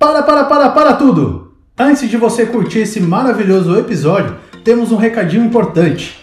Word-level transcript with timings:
Para, 0.00 0.22
para, 0.22 0.44
para, 0.44 0.70
para 0.70 0.92
tudo! 0.94 1.52
Antes 1.78 2.08
de 2.08 2.16
você 2.16 2.46
curtir 2.46 2.78
esse 2.78 2.98
maravilhoso 2.98 3.76
episódio, 3.78 4.34
temos 4.64 4.92
um 4.92 4.96
recadinho 4.96 5.44
importante. 5.44 6.18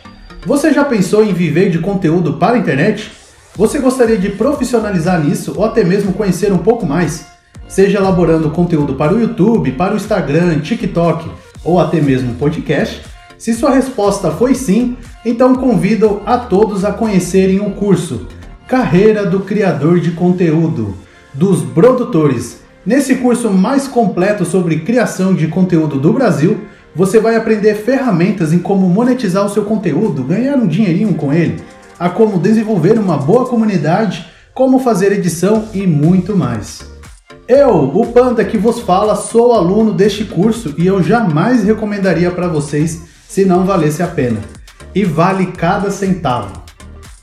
Você 0.47 0.73
já 0.73 0.83
pensou 0.83 1.23
em 1.23 1.31
viver 1.31 1.69
de 1.69 1.77
conteúdo 1.77 2.33
para 2.33 2.55
a 2.55 2.57
internet? 2.57 3.11
Você 3.55 3.77
gostaria 3.77 4.17
de 4.17 4.29
profissionalizar 4.29 5.23
nisso 5.23 5.53
ou 5.55 5.63
até 5.63 5.83
mesmo 5.83 6.13
conhecer 6.13 6.51
um 6.51 6.57
pouco 6.57 6.87
mais? 6.87 7.27
Seja 7.67 7.99
elaborando 7.99 8.49
conteúdo 8.49 8.95
para 8.95 9.13
o 9.13 9.21
YouTube, 9.21 9.71
para 9.73 9.93
o 9.93 9.97
Instagram, 9.97 10.59
TikTok 10.59 11.29
ou 11.63 11.79
até 11.79 12.01
mesmo 12.01 12.33
podcast? 12.33 13.03
Se 13.37 13.53
sua 13.53 13.69
resposta 13.69 14.31
foi 14.31 14.55
sim, 14.55 14.97
então 15.23 15.53
convido 15.53 16.23
a 16.25 16.39
todos 16.39 16.83
a 16.83 16.91
conhecerem 16.91 17.59
o 17.59 17.69
curso 17.69 18.25
Carreira 18.67 19.23
do 19.23 19.41
Criador 19.41 19.99
de 19.99 20.09
Conteúdo 20.13 20.95
dos 21.31 21.61
Produtores. 21.61 22.65
Nesse 22.87 23.15
curso 23.15 23.51
mais 23.51 23.85
completo 23.85 24.45
sobre 24.45 24.79
criação 24.79 25.35
de 25.35 25.49
conteúdo 25.49 25.99
do 25.99 26.13
Brasil, 26.13 26.61
você 26.95 27.19
vai 27.19 27.35
aprender 27.35 27.75
ferramentas 27.75 28.53
em 28.53 28.59
como 28.59 28.87
monetizar 28.87 29.45
o 29.45 29.49
seu 29.49 29.65
conteúdo, 29.65 30.23
ganhar 30.23 30.55
um 30.55 30.65
dinheirinho 30.65 31.13
com 31.13 31.33
ele, 31.33 31.61
a 31.99 32.09
como 32.09 32.39
desenvolver 32.39 32.97
uma 32.97 33.17
boa 33.17 33.45
comunidade, 33.45 34.25
como 34.53 34.79
fazer 34.79 35.11
edição 35.11 35.67
e 35.73 35.85
muito 35.85 36.33
mais. 36.33 36.89
Eu, 37.45 37.71
o 37.93 38.07
Panda 38.07 38.45
que 38.45 38.57
vos 38.57 38.79
fala, 38.79 39.17
sou 39.17 39.51
aluno 39.51 39.91
deste 39.91 40.23
curso 40.23 40.73
e 40.77 40.87
eu 40.87 41.03
jamais 41.03 41.65
recomendaria 41.65 42.31
para 42.31 42.47
vocês 42.47 43.01
se 43.27 43.43
não 43.43 43.65
valesse 43.65 44.01
a 44.01 44.07
pena. 44.07 44.39
E 44.95 45.03
vale 45.03 45.47
cada 45.47 45.91
centavo. 45.91 46.63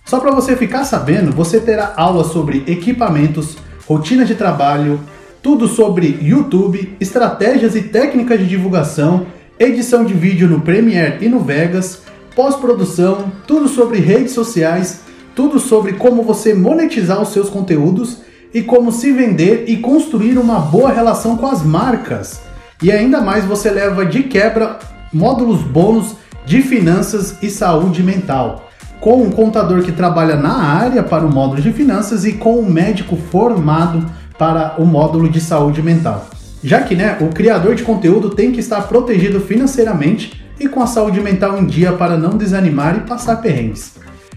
Só 0.04 0.20
para 0.20 0.30
você 0.30 0.56
ficar 0.56 0.84
sabendo, 0.84 1.32
você 1.32 1.58
terá 1.58 1.94
aulas 1.96 2.26
sobre 2.26 2.64
equipamentos, 2.66 3.56
rotina 3.86 4.26
de 4.26 4.34
trabalho, 4.34 5.00
tudo 5.44 5.68
sobre 5.68 6.18
YouTube, 6.22 6.96
estratégias 6.98 7.76
e 7.76 7.82
técnicas 7.82 8.40
de 8.40 8.46
divulgação, 8.46 9.26
edição 9.58 10.02
de 10.02 10.14
vídeo 10.14 10.48
no 10.48 10.62
Premiere 10.62 11.22
e 11.22 11.28
no 11.28 11.38
Vegas, 11.38 12.00
pós-produção, 12.34 13.30
tudo 13.46 13.68
sobre 13.68 13.98
redes 13.98 14.32
sociais, 14.32 15.02
tudo 15.36 15.60
sobre 15.60 15.92
como 15.92 16.22
você 16.22 16.54
monetizar 16.54 17.20
os 17.20 17.28
seus 17.28 17.50
conteúdos 17.50 18.22
e 18.54 18.62
como 18.62 18.90
se 18.90 19.12
vender 19.12 19.66
e 19.68 19.76
construir 19.76 20.38
uma 20.38 20.60
boa 20.60 20.90
relação 20.90 21.36
com 21.36 21.46
as 21.46 21.62
marcas. 21.62 22.40
E 22.82 22.90
ainda 22.90 23.20
mais 23.20 23.44
você 23.44 23.70
leva 23.70 24.06
de 24.06 24.22
quebra 24.22 24.78
módulos 25.12 25.60
bônus 25.60 26.16
de 26.46 26.62
finanças 26.62 27.36
e 27.42 27.50
saúde 27.50 28.02
mental, 28.02 28.70
com 28.98 29.22
um 29.22 29.30
contador 29.30 29.82
que 29.82 29.92
trabalha 29.92 30.36
na 30.36 30.56
área 30.56 31.02
para 31.02 31.26
o 31.26 31.30
módulo 31.30 31.60
de 31.60 31.70
finanças 31.70 32.24
e 32.24 32.32
com 32.32 32.60
um 32.60 32.66
médico 32.66 33.14
formado 33.14 34.23
para 34.38 34.76
o 34.78 34.84
módulo 34.84 35.28
de 35.28 35.40
saúde 35.40 35.82
mental. 35.82 36.28
Já 36.62 36.80
que 36.80 36.94
né, 36.94 37.18
o 37.20 37.28
criador 37.28 37.74
de 37.74 37.82
conteúdo 37.82 38.30
tem 38.30 38.50
que 38.50 38.60
estar 38.60 38.82
protegido 38.82 39.40
financeiramente 39.40 40.44
e 40.58 40.68
com 40.68 40.82
a 40.82 40.86
saúde 40.86 41.20
mental 41.20 41.58
em 41.58 41.66
dia 41.66 41.92
para 41.92 42.16
não 42.16 42.36
desanimar 42.36 42.96
e 42.96 43.00
passar 43.08 43.36
perrengues. 43.36 43.92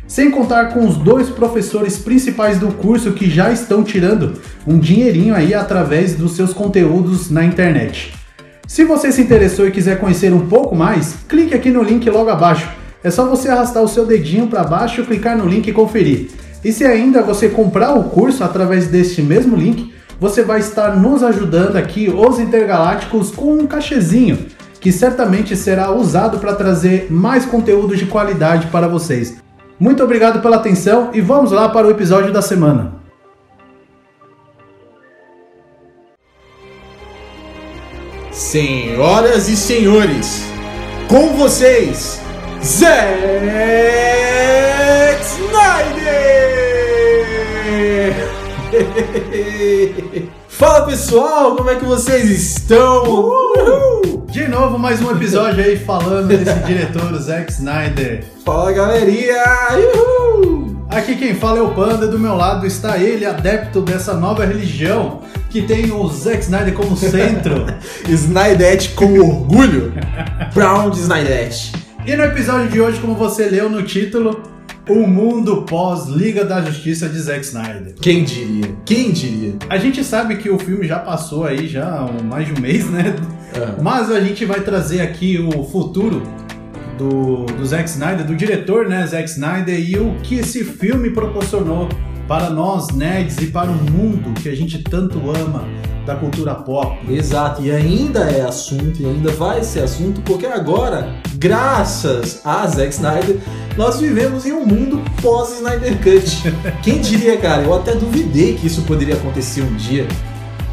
Sem 0.08 0.32
contar 0.32 0.74
com 0.74 0.88
os 0.88 0.96
dois 0.96 1.30
professores 1.30 1.98
principais 1.98 2.60
do 2.60 2.68
curso 2.68 3.12
que 3.12 3.30
já 3.30 3.52
estão 3.52 3.84
tirando 3.84 4.34
um 4.66 4.80
dinheirinho 4.80 5.36
aí 5.36 5.54
através 5.54 6.16
dos 6.16 6.36
seus 6.36 6.54
conteúdos 6.54 7.30
na 7.30 7.44
internet. 7.44 8.14
Se 8.66 8.84
você 8.84 9.12
se 9.12 9.22
interessou 9.22 9.68
e 9.68 9.72
quiser 9.72 10.00
conhecer 10.00 10.34
um 10.34 10.48
pouco 10.48 10.76
mais, 10.76 11.16
clique 11.28 11.54
aqui 11.54 11.70
no 11.70 11.84
link 11.84 12.10
logo 12.10 12.30
abaixo. 12.30 12.70
É 13.04 13.10
só 13.10 13.26
você 13.26 13.50
arrastar 13.50 13.84
o 13.84 13.88
seu 13.88 14.06
dedinho 14.06 14.48
para 14.48 14.64
baixo, 14.64 15.06
clicar 15.06 15.38
no 15.38 15.48
link 15.48 15.68
e 15.68 15.74
conferir. 15.74 16.30
E 16.64 16.72
se 16.72 16.86
ainda 16.86 17.22
você 17.22 17.50
comprar 17.50 17.94
o 17.94 18.06
curso 18.06 18.44
através 18.44 18.88
deste 18.88 19.22
mesmo 19.22 19.56
link, 19.56 19.94
você 20.20 20.42
vai 20.44 20.60
estar 20.60 20.96
nos 20.96 21.24
ajudando 21.24 21.76
aqui, 21.76 22.10
os 22.10 22.40
intergalácticos, 22.40 23.32
com 23.32 23.54
um 23.54 23.68
cachezinho 23.68 24.48
que 24.80 24.92
certamente 24.92 25.56
será 25.56 25.92
usado 25.92 26.40
para 26.40 26.56
trazer 26.56 27.08
mais 27.10 27.46
conteúdo 27.46 27.96
de 27.96 28.06
qualidade 28.06 28.68
para 28.68 28.88
vocês. 28.88 29.38
Muito 29.80 30.04
obrigado 30.04 30.42
pela 30.42 30.58
atenção 30.58 31.12
e 31.14 31.22
vamos 31.22 31.52
lá 31.52 31.70
para 31.70 31.88
o 31.88 31.92
episódio 31.92 32.34
da 32.34 32.42
semana. 32.42 32.94
Senhoras 38.32 39.50
e 39.50 39.58
senhores, 39.58 40.44
com 41.08 41.36
vocês, 41.36 42.22
Zack 44.88 45.22
Snyder! 45.26 46.64
Fala 50.48 50.86
pessoal, 50.86 51.58
como 51.58 51.70
é 51.70 51.76
que 51.76 51.84
vocês 51.84 52.32
estão? 52.32 53.04
Uhul! 53.04 54.26
De 54.30 54.48
novo, 54.48 54.80
mais 54.80 55.02
um 55.02 55.12
episódio 55.12 55.62
aí 55.62 55.78
falando 55.78 56.30
desse 56.30 56.58
diretor, 56.64 57.12
o 57.12 57.20
Zack 57.20 57.52
Snyder. 57.52 58.24
Fala 58.46 58.72
galerinha! 58.72 59.44
Uhul! 59.94 60.88
Aqui 60.90 61.18
quem 61.18 61.36
fala 61.36 61.60
é 61.60 61.62
o 61.62 61.74
Panda, 61.74 62.08
do 62.08 62.18
meu 62.18 62.36
lado 62.36 62.66
está 62.66 62.98
ele, 62.98 63.26
adepto 63.26 63.82
dessa 63.82 64.14
nova 64.14 64.46
religião 64.46 65.20
que 65.50 65.64
tem 65.64 65.92
o 65.92 66.08
Zack 66.08 66.44
Snyder 66.44 66.74
como 66.74 66.96
centro. 66.96 67.66
Snydete 68.08 68.92
com 68.92 69.20
orgulho. 69.20 69.94
Brown 70.54 70.92
de. 70.92 71.02
E 72.06 72.16
no 72.16 72.24
episódio 72.24 72.70
de 72.70 72.80
hoje, 72.80 73.02
como 73.02 73.16
você 73.16 73.50
leu 73.50 73.70
no 73.70 73.84
título, 73.84 74.56
o 74.90 75.06
mundo 75.06 75.64
pós-Liga 75.64 76.46
da 76.46 76.62
Justiça 76.62 77.10
de 77.10 77.20
Zack 77.20 77.46
Snyder. 77.46 77.96
Quem 78.02 78.24
diria? 78.24 78.76
Quem 78.86 79.12
diria? 79.12 79.56
A 79.70 79.78
gente 79.78 80.04
sabe 80.04 80.38
que 80.38 80.50
o 80.50 80.58
filme 80.58 80.88
já 80.88 81.00
passou 81.00 81.46
aí 81.46 81.68
já 81.68 82.08
mais 82.24 82.48
de 82.48 82.54
um 82.54 82.62
mês, 82.62 82.90
né? 82.90 83.16
É. 83.54 83.82
Mas 83.82 84.12
a 84.12 84.20
gente 84.20 84.46
vai 84.46 84.62
trazer 84.62 85.02
aqui 85.02 85.38
o 85.40 85.64
futuro 85.64 86.24
do, 86.98 87.46
do 87.46 87.66
Zack 87.66 87.90
Snyder, 87.90 88.26
do 88.26 88.36
diretor, 88.36 88.88
né, 88.88 89.06
Zack 89.06 89.30
Snyder, 89.30 89.80
e 89.80 89.98
o 89.98 90.16
que 90.24 90.36
esse 90.36 90.64
filme 90.64 91.10
proporcionou 91.12 91.90
para 92.28 92.50
nós 92.50 92.90
nerds 92.90 93.38
e 93.38 93.48
para 93.48 93.70
o 93.70 93.92
mundo 93.92 94.34
que 94.42 94.50
a 94.50 94.56
gente 94.56 94.80
tanto 94.80 95.18
ama 95.32 95.64
da 96.06 96.16
cultura 96.16 96.56
pop. 96.56 96.98
Exato, 97.10 97.62
e 97.62 97.72
ainda 97.72 98.22
é 98.22 98.42
assunto, 98.42 99.02
e 99.02 99.06
ainda 99.06 99.32
vai 99.32 99.64
ser 99.64 99.84
assunto, 99.84 100.22
porque 100.22 100.46
agora, 100.46 101.14
graças 101.38 102.42
a 102.44 102.66
Zack 102.68 102.94
Snyder, 102.94 103.38
nós 103.78 104.00
vivemos 104.00 104.46
em 104.48 104.52
um 104.52 104.66
mundo 104.66 105.00
pós-Snyder 105.22 105.98
Cut. 106.00 106.42
Quem 106.82 107.00
diria, 107.00 107.38
cara? 107.38 107.62
Eu 107.62 107.76
até 107.76 107.94
duvidei 107.94 108.56
que 108.56 108.66
isso 108.66 108.82
poderia 108.82 109.14
acontecer 109.14 109.62
um 109.62 109.76
dia. 109.76 110.08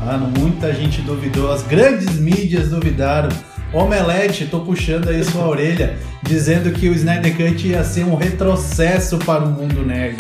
Mano, 0.03 0.32
muita 0.38 0.72
gente 0.72 1.03
duvidou, 1.03 1.53
as 1.53 1.62
grandes 1.62 2.19
mídias 2.19 2.70
duvidaram. 2.70 3.28
Omelete, 3.75 4.47
tô 4.47 4.60
puxando 4.60 5.09
aí 5.09 5.22
sua 5.22 5.47
orelha, 5.47 5.98
dizendo 6.22 6.70
que 6.72 6.88
o 6.88 6.94
Snyder 6.94 7.37
Cut 7.37 7.69
ia 7.69 7.84
ser 7.84 8.04
um 8.04 8.15
retrocesso 8.15 9.19
para 9.19 9.44
o 9.44 9.50
mundo 9.50 9.84
nerd. 9.84 10.16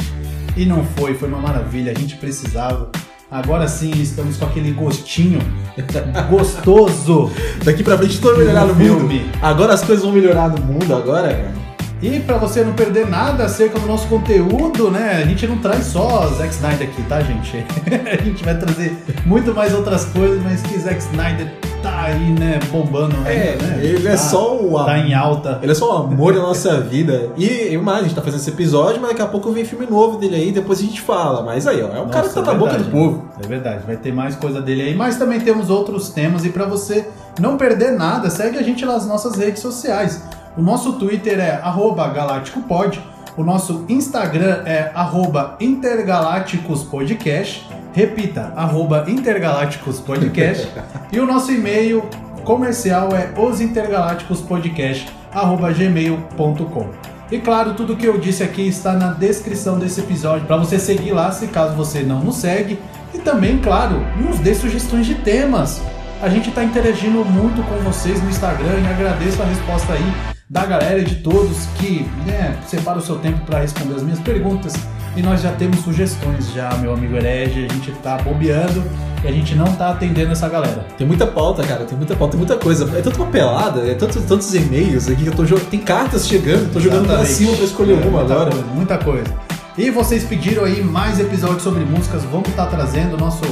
E 0.54 0.66
não 0.66 0.84
foi, 0.84 1.14
foi 1.14 1.28
uma 1.28 1.38
maravilha, 1.38 1.92
a 1.92 1.98
gente 1.98 2.16
precisava. 2.16 2.90
Agora 3.30 3.66
sim, 3.66 3.92
estamos 3.92 4.36
com 4.36 4.44
aquele 4.44 4.72
gostinho 4.72 5.38
gostoso. 6.28 7.30
Daqui 7.64 7.82
pra 7.82 7.96
frente 7.96 8.20
tudo 8.20 8.36
vai 8.36 8.44
melhorar 8.44 8.66
no 8.66 8.74
mundo. 8.74 9.08
Filme. 9.08 9.30
Agora 9.40 9.72
as 9.72 9.82
coisas 9.82 10.04
vão 10.04 10.12
melhorar 10.12 10.50
no 10.50 10.60
mundo, 10.60 10.94
agora, 10.94 11.28
cara. 11.28 11.63
E 12.06 12.20
para 12.20 12.36
você 12.36 12.62
não 12.62 12.74
perder 12.74 13.08
nada 13.08 13.44
acerca 13.44 13.78
do 13.78 13.86
nosso 13.86 14.06
conteúdo, 14.08 14.90
né? 14.90 15.22
A 15.22 15.26
gente 15.26 15.46
não 15.46 15.56
traz 15.56 15.86
só 15.86 16.26
Zack 16.36 16.52
Snyder 16.52 16.86
aqui, 16.88 17.02
tá, 17.04 17.20
gente? 17.22 17.64
a 18.06 18.22
gente 18.22 18.44
vai 18.44 18.56
trazer 18.58 18.94
muito 19.24 19.54
mais 19.54 19.72
outras 19.72 20.04
coisas, 20.04 20.42
mas 20.42 20.60
que 20.62 20.78
Zack 20.78 20.98
Snyder 20.98 21.50
tá 21.82 22.02
aí, 22.04 22.30
né, 22.38 22.58
bombando 22.70 23.14
É, 23.26 23.50
ainda, 23.52 23.66
né? 23.66 23.78
ele 23.82 24.06
é 24.08 24.12
Tá- 24.12 24.16
só 24.18 24.56
o 24.58 24.84
Tá 24.84 24.98
em 24.98 25.14
alta. 25.14 25.58
Ele 25.62 25.72
é 25.72 25.74
só 25.74 25.94
o 25.94 26.04
amor 26.04 26.34
da 26.34 26.40
nossa 26.40 26.78
vida. 26.80 27.30
E 27.38 27.46
eu 27.74 27.82
mais, 27.82 28.00
a 28.00 28.02
gente 28.04 28.14
tá 28.14 28.22
fazendo 28.22 28.40
esse 28.40 28.50
episódio, 28.50 29.00
mas 29.00 29.10
daqui 29.10 29.22
a 29.22 29.26
pouco 29.26 29.50
vem 29.52 29.64
filme 29.64 29.86
novo 29.86 30.18
dele 30.18 30.34
aí, 30.36 30.52
depois 30.52 30.78
a 30.80 30.82
gente 30.82 31.00
fala. 31.00 31.42
Mas 31.42 31.66
aí, 31.66 31.82
ó, 31.82 31.88
é 31.94 32.00
um 32.00 32.08
cara 32.08 32.28
que 32.28 32.34
tá 32.34 32.40
Nossa, 32.40 32.52
na 32.52 32.52
é 32.52 32.58
boca 32.58 32.70
verdade, 32.72 32.84
do 32.84 32.90
povo. 32.90 33.28
É 33.42 33.46
verdade, 33.46 33.82
vai 33.86 33.96
ter 33.96 34.12
mais 34.12 34.34
coisa 34.36 34.60
dele 34.60 34.82
aí, 34.82 34.94
mas 34.94 35.16
também 35.16 35.40
temos 35.40 35.70
outros 35.70 36.10
temas 36.10 36.44
e 36.44 36.50
para 36.50 36.64
você 36.66 37.06
não 37.40 37.56
perder 37.56 37.92
nada, 37.92 38.28
segue 38.30 38.58
a 38.58 38.62
gente 38.62 38.84
nas 38.84 39.06
nossas 39.06 39.36
redes 39.36 39.60
sociais. 39.62 40.22
O 40.56 40.62
nosso 40.62 40.92
Twitter 40.92 41.40
é 41.40 41.58
arroba 41.60 42.06
galácticopod, 42.06 43.02
o 43.36 43.42
nosso 43.42 43.84
Instagram 43.88 44.62
é 44.64 44.92
arroba 44.94 45.56
intergalácticospodcast, 45.58 47.68
repita, 47.92 48.52
arroba 48.54 49.04
intergalácticospodcast, 49.08 50.70
e 51.10 51.18
o 51.18 51.26
nosso 51.26 51.50
e-mail 51.50 52.04
comercial 52.44 53.08
é 53.16 53.32
osintergalácticospodcast, 53.36 55.08
arroba 55.32 55.72
gmail.com. 55.72 56.88
E 57.32 57.40
claro, 57.40 57.74
tudo 57.74 57.96
que 57.96 58.06
eu 58.06 58.20
disse 58.20 58.44
aqui 58.44 58.68
está 58.68 58.92
na 58.92 59.10
descrição 59.10 59.76
desse 59.76 60.02
episódio 60.02 60.46
para 60.46 60.56
você 60.56 60.78
seguir 60.78 61.10
lá 61.10 61.32
se 61.32 61.48
caso 61.48 61.74
você 61.74 62.02
não 62.02 62.20
nos 62.20 62.36
segue. 62.36 62.78
E 63.12 63.18
também, 63.18 63.58
claro, 63.58 64.06
nos 64.20 64.38
dê 64.38 64.54
sugestões 64.54 65.06
de 65.06 65.16
temas. 65.16 65.82
A 66.22 66.28
gente 66.28 66.50
está 66.50 66.62
interagindo 66.62 67.24
muito 67.24 67.60
com 67.64 67.74
vocês 67.78 68.22
no 68.22 68.30
Instagram 68.30 68.78
e 68.78 68.86
agradeço 68.86 69.42
a 69.42 69.46
resposta 69.46 69.94
aí 69.94 70.33
da 70.48 70.64
galera 70.66 70.98
e 70.98 71.04
de 71.04 71.16
todos 71.16 71.66
que 71.78 72.06
né, 72.26 72.56
separa 72.66 72.98
o 72.98 73.02
seu 73.02 73.16
tempo 73.16 73.40
para 73.46 73.60
responder 73.60 73.94
as 73.96 74.02
minhas 74.02 74.20
perguntas. 74.20 74.74
e 75.16 75.22
nós 75.22 75.40
já 75.42 75.52
temos 75.52 75.80
sugestões 75.80 76.52
já, 76.52 76.74
meu 76.76 76.92
amigo 76.92 77.16
herege. 77.16 77.66
A 77.70 77.72
gente 77.72 77.92
tá 78.02 78.18
bobeando 78.18 78.82
e 79.24 79.28
a 79.28 79.32
gente 79.32 79.54
não 79.54 79.64
tá 79.74 79.90
atendendo 79.90 80.32
essa 80.32 80.48
galera. 80.48 80.86
Tem 80.98 81.06
muita 81.06 81.26
pauta, 81.26 81.62
cara, 81.62 81.84
tem 81.84 81.96
muita 81.96 82.14
pauta, 82.16 82.32
tem 82.36 82.38
muita 82.46 82.56
coisa. 82.62 82.84
É 82.96 83.00
tanta 83.00 83.16
papelada, 83.18 83.80
é 83.88 83.94
tantos, 83.94 84.22
tantos 84.24 84.54
e-mails 84.54 85.08
aqui 85.08 85.22
que 85.22 85.28
eu 85.28 85.34
tô 85.34 85.46
jogando. 85.46 85.70
Tem 85.70 85.80
cartas 85.80 86.26
chegando, 86.26 86.72
tô 86.72 86.80
jogando 86.80 87.06
pra 87.06 87.22
Exatamente. 87.22 87.34
cima 87.38 87.54
pra 87.56 87.64
escolher 87.64 87.92
É, 87.92 88.06
uma 88.06 88.18
muita 88.18 88.34
agora. 88.34 88.50
Coisa, 88.50 88.66
muita 88.74 88.98
coisa. 88.98 89.34
E 89.78 89.90
vocês 89.90 90.24
pediram 90.24 90.64
aí 90.64 90.82
mais 90.82 91.18
episódios 91.18 91.62
sobre 91.62 91.84
músicas, 91.84 92.22
vamos 92.24 92.48
estar 92.48 92.66
trazendo. 92.66 93.16
Nosso 93.16 93.42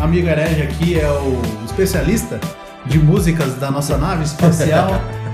amigo 0.00 0.28
herege 0.28 0.62
aqui 0.62 0.98
é 0.98 1.08
o 1.10 1.40
especialista 1.66 2.40
de 2.86 2.98
músicas 2.98 3.54
da 3.56 3.70
nossa 3.70 3.98
nave 3.98 4.24
espacial. 4.24 5.00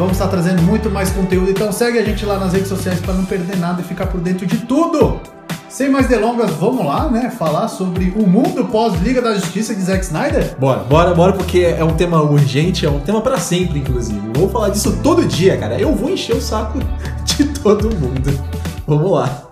vamos 0.00 0.14
estar 0.14 0.28
trazendo 0.28 0.62
muito 0.62 0.88
mais 0.88 1.10
conteúdo, 1.10 1.50
então 1.50 1.70
segue 1.70 1.98
a 1.98 2.02
gente 2.02 2.24
lá 2.24 2.38
nas 2.38 2.54
redes 2.54 2.68
sociais 2.68 2.98
para 3.00 3.12
não 3.12 3.26
perder 3.26 3.58
nada 3.58 3.82
e 3.82 3.84
ficar 3.84 4.06
por 4.06 4.18
dentro 4.18 4.46
de 4.46 4.56
tudo. 4.56 5.20
Sem 5.68 5.90
mais 5.90 6.08
delongas, 6.08 6.50
vamos 6.52 6.86
lá, 6.86 7.10
né? 7.10 7.30
Falar 7.30 7.68
sobre 7.68 8.10
o 8.16 8.26
mundo 8.26 8.64
pós-Liga 8.64 9.20
da 9.20 9.34
Justiça 9.34 9.74
de 9.74 9.82
Zack 9.82 10.02
Snyder? 10.02 10.56
Bora, 10.58 10.80
bora, 10.84 11.14
bora, 11.14 11.32
porque 11.34 11.60
é 11.60 11.84
um 11.84 11.94
tema 11.94 12.22
urgente, 12.22 12.86
é 12.86 12.90
um 12.90 12.98
tema 12.98 13.20
pra 13.20 13.38
sempre, 13.38 13.80
inclusive. 13.80 14.20
Eu 14.34 14.40
vou 14.40 14.48
falar 14.48 14.70
disso 14.70 14.98
todo 15.02 15.22
dia, 15.26 15.58
cara. 15.58 15.78
Eu 15.78 15.94
vou 15.94 16.08
encher 16.08 16.34
o 16.34 16.40
saco 16.40 16.78
de 17.22 17.44
todo 17.60 17.94
mundo. 17.94 18.32
Vamos 18.86 19.10
lá. 19.12 19.49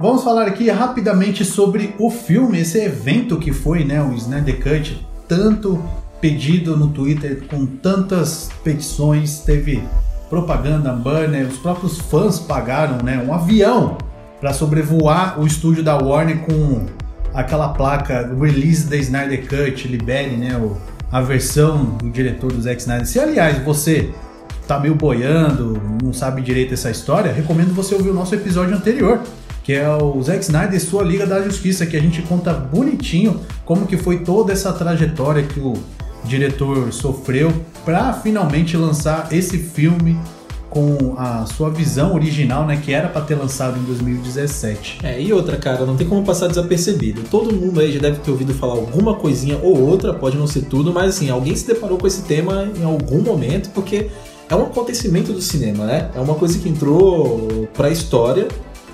Vamos 0.00 0.24
falar 0.24 0.46
aqui 0.46 0.70
rapidamente 0.70 1.44
sobre 1.44 1.94
o 1.98 2.08
filme, 2.10 2.58
esse 2.58 2.78
evento 2.78 3.36
que 3.36 3.52
foi, 3.52 3.84
né, 3.84 4.02
o 4.02 4.14
Snyder 4.14 4.56
Cut, 4.56 5.06
tanto 5.28 5.78
pedido 6.22 6.74
no 6.74 6.88
Twitter, 6.88 7.42
com 7.50 7.66
tantas 7.66 8.48
petições, 8.64 9.40
teve 9.40 9.84
propaganda, 10.30 10.90
banner, 10.90 11.46
os 11.46 11.58
próprios 11.58 11.98
fãs 11.98 12.38
pagaram, 12.38 13.04
né, 13.04 13.22
um 13.22 13.34
avião 13.34 13.98
para 14.40 14.54
sobrevoar 14.54 15.38
o 15.38 15.46
estúdio 15.46 15.84
da 15.84 15.98
Warner 15.98 16.46
com 16.46 16.86
aquela 17.34 17.68
placa 17.68 18.34
Release 18.40 18.88
the 18.88 18.96
Snyder 18.96 19.46
Cut, 19.46 19.86
libere, 19.86 20.34
né, 20.34 20.56
o, 20.56 20.78
a 21.12 21.20
versão 21.20 21.84
do 21.98 22.08
diretor 22.08 22.50
do 22.50 22.62
Zack 22.62 22.80
Snyder. 22.80 23.06
Se 23.06 23.20
aliás 23.20 23.58
você 23.58 24.08
tá 24.66 24.80
meio 24.80 24.94
boiando, 24.94 25.78
não 26.02 26.14
sabe 26.14 26.40
direito 26.40 26.72
essa 26.72 26.90
história, 26.90 27.30
recomendo 27.30 27.74
você 27.74 27.94
ouvir 27.94 28.08
o 28.08 28.14
nosso 28.14 28.34
episódio 28.34 28.74
anterior, 28.74 29.20
que 29.62 29.72
é 29.72 29.88
o 29.88 30.22
Zack 30.22 30.40
Snyder 30.40 30.74
e 30.74 30.80
sua 30.80 31.02
Liga 31.02 31.26
da 31.26 31.42
Justiça, 31.42 31.86
que 31.86 31.96
a 31.96 32.00
gente 32.00 32.22
conta 32.22 32.52
bonitinho 32.52 33.40
como 33.64 33.86
que 33.86 33.96
foi 33.96 34.18
toda 34.20 34.52
essa 34.52 34.72
trajetória 34.72 35.42
que 35.42 35.60
o 35.60 35.74
diretor 36.24 36.92
sofreu 36.92 37.52
para 37.84 38.12
finalmente 38.12 38.76
lançar 38.76 39.28
esse 39.32 39.58
filme 39.58 40.18
com 40.70 41.14
a 41.18 41.44
sua 41.46 41.68
visão 41.68 42.14
original, 42.14 42.64
né, 42.64 42.80
que 42.82 42.92
era 42.92 43.08
para 43.08 43.22
ter 43.22 43.34
lançado 43.34 43.76
em 43.76 43.82
2017. 43.82 45.00
É, 45.02 45.20
e 45.20 45.32
outra, 45.32 45.56
cara, 45.56 45.84
não 45.84 45.96
tem 45.96 46.06
como 46.06 46.24
passar 46.24 46.46
desapercebido. 46.46 47.22
Todo 47.28 47.52
mundo 47.52 47.80
aí 47.80 47.92
já 47.92 47.98
deve 47.98 48.20
ter 48.20 48.30
ouvido 48.30 48.54
falar 48.54 48.74
alguma 48.74 49.16
coisinha 49.16 49.58
ou 49.60 49.80
outra, 49.80 50.14
pode 50.14 50.36
não 50.36 50.46
ser 50.46 50.62
tudo, 50.62 50.92
mas 50.92 51.16
assim, 51.16 51.28
alguém 51.28 51.56
se 51.56 51.66
deparou 51.66 51.98
com 51.98 52.06
esse 52.06 52.22
tema 52.22 52.70
em 52.78 52.84
algum 52.84 53.20
momento, 53.20 53.70
porque 53.70 54.08
é 54.48 54.54
um 54.54 54.62
acontecimento 54.62 55.32
do 55.32 55.42
cinema, 55.42 55.84
né? 55.84 56.10
É 56.14 56.20
uma 56.20 56.36
coisa 56.36 56.56
que 56.58 56.68
entrou 56.68 57.68
pra 57.74 57.90
história 57.90 58.46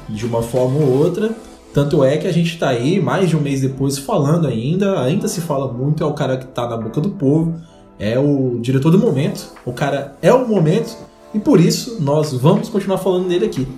de 0.08 0.26
uma 0.26 0.42
forma 0.42 0.78
ou 0.78 0.98
outra. 0.98 1.34
Tanto 1.72 2.02
é 2.02 2.16
que 2.16 2.26
a 2.26 2.32
gente 2.32 2.58
tá 2.58 2.68
aí, 2.68 3.00
mais 3.00 3.28
de 3.28 3.36
um 3.36 3.40
mês 3.40 3.60
depois, 3.60 3.98
falando 3.98 4.46
ainda, 4.46 5.00
ainda 5.02 5.28
se 5.28 5.42
fala 5.42 5.70
muito, 5.70 6.02
é 6.02 6.06
o 6.06 6.14
cara 6.14 6.38
que 6.38 6.46
tá 6.46 6.66
na 6.66 6.76
boca 6.76 7.00
do 7.00 7.10
povo, 7.10 7.54
é 7.98 8.18
o 8.18 8.58
diretor 8.60 8.90
do 8.90 8.98
momento, 8.98 9.52
o 9.64 9.72
cara 9.72 10.16
é 10.22 10.32
o 10.32 10.48
momento, 10.48 10.96
e 11.34 11.38
por 11.38 11.60
isso 11.60 12.00
nós 12.00 12.32
vamos 12.32 12.70
continuar 12.70 12.98
falando 12.98 13.28
dele 13.28 13.44
aqui. 13.44 13.68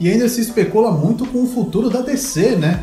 E 0.00 0.08
ainda 0.08 0.28
se 0.28 0.40
especula 0.40 0.90
muito 0.90 1.26
com 1.26 1.42
o 1.42 1.46
futuro 1.46 1.90
da 1.90 2.00
DC, 2.00 2.56
né? 2.56 2.82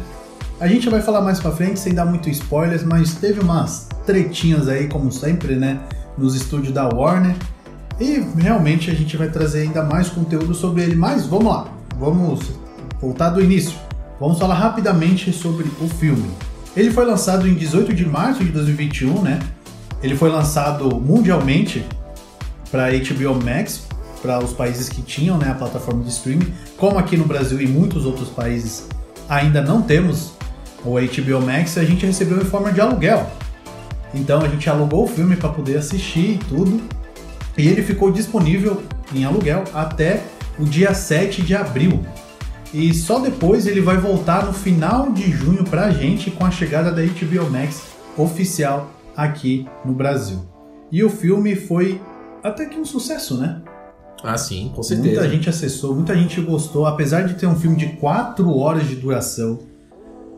A 0.60 0.68
gente 0.68 0.88
vai 0.90 1.02
falar 1.02 1.22
mais 1.22 1.40
pra 1.40 1.52
frente 1.52 1.80
sem 1.80 1.94
dar 1.94 2.06
muito 2.06 2.30
spoilers, 2.30 2.84
mas 2.84 3.16
teve 3.16 3.40
umas 3.40 3.90
tretinhas 4.06 4.68
aí, 4.68 4.88
como 4.88 5.12
sempre, 5.12 5.56
né? 5.56 5.80
Nos 6.16 6.36
estúdios 6.36 6.72
da 6.72 6.88
Warner. 6.88 7.36
E 8.00 8.24
realmente 8.38 8.92
a 8.92 8.94
gente 8.94 9.18
vai 9.18 9.30
trazer 9.30 9.62
ainda 9.62 9.84
mais 9.84 10.08
conteúdo 10.10 10.54
sobre 10.54 10.84
ele. 10.84 10.96
Mas 10.96 11.26
vamos 11.26 11.52
lá, 11.52 11.68
vamos 11.98 12.61
voltar 13.02 13.30
do 13.30 13.42
início. 13.42 13.74
Vamos 14.20 14.38
falar 14.38 14.56
rapidamente 14.56 15.34
sobre 15.34 15.66
o 15.82 15.88
filme. 15.88 16.30
Ele 16.78 16.92
foi 16.92 17.06
lançado 17.06 17.48
em 17.48 17.56
18 17.56 17.94
de 17.94 18.06
março 18.06 18.44
de 18.44 18.52
2021, 18.52 19.22
né? 19.22 19.40
Ele 20.02 20.16
foi 20.16 20.30
lançado 20.30 20.96
mundialmente 21.00 21.84
para 22.72 22.90
HBO 22.92 23.44
Max, 23.44 23.88
para 24.22 24.40
os 24.40 24.54
países 24.54 24.88
que 24.88 25.02
tinham 25.02 25.38
né, 25.38 25.50
a 25.50 25.56
plataforma 25.56 26.04
de 26.04 26.10
streaming, 26.10 26.54
como 26.78 26.98
aqui 26.98 27.18
no 27.18 27.26
Brasil 27.26 27.60
e 27.60 27.68
muitos 27.68 28.06
outros 28.06 28.30
países 28.30 28.88
ainda 29.28 29.62
não 29.62 29.82
temos 29.82 30.34
o 30.86 30.94
HBO 30.94 31.46
Max, 31.46 31.78
a 31.78 31.84
gente 31.84 32.06
recebeu 32.06 32.38
em 32.38 32.46
forma 32.46 32.72
de 32.72 32.80
aluguel. 32.80 33.30
Então 34.14 34.42
a 34.42 34.48
gente 34.48 34.70
alugou 34.70 35.06
o 35.06 35.08
filme 35.08 35.36
para 35.36 35.50
poder 35.50 35.78
assistir 35.78 36.36
e 36.36 36.38
tudo, 36.38 36.82
e 37.58 37.68
ele 37.68 37.82
ficou 37.82 38.12
disponível 38.12 38.84
em 39.14 39.24
aluguel 39.26 39.64
até 39.74 40.22
o 40.58 40.66
dia 40.66 40.94
7 40.94 41.42
de 41.42 41.56
abril. 41.56 42.04
E 42.74 42.94
só 42.94 43.20
depois 43.20 43.68
ele 43.68 43.82
vai 43.82 43.98
voltar 43.98 44.46
no 44.46 44.54
final 44.54 45.12
de 45.12 45.30
junho 45.30 45.64
para 45.64 45.86
a 45.86 45.92
gente 45.92 46.32
com 46.32 46.46
a 46.46 46.52
chegada 46.52 46.92
da 46.92 47.02
HBO 47.02 47.50
Max 47.50 47.84
oficial 48.18 48.90
aqui 49.16 49.68
no 49.84 49.94
Brasil. 49.94 50.40
E 50.92 51.04
o 51.04 51.10
filme 51.10 51.56
foi 51.56 52.02
até 52.44 52.66
que 52.66 52.80
um 52.80 52.86
sucesso, 52.86 53.38
né? 53.38 53.62
Ah, 54.24 54.38
sim, 54.38 54.72
com 54.76 54.82
Muita 54.96 55.28
gente 55.30 55.50
acessou, 55.50 55.96
muita 55.96 56.16
gente 56.16 56.40
gostou, 56.42 56.86
apesar 56.86 57.24
de 57.24 57.34
ter 57.34 57.48
um 57.48 57.56
filme 57.56 57.76
de 57.76 57.88
4 57.94 58.56
horas 58.56 58.88
de 58.88 58.96
duração. 58.96 59.60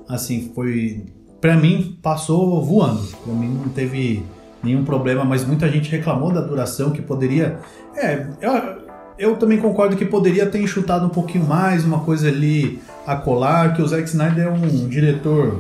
Assim, 0.07 0.51
foi. 0.55 1.05
Pra 1.41 1.57
mim, 1.57 1.97
passou 2.01 2.63
voando. 2.63 3.05
Pra 3.23 3.33
mim 3.33 3.49
não 3.49 3.69
teve 3.69 4.23
nenhum 4.63 4.85
problema, 4.85 5.25
mas 5.25 5.45
muita 5.45 5.69
gente 5.69 5.91
reclamou 5.91 6.31
da 6.31 6.41
duração, 6.41 6.91
que 6.91 7.01
poderia. 7.01 7.59
É, 7.95 8.27
eu, 8.41 8.82
eu 9.17 9.35
também 9.35 9.59
concordo 9.59 9.95
que 9.95 10.05
poderia 10.05 10.45
ter 10.45 10.61
enxutado 10.61 11.05
um 11.05 11.09
pouquinho 11.09 11.45
mais, 11.45 11.85
uma 11.85 11.99
coisa 11.99 12.27
ali 12.27 12.81
a 13.05 13.15
colar, 13.15 13.75
que 13.75 13.81
o 13.81 13.87
Zack 13.87 14.07
Snyder 14.07 14.47
é 14.47 14.49
um 14.49 14.87
diretor 14.87 15.59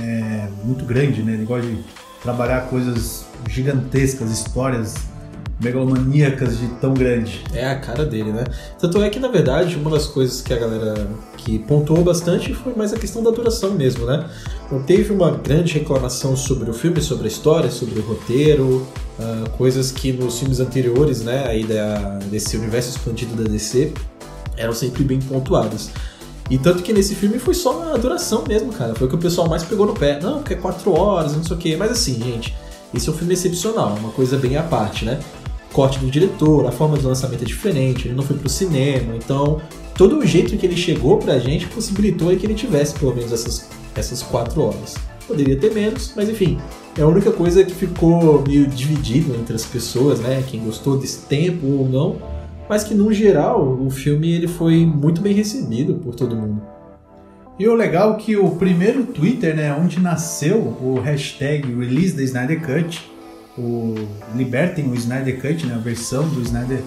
é, 0.00 0.48
muito 0.64 0.84
grande, 0.84 1.22
né? 1.22 1.32
Ele 1.32 1.44
gosta 1.44 1.66
de 1.66 1.84
trabalhar 2.22 2.62
coisas 2.62 3.26
gigantescas, 3.48 4.30
histórias 4.30 4.94
megalomaníacas 5.60 6.58
de 6.58 6.68
tão 6.80 6.92
grande. 6.92 7.42
É 7.52 7.66
a 7.66 7.78
cara 7.78 8.04
dele, 8.04 8.32
né? 8.32 8.44
Tanto 8.78 9.02
é 9.02 9.08
que, 9.08 9.18
na 9.18 9.28
verdade, 9.28 9.76
uma 9.76 9.90
das 9.90 10.06
coisas 10.06 10.40
que 10.42 10.52
a 10.52 10.58
galera 10.58 11.08
que 11.36 11.58
pontuou 11.60 12.02
bastante 12.04 12.52
foi 12.52 12.74
mais 12.74 12.92
a 12.92 12.98
questão 12.98 13.22
da 13.22 13.30
duração 13.30 13.72
mesmo, 13.72 14.04
né? 14.04 14.28
Não 14.70 14.82
teve 14.82 15.12
uma 15.12 15.30
grande 15.30 15.74
reclamação 15.74 16.36
sobre 16.36 16.68
o 16.68 16.74
filme, 16.74 17.00
sobre 17.00 17.24
a 17.24 17.28
história, 17.28 17.70
sobre 17.70 18.00
o 18.00 18.02
roteiro, 18.02 18.86
uh, 19.18 19.50
coisas 19.56 19.90
que 19.90 20.12
nos 20.12 20.38
filmes 20.38 20.60
anteriores, 20.60 21.22
né, 21.22 21.46
aí 21.46 21.64
da, 21.64 22.18
desse 22.30 22.56
universo 22.56 22.90
expandido 22.90 23.42
da 23.42 23.48
DC, 23.48 23.92
eram 24.56 24.72
sempre 24.72 25.04
bem 25.04 25.20
pontuadas. 25.20 25.90
E 26.50 26.58
tanto 26.58 26.82
que 26.82 26.92
nesse 26.92 27.14
filme 27.14 27.38
foi 27.38 27.54
só 27.54 27.94
a 27.94 27.96
duração 27.96 28.44
mesmo, 28.46 28.72
cara. 28.72 28.94
Foi 28.94 29.06
o 29.06 29.10
que 29.10 29.16
o 29.16 29.18
pessoal 29.18 29.48
mais 29.48 29.64
pegou 29.64 29.84
no 29.84 29.94
pé. 29.94 30.20
Não, 30.20 30.42
que 30.44 30.54
é 30.54 30.56
quatro 30.56 30.92
horas, 30.92 31.34
não 31.34 31.42
sei 31.42 31.56
o 31.56 31.58
quê. 31.58 31.76
Mas 31.76 31.90
assim, 31.90 32.14
gente, 32.22 32.54
esse 32.94 33.08
é 33.08 33.12
um 33.12 33.14
filme 33.16 33.34
excepcional, 33.34 33.96
uma 33.98 34.10
coisa 34.10 34.36
bem 34.36 34.56
à 34.56 34.62
parte, 34.62 35.04
né? 35.04 35.18
Corte 35.72 35.98
do 35.98 36.10
diretor, 36.10 36.66
a 36.66 36.72
forma 36.72 36.96
de 36.96 37.04
lançamento 37.04 37.42
é 37.42 37.46
diferente, 37.46 38.08
ele 38.08 38.14
não 38.14 38.22
foi 38.22 38.36
pro 38.36 38.48
cinema, 38.48 39.14
então 39.16 39.60
todo 39.94 40.18
o 40.18 40.26
jeito 40.26 40.56
que 40.56 40.66
ele 40.66 40.76
chegou 40.76 41.18
pra 41.18 41.38
gente 41.38 41.66
possibilitou 41.66 42.34
que 42.36 42.46
ele 42.46 42.54
tivesse 42.54 42.94
pelo 42.94 43.14
menos 43.14 43.32
essas, 43.32 43.68
essas 43.94 44.22
quatro 44.22 44.62
horas. 44.62 44.94
Poderia 45.26 45.56
ter 45.56 45.74
menos, 45.74 46.12
mas 46.14 46.28
enfim, 46.28 46.58
é 46.96 47.02
a 47.02 47.06
única 47.06 47.32
coisa 47.32 47.64
que 47.64 47.74
ficou 47.74 48.42
meio 48.46 48.66
dividido 48.66 49.34
entre 49.34 49.54
as 49.54 49.64
pessoas, 49.64 50.20
né? 50.20 50.42
Quem 50.46 50.60
gostou 50.60 50.96
desse 50.96 51.26
tempo 51.26 51.66
ou 51.66 51.88
não, 51.88 52.16
mas 52.68 52.84
que 52.84 52.94
no 52.94 53.12
geral 53.12 53.78
o 53.80 53.90
filme 53.90 54.32
ele 54.32 54.48
foi 54.48 54.86
muito 54.86 55.20
bem 55.20 55.34
recebido 55.34 55.94
por 55.94 56.14
todo 56.14 56.36
mundo. 56.36 56.62
E 57.58 57.66
o 57.66 57.74
legal 57.74 58.14
é 58.14 58.16
que 58.16 58.36
o 58.36 58.50
primeiro 58.50 59.04
Twitter, 59.04 59.56
né, 59.56 59.74
onde 59.74 59.98
nasceu 59.98 60.58
o 60.58 61.00
hashtag 61.00 61.66
Release 61.74 62.14
the 62.14 62.22
Snyder 62.22 62.60
Cut, 62.60 63.10
o 63.58 63.94
Libertem 64.34 64.88
o 64.90 64.94
Snyder 64.94 65.40
Cut, 65.40 65.66
né, 65.66 65.74
a 65.74 65.78
versão 65.78 66.26
do 66.28 66.40
Snyder, 66.42 66.80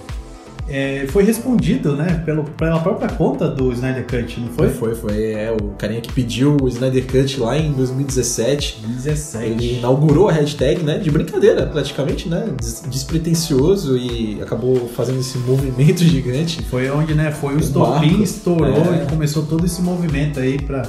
é, 0.72 1.08
foi 1.08 1.24
respondido, 1.24 1.96
né, 1.96 2.22
pelo, 2.24 2.44
pela 2.44 2.80
própria 2.80 3.10
conta 3.10 3.48
do 3.50 3.74
Snyder 3.74 4.06
Cut, 4.06 4.40
não 4.40 4.50
foi? 4.50 4.70
Foi, 4.70 4.94
foi. 4.94 5.32
É 5.32 5.52
o 5.52 5.70
carinha 5.72 6.00
que 6.00 6.14
pediu 6.14 6.58
o 6.62 6.68
Snyder 6.68 7.08
Cut 7.08 7.40
lá 7.40 7.58
em 7.58 7.72
2017. 7.72 8.78
2017. 8.82 9.46
Ele 9.48 9.78
inaugurou 9.80 10.30
a 10.30 10.32
hashtag, 10.32 10.84
né? 10.84 11.00
De 11.00 11.10
brincadeira, 11.10 11.66
praticamente, 11.66 12.30
né? 12.30 12.48
des- 12.60 12.84
Despretensioso 12.88 13.98
e 13.98 14.40
acabou 14.44 14.88
fazendo 14.90 15.20
esse 15.22 15.40
movimento 15.40 16.00
gigante. 16.06 16.62
Foi 16.66 16.88
onde, 16.92 17.16
né, 17.16 17.32
foi 17.32 17.56
o 17.56 17.60
estopim, 17.60 18.22
estourou 18.22 18.94
É. 18.94 19.04
e 19.04 19.10
começou 19.10 19.44
todo 19.48 19.66
esse 19.66 19.82
movimento 19.82 20.40
aí 20.40 20.62
pra 20.62 20.84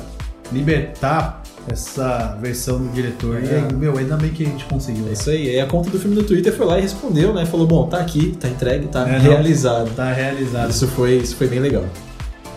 libertar 0.53 1.40
essa 1.69 2.37
versão 2.41 2.79
do 2.79 2.89
diretor. 2.93 3.37
É. 3.37 3.45
E 3.45 3.55
aí, 3.55 3.73
meu, 3.75 3.97
ainda 3.97 4.17
bem 4.17 4.31
que 4.31 4.45
a 4.45 4.47
gente 4.47 4.65
conseguiu. 4.65 5.07
É 5.09 5.13
isso 5.13 5.31
aí. 5.31 5.51
Aí 5.51 5.61
a 5.61 5.67
conta 5.67 5.91
do 5.91 5.99
filme 5.99 6.17
no 6.17 6.23
Twitter 6.23 6.53
foi 6.53 6.67
lá 6.67 6.79
e 6.79 6.83
respondeu, 6.83 7.33
né? 7.33 7.45
Falou, 7.47 7.67
bom, 7.67 7.87
tá 7.87 7.99
aqui, 7.99 8.37
tá 8.39 8.49
entregue, 8.49 8.87
tá 8.89 9.09
É, 9.09 9.13
não. 9.13 9.31
realizado. 9.31 9.91
Tá 9.95 10.13
realizado. 10.13 10.71
Isso 10.71 10.87
foi, 10.89 11.17
isso 11.17 11.37
foi 11.37 11.47
bem 11.47 11.61
legal. 11.61 11.85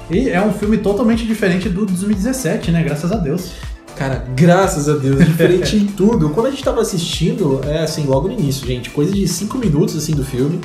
E 0.09 0.29
é 0.29 0.41
um 0.41 0.51
filme 0.53 0.77
totalmente 0.77 1.25
diferente 1.25 1.69
do 1.69 1.85
2017, 1.85 2.71
né? 2.71 2.83
Graças 2.83 3.11
a 3.11 3.15
Deus. 3.15 3.51
Cara, 3.95 4.25
graças 4.35 4.89
a 4.89 4.95
Deus, 4.95 5.23
diferente 5.23 5.75
em 5.77 5.85
tudo. 5.85 6.29
Quando 6.29 6.47
a 6.47 6.49
gente 6.49 6.63
tava 6.63 6.81
assistindo, 6.81 7.61
é 7.65 7.83
assim, 7.83 8.05
logo 8.05 8.27
no 8.27 8.33
início, 8.33 8.65
gente, 8.65 8.89
coisa 8.89 9.11
de 9.13 9.27
5 9.27 9.57
minutos 9.57 9.95
assim 9.95 10.13
do 10.13 10.23
filme, 10.25 10.59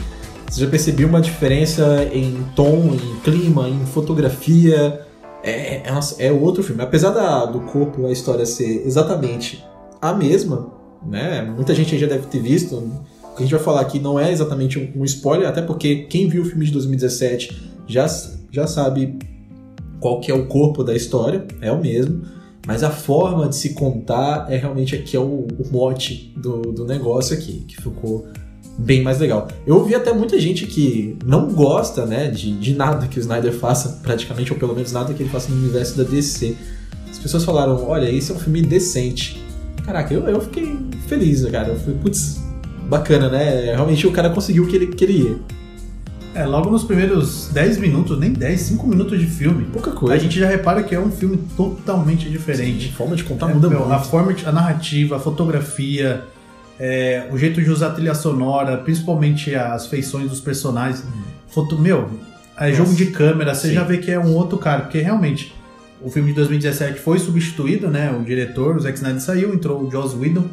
você 0.48 0.60
já 0.62 0.66
percebeu 0.66 1.06
uma 1.08 1.20
diferença 1.20 2.08
em 2.12 2.38
tom, 2.56 2.94
em 2.94 3.20
clima, 3.20 3.68
em 3.68 3.84
fotografia. 3.86 5.02
É, 5.42 5.76
é, 5.76 5.84
é 6.18 6.32
outro 6.32 6.62
filme. 6.62 6.82
Apesar 6.82 7.10
da, 7.10 7.46
do 7.46 7.60
corpo, 7.60 8.06
a 8.06 8.12
história 8.12 8.44
ser 8.44 8.86
exatamente 8.86 9.64
a 10.00 10.12
mesma, 10.12 10.72
né? 11.06 11.42
Muita 11.42 11.74
gente 11.74 11.96
já 11.98 12.06
deve 12.06 12.26
ter 12.26 12.40
visto. 12.40 12.76
O 12.76 13.36
que 13.36 13.42
a 13.42 13.46
gente 13.46 13.54
vai 13.54 13.60
falar 13.60 13.80
aqui 13.80 14.00
não 14.00 14.18
é 14.18 14.32
exatamente 14.32 14.78
um, 14.78 15.00
um 15.00 15.04
spoiler, 15.04 15.48
até 15.48 15.62
porque 15.62 16.06
quem 16.06 16.28
viu 16.28 16.42
o 16.42 16.44
filme 16.44 16.64
de 16.64 16.72
2017 16.72 17.72
já, 17.86 18.06
já 18.50 18.66
sabe 18.66 19.18
qual 20.00 20.20
que 20.20 20.30
é 20.30 20.34
o 20.34 20.46
corpo 20.46 20.82
da 20.82 20.94
história, 20.94 21.46
é 21.60 21.70
o 21.70 21.80
mesmo. 21.80 22.22
Mas 22.66 22.82
a 22.82 22.90
forma 22.90 23.48
de 23.48 23.56
se 23.56 23.72
contar 23.74 24.46
é 24.52 24.56
realmente 24.56 24.94
aqui 24.94 25.16
é 25.16 25.20
o, 25.20 25.46
o 25.46 25.72
mote 25.72 26.34
do, 26.36 26.60
do 26.72 26.84
negócio 26.84 27.34
aqui, 27.34 27.64
que 27.66 27.76
ficou 27.76 28.26
bem 28.78 29.02
mais 29.02 29.18
legal. 29.18 29.48
Eu 29.66 29.74
ouvi 29.76 29.94
até 29.94 30.12
muita 30.12 30.38
gente 30.38 30.64
que 30.66 31.16
não 31.26 31.48
gosta, 31.52 32.06
né, 32.06 32.28
de, 32.30 32.52
de 32.58 32.74
nada 32.74 33.06
que 33.08 33.18
o 33.18 33.20
Snyder 33.20 33.52
faça, 33.52 33.98
praticamente, 34.02 34.52
ou 34.52 34.58
pelo 34.58 34.74
menos 34.74 34.92
nada 34.92 35.12
que 35.12 35.22
ele 35.22 35.28
faça 35.30 35.50
no 35.50 35.56
universo 35.56 35.96
da 35.98 36.04
DC. 36.04 36.54
As 37.10 37.18
pessoas 37.18 37.44
falaram, 37.44 37.84
olha, 37.88 38.08
esse 38.10 38.30
é 38.30 38.34
um 38.34 38.38
filme 38.38 38.62
decente. 38.62 39.42
Caraca, 39.84 40.14
eu, 40.14 40.22
eu 40.28 40.40
fiquei 40.40 40.76
feliz, 41.08 41.42
né, 41.42 41.50
cara. 41.50 41.68
Eu 41.70 41.76
falei, 41.80 41.96
putz, 42.00 42.40
bacana, 42.88 43.28
né? 43.28 43.72
Realmente 43.74 44.06
o 44.06 44.12
cara 44.12 44.30
conseguiu 44.30 44.64
o 44.64 44.66
que 44.68 44.76
ele 44.76 44.86
queria. 44.88 45.36
É, 46.34 46.44
logo 46.44 46.70
nos 46.70 46.84
primeiros 46.84 47.48
10 47.52 47.78
minutos, 47.78 48.16
nem 48.20 48.30
10, 48.32 48.60
5 48.60 48.86
minutos 48.86 49.18
de 49.18 49.26
filme, 49.26 49.64
Pouca 49.72 49.90
coisa. 49.90 50.14
a 50.14 50.18
gente 50.18 50.38
já 50.38 50.46
repara 50.46 50.82
que 50.84 50.94
é 50.94 51.00
um 51.00 51.10
filme 51.10 51.38
totalmente 51.56 52.28
diferente. 52.30 52.90
A 52.94 52.96
forma 52.96 53.16
de 53.16 53.24
contar 53.24 53.50
É, 53.50 53.54
muda 53.54 53.68
meu, 53.68 53.80
muito. 53.80 53.92
a 53.92 53.98
forma, 53.98 54.32
de- 54.32 54.46
a 54.46 54.52
narrativa, 54.52 55.16
a 55.16 55.18
fotografia, 55.18 56.22
é, 56.78 57.28
o 57.32 57.38
jeito 57.38 57.62
de 57.62 57.70
usar 57.70 57.88
a 57.88 57.90
trilha 57.90 58.14
sonora, 58.14 58.76
principalmente 58.78 59.54
as 59.54 59.86
feições 59.86 60.30
dos 60.30 60.40
personagens. 60.40 61.04
Foto, 61.48 61.78
meu, 61.78 62.10
é 62.58 62.72
jogo 62.72 62.94
de 62.94 63.06
câmera, 63.06 63.54
você 63.54 63.68
Sim. 63.68 63.74
já 63.74 63.84
vê 63.84 63.98
que 63.98 64.10
é 64.10 64.18
um 64.18 64.34
outro 64.34 64.58
cara, 64.58 64.82
porque 64.82 65.00
realmente 65.00 65.54
o 66.00 66.10
filme 66.10 66.28
de 66.28 66.36
2017 66.36 67.00
foi 67.00 67.18
substituído, 67.18 67.88
né? 67.88 68.12
O 68.12 68.22
diretor, 68.22 68.76
o 68.76 68.80
Zack 68.80 68.96
Snyder 68.96 69.20
saiu, 69.20 69.54
entrou 69.54 69.82
o 69.82 69.90
Joss 69.90 70.16
Whedon, 70.16 70.46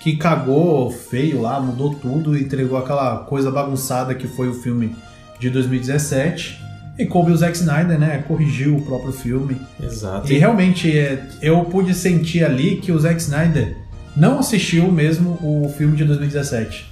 que 0.00 0.16
cagou 0.16 0.90
feio 0.90 1.40
lá, 1.40 1.60
mudou 1.60 1.94
tudo, 1.94 2.36
entregou 2.36 2.78
aquela 2.78 3.18
coisa 3.18 3.50
bagunçada 3.50 4.14
que 4.14 4.26
foi 4.26 4.48
o 4.48 4.54
filme 4.54 4.96
de 5.38 5.50
2017. 5.50 6.66
E 6.98 7.06
coube 7.06 7.30
o 7.30 7.36
Zack 7.36 7.56
Snyder, 7.56 7.96
né? 7.96 8.24
Corrigiu 8.26 8.76
o 8.76 8.82
próprio 8.82 9.12
filme. 9.12 9.56
Exato. 9.80 10.32
E 10.32 10.36
realmente, 10.36 10.98
é, 10.98 11.28
eu 11.40 11.64
pude 11.64 11.94
sentir 11.94 12.44
ali 12.44 12.76
que 12.76 12.90
o 12.90 12.98
Zack 12.98 13.20
Snyder 13.20 13.76
não 14.18 14.38
assistiu 14.38 14.90
mesmo 14.90 15.38
o 15.42 15.68
filme 15.76 15.96
de 15.96 16.04
2017. 16.04 16.86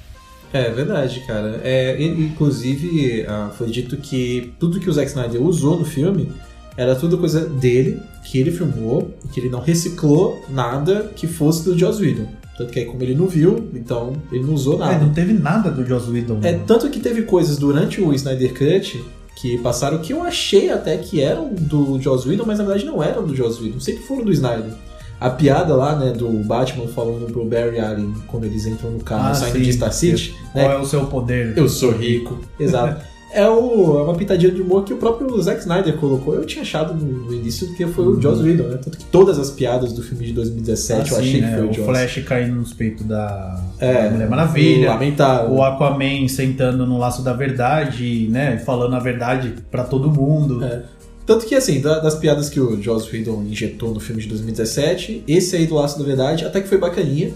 É 0.52 0.71
verdade, 0.71 1.23
cara. 1.26 1.61
É, 1.64 2.00
inclusive, 2.02 3.25
ah, 3.28 3.50
foi 3.56 3.68
dito 3.68 3.97
que 3.97 4.52
tudo 4.59 4.78
que 4.80 4.88
o 4.88 4.92
Zack 4.92 5.09
Snyder 5.09 5.42
usou 5.42 5.78
no 5.78 5.85
filme 5.85 6.30
era 6.76 6.95
tudo 6.95 7.18
coisa 7.18 7.47
dele, 7.47 8.00
que 8.25 8.38
ele 8.38 8.50
filmou, 8.50 9.11
e 9.25 9.28
que 9.28 9.40
ele 9.40 9.49
não 9.49 9.61
reciclou 9.61 10.45
nada 10.49 11.11
que 11.16 11.26
fosse 11.26 11.64
do 11.64 11.76
Joss 11.78 12.00
Whedon. 12.00 12.28
Tanto 12.56 12.73
que 12.73 12.78
aí, 12.78 12.85
como 12.87 13.02
ele 13.02 13.14
não 13.14 13.26
viu, 13.26 13.68
então 13.75 14.14
ele 14.33 14.45
não 14.45 14.54
usou 14.54 14.76
É, 14.76 14.78
nada. 14.78 15.04
não 15.04 15.12
teve 15.12 15.33
nada 15.33 15.71
do 15.71 15.85
Joss 15.87 16.11
Whedon. 16.11 16.40
É, 16.42 16.52
tanto 16.66 16.88
que 16.90 17.00
teve 17.00 17.23
coisas 17.23 17.59
durante 17.59 18.00
o 18.00 18.12
Snyder 18.14 18.52
Cut 18.54 19.02
que 19.37 19.59
passaram 19.59 19.99
que 19.99 20.12
eu 20.14 20.23
achei 20.23 20.71
até 20.71 20.97
que 20.97 21.21
eram 21.21 21.52
do 21.52 22.00
Joss 22.00 22.26
Whedon, 22.26 22.45
mas 22.47 22.59
na 22.59 22.64
verdade 22.64 22.87
não 22.87 23.02
eram 23.02 23.26
do 23.26 23.35
Joss 23.37 23.62
Whedon, 23.62 23.80
sempre 23.80 24.02
foram 24.04 24.25
do 24.25 24.33
Snyder. 24.33 24.73
A 25.20 25.30
piada 25.30 25.75
lá, 25.75 25.96
né, 25.96 26.12
do 26.12 26.28
Batman 26.44 26.87
falando 26.88 27.26
pro 27.32 27.44
Barry 27.44 27.78
Allen 27.80 28.12
quando 28.26 28.44
eles 28.44 28.66
entram 28.66 28.90
no 28.90 29.00
carro 29.00 29.30
Ah, 29.30 29.35
saindo 29.35 29.56
sim. 29.58 29.62
de 29.62 29.73
Star 29.73 29.92
City, 29.92 30.35
né, 30.54 30.64
Qual 30.64 30.73
é 30.73 30.78
o 30.78 30.85
seu 30.85 31.06
poder? 31.06 31.54
eu 31.56 31.68
sou 31.68 31.90
rico. 31.92 32.38
Exato. 32.58 33.02
É, 33.32 33.46
o, 33.50 33.99
é 33.99 34.02
uma 34.04 34.14
pitadinha 34.14 34.50
de 34.50 34.62
humor 34.62 34.85
que 34.85 34.94
o 34.94 34.96
próprio 34.96 35.38
Zack 35.42 35.61
Snyder 35.61 35.94
colocou. 35.99 36.35
Eu 36.35 36.46
tinha 36.46 36.62
achado 36.62 36.94
no, 36.94 37.25
no 37.26 37.35
início 37.35 37.75
que 37.75 37.85
foi 37.87 38.06
o 38.06 38.23
Joss 38.23 38.40
Whedon, 38.40 38.62
né? 38.68 38.78
Tanto 38.82 38.96
que 38.96 39.04
todas 39.06 39.38
as 39.38 39.50
piadas 39.50 39.92
do 39.92 40.00
filme 40.02 40.26
de 40.26 40.32
2017 40.32 41.11
eu 41.11 41.18
Assim, 41.18 41.28
achei 41.28 41.40
né, 41.42 41.49
que 41.49 41.54
foi 41.56 41.66
o, 41.66 41.70
o 41.70 41.73
Joss. 41.75 41.87
Flash 41.87 42.25
caindo 42.25 42.54
nos 42.54 42.73
peitos 42.73 43.04
da, 43.04 43.61
É, 43.78 44.04
da 44.04 44.11
Mulher 44.12 44.30
Maravilha. 44.30 44.88
Lamentável. 44.90 45.52
O 45.52 45.62
Aquaman 45.62 46.26
sentando 46.28 46.87
no 46.87 46.96
laço 46.96 47.20
da 47.23 47.35
verdade, 47.35 48.26
né? 48.30 48.56
Falando 48.58 48.94
a 48.94 49.00
verdade 49.00 49.52
pra 49.70 49.85
todo 49.85 50.11
mundo. 50.11 50.64
É. 50.64 50.82
Tanto 51.26 51.45
que, 51.45 51.54
assim, 51.54 51.80
da- 51.80 51.99
das 51.99 52.14
piadas 52.14 52.49
que 52.49 52.61
o 52.61 52.80
Joss 52.80 53.11
Whedon 53.12 53.42
injetou 53.42 53.92
no 53.92 53.99
filme 54.00 54.23
de 54.23 54.28
2017, 54.28 55.25
esse 55.26 55.56
aí 55.56 55.66
do 55.66 55.75
Laço 55.75 55.99
da 55.99 56.04
Verdade 56.04 56.45
até 56.45 56.61
que 56.61 56.68
foi 56.68 56.78
bacaninha. 56.78 57.33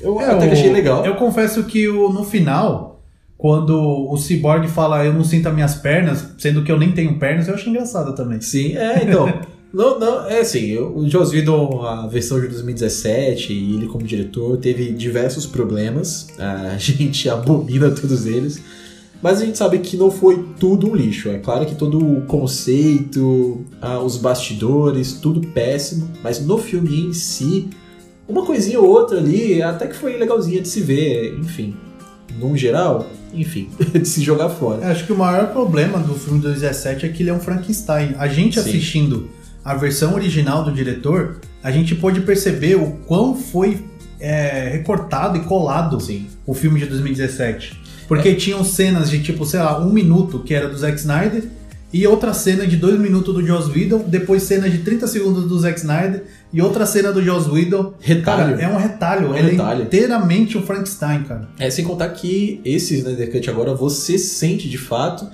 Eu 0.00 0.20
É, 0.20 0.26
até 0.26 0.46
que 0.46 0.52
achei 0.52 0.70
legal. 0.72 1.04
Eu 1.04 1.14
confesso 1.16 1.64
que 1.64 1.88
o- 1.88 2.10
no 2.12 2.24
final, 2.24 3.02
quando 3.38 3.78
o 3.80 4.16
Cyborg 4.18 4.66
fala 4.68 5.04
eu 5.04 5.12
não 5.14 5.24
sinto 5.24 5.48
as 5.48 5.54
minhas 5.54 5.74
pernas, 5.74 6.26
sendo 6.38 6.62
que 6.62 6.70
eu 6.70 6.78
nem 6.78 6.92
tenho 6.92 7.18
pernas, 7.18 7.48
eu 7.48 7.54
achei 7.54 7.70
engraçado 7.70 8.14
também. 8.14 8.40
Sim, 8.40 8.76
é, 8.76 9.02
então. 9.04 9.26
não, 9.72 9.98
não, 9.98 10.26
é 10.28 10.40
assim, 10.40 10.66
eu- 10.66 10.94
o 10.96 11.08
Joss 11.08 11.34
Whedon, 11.34 11.82
a 11.82 12.06
versão 12.06 12.38
de 12.40 12.46
2017, 12.48 13.52
e 13.52 13.76
ele 13.76 13.86
como 13.88 14.04
diretor, 14.04 14.56
teve 14.58 14.90
diversos 14.92 15.46
problemas. 15.46 16.28
A 16.38 16.76
gente 16.78 17.28
abomina 17.28 17.90
todos 17.90 18.26
eles. 18.26 18.60
Mas 19.22 19.40
a 19.40 19.44
gente 19.44 19.58
sabe 19.58 19.78
que 19.78 19.96
não 19.96 20.10
foi 20.10 20.44
tudo 20.58 20.90
um 20.90 20.94
lixo. 20.94 21.28
É 21.28 21.38
claro 21.38 21.66
que 21.66 21.74
todo 21.74 21.98
o 21.98 22.22
conceito, 22.22 23.64
ah, 23.80 24.00
os 24.00 24.16
bastidores, 24.16 25.12
tudo 25.12 25.46
péssimo. 25.48 26.08
Mas 26.22 26.44
no 26.44 26.56
filme 26.56 27.08
em 27.08 27.12
si, 27.12 27.68
uma 28.26 28.46
coisinha 28.46 28.80
ou 28.80 28.88
outra 28.88 29.18
ali 29.18 29.62
até 29.62 29.86
que 29.86 29.96
foi 29.96 30.16
legalzinha 30.16 30.60
de 30.62 30.68
se 30.68 30.80
ver. 30.80 31.38
Enfim, 31.38 31.76
num 32.38 32.56
geral, 32.56 33.06
enfim, 33.34 33.68
de 33.92 34.08
se 34.08 34.22
jogar 34.22 34.48
fora. 34.48 34.86
Acho 34.90 35.04
que 35.04 35.12
o 35.12 35.16
maior 35.16 35.52
problema 35.52 35.98
do 35.98 36.14
filme 36.14 36.38
de 36.38 36.46
2017 36.46 37.06
é 37.06 37.08
que 37.10 37.22
ele 37.22 37.30
é 37.30 37.34
um 37.34 37.40
Frankenstein. 37.40 38.14
A 38.18 38.26
gente 38.26 38.54
Sim. 38.54 38.68
assistindo 38.68 39.28
a 39.62 39.74
versão 39.74 40.14
original 40.14 40.64
do 40.64 40.72
diretor, 40.72 41.40
a 41.62 41.70
gente 41.70 41.94
pôde 41.94 42.20
perceber 42.22 42.76
o 42.76 42.92
quão 43.06 43.36
foi 43.36 43.84
é, 44.18 44.68
recortado 44.70 45.36
e 45.36 45.40
colado 45.40 46.00
Sim. 46.00 46.26
o 46.46 46.54
filme 46.54 46.80
de 46.80 46.86
2017. 46.86 47.79
Porque 48.16 48.34
tinham 48.34 48.64
cenas 48.64 49.08
de 49.08 49.22
tipo, 49.22 49.46
sei 49.46 49.60
lá, 49.60 49.78
um 49.80 49.92
minuto 49.92 50.40
que 50.40 50.52
era 50.52 50.68
do 50.68 50.76
Zack 50.76 50.98
Snyder 50.98 51.44
e 51.92 52.06
outra 52.06 52.32
cena 52.32 52.66
de 52.66 52.76
dois 52.76 52.98
minutos 53.00 53.32
do 53.34 53.44
Joss 53.46 53.70
Whedon, 53.70 54.04
depois 54.06 54.42
cena 54.42 54.68
de 54.68 54.78
30 54.78 55.06
segundos 55.06 55.44
do 55.48 55.58
Zack 55.58 55.78
Snyder 55.78 56.24
e 56.52 56.60
outra 56.60 56.86
cena 56.86 57.12
do 57.12 57.22
Joss 57.22 57.48
Whedon. 57.48 57.94
Retalho. 58.00 58.56
Cara, 58.56 58.62
é 58.62 58.68
um 58.68 58.76
retalho, 58.76 59.26
É 59.26 59.30
um 59.30 59.36
ele 59.36 59.50
retalho. 59.52 59.82
é 59.82 59.84
inteiramente 59.84 60.58
um 60.58 60.62
Frankenstein, 60.62 61.22
cara. 61.22 61.48
É, 61.58 61.70
sem 61.70 61.84
contar 61.84 62.08
que 62.10 62.60
esse 62.64 62.96
Snyder 62.98 63.30
Cut 63.30 63.48
agora 63.48 63.74
você 63.74 64.18
sente 64.18 64.68
de 64.68 64.76
fato 64.78 65.26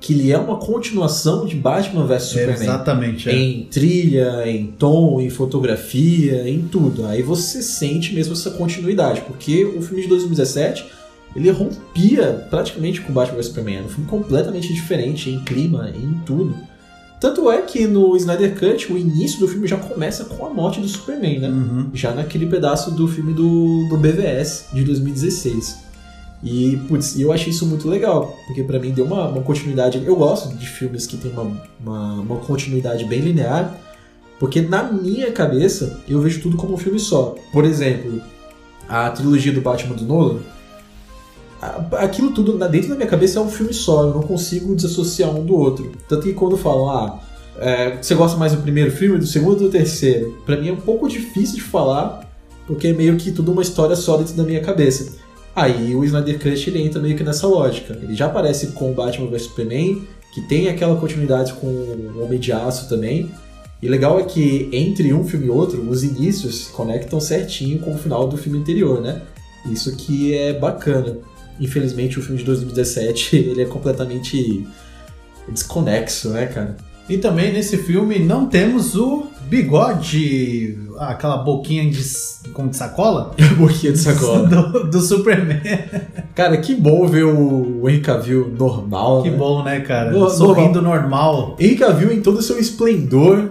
que 0.00 0.14
ele 0.14 0.32
é 0.32 0.36
uma 0.38 0.56
continuação 0.56 1.46
de 1.46 1.54
Batman 1.54 2.04
vs 2.06 2.22
Superman. 2.24 2.54
Exatamente. 2.62 3.28
é. 3.30 3.34
Em 3.34 3.64
trilha, 3.70 4.42
em 4.48 4.66
tom, 4.66 5.20
em 5.20 5.30
fotografia, 5.30 6.48
em 6.48 6.62
tudo. 6.62 7.06
Aí 7.06 7.22
você 7.22 7.62
sente 7.62 8.12
mesmo 8.14 8.32
essa 8.32 8.50
continuidade, 8.50 9.20
porque 9.22 9.64
o 9.64 9.80
filme 9.80 10.02
de 10.02 10.08
2017 10.08 10.84
ele 11.34 11.50
rompia 11.50 12.46
praticamente 12.50 13.00
com 13.00 13.12
Batman 13.12 13.36
vs 13.36 13.46
Superman. 13.46 13.76
Era 13.76 13.84
um 13.84 13.88
filme 13.88 14.08
completamente 14.08 14.72
diferente 14.72 15.30
em 15.30 15.40
clima, 15.44 15.90
em 15.90 16.20
tudo. 16.26 16.54
Tanto 17.20 17.50
é 17.50 17.62
que 17.62 17.86
no 17.86 18.16
Snyder 18.16 18.58
Cut 18.58 18.92
o 18.92 18.98
início 18.98 19.38
do 19.38 19.46
filme 19.46 19.68
já 19.68 19.76
começa 19.76 20.24
com 20.24 20.44
a 20.44 20.50
morte 20.50 20.80
do 20.80 20.88
Superman, 20.88 21.38
né? 21.38 21.48
Uhum. 21.48 21.90
já 21.94 22.12
naquele 22.12 22.46
pedaço 22.46 22.90
do 22.90 23.06
filme 23.06 23.32
do, 23.32 23.86
do 23.88 23.96
BVS 23.96 24.66
de 24.72 24.82
2016. 24.82 25.82
E, 26.42 26.76
putz, 26.88 27.16
eu 27.18 27.32
achei 27.32 27.50
isso 27.50 27.64
muito 27.64 27.88
legal, 27.88 28.36
porque 28.48 28.64
pra 28.64 28.80
mim 28.80 28.90
deu 28.90 29.04
uma, 29.04 29.28
uma 29.28 29.42
continuidade. 29.42 30.02
Eu 30.04 30.16
gosto 30.16 30.52
de 30.56 30.66
filmes 30.66 31.06
que 31.06 31.16
tem 31.16 31.30
uma, 31.30 31.62
uma, 31.80 32.14
uma 32.14 32.36
continuidade 32.38 33.04
bem 33.04 33.20
linear, 33.20 33.72
porque 34.40 34.60
na 34.60 34.82
minha 34.82 35.30
cabeça 35.30 36.00
eu 36.08 36.20
vejo 36.20 36.42
tudo 36.42 36.56
como 36.56 36.74
um 36.74 36.76
filme 36.76 36.98
só. 36.98 37.36
Por 37.52 37.64
exemplo, 37.64 38.20
a 38.88 39.08
trilogia 39.10 39.52
do 39.52 39.60
Batman 39.60 39.94
do 39.94 40.04
Nolan. 40.04 40.40
Aquilo 41.92 42.32
tudo 42.32 42.58
dentro 42.68 42.88
da 42.88 42.96
minha 42.96 43.08
cabeça 43.08 43.38
é 43.38 43.42
um 43.42 43.48
filme 43.48 43.72
só, 43.72 44.04
eu 44.08 44.14
não 44.14 44.22
consigo 44.22 44.74
desassociar 44.74 45.30
um 45.30 45.44
do 45.44 45.54
outro. 45.54 45.92
Tanto 46.08 46.22
que 46.24 46.32
quando 46.32 46.56
falam, 46.56 46.90
ah, 46.90 47.20
é, 47.58 47.98
você 48.02 48.14
gosta 48.16 48.36
mais 48.36 48.52
do 48.52 48.60
primeiro 48.62 48.90
filme, 48.90 49.18
do 49.18 49.26
segundo 49.26 49.62
ou 49.62 49.66
do 49.66 49.70
terceiro? 49.70 50.36
Pra 50.44 50.56
mim 50.56 50.70
é 50.70 50.72
um 50.72 50.80
pouco 50.80 51.08
difícil 51.08 51.56
de 51.56 51.62
falar, 51.62 52.28
porque 52.66 52.88
é 52.88 52.92
meio 52.92 53.16
que 53.16 53.30
tudo 53.30 53.52
uma 53.52 53.62
história 53.62 53.94
só 53.94 54.16
dentro 54.16 54.34
da 54.34 54.42
minha 54.42 54.60
cabeça. 54.60 55.12
Aí 55.54 55.94
o 55.94 56.04
Snyder 56.04 56.40
Cut 56.40 56.68
ele 56.68 56.82
entra 56.82 57.00
meio 57.00 57.16
que 57.16 57.22
nessa 57.22 57.46
lógica. 57.46 57.96
Ele 58.02 58.14
já 58.14 58.26
aparece 58.26 58.68
com 58.68 58.92
Batman 58.92 59.28
vs 59.28 59.42
Superman, 59.42 60.02
que 60.34 60.40
tem 60.40 60.68
aquela 60.68 60.96
continuidade 60.96 61.52
com 61.52 61.66
o 61.66 62.24
Homem 62.24 62.40
de 62.40 62.50
Aço 62.52 62.88
também, 62.88 63.30
E 63.82 63.88
legal 63.88 64.20
é 64.20 64.22
que 64.22 64.68
entre 64.72 65.12
um 65.12 65.24
filme 65.24 65.46
e 65.46 65.50
outro, 65.50 65.82
os 65.90 66.04
inícios 66.04 66.68
conectam 66.68 67.20
certinho 67.20 67.80
com 67.80 67.92
o 67.92 67.98
final 67.98 68.28
do 68.28 68.36
filme 68.36 68.60
anterior, 68.60 69.00
né? 69.00 69.22
Isso 69.66 69.96
que 69.96 70.32
é 70.32 70.52
bacana. 70.52 71.18
Infelizmente, 71.60 72.18
o 72.18 72.22
filme 72.22 72.38
de 72.38 72.44
2017 72.44 73.36
ele 73.36 73.62
é 73.62 73.66
completamente 73.66 74.66
desconexo, 75.48 76.30
né, 76.30 76.46
cara? 76.46 76.76
E 77.08 77.18
também 77.18 77.52
nesse 77.52 77.76
filme 77.78 78.18
não 78.20 78.46
temos 78.46 78.94
o 78.94 79.26
bigode, 79.52 80.78
aquela 80.98 81.36
boquinha 81.36 81.90
de, 81.90 82.02
como 82.54 82.70
de 82.70 82.76
sacola? 82.76 83.34
boquinha 83.58 83.92
de 83.92 83.98
sacola. 84.00 84.48
Do, 84.48 84.84
do, 84.84 85.00
Superman. 85.00 85.60
Cara, 86.34 86.56
que 86.56 86.74
bom 86.74 87.06
ver 87.06 87.24
o 87.24 87.86
Henry 87.86 88.00
Cavill 88.00 88.54
normal. 88.58 89.22
Que 89.22 89.30
né? 89.30 89.36
bom, 89.36 89.62
né, 89.62 89.80
cara? 89.80 90.10
No, 90.10 90.30
Sorrindo 90.30 90.80
normal. 90.80 91.56
Henry 91.60 91.74
Cavill 91.74 92.12
em 92.12 92.22
todo 92.22 92.38
o 92.38 92.42
seu 92.42 92.58
esplendor, 92.58 93.50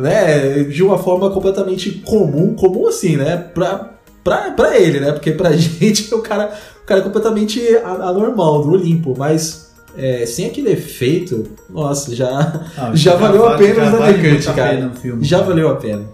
né? 0.00 0.62
De 0.62 0.82
uma 0.82 0.98
forma 0.98 1.30
completamente 1.30 1.90
comum. 1.90 2.54
Comum 2.54 2.86
assim, 2.86 3.16
né? 3.16 3.36
Pra, 3.36 3.94
pra, 4.22 4.52
pra 4.52 4.78
ele, 4.78 5.00
né? 5.00 5.10
Porque 5.10 5.32
pra 5.32 5.50
gente 5.52 6.14
o 6.14 6.20
cara, 6.20 6.52
cara 6.86 7.00
é 7.00 7.04
completamente 7.04 7.60
anormal, 7.84 8.62
do 8.62 8.72
Olimpo. 8.72 9.14
Mas 9.16 9.72
é, 9.96 10.24
sem 10.26 10.46
aquele 10.46 10.70
efeito, 10.70 11.50
nossa, 11.68 12.14
já, 12.14 12.30
ah, 12.76 12.90
já, 12.94 13.12
já 13.12 13.16
valeu 13.16 13.42
vale, 13.42 13.54
a 13.54 13.58
pena 13.58 13.84
já 13.84 13.94
o 13.94 13.98
vale 13.98 14.42
cara. 14.42 14.90
Filme, 14.90 15.24
já 15.24 15.38
cara. 15.38 15.48
valeu 15.48 15.68
a 15.68 15.76
pena. 15.76 16.04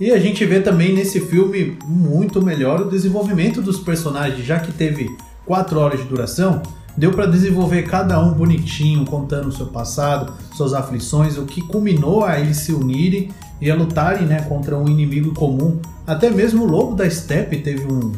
E 0.00 0.12
a 0.12 0.18
gente 0.18 0.44
vê 0.44 0.60
também 0.60 0.94
nesse 0.94 1.20
filme 1.20 1.76
muito 1.84 2.40
melhor 2.40 2.80
o 2.80 2.88
desenvolvimento 2.88 3.60
dos 3.60 3.80
personagens, 3.80 4.46
já 4.46 4.60
que 4.60 4.70
teve 4.70 5.08
quatro 5.44 5.80
horas 5.80 6.00
de 6.00 6.06
duração, 6.06 6.62
deu 6.96 7.10
para 7.10 7.26
desenvolver 7.26 7.82
cada 7.82 8.20
um 8.20 8.32
bonitinho, 8.32 9.04
contando 9.04 9.48
o 9.48 9.52
seu 9.52 9.66
passado, 9.66 10.32
suas 10.56 10.72
aflições, 10.72 11.36
o 11.36 11.44
que 11.44 11.60
culminou 11.62 12.24
a 12.24 12.38
eles 12.38 12.58
se 12.58 12.72
unirem 12.72 13.30
e 13.60 13.70
a 13.70 13.74
lutarem 13.74 14.26
né, 14.26 14.42
contra 14.42 14.76
um 14.76 14.88
inimigo 14.88 15.34
comum. 15.34 15.80
Até 16.06 16.30
mesmo 16.30 16.64
o 16.64 16.66
Lobo 16.66 16.94
da 16.94 17.08
Steppe 17.08 17.58
teve 17.58 17.84
um, 17.92 18.12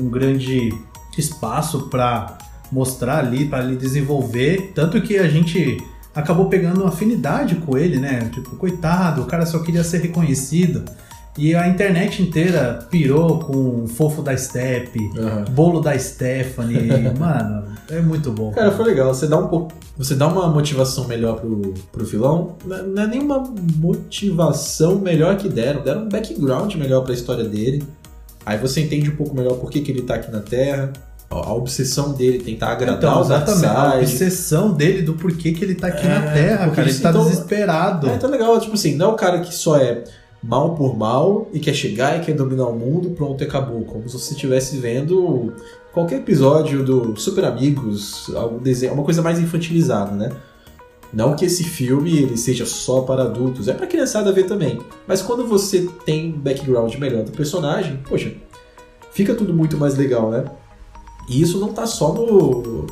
um 0.00 0.08
grande 0.08 0.72
espaço 1.16 1.88
para 1.88 2.38
mostrar 2.70 3.18
ali, 3.18 3.46
para 3.46 3.64
ele 3.64 3.76
desenvolver. 3.76 4.72
Tanto 4.74 5.00
que 5.02 5.18
a 5.18 5.28
gente 5.28 5.78
acabou 6.14 6.46
pegando 6.46 6.84
afinidade 6.84 7.56
com 7.56 7.76
ele, 7.76 7.98
né? 7.98 8.30
Tipo, 8.32 8.56
coitado, 8.56 9.22
o 9.22 9.26
cara 9.26 9.46
só 9.46 9.58
queria 9.58 9.84
ser 9.84 9.98
reconhecido. 9.98 10.84
E 11.36 11.54
a 11.54 11.66
internet 11.66 12.22
inteira 12.22 12.86
pirou 12.90 13.38
com 13.38 13.84
o 13.84 13.86
fofo 13.88 14.20
da 14.20 14.36
Step, 14.36 14.98
uhum. 14.98 15.44
bolo 15.52 15.80
da 15.80 15.98
Stephanie. 15.98 16.90
Mano, 17.18 17.64
é 17.88 18.02
muito 18.02 18.30
bom. 18.30 18.50
Cara, 18.50 18.70
foi 18.70 18.84
legal. 18.84 19.14
Você 19.14 19.26
dá 19.26 19.38
um 19.38 19.48
pouco. 19.48 19.72
Você 19.96 20.14
dá 20.14 20.26
uma 20.28 20.48
motivação 20.48 21.08
melhor 21.08 21.40
pro, 21.40 21.72
pro 21.90 22.04
vilão. 22.04 22.56
Não 22.66 23.02
é 23.02 23.06
nenhuma 23.06 23.42
motivação 23.78 24.98
melhor 24.98 25.38
que 25.38 25.48
deram. 25.48 25.82
Deram 25.82 26.02
um 26.02 26.08
background 26.08 26.74
melhor 26.74 27.02
pra 27.02 27.14
história 27.14 27.44
dele. 27.44 27.82
Aí 28.44 28.58
você 28.58 28.80
entende 28.80 29.10
um 29.10 29.16
pouco 29.16 29.34
melhor 29.34 29.54
por 29.54 29.70
que, 29.70 29.80
que 29.80 29.90
ele 29.90 30.02
tá 30.02 30.16
aqui 30.16 30.30
na 30.30 30.40
Terra 30.40 30.92
a 31.40 31.54
obsessão 31.54 32.12
dele, 32.12 32.38
tentar 32.38 32.72
agradar 32.72 32.98
então, 32.98 33.20
os 33.20 33.26
exatamente, 33.28 33.66
a 33.66 33.98
obsessão 33.98 34.72
dele 34.72 35.02
do 35.02 35.14
porquê 35.14 35.52
que 35.52 35.64
ele 35.64 35.74
tá 35.74 35.86
aqui 35.86 36.06
é, 36.06 36.10
na 36.10 36.32
Terra, 36.32 36.70
cara, 36.70 36.88
ele 36.88 36.98
tá 36.98 37.10
então, 37.10 37.24
desesperado. 37.24 38.10
É, 38.10 38.18
tá 38.18 38.28
legal, 38.28 38.58
tipo 38.60 38.74
assim, 38.74 38.96
não 38.96 39.06
é 39.06 39.12
o 39.12 39.14
cara 39.14 39.40
que 39.40 39.54
só 39.54 39.78
é 39.78 40.04
mal 40.42 40.74
por 40.74 40.96
mal 40.96 41.48
e 41.52 41.60
quer 41.60 41.72
chegar 41.72 42.18
e 42.18 42.20
quer 42.20 42.34
dominar 42.34 42.66
o 42.66 42.76
mundo, 42.76 43.10
pronto, 43.10 43.42
acabou. 43.42 43.82
Como 43.84 44.08
se 44.08 44.18
você 44.18 44.34
estivesse 44.34 44.76
vendo 44.76 45.54
qualquer 45.92 46.16
episódio 46.16 46.84
do 46.84 47.16
Super 47.18 47.44
Amigos, 47.44 48.30
algum 48.34 48.58
desenho, 48.58 48.92
uma 48.92 49.04
coisa 49.04 49.22
mais 49.22 49.38
infantilizada, 49.38 50.12
né? 50.12 50.30
Não 51.12 51.36
que 51.36 51.44
esse 51.44 51.62
filme 51.62 52.16
ele 52.16 52.36
seja 52.36 52.64
só 52.64 53.02
para 53.02 53.24
adultos, 53.24 53.68
é 53.68 53.74
para 53.74 53.86
criançada 53.86 54.32
ver 54.32 54.44
também. 54.44 54.80
Mas 55.06 55.20
quando 55.20 55.46
você 55.46 55.88
tem 56.06 56.30
background 56.30 56.94
melhor 56.96 57.22
do 57.22 57.32
personagem, 57.32 58.00
poxa, 58.08 58.32
fica 59.12 59.34
tudo 59.34 59.52
muito 59.52 59.76
mais 59.76 59.96
legal, 59.96 60.30
né? 60.30 60.44
E 61.28 61.40
isso 61.40 61.58
não 61.58 61.72
tá 61.72 61.86
só 61.86 62.12
no, 62.12 62.62
no, 62.62 62.86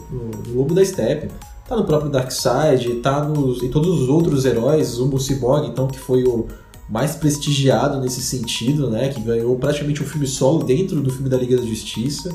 no 0.46 0.54
Lobo 0.54 0.74
da 0.74 0.84
Steppe. 0.84 1.30
Tá 1.66 1.76
no 1.76 1.84
próprio 1.84 2.10
Darkseid, 2.10 2.96
tá 2.96 3.24
nos, 3.24 3.62
em 3.62 3.70
todos 3.70 4.02
os 4.02 4.08
outros 4.08 4.44
heróis, 4.44 4.98
o 4.98 5.18
Cyborg, 5.18 5.68
então, 5.68 5.86
que 5.86 6.00
foi 6.00 6.24
o 6.24 6.48
mais 6.88 7.14
prestigiado 7.14 8.00
nesse 8.00 8.20
sentido, 8.20 8.90
né? 8.90 9.08
Que 9.08 9.20
ganhou 9.20 9.56
praticamente 9.56 10.02
um 10.02 10.06
filme 10.06 10.26
solo 10.26 10.64
dentro 10.64 11.00
do 11.00 11.10
filme 11.10 11.28
da 11.28 11.36
Liga 11.36 11.56
da 11.56 11.62
Justiça. 11.64 12.34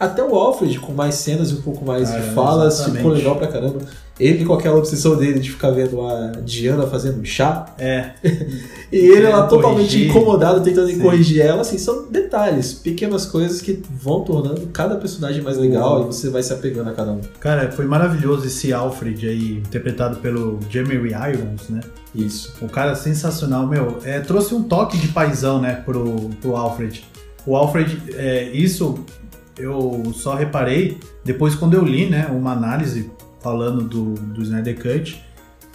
Até 0.00 0.24
o 0.24 0.34
Alfred, 0.34 0.80
com 0.80 0.92
mais 0.92 1.16
cenas 1.16 1.50
e 1.50 1.54
um 1.54 1.60
pouco 1.60 1.84
mais 1.84 2.10
de 2.10 2.20
falas, 2.34 2.82
ficou 2.84 3.12
legal 3.12 3.36
pra 3.36 3.46
caramba. 3.46 3.80
Ele 4.22 4.44
com 4.44 4.52
aquela 4.54 4.76
obsessão 4.76 5.16
dele 5.16 5.40
de 5.40 5.50
ficar 5.50 5.70
vendo 5.70 6.00
a 6.00 6.32
Diana 6.44 6.86
fazendo 6.86 7.24
chá. 7.24 7.66
É. 7.78 8.10
e 8.92 8.96
ele 8.96 9.28
lá 9.28 9.46
totalmente 9.46 9.88
corrigir. 9.88 10.10
incomodado, 10.10 10.62
tentando 10.62 10.88
Sim. 10.88 11.00
corrigir 11.00 11.40
ela. 11.40 11.62
Assim, 11.62 11.76
são 11.78 12.10
detalhes, 12.10 12.72
pequenas 12.72 13.26
coisas 13.26 13.60
que 13.60 13.82
vão 13.90 14.22
tornando 14.22 14.66
cada 14.68 14.96
personagem 14.96 15.42
mais 15.42 15.56
legal 15.56 15.96
Uou. 15.96 16.02
e 16.02 16.06
você 16.06 16.30
vai 16.30 16.42
se 16.42 16.52
apegando 16.52 16.90
a 16.90 16.92
cada 16.92 17.12
um. 17.12 17.20
Cara, 17.40 17.70
foi 17.72 17.84
maravilhoso 17.84 18.46
esse 18.46 18.72
Alfred 18.72 19.28
aí, 19.28 19.58
interpretado 19.58 20.18
pelo 20.18 20.60
Jeremy 20.70 21.10
Irons, 21.10 21.68
né? 21.68 21.80
Isso. 22.14 22.54
O 22.60 22.68
cara 22.68 22.94
sensacional, 22.94 23.66
meu. 23.66 23.98
É, 24.04 24.20
trouxe 24.20 24.54
um 24.54 24.62
toque 24.62 24.96
de 24.98 25.08
paisão, 25.08 25.60
né, 25.60 25.82
pro, 25.84 26.30
pro 26.40 26.54
Alfred. 26.54 27.04
O 27.44 27.56
Alfred, 27.56 28.00
é, 28.14 28.50
isso 28.52 29.04
eu 29.58 30.12
só 30.14 30.34
reparei 30.34 30.98
depois 31.24 31.54
quando 31.54 31.74
eu 31.74 31.84
li, 31.84 32.08
né, 32.08 32.28
uma 32.30 32.52
análise 32.52 33.10
falando 33.42 33.82
do, 33.82 34.14
do 34.14 34.42
Snyder 34.42 34.76
Cut. 34.80 35.22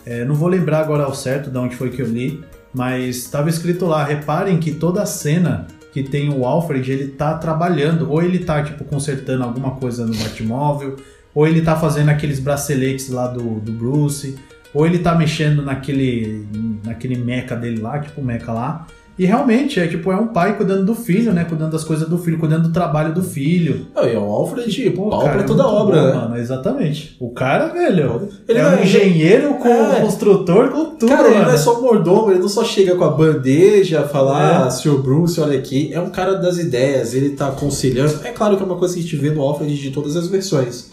É, 0.05 0.23
não 0.23 0.35
vou 0.35 0.47
lembrar 0.47 0.79
agora 0.79 1.03
ao 1.03 1.13
certo 1.13 1.49
de 1.49 1.57
onde 1.57 1.75
foi 1.75 1.89
que 1.89 2.01
eu 2.01 2.07
li, 2.07 2.41
mas 2.73 3.17
estava 3.17 3.49
escrito 3.49 3.85
lá, 3.85 4.03
reparem 4.03 4.57
que 4.57 4.71
toda 4.71 5.01
a 5.01 5.05
cena 5.05 5.67
que 5.91 6.03
tem 6.03 6.29
o 6.29 6.45
Alfred, 6.45 6.91
ele 6.91 7.07
tá 7.07 7.33
trabalhando, 7.35 8.11
ou 8.11 8.21
ele 8.21 8.39
tá, 8.39 8.63
tipo, 8.63 8.83
consertando 8.83 9.43
alguma 9.43 9.71
coisa 9.71 10.05
no 10.05 10.15
Batmóvel, 10.15 10.95
ou 11.33 11.47
ele 11.47 11.61
tá 11.61 11.75
fazendo 11.75 12.09
aqueles 12.09 12.39
braceletes 12.39 13.09
lá 13.09 13.27
do, 13.27 13.59
do 13.59 13.71
Bruce, 13.71 14.37
ou 14.73 14.85
ele 14.85 14.99
tá 14.99 15.15
mexendo 15.15 15.63
naquele, 15.63 16.47
naquele 16.85 17.15
mecha 17.15 17.55
dele 17.55 17.81
lá, 17.81 17.99
tipo 17.99 18.21
o 18.21 18.23
mecha 18.23 18.51
lá, 18.51 18.85
e 19.17 19.25
realmente, 19.25 19.79
é 19.79 19.87
tipo, 19.87 20.11
é 20.11 20.15
um 20.15 20.27
pai 20.27 20.55
cuidando 20.55 20.85
do 20.85 20.93
filho, 20.93 21.33
né? 21.33 21.43
Cuidando 21.43 21.71
das 21.71 21.83
coisas 21.83 22.07
do 22.07 22.19
filho, 22.19 22.37
cuidando 22.37 22.67
do 22.67 22.73
trabalho 22.73 23.15
do 23.15 23.23
filho. 23.23 23.87
Não, 23.95 24.05
e 24.05 24.13
é 24.13 24.19
o 24.19 24.23
Alfred, 24.23 24.71
tipo, 24.71 25.09
pau 25.09 25.23
pra 25.23 25.41
é 25.41 25.43
toda 25.43 25.63
a 25.63 25.67
obra, 25.67 25.99
bom, 25.99 26.07
né? 26.07 26.13
Mano, 26.13 26.37
exatamente. 26.37 27.17
O 27.19 27.31
cara, 27.31 27.67
velho, 27.69 28.29
ele 28.47 28.59
é 28.59 28.67
um 28.67 28.83
engenheiro 28.83 29.55
com 29.55 29.67
é. 29.67 30.01
construtor, 30.01 30.69
com 30.69 30.85
tudo, 30.97 31.09
Cara, 31.09 31.23
mano. 31.23 31.35
ele 31.35 31.45
não 31.45 31.51
é 31.51 31.57
só 31.57 31.81
mordomo, 31.81 32.29
ele 32.29 32.39
não 32.39 32.47
só 32.47 32.63
chega 32.63 32.95
com 32.95 33.03
a 33.03 33.09
bandeja, 33.09 34.03
falar, 34.03 34.65
é. 34.65 34.67
ah, 34.67 34.69
senhor 34.69 35.01
Bruce, 35.01 35.41
olha 35.41 35.57
aqui. 35.57 35.91
É 35.91 35.99
um 35.99 36.11
cara 36.11 36.35
das 36.35 36.59
ideias, 36.59 37.15
ele 37.15 37.31
tá 37.31 37.47
aconselhando. 37.47 38.19
É 38.23 38.31
claro 38.31 38.55
que 38.55 38.61
é 38.61 38.65
uma 38.67 38.77
coisa 38.77 38.93
que 38.93 38.99
a 38.99 39.03
gente 39.03 39.15
vê 39.15 39.31
no 39.31 39.41
Alfred 39.41 39.75
de 39.75 39.89
todas 39.89 40.15
as 40.15 40.27
versões. 40.27 40.91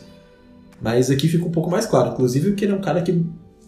Mas 0.80 1.10
aqui 1.10 1.28
fica 1.28 1.44
um 1.44 1.50
pouco 1.50 1.70
mais 1.70 1.84
claro. 1.84 2.12
Inclusive, 2.12 2.52
que 2.52 2.64
ele 2.64 2.72
é 2.72 2.76
um 2.76 2.80
cara 2.80 3.02
que 3.02 3.22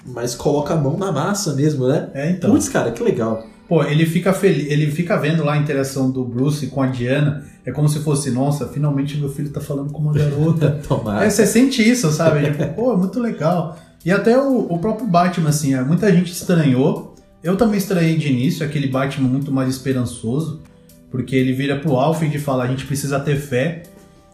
mais 0.07 0.35
coloca 0.35 0.73
a 0.73 0.77
mão 0.77 0.97
na 0.97 1.13
massa 1.13 1.53
mesmo, 1.53 1.87
né? 1.87 2.09
É, 2.15 2.31
então. 2.31 2.51
Putz, 2.51 2.69
cara, 2.69 2.91
que 2.91 3.03
legal. 3.03 3.45
Pô, 3.69 3.83
ele 3.83 4.07
fica 4.07 4.33
feliz, 4.33 4.71
ele 4.71 4.91
fica 4.91 5.17
vendo 5.17 5.45
lá 5.45 5.55
a 5.55 5.57
interação 5.57 6.11
do 6.11 6.25
Bruce 6.25 6.69
com 6.69 6.83
a 6.83 6.87
Diana. 6.87 7.45
É 7.65 7.73
como 7.73 7.89
se 7.89 7.99
fosse, 7.99 8.31
nossa, 8.31 8.69
finalmente 8.69 9.17
meu 9.17 9.29
filho 9.29 9.51
tá 9.51 9.61
falando 9.61 9.93
com 9.93 10.01
uma 10.01 10.13
garota. 10.13 10.81
Tomara. 10.87 11.25
É, 11.25 11.31
você 11.31 11.45
sente 11.45 11.87
isso, 11.87 12.11
sabe? 12.13 12.45
Tipo, 12.45 12.75
pô, 12.75 12.93
é 12.93 12.97
muito 12.97 13.19
legal. 13.19 13.77
E 14.05 14.13
até 14.13 14.39
o, 14.39 14.73
o 14.73 14.79
próprio 14.79 15.09
Batman, 15.09 15.49
assim, 15.49 15.75
é, 15.75 15.83
muita 15.83 16.13
gente 16.13 16.31
estranhou. 16.31 17.17
Eu 17.43 17.57
também 17.57 17.79
estranhei 17.79 18.17
de 18.17 18.29
início, 18.29 18.65
aquele 18.65 18.87
Batman 18.87 19.29
muito 19.29 19.51
mais 19.51 19.69
esperançoso. 19.69 20.63
Porque 21.11 21.35
ele 21.35 21.53
vira 21.53 21.77
pro 21.77 21.97
Alfred 21.97 22.37
e 22.37 22.41
fala, 22.41 22.65
a 22.65 22.67
gente 22.69 22.87
precisa 22.87 23.19
ter 23.19 23.37
fé. 23.37 23.83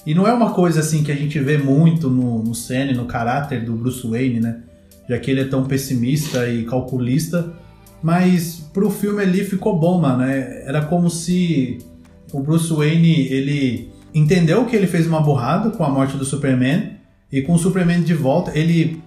E 0.04 0.14
não 0.14 0.26
é 0.26 0.32
uma 0.32 0.52
coisa 0.52 0.80
assim 0.80 1.02
que 1.02 1.12
a 1.12 1.14
gente 1.14 1.38
vê 1.38 1.56
muito 1.56 2.10
no, 2.10 2.42
no 2.42 2.54
Senna, 2.54 2.92
no 2.92 3.06
caráter 3.06 3.64
do 3.64 3.72
Bruce 3.72 4.06
Wayne, 4.06 4.40
né? 4.40 4.60
Já 5.08 5.18
que 5.18 5.30
ele 5.30 5.40
é 5.40 5.44
tão 5.44 5.64
pessimista 5.64 6.46
e 6.48 6.64
calculista 6.64 7.52
mas 8.02 8.68
pro 8.72 8.90
filme 8.90 9.22
ali 9.22 9.44
ficou 9.44 9.78
bom, 9.78 10.00
mano. 10.00 10.24
É, 10.24 10.64
era 10.66 10.82
como 10.82 11.08
se 11.08 11.78
o 12.32 12.40
Bruce 12.40 12.72
Wayne, 12.72 13.28
ele 13.28 13.90
entendeu 14.14 14.64
que 14.64 14.74
ele 14.74 14.86
fez 14.86 15.06
uma 15.06 15.20
burrada 15.20 15.70
com 15.70 15.84
a 15.84 15.88
morte 15.88 16.16
do 16.16 16.24
Superman. 16.24 16.96
E 17.30 17.40
com 17.42 17.54
o 17.54 17.58
Superman 17.58 18.02
de 18.02 18.12
volta, 18.12 18.56
ele 18.58 19.02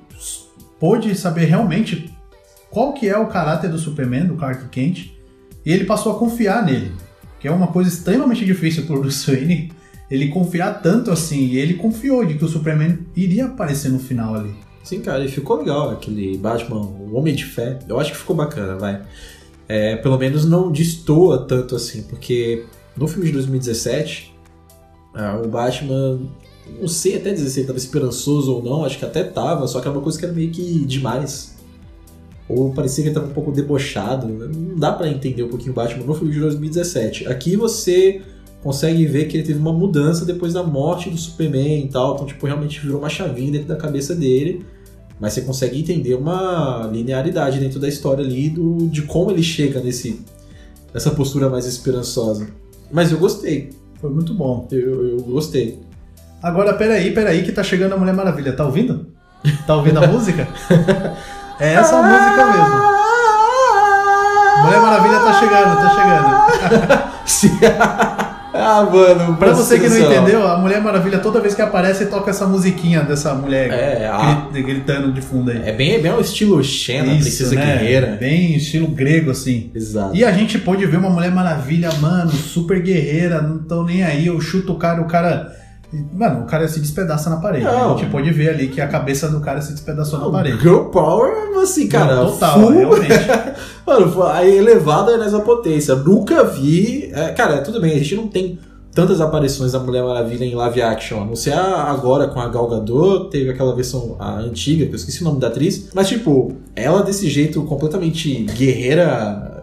pôde 0.80 1.14
saber 1.16 1.46
realmente 1.46 2.12
qual 2.72 2.94
que 2.94 3.08
é 3.08 3.18
o 3.18 3.28
caráter 3.28 3.70
do 3.70 3.78
Superman, 3.78 4.28
do 4.28 4.36
Clark 4.36 4.68
Kent. 4.70 5.12
E 5.66 5.72
ele 5.72 5.86
passou 5.86 6.14
a 6.14 6.20
confiar 6.20 6.66
nele. 6.66 6.92
Que 7.40 7.48
é 7.48 7.52
uma 7.52 7.68
coisa 7.68 7.90
extremamente 7.90 8.46
difícil 8.46 8.86
pro 8.86 9.00
Bruce 9.00 9.30
Wayne. 9.30 9.72
Ele 10.10 10.30
confiar 10.30 10.82
tanto 10.82 11.12
assim. 11.12 11.48
E 11.48 11.58
ele 11.58 11.76
confiou 11.76 12.26
de 12.26 12.36
que 12.36 12.46
o 12.46 12.48
Superman 12.48 13.00
iria 13.16 13.46
aparecer 13.46 13.90
no 13.92 14.00
final 14.00 14.36
ali. 14.36 14.56
Sim, 14.86 15.02
cara, 15.02 15.26
e 15.26 15.28
ficou 15.28 15.58
legal 15.58 15.90
aquele 15.90 16.38
Batman, 16.38 16.80
o 16.80 17.16
Homem 17.16 17.34
de 17.34 17.44
Fé. 17.44 17.80
Eu 17.90 18.00
acho 18.00 18.12
que 18.12 18.18
ficou 18.20 18.36
bacana, 18.36 18.76
vai. 18.76 19.02
É, 19.68 19.96
pelo 19.96 20.16
menos 20.16 20.46
não 20.46 20.72
destoa 20.72 21.40
tanto 21.40 21.76
assim, 21.76 22.04
porque 22.04 22.68
no 22.96 23.08
filme 23.08 23.26
de 23.26 23.32
2017, 23.32 24.32
ah, 25.16 25.42
o 25.44 25.48
Batman, 25.48 26.20
não 26.80 26.88
sei 26.88 27.18
até 27.18 27.34
dizer 27.34 27.50
se 27.50 27.60
ele 27.60 27.64
estava 27.64 27.80
esperançoso 27.80 28.54
ou 28.54 28.64
não, 28.64 28.86
acho 28.86 29.00
que 29.00 29.06
até 29.06 29.24
tava, 29.24 29.66
só 29.68 29.82
que 29.82 29.88
era 29.88 29.98
uma 29.98 30.04
coisa 30.04 30.20
que 30.20 30.26
era 30.26 30.34
meio 30.34 30.52
que 30.52 30.86
demais. 30.86 31.56
ou 32.48 32.72
parecia 32.72 33.04
que 33.04 33.10
ele 33.10 33.16
tava 33.16 33.26
um 33.26 33.34
pouco 33.34 33.52
debochado. 33.52 34.28
Não 34.28 34.76
dá 34.76 34.92
pra 34.92 35.10
entender 35.10 35.42
um 35.42 35.50
pouquinho 35.50 35.72
o 35.72 35.76
Batman 35.76 36.06
no 36.06 36.14
filme 36.14 36.32
de 36.32 36.40
2017. 36.40 37.28
Aqui 37.28 37.56
você 37.56 38.22
consegue 38.62 39.04
ver 39.08 39.26
que 39.26 39.38
ele 39.38 39.48
teve 39.48 39.58
uma 39.58 39.74
mudança 39.74 40.26
depois 40.26 40.54
da 40.54 40.62
morte 40.62 41.10
do 41.10 41.18
Superman 41.18 41.86
e 41.86 41.88
tal, 41.88 42.14
então 42.14 42.28
tipo, 42.28 42.46
realmente 42.46 42.80
virou 42.80 43.00
uma 43.00 43.10
chavinha 43.10 43.54
dentro 43.54 43.68
da 43.68 43.76
cabeça 43.76 44.14
dele. 44.14 44.64
Mas 45.20 45.34
você 45.34 45.42
consegue 45.42 45.80
entender 45.80 46.14
uma 46.16 46.90
linearidade 46.92 47.60
dentro 47.60 47.80
da 47.80 47.88
história 47.88 48.24
ali 48.24 48.50
do, 48.50 48.88
de 48.88 49.04
como 49.04 49.32
ele 49.32 49.44
chega 49.44 49.80
nesse, 49.80 50.22
nessa 50.94 51.12
postura 51.12 51.50
mais 51.50 51.66
esperançosa. 51.66 52.48
Mas 52.92 53.12
eu 53.12 53.18
gostei. 53.18 53.70
Foi 54.02 54.10
muito 54.10 54.34
bom. 54.34 54.68
Eu, 54.72 55.10
eu 55.12 55.18
gostei. 55.22 55.80
Agora, 56.44 56.74
peraí, 56.74 57.14
peraí, 57.14 57.44
que 57.44 57.52
tá 57.52 57.64
chegando 57.64 57.94
a 57.94 57.98
Mulher 57.98 58.14
Maravilha. 58.14 58.54
Tá 58.54 58.66
ouvindo? 58.66 59.08
Tá 59.66 59.76
ouvindo 59.76 60.04
a 60.04 60.08
música? 60.08 60.48
É 61.60 61.74
essa 61.74 62.02
música 62.02 62.46
mesmo. 62.52 62.96
Mulher 64.64 64.82
Maravilha 64.82 65.20
tá 65.20 65.40
chegando, 65.40 65.76
tá 65.78 65.90
chegando. 67.50 68.22
ah, 68.56 68.90
mano, 68.92 69.36
Pra 69.38 69.54
você 69.54 69.78
que 69.80 69.88
não 69.90 69.98
entendeu, 69.98 70.48
a 70.48 70.58
Mulher 70.58 70.82
Maravilha, 70.82 71.20
toda 71.20 71.40
vez 71.42 71.54
que 71.54 71.62
aparece, 71.62 72.06
toca 72.08 72.30
essa 72.32 72.46
musiquinha 72.46 73.02
dessa 73.02 73.34
mulher 73.34 73.70
É, 73.72 74.08
a- 74.08 74.48
gri- 74.52 74.64
gritando 74.64 75.12
de 75.12 75.22
fundo 75.22 75.52
aí. 75.52 75.62
É 75.66 75.72
bem, 75.72 75.96
é 75.96 76.00
bem 76.00 76.12
o 76.12 76.20
estilo 76.22 76.64
Xena, 76.64 77.14
Isso, 77.14 77.22
Princesa 77.22 77.56
né? 77.56 77.66
Guerreira. 77.66 78.18
Bem 78.20 78.56
estilo 78.56 78.88
grego, 78.88 79.32
assim. 79.32 79.70
Exato. 79.76 80.16
E 80.16 80.24
a 80.24 80.32
gente 80.32 80.58
pôde 80.58 80.86
ver 80.86 80.98
uma 80.98 81.10
Mulher 81.10 81.32
Maravilha, 81.32 81.90
mano, 82.00 82.32
super 82.32 82.82
guerreira, 82.82 83.42
não 83.42 83.60
tão 83.60 83.84
nem 83.84 84.04
aí, 84.04 84.28
eu 84.28 84.40
chuto 84.42 84.74
o 84.74 84.78
cara, 84.78 85.02
o 85.02 85.06
cara. 85.08 85.52
Mano, 86.14 86.42
o 86.44 86.46
cara 86.46 86.68
se 86.68 86.80
despedaça 86.80 87.30
na 87.30 87.38
parede. 87.38 87.66
Não. 87.66 87.96
A 87.96 87.98
gente 87.98 88.10
pôde 88.10 88.32
ver 88.32 88.50
ali 88.50 88.68
que 88.68 88.80
a 88.82 88.88
cabeça 88.88 89.28
do 89.30 89.40
cara 89.40 89.62
se 89.62 89.72
despedaçou 89.72 90.20
na 90.20 90.30
parede. 90.30 90.60
Girl 90.60 90.86
Power, 90.86 91.34
assim, 91.62 91.88
cara, 91.88 92.16
Não, 92.18 92.32
total, 92.32 92.60
full- 92.60 92.72
realmente. 92.72 93.10
Mano, 93.86 94.24
a 94.24 94.46
elevada 94.46 95.18
nessa 95.18 95.40
potência. 95.40 95.96
Nunca 95.96 96.44
vi. 96.44 97.10
é, 97.14 97.30
cara, 97.34 97.62
tudo 97.62 97.80
bem, 97.80 97.94
a 97.94 97.98
gente 97.98 98.16
não 98.16 98.28
tem 98.28 98.58
tantas 98.94 99.20
aparições 99.20 99.74
da 99.74 99.80
Mulher 99.80 100.04
Maravilha 100.04 100.46
em 100.46 100.56
live 100.56 100.82
action. 100.82 101.22
A 101.22 101.26
não 101.26 101.36
ser 101.36 101.54
agora 101.54 102.28
com 102.28 102.40
a 102.40 102.48
Gal 102.48 102.68
Gadot, 102.70 103.30
teve 103.30 103.50
aquela 103.50 103.76
versão 103.76 104.16
antiga, 104.20 104.86
que 104.86 104.92
eu 104.92 104.96
esqueci 104.96 105.22
o 105.22 105.26
nome 105.26 105.40
da 105.40 105.48
atriz. 105.48 105.90
Mas, 105.94 106.08
tipo, 106.08 106.54
ela 106.76 107.04
desse 107.04 107.30
jeito 107.30 107.62
completamente 107.64 108.46
guerreira. 108.56 109.62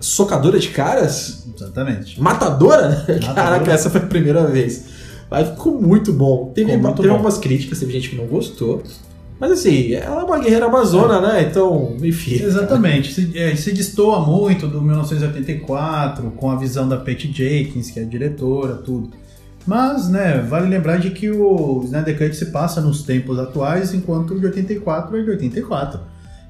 socadora 0.00 0.58
de 0.58 0.68
caras? 0.68 1.44
Exatamente. 1.56 2.20
Matadora? 2.20 2.88
Matadora. 3.08 3.34
Caraca, 3.34 3.72
essa 3.72 3.90
foi 3.90 4.00
a 4.00 4.06
primeira 4.06 4.44
vez. 4.46 4.95
Mas 5.30 5.48
ficou 5.48 5.80
muito 5.80 6.12
bom. 6.12 6.52
Teve, 6.54 6.72
Ficou 6.72 6.82
muito 6.82 6.96
teve 6.96 7.08
bom. 7.08 7.14
algumas 7.14 7.38
críticas, 7.38 7.78
teve 7.80 7.92
gente 7.92 8.10
que 8.10 8.16
não 8.16 8.26
gostou. 8.26 8.82
Mas 9.38 9.52
assim, 9.52 9.92
ela 9.92 10.22
é 10.22 10.24
uma 10.24 10.38
guerreira 10.38 10.66
amazona, 10.66 11.20
né? 11.20 11.46
Então, 11.50 11.94
enfim. 12.02 12.42
Exatamente. 12.42 13.12
Se, 13.12 13.38
é, 13.38 13.54
se 13.54 13.72
destoa 13.72 14.24
muito 14.24 14.66
do 14.66 14.80
1984, 14.80 16.30
com 16.30 16.50
a 16.50 16.56
visão 16.56 16.88
da 16.88 16.96
Patty 16.96 17.30
Jenkins, 17.32 17.90
que 17.90 18.00
é 18.00 18.02
a 18.02 18.06
diretora, 18.06 18.74
tudo. 18.76 19.10
Mas, 19.66 20.08
né, 20.08 20.38
vale 20.48 20.68
lembrar 20.68 20.98
de 20.98 21.10
que 21.10 21.28
o 21.30 21.82
Snyder 21.84 22.16
Cut 22.16 22.36
se 22.36 22.46
passa 22.46 22.80
nos 22.80 23.02
tempos 23.02 23.38
atuais, 23.38 23.92
enquanto 23.92 24.34
o 24.34 24.40
de 24.40 24.46
84 24.46 25.16
é 25.16 25.22
de 25.22 25.30
84. 25.30 26.00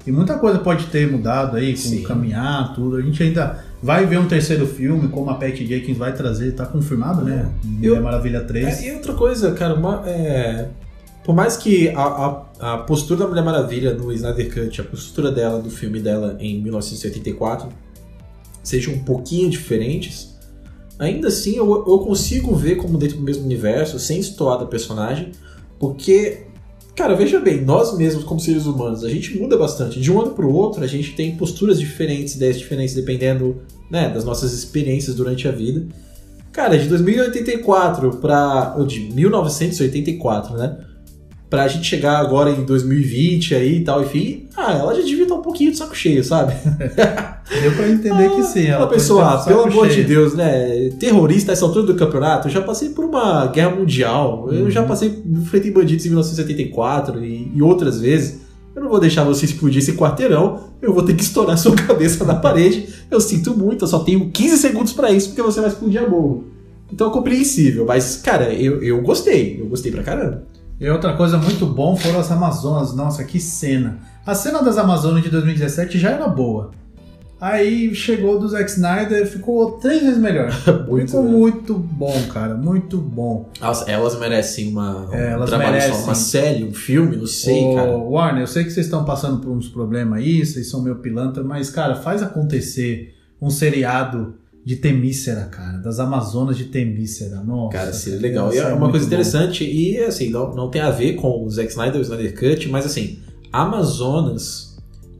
E 0.05 0.11
muita 0.11 0.35
coisa 0.37 0.59
pode 0.59 0.85
ter 0.85 1.11
mudado 1.11 1.57
aí, 1.57 1.73
com 1.73 1.79
Sim. 1.79 2.03
caminhar, 2.03 2.73
tudo. 2.73 2.95
A 2.95 3.01
gente 3.01 3.21
ainda 3.21 3.65
vai 3.81 4.05
ver 4.05 4.17
um 4.19 4.27
terceiro 4.27 4.65
filme, 4.67 5.07
como 5.09 5.29
a 5.29 5.35
Patty 5.35 5.65
Jenkins 5.65 5.97
vai 5.97 6.13
trazer, 6.13 6.53
tá 6.53 6.65
confirmado, 6.65 7.23
né? 7.23 7.51
Eu- 7.81 7.89
Mulher 7.95 8.01
Maravilha 8.01 8.41
3. 8.41 8.83
É, 8.83 8.87
e 8.89 8.95
outra 8.95 9.13
coisa, 9.13 9.51
cara, 9.53 9.75
uma- 9.75 10.03
é, 10.07 10.67
por 11.23 11.35
mais 11.35 11.57
que 11.57 11.89
a, 11.89 12.01
a- 12.01 12.45
a 12.73 12.77
postura 12.79 13.19
da 13.21 13.27
Mulher 13.27 13.43
Maravilha 13.43 13.93
no 13.93 14.11
Snyder 14.11 14.51
Cut, 14.53 14.81
a 14.81 14.83
postura 14.83 15.31
dela 15.31 15.59
do 15.61 15.69
filme 15.69 15.99
dela 15.99 16.35
em 16.39 16.61
1984 16.61 17.69
sejam 18.63 18.93
um 18.95 18.99
pouquinho 18.99 19.49
diferentes, 19.49 20.35
ainda 20.99 21.27
assim 21.27 21.55
eu, 21.55 21.67
eu 21.87 21.99
consigo 21.99 22.55
ver 22.55 22.75
como 22.77 22.97
dentro 22.97 23.17
do 23.17 23.23
mesmo 23.23 23.43
universo, 23.45 23.99
sem 23.99 24.19
estoar 24.19 24.57
da 24.59 24.65
personagem, 24.65 25.31
porque, 25.79 26.46
cara, 26.97 27.15
veja 27.15 27.39
bem, 27.39 27.61
nós 27.61 27.95
mesmos 27.95 28.23
como 28.23 28.39
seres 28.39 28.65
humanos, 28.65 29.03
a 29.03 29.09
gente 29.09 29.37
muda 29.37 29.55
bastante. 29.55 30.01
De 30.01 30.11
um 30.11 30.19
ano 30.19 30.31
pro 30.31 30.51
outro, 30.51 30.83
a 30.83 30.87
gente 30.87 31.13
tem 31.13 31.37
posturas 31.37 31.79
diferentes, 31.79 32.35
ideias 32.35 32.57
diferentes, 32.57 32.95
dependendo 32.95 33.61
né, 33.89 34.09
das 34.09 34.25
nossas 34.25 34.51
experiências 34.51 35.15
durante 35.15 35.47
a 35.47 35.51
vida. 35.51 35.85
Cara, 36.51 36.75
de 36.75 36.89
2084 36.89 38.17
para. 38.17 38.73
ou 38.77 38.85
de 38.85 38.99
1984, 38.99 40.57
né? 40.57 40.77
Pra 41.47 41.67
gente 41.67 41.85
chegar 41.85 42.17
agora 42.17 42.49
em 42.49 42.65
2020 42.65 43.53
aí 43.53 43.77
e 43.77 43.83
tal, 43.83 44.01
enfim. 44.01 44.49
Ah, 44.57 44.73
ela 44.73 44.95
já 44.95 45.01
devia 45.01 45.23
estar 45.23 45.35
um 45.35 45.41
pouquinho 45.41 45.71
de 45.71 45.77
saco 45.77 45.95
cheio, 45.95 46.23
sabe? 46.23 46.53
Deu 47.49 47.71
pra 47.71 47.87
entender 47.89 48.29
que 48.31 48.43
sim. 48.43 48.65
Ela 48.65 48.85
ah, 48.85 49.37
com 49.37 49.45
pelo 49.45 49.63
amor 49.63 49.87
de. 49.87 50.03
Deus, 50.03 50.33
né? 50.33 50.89
Terrorista 50.99 51.51
essa 51.53 51.63
altura 51.65 51.85
do 51.85 51.95
campeonato, 51.95 52.47
eu 52.47 52.51
já 52.51 52.61
passei 52.61 52.89
por 52.89 53.05
uma 53.05 53.47
guerra 53.47 53.75
mundial, 53.75 54.49
eu 54.51 54.65
Uhum. 54.65 54.71
já 54.71 54.83
passei 54.83 55.23
feito 55.45 55.67
em 55.67 55.71
bandidos 55.71 56.05
em 56.05 56.09
1974 56.09 57.23
e, 57.23 57.51
e 57.55 57.61
outras 57.61 58.01
vezes. 58.01 58.41
Eu 58.75 58.83
não 58.83 58.89
vou 58.89 58.99
deixar 58.99 59.23
você 59.23 59.45
explodir 59.45 59.79
esse 59.81 59.93
quarteirão, 59.93 60.59
eu 60.81 60.93
vou 60.93 61.03
ter 61.03 61.15
que 61.15 61.23
estourar 61.23 61.57
sua 61.57 61.75
cabeça 61.75 62.23
na 62.25 62.35
parede. 62.35 62.87
Eu 63.09 63.19
sinto 63.19 63.57
muito, 63.57 63.85
eu 63.85 63.87
só 63.87 63.99
tenho 63.99 64.29
15 64.29 64.57
segundos 64.57 64.93
pra 64.93 65.09
isso, 65.11 65.29
porque 65.29 65.41
você 65.41 65.59
vai 65.59 65.69
explodir 65.69 66.01
a 66.01 66.05
bomba. 66.07 66.43
Então 66.91 67.09
é 67.09 67.11
compreensível, 67.11 67.85
mas, 67.85 68.17
cara, 68.17 68.53
eu, 68.53 68.81
eu 68.83 69.01
gostei, 69.01 69.59
eu 69.59 69.65
gostei 69.67 69.91
pra 69.91 70.03
caramba. 70.03 70.43
E 70.79 70.87
outra 70.89 71.13
coisa 71.13 71.37
muito 71.37 71.65
bom 71.65 71.95
foram 71.95 72.19
as 72.19 72.31
Amazonas. 72.31 72.95
Nossa, 72.95 73.23
que 73.23 73.39
cena. 73.39 73.97
A 74.25 74.35
cena 74.35 74.61
das 74.61 74.77
Amazonas 74.77 75.23
de 75.23 75.29
2017 75.29 75.97
já 75.97 76.11
era 76.11 76.27
boa. 76.27 76.69
Aí 77.39 77.93
chegou 77.93 78.39
do 78.39 78.47
Zack 78.49 78.69
Snyder 78.71 79.21
e 79.21 79.25
ficou 79.27 79.73
três 79.73 80.01
vezes 80.01 80.17
melhor. 80.17 80.49
Muito, 80.89 81.07
ficou 81.11 81.23
né? 81.23 81.29
muito 81.31 81.73
bom, 81.75 82.19
cara. 82.33 82.55
Muito 82.55 82.97
bom. 82.97 83.49
Nossa, 83.61 83.89
elas 83.91 84.17
merecem 84.19 84.69
uma, 84.69 85.07
É, 85.11 85.15
um 85.15 85.29
elas 85.33 85.49
trabalho 85.49 85.71
merecem. 85.73 85.93
só, 85.93 86.03
uma 86.03 86.15
série, 86.15 86.63
um 86.63 86.73
filme, 86.73 87.15
não 87.15 87.27
sei, 87.27 87.63
Ô, 87.63 87.75
cara. 87.75 87.97
Warner, 87.97 88.41
eu 88.43 88.47
sei 88.47 88.63
que 88.63 88.71
vocês 88.71 88.87
estão 88.87 89.05
passando 89.05 89.39
por 89.39 89.51
uns 89.51 89.67
problemas 89.69 90.17
aí, 90.19 90.43
vocês 90.43 90.67
são 90.67 90.81
meio 90.81 90.95
pilantra, 90.95 91.43
mas, 91.43 91.69
cara, 91.69 91.93
faz 91.95 92.23
acontecer 92.23 93.13
um 93.39 93.51
seriado 93.51 94.33
de 94.65 94.75
Temícera, 94.77 95.45
cara. 95.45 95.77
Das 95.77 95.99
Amazonas 95.99 96.57
de 96.57 96.65
Temícera. 96.65 97.37
Nossa. 97.41 97.77
Cara, 97.77 97.93
seria 97.93 98.19
legal. 98.19 98.51
E 98.51 98.57
isso 98.57 98.65
é 98.65 98.73
uma 98.73 98.89
coisa 98.89 99.05
bom. 99.05 99.09
interessante, 99.13 99.63
e 99.63 99.97
assim, 99.99 100.29
não, 100.31 100.55
não 100.55 100.69
tem 100.71 100.81
a 100.81 100.89
ver 100.89 101.13
com 101.13 101.45
o 101.45 101.49
Zack 101.49 101.69
Snyder, 101.69 101.99
o 101.99 102.01
Snyder 102.01 102.33
Cut, 102.33 102.67
mas 102.67 102.85
assim, 102.85 103.19
Amazonas 103.53 104.66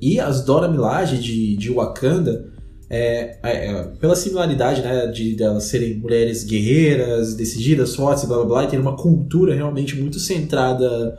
e 0.02 0.20
as 0.20 0.44
Dora 0.44 0.68
Milaje 0.68 1.18
de, 1.18 1.56
de 1.58 1.70
Wakanda, 1.72 2.54
é, 2.90 3.38
é, 3.44 3.72
é, 3.72 3.84
pela 4.00 4.16
similaridade, 4.16 4.82
né, 4.82 5.08
de 5.08 5.36
delas 5.36 5.64
serem 5.66 5.98
mulheres 5.98 6.44
guerreiras, 6.44 7.34
decididas, 7.36 7.96
fortes, 7.96 8.24
blá 8.26 8.38
blá 8.38 8.46
blá, 8.46 8.64
e 8.64 8.68
ter 8.68 8.80
uma 8.80 8.96
cultura 8.96 9.54
realmente 9.54 10.00
muito 10.00 10.20
centrada 10.20 11.18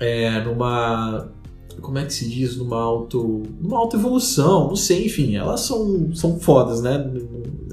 é, 0.00 0.42
numa. 0.44 1.28
Como 1.80 1.98
é 1.98 2.04
que 2.04 2.12
se 2.14 2.28
diz? 2.28 2.56
Numa 2.56 2.80
auto. 2.80 3.42
numa 3.60 3.78
autoevolução, 3.78 4.68
não 4.68 4.76
sei, 4.76 5.06
enfim, 5.06 5.36
elas 5.36 5.60
são, 5.60 6.10
são 6.14 6.38
fodas, 6.38 6.80
né? 6.82 7.04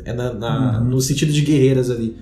É 0.06 0.14
na, 0.14 0.34
na- 0.34 0.80
Uhum. 0.80 0.90
no 0.90 1.02
sentido 1.02 1.32
de 1.32 1.42
guerreiras 1.42 1.90
ali. 1.90 2.18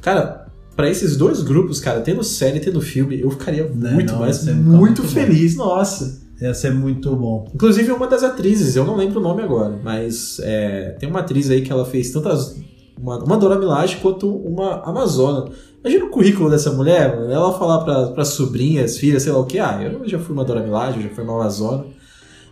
Cara, 0.00 0.46
pra 0.76 0.88
esses 0.88 1.16
dois 1.16 1.42
grupos, 1.42 1.80
cara, 1.80 2.00
tendo 2.00 2.22
série 2.22 2.58
e 2.58 2.60
tendo 2.60 2.80
filme, 2.80 3.20
eu 3.20 3.30
ficaria 3.30 3.64
Né, 3.64 3.90
muito, 3.92 4.12
não, 4.12 4.20
mas 4.20 4.38
isso 4.40 4.50
é 4.50 4.54
muito, 4.54 5.02
feliz, 5.02 5.56
nossa. 5.56 6.25
Ia 6.40 6.52
ser 6.52 6.72
muito 6.72 7.14
bom. 7.16 7.48
Inclusive 7.54 7.90
uma 7.92 8.06
das 8.06 8.22
atrizes, 8.22 8.76
eu 8.76 8.84
não 8.84 8.96
lembro 8.96 9.20
o 9.20 9.22
nome 9.22 9.42
agora, 9.42 9.78
mas 9.82 10.38
é, 10.40 10.90
tem 10.98 11.08
uma 11.08 11.20
atriz 11.20 11.50
aí 11.50 11.62
que 11.62 11.72
ela 11.72 11.84
fez 11.84 12.10
tantas. 12.10 12.56
Uma, 12.98 13.18
uma 13.18 13.36
Dora 13.36 13.58
Milaje 13.58 13.96
quanto 13.96 14.28
uma 14.28 14.82
Amazona. 14.82 15.50
Imagina 15.80 16.06
o 16.06 16.10
currículo 16.10 16.50
dessa 16.50 16.72
mulher. 16.72 17.14
Ela 17.30 17.58
falar 17.58 17.84
pra, 17.84 18.08
pras 18.08 18.28
sobrinhas, 18.28 18.98
filhas, 18.98 19.22
sei 19.22 19.32
lá 19.32 19.38
o 19.38 19.46
que. 19.46 19.58
Ah, 19.58 19.80
eu 19.82 20.06
já 20.08 20.18
fui 20.18 20.34
uma 20.34 20.44
Dora 20.44 20.62
Milaje, 20.62 20.98
eu 20.98 21.02
já 21.04 21.10
fui 21.10 21.24
uma 21.24 21.34
Amazona. 21.34 21.84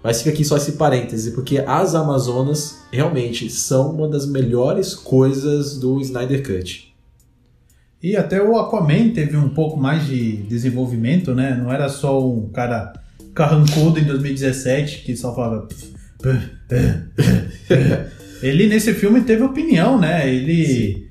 Mas 0.03 0.19
fica 0.19 0.31
aqui 0.31 0.45
só 0.45 0.59
esse 0.59 0.73
parêntese, 0.73 1.33
porque 1.33 1.59
as 1.67 1.95
Amazonas 1.95 2.83
realmente 2.93 3.49
são 3.49 3.91
uma 3.91 4.07
das 4.07 4.27
melhores 4.27 4.95
coisas 4.95 5.79
do 5.79 5.99
Snyder 6.01 6.47
Cut. 6.47 6.95
E 8.03 8.15
até 8.15 8.43
o 8.43 8.59
Aquaman 8.59 9.15
teve 9.15 9.35
um 9.35 9.49
pouco 9.49 9.79
mais 9.79 10.05
de 10.05 10.43
desenvolvimento, 10.43 11.35
né? 11.35 11.59
Não 11.59 11.73
era 11.73 11.89
só 11.89 12.23
um 12.23 12.51
cara 12.51 12.93
carrancudo 13.35 13.99
em 13.99 14.05
2017 14.05 15.03
que 15.05 15.17
só 15.17 15.35
falava. 15.35 15.69
Ele 18.43 18.67
nesse 18.67 18.95
filme 18.95 19.23
teve 19.23 19.43
opinião, 19.43 19.99
né? 19.99 20.29
Ele 20.33 21.09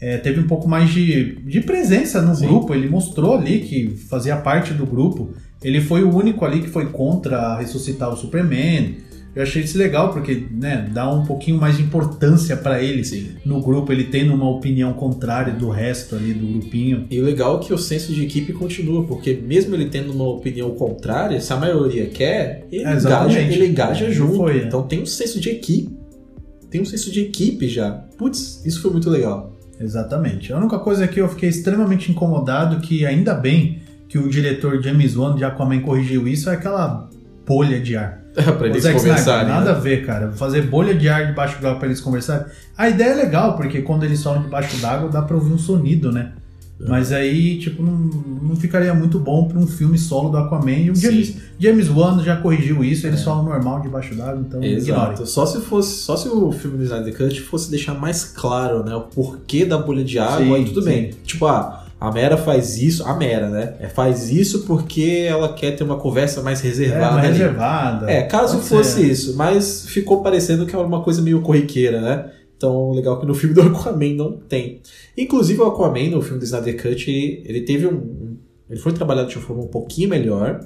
é, 0.00 0.18
teve 0.18 0.40
um 0.40 0.46
pouco 0.46 0.68
mais 0.68 0.90
de, 0.90 1.36
de 1.42 1.60
presença 1.60 2.22
no 2.22 2.34
Sim. 2.34 2.46
grupo. 2.46 2.74
Ele 2.74 2.88
mostrou 2.88 3.36
ali 3.36 3.60
que 3.60 3.96
fazia 4.08 4.36
parte 4.36 4.72
do 4.72 4.86
grupo. 4.86 5.34
Ele 5.62 5.80
foi 5.80 6.04
o 6.04 6.14
único 6.14 6.44
ali 6.44 6.60
que 6.60 6.68
foi 6.68 6.86
contra 6.86 7.56
ressuscitar 7.56 8.08
o 8.10 8.16
Superman. 8.16 8.96
Eu 9.36 9.42
achei 9.42 9.62
isso 9.62 9.76
legal, 9.76 10.14
porque 10.14 10.46
né, 10.50 10.88
dá 10.90 11.12
um 11.12 11.26
pouquinho 11.26 11.60
mais 11.60 11.76
de 11.76 11.82
importância 11.82 12.56
pra 12.56 12.82
ele 12.82 13.04
Sim. 13.04 13.32
no 13.44 13.60
grupo, 13.60 13.92
ele 13.92 14.04
tendo 14.04 14.32
uma 14.32 14.48
opinião 14.48 14.94
contrária 14.94 15.52
do 15.52 15.68
resto 15.68 16.16
ali 16.16 16.32
do 16.32 16.46
grupinho. 16.46 17.06
E 17.10 17.20
o 17.20 17.22
legal 17.22 17.60
é 17.60 17.64
que 17.64 17.74
o 17.74 17.76
senso 17.76 18.14
de 18.14 18.24
equipe 18.24 18.54
continua, 18.54 19.04
porque 19.04 19.34
mesmo 19.34 19.74
ele 19.74 19.90
tendo 19.90 20.10
uma 20.10 20.26
opinião 20.26 20.70
contrária, 20.70 21.38
se 21.38 21.52
a 21.52 21.56
maioria 21.56 22.06
quer, 22.06 22.66
ele, 22.72 22.82
É, 22.82 22.94
engaja, 22.94 23.38
ele 23.38 23.66
engaja 23.66 24.10
junto. 24.10 24.36
Foi, 24.36 24.60
é. 24.60 24.64
Então 24.64 24.84
tem 24.84 25.02
um 25.02 25.06
senso 25.06 25.38
de 25.38 25.50
equipe. 25.50 25.94
Tem 26.70 26.80
um 26.80 26.86
senso 26.86 27.12
de 27.12 27.20
equipe 27.20 27.68
já. 27.68 27.90
Putz, 28.16 28.64
isso 28.64 28.80
foi 28.80 28.90
muito 28.90 29.10
legal. 29.10 29.54
Exatamente. 29.78 30.50
A 30.50 30.56
única 30.56 30.78
coisa 30.78 31.06
que 31.06 31.20
eu 31.20 31.28
fiquei 31.28 31.50
extremamente 31.50 32.10
incomodado, 32.10 32.80
que 32.80 33.04
ainda 33.04 33.34
bem 33.34 33.80
que 34.08 34.16
o 34.16 34.30
diretor 34.30 34.82
James 34.82 35.14
Wan 35.14 35.36
de 35.36 35.44
Aquaman 35.44 35.80
corrigiu 35.80 36.26
isso, 36.26 36.48
é 36.48 36.54
aquela 36.54 37.10
bolha 37.46 37.78
de 37.78 37.98
ar. 37.98 38.24
pra 38.58 38.66
eles 38.68 38.86
conversarem. 38.86 39.48
nada 39.48 39.72
né? 39.72 39.76
a 39.76 39.80
ver, 39.80 40.04
cara. 40.04 40.32
Fazer 40.32 40.62
bolha 40.62 40.94
de 40.94 41.08
ar 41.08 41.26
debaixo 41.26 41.60
d'água 41.60 41.78
pra 41.78 41.88
eles 41.88 42.00
conversarem. 42.00 42.46
A 42.76 42.88
ideia 42.88 43.10
é 43.10 43.14
legal, 43.14 43.56
porque 43.56 43.80
quando 43.82 44.04
eles 44.04 44.22
falam 44.22 44.42
debaixo 44.42 44.76
d'água 44.76 45.08
dá 45.08 45.22
pra 45.22 45.36
ouvir 45.36 45.52
um 45.52 45.58
sonido, 45.58 46.12
né? 46.12 46.32
É. 46.78 46.88
Mas 46.90 47.10
aí, 47.10 47.58
tipo, 47.58 47.82
não, 47.82 47.92
não 47.92 48.54
ficaria 48.54 48.92
muito 48.92 49.18
bom 49.18 49.48
pra 49.48 49.58
um 49.58 49.66
filme 49.66 49.96
solo 49.96 50.28
do 50.28 50.36
Aquaman. 50.36 50.72
E 50.72 50.90
o 50.90 50.94
Sim. 50.96 51.02
James, 51.10 51.36
James 51.58 51.88
Wan 51.88 52.22
já 52.22 52.36
corrigiu 52.36 52.84
isso, 52.84 53.06
eles 53.06 53.20
É. 53.20 53.24
falam 53.24 53.44
normal 53.44 53.80
debaixo 53.80 54.14
d'água, 54.14 54.44
então 54.46 54.62
ignore. 54.62 54.76
Exato. 55.12 55.26
Só 55.26 55.46
se 55.46 55.58
fosse, 55.62 55.96
só 56.02 56.18
se 56.18 56.28
o 56.28 56.52
filme 56.52 56.76
do 56.76 56.84
Snyder 56.84 57.16
Cut 57.16 57.40
fosse 57.40 57.70
deixar 57.70 57.94
mais 57.94 58.24
claro, 58.24 58.84
né, 58.84 58.94
o 58.94 59.00
porquê 59.00 59.64
da 59.64 59.78
bolha 59.78 60.04
de 60.04 60.18
água, 60.18 60.44
Sim, 60.44 60.54
aí 60.54 60.64
tudo 60.66 60.82
sim. 60.82 60.88
bem. 60.90 61.10
Tipo, 61.24 61.46
ah, 61.46 61.85
a 61.98 62.12
Mera 62.12 62.36
faz 62.36 62.76
isso, 62.80 63.04
a 63.04 63.14
Mera, 63.14 63.48
né? 63.48 63.74
É, 63.80 63.88
faz 63.88 64.30
isso 64.30 64.64
porque 64.64 65.24
ela 65.28 65.52
quer 65.54 65.72
ter 65.76 65.82
uma 65.84 65.96
conversa 65.96 66.42
mais 66.42 66.60
É, 66.60 66.68
reservada 66.68 67.12
uma 67.16 67.18
ali. 67.20 67.28
reservada. 67.28 68.10
É, 68.10 68.22
caso 68.22 68.58
fosse 68.60 69.00
ser. 69.00 69.06
isso, 69.10 69.36
mas 69.36 69.86
ficou 69.88 70.22
parecendo 70.22 70.66
que 70.66 70.74
era 70.76 70.84
uma 70.84 71.02
coisa 71.02 71.22
meio 71.22 71.40
corriqueira, 71.40 72.00
né? 72.00 72.30
Então, 72.56 72.90
legal 72.92 73.18
que 73.20 73.26
no 73.26 73.34
filme 73.34 73.54
do 73.54 73.62
Aquaman 73.68 74.14
não 74.14 74.32
tem. 74.32 74.80
Inclusive, 75.16 75.60
o 75.60 75.64
Aquaman, 75.66 76.10
no 76.10 76.22
filme 76.22 76.38
do 76.38 76.44
Snyder 76.44 76.80
Cut, 76.82 77.10
ele, 77.10 77.42
ele 77.46 77.60
teve 77.62 77.86
um, 77.86 78.36
Ele 78.68 78.80
foi 78.80 78.92
trabalhado 78.92 79.28
de 79.28 79.36
uma 79.36 79.44
forma 79.44 79.62
um 79.62 79.68
pouquinho 79.68 80.08
melhor, 80.10 80.60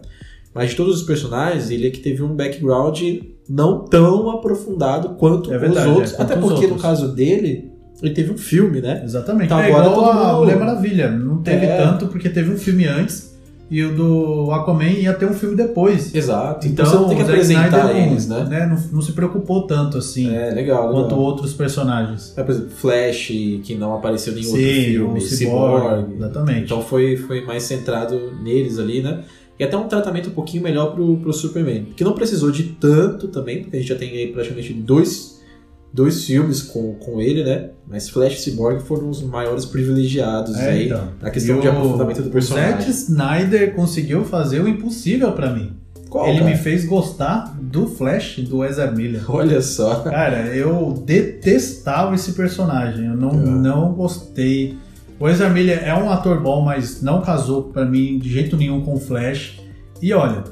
mas 0.54 0.70
de 0.70 0.76
todos 0.76 1.00
os 1.00 1.02
personagens, 1.06 1.70
ele 1.70 1.86
é 1.86 1.90
que 1.90 2.00
teve 2.00 2.22
um 2.24 2.34
background 2.34 3.00
não 3.48 3.84
tão 3.84 4.30
aprofundado 4.30 5.10
quanto 5.10 5.52
É 5.52 5.58
verdade, 5.58 5.88
os 5.90 5.96
outros. 5.96 6.14
é, 6.18 6.22
Até 6.22 6.34
porque, 6.36 6.54
no 6.66 6.72
outros. 6.74 6.82
caso 6.82 7.08
dele, 7.14 7.69
ele 8.02 8.14
teve 8.14 8.32
um 8.32 8.38
filme, 8.38 8.80
né? 8.80 9.02
Exatamente. 9.04 9.46
Então 9.46 9.60
é 9.60 9.66
agora 9.66 9.86
igual 9.88 9.94
todo 10.04 10.18
a 10.20 10.38
Mulher 10.38 10.58
Maravilha. 10.58 11.10
Não 11.10 11.42
teve 11.42 11.66
É. 11.66 11.76
tanto 11.76 12.06
porque 12.08 12.28
teve 12.28 12.50
um 12.50 12.56
filme 12.56 12.86
antes 12.86 13.30
e 13.70 13.84
o 13.84 13.94
do 13.94 14.50
Aquaman 14.50 14.84
ia 14.90 15.12
ter 15.12 15.26
um 15.26 15.32
filme 15.32 15.54
depois. 15.54 16.12
Exato. 16.14 16.66
Então, 16.66 16.84
Então, 16.86 17.02
você 17.02 17.08
tem 17.08 17.16
que 17.18 17.22
apresentar 17.22 17.84
não, 17.84 17.96
eles, 17.96 18.26
né? 18.26 18.44
né, 18.48 18.66
não, 18.66 18.76
não 18.94 19.00
se 19.02 19.12
preocupou 19.12 19.64
tanto 19.66 19.96
assim 19.98 20.28
É, 20.34 20.50
legal. 20.50 20.88
legal. 20.88 20.90
quanto 20.92 21.14
outros 21.14 21.52
personagens. 21.52 22.32
É, 22.36 22.42
por 22.42 22.50
exemplo, 22.52 22.70
Flash, 22.70 23.26
que 23.62 23.76
não 23.78 23.94
apareceu 23.94 24.32
em 24.32 24.36
nenhum 24.36 24.48
outro 24.50 24.60
filme, 24.64 25.18
o 25.18 25.20
Cyborg, 25.20 26.14
exatamente. 26.16 26.64
Então 26.64 26.82
foi, 26.82 27.16
foi 27.16 27.44
mais 27.44 27.62
centrado 27.62 28.32
neles 28.42 28.78
ali, 28.78 29.02
né? 29.02 29.20
E 29.58 29.62
até 29.62 29.76
um 29.76 29.86
tratamento 29.86 30.30
um 30.30 30.32
pouquinho 30.32 30.62
melhor 30.62 30.94
pro, 30.94 31.18
pro 31.18 31.32
Superman. 31.32 31.88
Que 31.94 32.02
não 32.02 32.12
precisou 32.14 32.50
de 32.50 32.62
tanto 32.62 33.28
também, 33.28 33.60
porque 33.62 33.76
a 33.76 33.80
gente 33.80 33.88
já 33.90 33.94
tem 33.94 34.10
aí 34.10 34.28
praticamente 34.32 34.72
dois, 34.72 35.39
dois 35.92 36.24
filmes 36.24 36.62
com, 36.62 36.94
com 36.94 37.20
ele, 37.20 37.42
né? 37.44 37.70
Mas 37.88 38.08
Flash 38.08 38.34
e 38.38 38.42
Cyborg 38.50 38.80
foram 38.82 39.08
os 39.10 39.22
maiores 39.22 39.64
privilegiados 39.64 40.56
É, 40.56 40.70
aí 40.70 40.86
então. 40.86 41.08
na 41.20 41.30
questão 41.30 41.60
de 41.60 41.68
aprofundamento 41.68 42.22
do 42.22 42.30
personagem. 42.30 42.78
Zack 42.80 42.90
Snyder 42.90 43.74
conseguiu 43.74 44.24
fazer 44.24 44.60
o 44.60 44.68
impossível 44.68 45.32
pra 45.32 45.52
mim. 45.52 45.72
Qual, 46.08 46.26
Ele 46.28 46.38
cara? 46.40 46.50
me 46.50 46.56
fez 46.56 46.84
gostar 46.84 47.56
do 47.60 47.86
Flash 47.86 48.38
do 48.40 48.64
Ezra 48.64 48.90
Miller. 48.90 49.22
Olha 49.30 49.62
só. 49.62 50.00
Cara, 50.00 50.46
eu 50.56 51.02
detestava 51.06 52.14
esse 52.14 52.32
personagem. 52.32 53.06
Eu 53.06 53.16
não, 53.16 53.30
É. 53.30 53.34
não 53.46 53.92
gostei. 53.92 54.76
O 55.20 55.28
Ezra 55.28 55.48
Miller 55.50 55.82
é 55.84 55.94
um 55.94 56.10
ator 56.10 56.40
bom, 56.40 56.62
mas 56.62 57.00
não 57.02 57.20
casou 57.20 57.64
pra 57.64 57.84
mim 57.84 58.18
de 58.18 58.28
jeito 58.28 58.56
nenhum 58.56 58.80
com 58.80 58.94
o 58.94 59.00
Flash. 59.00 59.60
E 60.02 60.12
olha, 60.12 60.42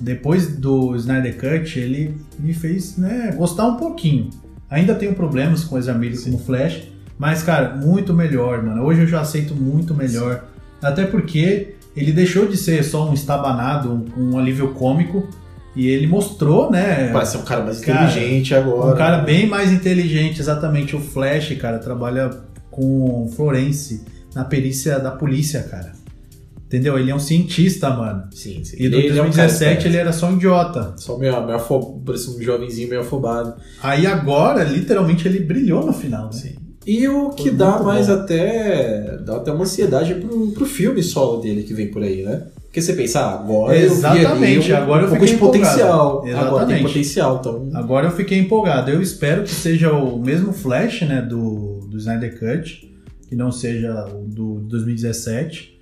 depois 0.00 0.56
do 0.56 0.94
Snyder 0.96 1.36
Cut, 1.36 1.78
ele 1.78 2.14
me 2.38 2.54
fez 2.54 2.96
né, 2.96 3.34
gostar 3.36 3.66
um 3.66 3.76
pouquinho. 3.76 4.30
Ainda 4.70 4.94
tenho 4.94 5.14
problemas 5.14 5.64
com 5.64 5.76
o 5.76 5.78
Ezra 5.78 5.94
Miller 5.94 6.20
como 6.22 6.38
Flash, 6.38 6.82
mas, 7.18 7.42
cara, 7.42 7.74
muito 7.74 8.12
melhor, 8.12 8.62
mano. 8.62 8.84
Hoje 8.84 9.02
eu 9.02 9.06
já 9.06 9.20
aceito 9.20 9.54
muito 9.54 9.94
melhor. 9.94 10.44
Até 10.82 11.06
porque 11.06 11.74
ele 11.96 12.12
deixou 12.12 12.46
de 12.46 12.56
ser 12.56 12.82
só 12.84 13.08
um 13.08 13.14
estabanado, 13.14 13.90
um, 13.90 14.32
um 14.32 14.38
alívio 14.38 14.74
cômico. 14.74 15.28
E 15.74 15.88
ele 15.88 16.06
mostrou, 16.06 16.70
né? 16.70 17.10
Parece 17.12 17.32
ser 17.32 17.38
um 17.38 17.42
cara 17.42 17.62
mais 17.62 17.80
Cara, 17.80 18.04
inteligente 18.04 18.54
agora. 18.54 18.94
Um 18.94 18.96
cara 18.96 19.18
bem 19.18 19.46
mais 19.46 19.70
inteligente, 19.70 20.40
exatamente. 20.40 20.96
O 20.96 21.00
Flash, 21.00 21.54
cara, 21.56 21.78
trabalha 21.78 22.30
com 22.70 23.30
Florence 23.36 24.02
na 24.34 24.42
perícia 24.44 24.98
da 24.98 25.10
polícia, 25.10 25.62
cara. 25.62 25.92
Entendeu? 26.76 26.98
Ele 26.98 27.10
é 27.10 27.14
um 27.14 27.18
cientista, 27.18 27.88
mano. 27.88 28.24
Sim, 28.32 28.62
sim. 28.62 28.76
E 28.78 28.86
do 28.88 28.98
Ele 28.98 29.08
é 29.18 29.22
um 29.22 29.30
2017 29.30 29.86
ele 29.88 29.96
era 29.96 30.12
só 30.12 30.26
um 30.26 30.36
idiota. 30.36 30.92
Só 30.98 31.16
meio, 31.16 31.32
meio 31.46 31.56
afo... 31.56 32.02
parece 32.04 32.28
um 32.28 32.42
jovenzinho 32.42 32.90
meio 32.90 33.00
afobado. 33.00 33.54
Aí 33.82 34.06
agora, 34.06 34.62
literalmente, 34.62 35.26
ele 35.26 35.40
brilhou 35.40 35.86
no 35.86 35.92
final, 35.94 36.26
né? 36.26 36.32
Sim. 36.32 36.54
E 36.86 37.08
o 37.08 37.30
que 37.30 37.48
Foi 37.48 37.52
dá 37.52 37.78
mais 37.82 38.08
bom. 38.08 38.12
até. 38.12 39.16
dá 39.24 39.36
até 39.36 39.52
uma 39.52 39.62
ansiedade 39.64 40.16
pro, 40.16 40.48
pro 40.52 40.66
filme 40.66 41.02
solo 41.02 41.40
dele 41.40 41.62
que 41.62 41.72
vem 41.72 41.90
por 41.90 42.02
aí, 42.02 42.22
né? 42.22 42.42
Porque 42.64 42.82
você 42.82 42.92
pensa, 42.92 43.20
ah, 43.20 43.34
agora 43.36 43.74
eu 43.74 43.88
vi 43.88 43.96
Exatamente, 43.96 44.70
ali 44.70 44.82
um, 44.82 44.84
agora 44.84 45.02
eu 45.02 45.06
um 45.06 45.10
pouco 45.10 45.24
de 45.24 45.32
fiquei 45.32 45.48
empolgado. 45.48 45.64
potencial. 45.64 46.18
Agora 46.18 46.26
tem 46.26 46.34
Exatamente. 46.34 46.82
potencial, 46.82 47.36
então. 47.40 47.70
Agora 47.72 48.06
eu 48.08 48.10
fiquei 48.10 48.38
empolgado. 48.38 48.90
Eu 48.90 49.00
espero 49.00 49.44
que 49.44 49.50
seja 49.50 49.92
o 49.92 50.18
mesmo 50.18 50.52
Flash, 50.52 51.00
né, 51.02 51.22
do, 51.22 51.86
do 51.90 51.96
Snyder 51.96 52.38
Cut, 52.38 52.86
que 53.30 53.34
não 53.34 53.50
seja 53.50 54.04
o 54.14 54.28
do 54.28 54.60
2017. 54.68 55.75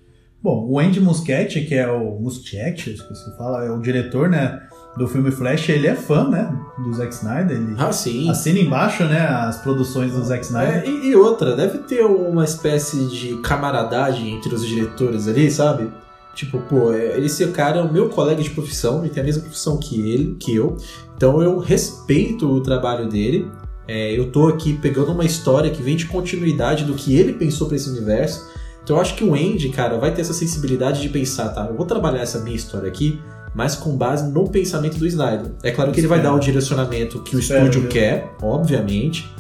Bom, 0.45 0.67
o 0.69 0.79
Andy 0.79 1.01
Muschietti, 1.01 1.63
que 1.63 1.75
é 1.75 1.91
o 1.91 2.21
Muschietti, 2.21 2.91
acho 2.93 3.09
que 3.09 3.15
se 3.15 3.35
fala, 3.39 3.65
é 3.65 3.71
o 3.71 3.81
diretor, 3.81 4.29
né, 4.29 4.61
do 4.95 5.09
filme 5.09 5.31
Flash, 5.31 5.71
ele 5.71 5.87
é 5.87 5.95
fã, 5.95 6.29
né, 6.29 6.55
do 6.85 6.93
Zack 6.93 7.15
Snyder. 7.15 7.57
Ele 7.57 7.75
Ah, 7.79 7.91
sim. 7.91 8.29
assina 8.29 8.59
embaixo, 8.59 9.05
né, 9.05 9.21
as 9.27 9.57
produções 9.63 10.13
do 10.13 10.23
Zack 10.23 10.45
Snyder. 10.45 10.83
É, 10.85 10.87
e, 10.87 11.07
e 11.13 11.17
outra, 11.17 11.57
deve 11.57 11.79
ter 11.79 12.05
uma 12.05 12.45
espécie 12.45 13.07
de 13.07 13.39
camaradagem 13.39 14.35
entre 14.35 14.55
os 14.55 14.67
diretores 14.67 15.27
ali, 15.27 15.51
sabe? 15.51 15.91
Tipo, 16.35 16.59
pô, 16.59 16.93
é- 16.93 17.19
esse 17.21 17.47
cara 17.47 17.79
é 17.79 17.83
o 17.83 17.91
meu 17.91 18.11
colega 18.11 18.43
de 18.43 18.51
profissão, 18.51 18.99
ele 19.03 19.15
tem 19.15 19.23
a 19.23 19.27
mesma 19.27 19.41
profissão 19.45 19.79
que 19.79 19.99
ele, 20.11 20.37
que 20.39 20.55
eu. 20.55 20.77
Então 21.17 21.41
eu 21.41 21.59
respeito 21.59 22.47
o 22.53 22.61
trabalho 22.61 23.09
dele. 23.09 23.51
É, 23.89 24.13
eu 24.19 24.31
tô 24.31 24.49
aqui 24.49 24.75
pegando 24.75 25.11
uma 25.13 25.25
história 25.25 25.71
que 25.71 25.83
vem 25.83 25.97
de 25.97 26.05
continuidade 26.07 26.85
do 26.85 26.93
que 26.95 27.17
ele 27.17 27.33
pensou 27.33 27.67
pra 27.67 27.77
esse 27.77 27.89
universo. 27.89 28.53
Então 28.85 28.97
eu 28.97 29.03
acho 29.03 29.15
que 29.17 29.25
o 29.25 29.35
Andy, 29.35 29.71
cara, 29.71 29.99
vai 29.99 30.13
ter 30.15 30.21
essa 30.21 30.35
sensibilidade 30.35 31.01
de 31.01 31.09
pensar, 31.09 31.49
tá? 31.49 31.67
Eu 31.67 31.75
vou 31.75 31.87
trabalhar 31.87 32.21
essa 32.21 32.39
minha 32.41 32.55
história 32.55 32.87
aqui, 32.87 33.19
mas 33.55 33.75
com 33.75 33.97
base 33.97 34.31
no 34.31 34.49
pensamento 34.49 34.99
do 34.99 35.07
Snyder. 35.07 35.53
É 35.63 35.71
claro 35.71 35.91
que 35.91 36.01
ele 36.01 36.07
vai 36.07 36.21
dar 36.21 36.35
o 36.35 36.39
direcionamento 36.39 37.21
que 37.23 37.35
o 37.35 37.39
Espero, 37.39 37.65
estúdio 37.65 37.83
viu? 37.83 37.91
quer, 37.91 38.35
obviamente. 38.43 39.33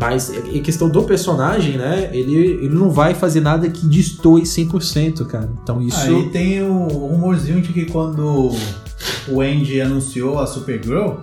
Mas 0.00 0.30
em 0.30 0.62
questão 0.62 0.88
do 0.88 1.02
personagem, 1.02 1.76
né? 1.76 2.10
Ele, 2.12 2.36
ele 2.36 2.68
não 2.68 2.88
vai 2.88 3.14
fazer 3.14 3.40
nada 3.40 3.68
que 3.68 3.84
destoe 3.86 4.42
100%, 4.42 5.26
cara. 5.26 5.50
Então 5.62 5.82
isso. 5.82 5.98
Aí 5.98 6.30
tem 6.30 6.62
o 6.62 6.86
rumorzinho 6.86 7.60
de 7.60 7.72
que 7.72 7.84
quando 7.86 8.52
o 9.28 9.40
Andy 9.40 9.80
anunciou 9.80 10.38
a 10.38 10.46
Supergirl, 10.46 11.14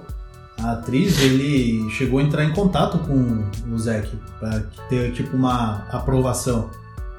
a 0.61 0.73
atriz, 0.73 1.21
ele 1.21 1.89
chegou 1.89 2.19
a 2.19 2.23
entrar 2.23 2.43
em 2.43 2.51
contato 2.51 2.99
com 2.99 3.43
o 3.73 3.77
Zack 3.77 4.09
pra 4.39 4.61
ter 4.89 5.11
tipo 5.13 5.35
uma 5.37 5.85
aprovação. 5.89 6.69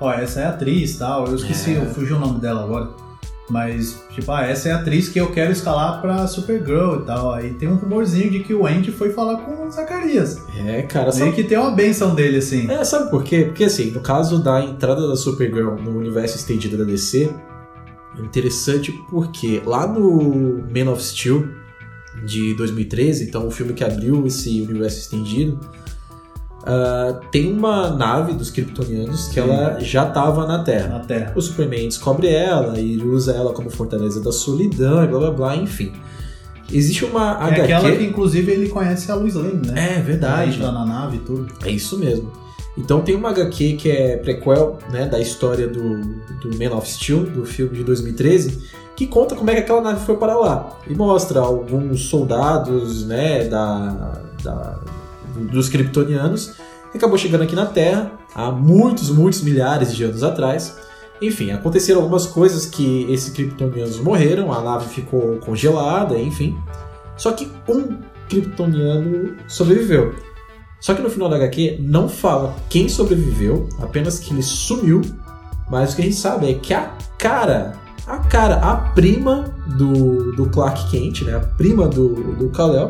Ó, 0.00 0.12
essa 0.12 0.40
é 0.40 0.44
a 0.44 0.50
atriz 0.50 0.96
tal, 0.98 1.26
eu 1.26 1.34
esqueci, 1.36 1.72
É. 1.74 1.78
eu 1.78 1.86
fugi 1.86 2.12
o 2.12 2.18
nome 2.18 2.38
dela 2.40 2.62
agora. 2.64 2.90
Mas, 3.48 4.02
tipo, 4.10 4.32
ah, 4.32 4.42
essa 4.44 4.68
é 4.68 4.72
a 4.72 4.78
atriz 4.80 5.08
que 5.08 5.20
eu 5.20 5.30
quero 5.30 5.52
escalar 5.52 6.00
pra 6.00 6.26
Supergirl 6.26 6.96
e 7.02 7.04
tal. 7.06 7.32
Aí 7.32 7.54
tem 7.54 7.68
um 7.68 7.76
rumorzinho 7.76 8.28
de 8.28 8.40
que 8.40 8.52
o 8.52 8.66
Andy 8.66 8.90
foi 8.90 9.10
falar 9.12 9.36
com 9.36 9.66
o 9.66 9.70
Zacarias. 9.70 10.42
É, 10.66 10.82
cara, 10.82 11.12
Meio 11.12 11.26
sabe, 11.26 11.32
que 11.32 11.44
tem 11.44 11.56
uma 11.56 11.70
benção 11.70 12.12
dele, 12.12 12.38
assim. 12.38 12.68
é, 12.68 12.84
sabe 12.84 13.08
por 13.08 13.22
quê? 13.22 13.44
Porque 13.44 13.62
assim, 13.64 13.92
no 13.92 14.00
caso 14.00 14.42
da 14.42 14.60
entrada 14.64 15.06
da 15.06 15.14
Supergirl 15.14 15.76
no 15.76 15.96
universo 15.96 16.36
estendido 16.36 16.76
da 16.76 16.82
DC, 16.82 17.30
é 18.18 18.20
interessante 18.20 18.90
porque 19.08 19.62
lá 19.64 19.86
no 19.86 20.64
Man 20.68 20.90
of 20.90 21.00
Steel 21.00 21.46
de 22.24 22.52
2013, 22.54 23.28
então 23.28 23.46
o 23.46 23.50
filme 23.52 23.74
que 23.74 23.84
abriu 23.84 24.26
esse 24.26 24.60
universo 24.62 24.98
estendido, 24.98 25.60
ah, 26.66 27.20
tem 27.30 27.52
uma 27.52 27.90
nave 27.90 28.32
dos 28.32 28.50
Kryptonianos 28.50 29.28
que 29.28 29.34
Sim. 29.34 29.40
ela 29.40 29.78
já 29.78 30.04
tava 30.06 30.46
na 30.46 30.64
Terra. 30.64 30.88
Na 30.88 31.00
Terra. 31.00 31.32
O 31.36 31.40
Superman 31.40 31.86
descobre 31.86 32.28
ela 32.28 32.78
e 32.80 33.00
usa 33.00 33.32
ela 33.32 33.52
como 33.52 33.70
fortaleza 33.70 34.20
da 34.20 34.32
solidão 34.32 35.04
e 35.04 35.06
blá 35.06 35.18
blá 35.20 35.30
blá, 35.30 35.56
enfim. 35.56 35.92
Existe 36.72 37.04
uma 37.04 37.38
É 37.40 37.44
HQ. 37.44 37.60
aquela 37.60 37.96
que, 37.96 38.04
inclusive, 38.04 38.50
ele 38.50 38.68
conhece 38.68 39.12
a 39.12 39.14
Lois 39.14 39.34
Lane, 39.34 39.64
né? 39.64 39.98
É 39.98 40.02
verdade. 40.02 40.58
Tá 40.58 40.72
na 40.72 40.84
nave 40.84 41.18
e 41.18 41.20
tudo. 41.20 41.46
É 41.64 41.70
isso 41.70 41.96
mesmo. 41.98 42.32
Então 42.76 43.00
tem 43.00 43.14
uma 43.14 43.30
HQ 43.30 43.74
que 43.76 43.88
é 43.88 44.16
prequel 44.16 44.78
né, 44.90 45.06
da 45.06 45.20
história 45.20 45.68
do, 45.68 46.00
do 46.40 46.58
Man 46.58 46.76
of 46.76 46.90
Steel, 46.90 47.24
do 47.24 47.46
filme 47.46 47.76
de 47.78 47.84
2013, 47.84 48.58
que 48.96 49.06
conta 49.06 49.36
como 49.36 49.48
é 49.50 49.54
que 49.54 49.60
aquela 49.60 49.80
nave 49.80 50.04
foi 50.04 50.16
para 50.16 50.36
lá. 50.36 50.76
E 50.90 50.94
mostra 50.94 51.38
alguns 51.40 52.06
soldados, 52.06 53.06
né, 53.06 53.44
da, 53.44 54.20
da 54.42 54.78
dos 55.36 55.68
kryptonianos, 55.68 56.54
acabou 56.94 57.18
chegando 57.18 57.42
aqui 57.42 57.54
na 57.54 57.66
Terra 57.66 58.12
há 58.34 58.50
muitos, 58.50 59.10
muitos 59.10 59.42
milhares 59.42 59.94
de 59.94 60.04
anos 60.04 60.22
atrás. 60.22 60.76
Enfim, 61.20 61.50
aconteceram 61.50 62.00
algumas 62.00 62.26
coisas 62.26 62.66
que 62.66 63.10
esses 63.10 63.32
kryptonianos 63.32 63.98
morreram, 63.98 64.52
a 64.52 64.60
nave 64.60 64.88
ficou 64.88 65.36
congelada, 65.38 66.18
enfim. 66.18 66.56
Só 67.16 67.32
que 67.32 67.48
um 67.68 67.98
kryptoniano 68.28 69.36
sobreviveu. 69.48 70.14
Só 70.80 70.94
que 70.94 71.00
no 71.00 71.08
final 71.08 71.28
da 71.28 71.36
HQ 71.36 71.78
não 71.80 72.08
fala 72.08 72.54
quem 72.68 72.88
sobreviveu, 72.88 73.68
apenas 73.80 74.18
que 74.18 74.32
ele 74.32 74.42
sumiu. 74.42 75.00
Mas 75.70 75.92
o 75.92 75.96
que 75.96 76.02
a 76.02 76.04
gente 76.04 76.16
sabe 76.16 76.50
é 76.50 76.54
que 76.54 76.74
a 76.74 76.92
cara, 77.18 77.72
a 78.06 78.18
cara, 78.18 78.56
a 78.56 78.76
prima 78.92 79.54
do, 79.78 80.32
do 80.32 80.48
Clark 80.50 80.90
Kent, 80.90 81.22
né? 81.22 81.34
A 81.34 81.40
prima 81.40 81.88
do, 81.88 82.34
do 82.34 82.50
Kal-El, 82.50 82.88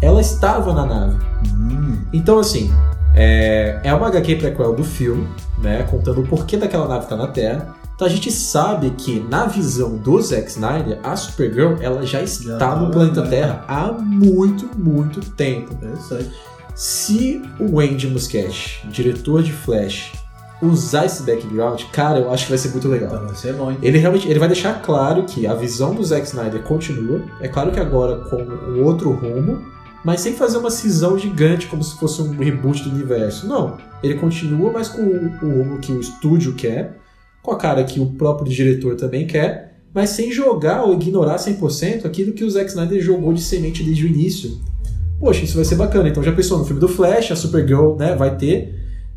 ela 0.00 0.20
estava 0.20 0.72
na 0.72 0.86
nave. 0.86 1.16
Hum. 1.52 1.98
Então, 2.12 2.38
assim, 2.38 2.72
é, 3.14 3.80
é 3.84 3.94
uma 3.94 4.08
HQ 4.08 4.36
prequel 4.36 4.74
do 4.74 4.84
filme, 4.84 5.28
né? 5.58 5.84
Contando 5.84 6.20
o 6.20 6.26
porquê 6.26 6.56
daquela 6.56 6.88
nave 6.88 7.04
estar 7.04 7.16
na 7.16 7.28
Terra. 7.28 7.74
Então 7.94 8.08
a 8.08 8.10
gente 8.10 8.30
sabe 8.32 8.90
que 8.90 9.20
na 9.30 9.46
visão 9.46 9.96
do 9.96 10.20
Zack 10.20 10.50
Snyder, 10.50 10.98
a 11.04 11.14
Supergirl 11.14 11.76
ela 11.80 12.04
já 12.04 12.20
está 12.20 12.58
tá 12.58 12.76
no 12.76 12.90
planeta 12.90 13.22
né? 13.22 13.30
Terra 13.30 13.64
há 13.68 13.92
muito, 13.92 14.68
muito 14.76 15.20
tempo. 15.20 15.72
Interessante. 15.72 16.32
Se 16.74 17.40
o 17.60 17.78
Andy 17.78 18.08
Muschietti, 18.08 18.84
diretor 18.88 19.44
de 19.44 19.52
Flash, 19.52 20.12
usar 20.60 21.04
esse 21.04 21.22
background, 21.22 21.82
cara, 21.92 22.18
eu 22.18 22.32
acho 22.32 22.46
que 22.46 22.50
vai 22.50 22.58
ser 22.58 22.70
muito 22.70 22.88
legal. 22.88 23.14
Então 23.14 23.26
vai 23.26 23.36
ser 23.36 23.52
bom, 23.52 23.70
hein? 23.70 23.78
Ele 23.80 23.98
realmente 23.98 24.28
ele 24.28 24.40
vai 24.40 24.48
deixar 24.48 24.82
claro 24.82 25.22
que 25.22 25.46
a 25.46 25.54
visão 25.54 25.94
do 25.94 26.02
Zack 26.02 26.26
Snyder 26.26 26.64
continua. 26.64 27.22
É 27.40 27.46
claro 27.46 27.70
que 27.70 27.78
agora 27.78 28.16
com 28.24 28.42
um 28.42 28.82
outro 28.82 29.12
rumo, 29.12 29.62
mas 30.04 30.20
sem 30.20 30.34
fazer 30.34 30.58
uma 30.58 30.70
cisão 30.70 31.18
gigante 31.18 31.66
como 31.66 31.82
se 31.82 31.96
fosse 31.96 32.20
um 32.20 32.36
reboot 32.36 32.82
do 32.82 32.94
universo. 32.94 33.46
Não. 33.48 33.78
Ele 34.02 34.14
continua, 34.14 34.70
mas 34.70 34.88
com 34.88 35.00
o, 35.00 35.28
rumo 35.40 35.78
que 35.78 35.90
o 35.90 36.00
estúdio 36.00 36.52
quer, 36.52 36.98
com 37.42 37.50
a 37.50 37.56
cara 37.56 37.82
que 37.84 37.98
o 37.98 38.06
próprio 38.06 38.52
diretor 38.52 38.96
também 38.96 39.26
quer, 39.26 39.80
mas 39.94 40.10
sem 40.10 40.30
jogar 40.30 40.84
ou 40.84 40.92
ignorar 40.92 41.36
100% 41.36 42.04
aquilo 42.04 42.32
que 42.32 42.44
o 42.44 42.50
Zack 42.50 42.68
Snyder 42.68 43.00
jogou 43.00 43.32
de 43.32 43.40
semente 43.40 43.82
desde 43.82 44.04
o 44.04 44.08
início. 44.08 44.60
Poxa, 45.18 45.44
isso 45.44 45.54
vai 45.56 45.64
ser 45.64 45.76
bacana. 45.76 46.08
Então 46.08 46.22
já 46.22 46.32
pensou 46.32 46.58
no 46.58 46.64
filme 46.66 46.80
do 46.80 46.88
Flash, 46.88 47.32
a 47.32 47.36
Supergirl, 47.36 47.96
né, 47.96 48.14
vai 48.14 48.36
ter. 48.36 48.74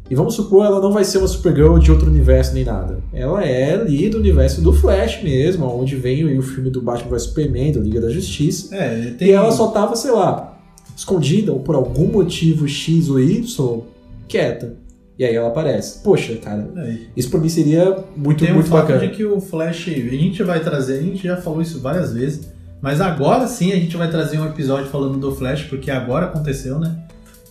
E 0.09 0.15
vamos 0.15 0.35
supor, 0.35 0.65
ela 0.65 0.79
não 0.79 0.93
vai 0.93 1.03
ser 1.03 1.17
uma 1.17 1.27
Supergirl 1.27 1.77
de 1.79 1.91
outro 1.91 2.09
universo 2.09 2.53
nem 2.53 2.63
nada. 2.63 2.99
Ela 3.11 3.43
é 3.43 3.73
ali 3.73 4.07
do 4.07 4.19
universo 4.19 4.61
do 4.61 4.71
Flash 4.71 5.21
mesmo, 5.21 5.65
onde 5.65 5.97
vem 5.97 6.37
o 6.37 6.41
filme 6.41 6.69
do 6.69 6.81
Batman 6.81 7.09
vs 7.09 7.23
Superman, 7.23 7.73
da 7.73 7.81
Liga 7.81 7.99
da 7.99 8.09
Justiça. 8.09 8.73
É, 8.73 9.15
tem. 9.17 9.27
E 9.27 9.31
ela 9.31 9.51
só 9.51 9.67
tava, 9.67 9.97
sei 9.97 10.11
lá, 10.11 10.56
escondida 10.97 11.53
ou 11.53 11.59
por 11.59 11.75
algum 11.75 12.07
motivo 12.07 12.67
X 12.67 13.07
ou 13.07 13.19
Y, 13.19 13.81
quieta. 14.27 14.75
E 15.17 15.23
aí 15.23 15.33
ela 15.35 15.47
aparece. 15.47 15.99
Poxa, 16.03 16.35
cara, 16.37 16.69
É, 16.77 16.97
isso 17.15 17.29
pra 17.29 17.39
mim 17.39 17.49
seria 17.49 18.03
muito, 18.15 18.43
Tem 18.43 18.51
o 18.51 18.55
muito 18.55 18.69
fato 18.69 18.87
bacana. 18.87 19.07
de 19.07 19.15
que 19.15 19.23
o 19.23 19.39
Flash, 19.39 19.87
a 19.87 19.91
gente 20.15 20.43
vai 20.43 20.59
trazer, 20.59 20.99
a 20.99 21.01
gente 21.01 21.23
já 21.23 21.37
falou 21.37 21.61
isso 21.61 21.79
várias 21.79 22.13
vezes, 22.13 22.47
mas 22.81 22.99
agora 23.01 23.47
sim 23.47 23.71
a 23.71 23.75
gente 23.75 23.95
vai 23.97 24.09
trazer 24.09 24.39
um 24.39 24.45
episódio 24.47 24.87
falando 24.89 25.17
do 25.17 25.33
Flash, 25.35 25.63
porque 25.63 25.89
agora 25.89 26.25
aconteceu, 26.27 26.77
né? 26.79 26.97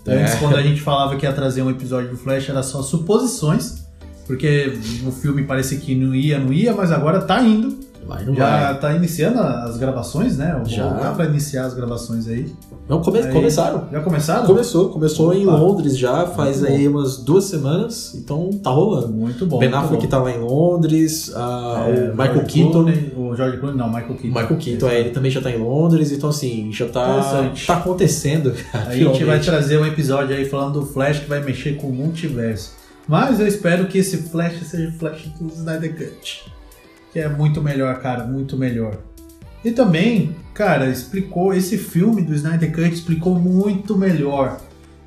É. 0.07 0.23
Antes, 0.23 0.35
quando 0.37 0.55
a 0.57 0.63
gente 0.63 0.81
falava 0.81 1.17
que 1.17 1.27
ia 1.27 1.33
trazer 1.33 1.63
um 1.63 1.71
episódio 1.71 2.11
do 2.11 2.17
Flash, 2.17 2.49
era 2.49 2.63
só 2.63 2.81
suposições, 2.83 3.85
porque 4.27 4.73
no 5.03 5.11
filme 5.11 5.43
parecia 5.43 5.79
que 5.79 5.95
não 5.97 6.15
ia, 6.15 6.39
não 6.39 6.53
ia, 6.53 6.73
mas 6.73 6.93
agora 6.93 7.21
tá 7.21 7.41
indo. 7.43 7.77
Vai, 8.07 8.25
não 8.25 8.35
Já 8.35 8.49
vai. 8.73 8.81
tá 8.81 8.93
iniciando 8.95 9.41
as 9.41 9.77
gravações, 9.77 10.37
né? 10.39 10.57
Eu 10.59 10.65
Já. 10.69 10.89
Voltar 10.89 11.15
pra 11.15 11.25
iniciar 11.27 11.65
as 11.67 11.75
gravações 11.75 12.29
aí. 12.29 12.53
Não, 12.89 13.03
come- 13.03 13.19
Aí- 13.19 13.33
começaram. 13.33 13.89
Já 13.91 14.01
começaram? 14.01 14.47
Começou, 14.47 14.89
começou 14.91 15.35
em 15.35 15.45
Opa. 15.47 15.57
Londres 15.57 15.99
já, 15.99 16.25
faz 16.27 16.61
Muito 16.61 16.73
aí 16.73 16.87
umas 16.87 17.17
duas 17.19 17.45
semanas, 17.45 18.15
então 18.15 18.51
tá 18.63 18.71
rolando. 18.71 19.09
Muito 19.09 19.45
bom. 19.45 19.59
ben 19.59 19.73
Affleck 19.75 20.05
bom. 20.05 20.09
tá 20.09 20.19
lá 20.19 20.31
em 20.31 20.39
Londres, 20.41 21.33
É, 21.35 21.39
o 21.39 22.13
Michael 22.13 22.35
George 22.35 22.53
Keaton. 22.53 22.71
Clooney- 22.71 23.13
o 23.17 23.35
George 23.37 23.57
Clooney, 23.59 23.77
não, 23.79 23.89
Michael 23.89 24.15
Keaton. 24.15 24.41
Michael 24.41 24.57
Keaton, 24.57 24.89
é, 24.89 25.01
ele 25.01 25.11
também 25.11 25.31
já 25.31 25.41
tá 25.41 25.51
em 25.51 25.59
Londres, 25.59 26.13
então 26.13 26.31
assim, 26.31 26.71
já 26.73 26.87
tá, 26.87 27.51
tá 27.67 27.75
acontecendo. 27.75 28.55
A 28.73 28.95
gente 28.95 29.25
vai 29.25 29.41
trazer 29.41 29.79
um 29.79 29.85
episódio 29.87 30.37
aí 30.37 30.45
falando 30.49 30.81
do 30.81 30.87
Flash 30.87 31.19
que 31.21 31.29
vai 31.29 31.43
mexer 31.43 31.77
com 31.77 31.89
o 31.89 31.93
multiverso. 31.93 32.71
Mas 33.09 33.39
eu 33.41 33.47
espero 33.47 33.87
que 33.87 33.99
esse 33.99 34.17
Flash 34.19 34.61
seja 34.69 34.89
o 34.89 34.93
Flash 34.93 35.29
do 35.41 35.47
Snyder 35.53 35.97
Cut. 35.97 36.45
Que 37.17 37.21
é 37.21 37.31
muito 37.31 37.63
melhor, 37.63 37.99
cara, 38.03 38.25
muito 38.25 38.59
melhor. 38.59 38.99
E 39.65 39.71
também, 39.71 40.37
cara, 40.53 40.91
explicou, 40.91 41.55
esse 41.55 41.79
filme 41.79 42.21
do 42.21 42.35
Snyder 42.35 42.71
Cut 42.71 42.93
explicou 42.93 43.35
muito 43.37 43.97
melhor. 43.97 44.61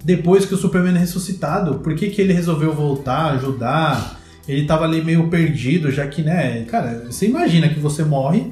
Depois 0.04 0.44
que 0.44 0.56
o 0.56 0.58
Superman 0.58 0.96
é 0.96 0.98
ressuscitado, 0.98 1.76
por 1.82 1.94
que, 1.94 2.10
que 2.10 2.20
ele 2.20 2.34
resolveu 2.34 2.74
voltar, 2.74 3.34
ajudar? 3.34 4.20
Ele 4.48 4.66
tava 4.66 4.86
ali 4.86 5.04
meio 5.04 5.28
perdido, 5.30 5.92
já 5.92 6.08
que, 6.08 6.24
né, 6.24 6.64
cara, 6.64 7.06
você 7.12 7.28
imagina 7.28 7.70
que 7.70 7.80
você 7.80 8.04
morre, 8.04 8.52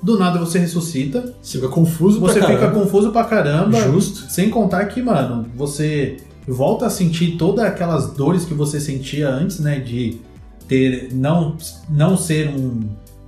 do 0.00 0.16
nada 0.16 0.38
você 0.38 0.60
ressuscita, 0.60 1.34
Você 1.42 1.58
fica 1.58 1.68
confuso 1.72 2.20
você 2.20 2.38
pra 2.38 2.50
fica 2.50 2.60
caramba. 2.60 2.80
confuso 2.80 3.10
pra 3.10 3.24
caramba. 3.24 3.80
Justo. 3.80 4.30
Sem 4.30 4.48
contar 4.48 4.84
que, 4.84 5.02
mano, 5.02 5.46
você 5.56 6.18
volta 6.46 6.86
a 6.86 6.90
sentir 6.90 7.36
todas 7.36 7.64
aquelas 7.64 8.12
dores 8.12 8.44
que 8.44 8.54
você 8.54 8.78
sentia 8.78 9.28
antes, 9.28 9.58
né? 9.58 9.80
De 9.80 10.20
ter. 10.68 11.08
não, 11.12 11.56
não 11.90 12.16
ser 12.16 12.48
um, 12.48 12.80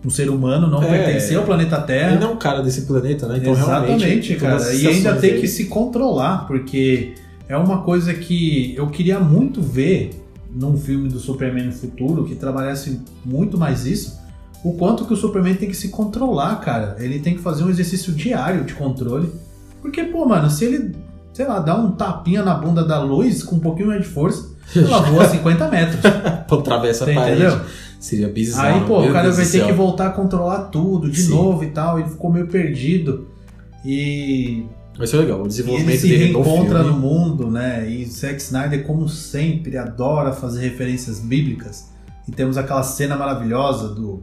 um 0.04 0.10
ser 0.10 0.28
humano, 0.28 0.66
não 0.68 0.82
É. 0.82 0.88
pertencer 0.88 1.36
ao 1.36 1.44
planeta 1.44 1.80
Terra. 1.80 2.12
Ele 2.12 2.20
não 2.20 2.30
é 2.30 2.34
um 2.34 2.36
cara 2.36 2.62
desse 2.62 2.82
planeta, 2.82 3.26
né? 3.26 3.38
Então 3.38 3.52
Exatamente, 3.52 4.34
cara. 4.36 4.74
E 4.74 4.86
ainda 4.86 5.16
tem 5.16 5.40
que 5.40 5.48
se 5.48 5.66
controlar, 5.66 6.46
porque 6.46 7.14
é 7.48 7.56
uma 7.56 7.82
coisa 7.82 8.12
que 8.14 8.74
eu 8.76 8.86
queria 8.88 9.18
muito 9.20 9.60
ver 9.60 10.10
num 10.54 10.76
filme 10.76 11.08
do 11.08 11.18
Superman 11.18 11.66
no 11.66 11.72
futuro, 11.72 12.24
que 12.24 12.34
trabalhasse 12.34 13.00
muito 13.24 13.58
mais 13.58 13.86
isso. 13.86 14.18
O 14.62 14.74
quanto 14.74 15.04
que 15.04 15.12
o 15.12 15.16
Superman 15.16 15.54
tem 15.56 15.68
que 15.68 15.76
se 15.76 15.88
controlar, 15.88 16.56
cara. 16.60 16.96
Ele 16.98 17.18
tem 17.18 17.34
que 17.34 17.40
fazer 17.42 17.64
um 17.64 17.68
exercício 17.70 18.12
diário 18.12 18.64
de 18.64 18.72
controle. 18.74 19.30
Porque, 19.82 20.04
pô, 20.04 20.24
mano, 20.24 20.48
se 20.48 20.64
ele, 20.64 20.94
sei 21.34 21.46
lá, 21.46 21.58
dá 21.58 21.76
um 21.76 21.90
tapinha 21.90 22.42
na 22.42 22.54
bunda 22.54 22.82
da 22.82 23.02
luz 23.02 23.42
com 23.42 23.56
um 23.56 23.60
pouquinho 23.60 23.88
mais 23.88 24.00
de 24.00 24.08
força, 24.08 24.53
ela 24.76 25.00
voa 25.02 25.28
50 25.28 25.68
metros. 25.68 26.00
Pra 26.46 26.58
atravessar 26.58 27.10
a 27.10 27.14
parede. 27.14 27.42
entendeu? 27.42 27.60
Seria 28.00 28.28
bizarro. 28.28 28.80
Aí, 28.82 28.86
pô, 28.86 29.00
meu 29.00 29.10
o 29.10 29.12
cara 29.12 29.24
Deus 29.24 29.36
vai 29.36 29.46
ter 29.46 29.50
céu. 29.58 29.66
que 29.66 29.72
voltar 29.72 30.08
a 30.08 30.10
controlar 30.10 30.64
tudo 30.64 31.10
de 31.10 31.22
Sim. 31.22 31.30
novo 31.30 31.64
e 31.64 31.68
tal. 31.70 31.98
Ele 31.98 32.08
ficou 32.10 32.30
meio 32.32 32.46
perdido. 32.46 33.28
E 33.84 34.64
Vai 34.96 35.06
ser 35.06 35.16
legal. 35.18 35.38
O 35.38 35.42
ele 35.42 35.48
desenvolvimento 35.48 35.98
se 36.00 36.08
dele 36.08 36.32
no 36.32 36.42
reencontra 36.42 36.78
filme. 36.84 36.92
no 36.92 36.98
mundo, 36.98 37.50
né? 37.50 37.88
E 37.90 38.04
Zack 38.06 38.40
Snyder, 38.40 38.84
como 38.86 39.08
sempre, 39.08 39.76
adora 39.76 40.32
fazer 40.32 40.60
referências 40.60 41.18
bíblicas. 41.20 41.90
E 42.28 42.32
temos 42.32 42.56
aquela 42.56 42.82
cena 42.82 43.16
maravilhosa 43.16 43.88
do, 43.88 44.22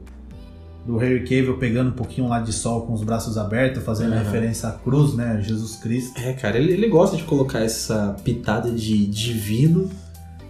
do 0.85 0.97
Harry 0.97 1.21
Cavill 1.21 1.57
pegando 1.57 1.89
um 1.89 1.93
pouquinho 1.93 2.27
lá 2.27 2.39
de 2.39 2.53
sol 2.53 2.81
com 2.85 2.93
os 2.93 3.03
braços 3.03 3.37
abertos, 3.37 3.83
fazendo 3.83 4.13
Aham. 4.13 4.23
referência 4.23 4.69
à 4.69 4.71
cruz, 4.71 5.13
né? 5.13 5.39
Jesus 5.41 5.75
Cristo. 5.75 6.19
É, 6.19 6.33
cara, 6.33 6.57
ele, 6.57 6.71
ele 6.73 6.87
gosta 6.87 7.17
de 7.17 7.23
colocar 7.23 7.59
essa 7.59 8.15
pitada 8.23 8.71
de 8.71 9.05
divino. 9.07 9.89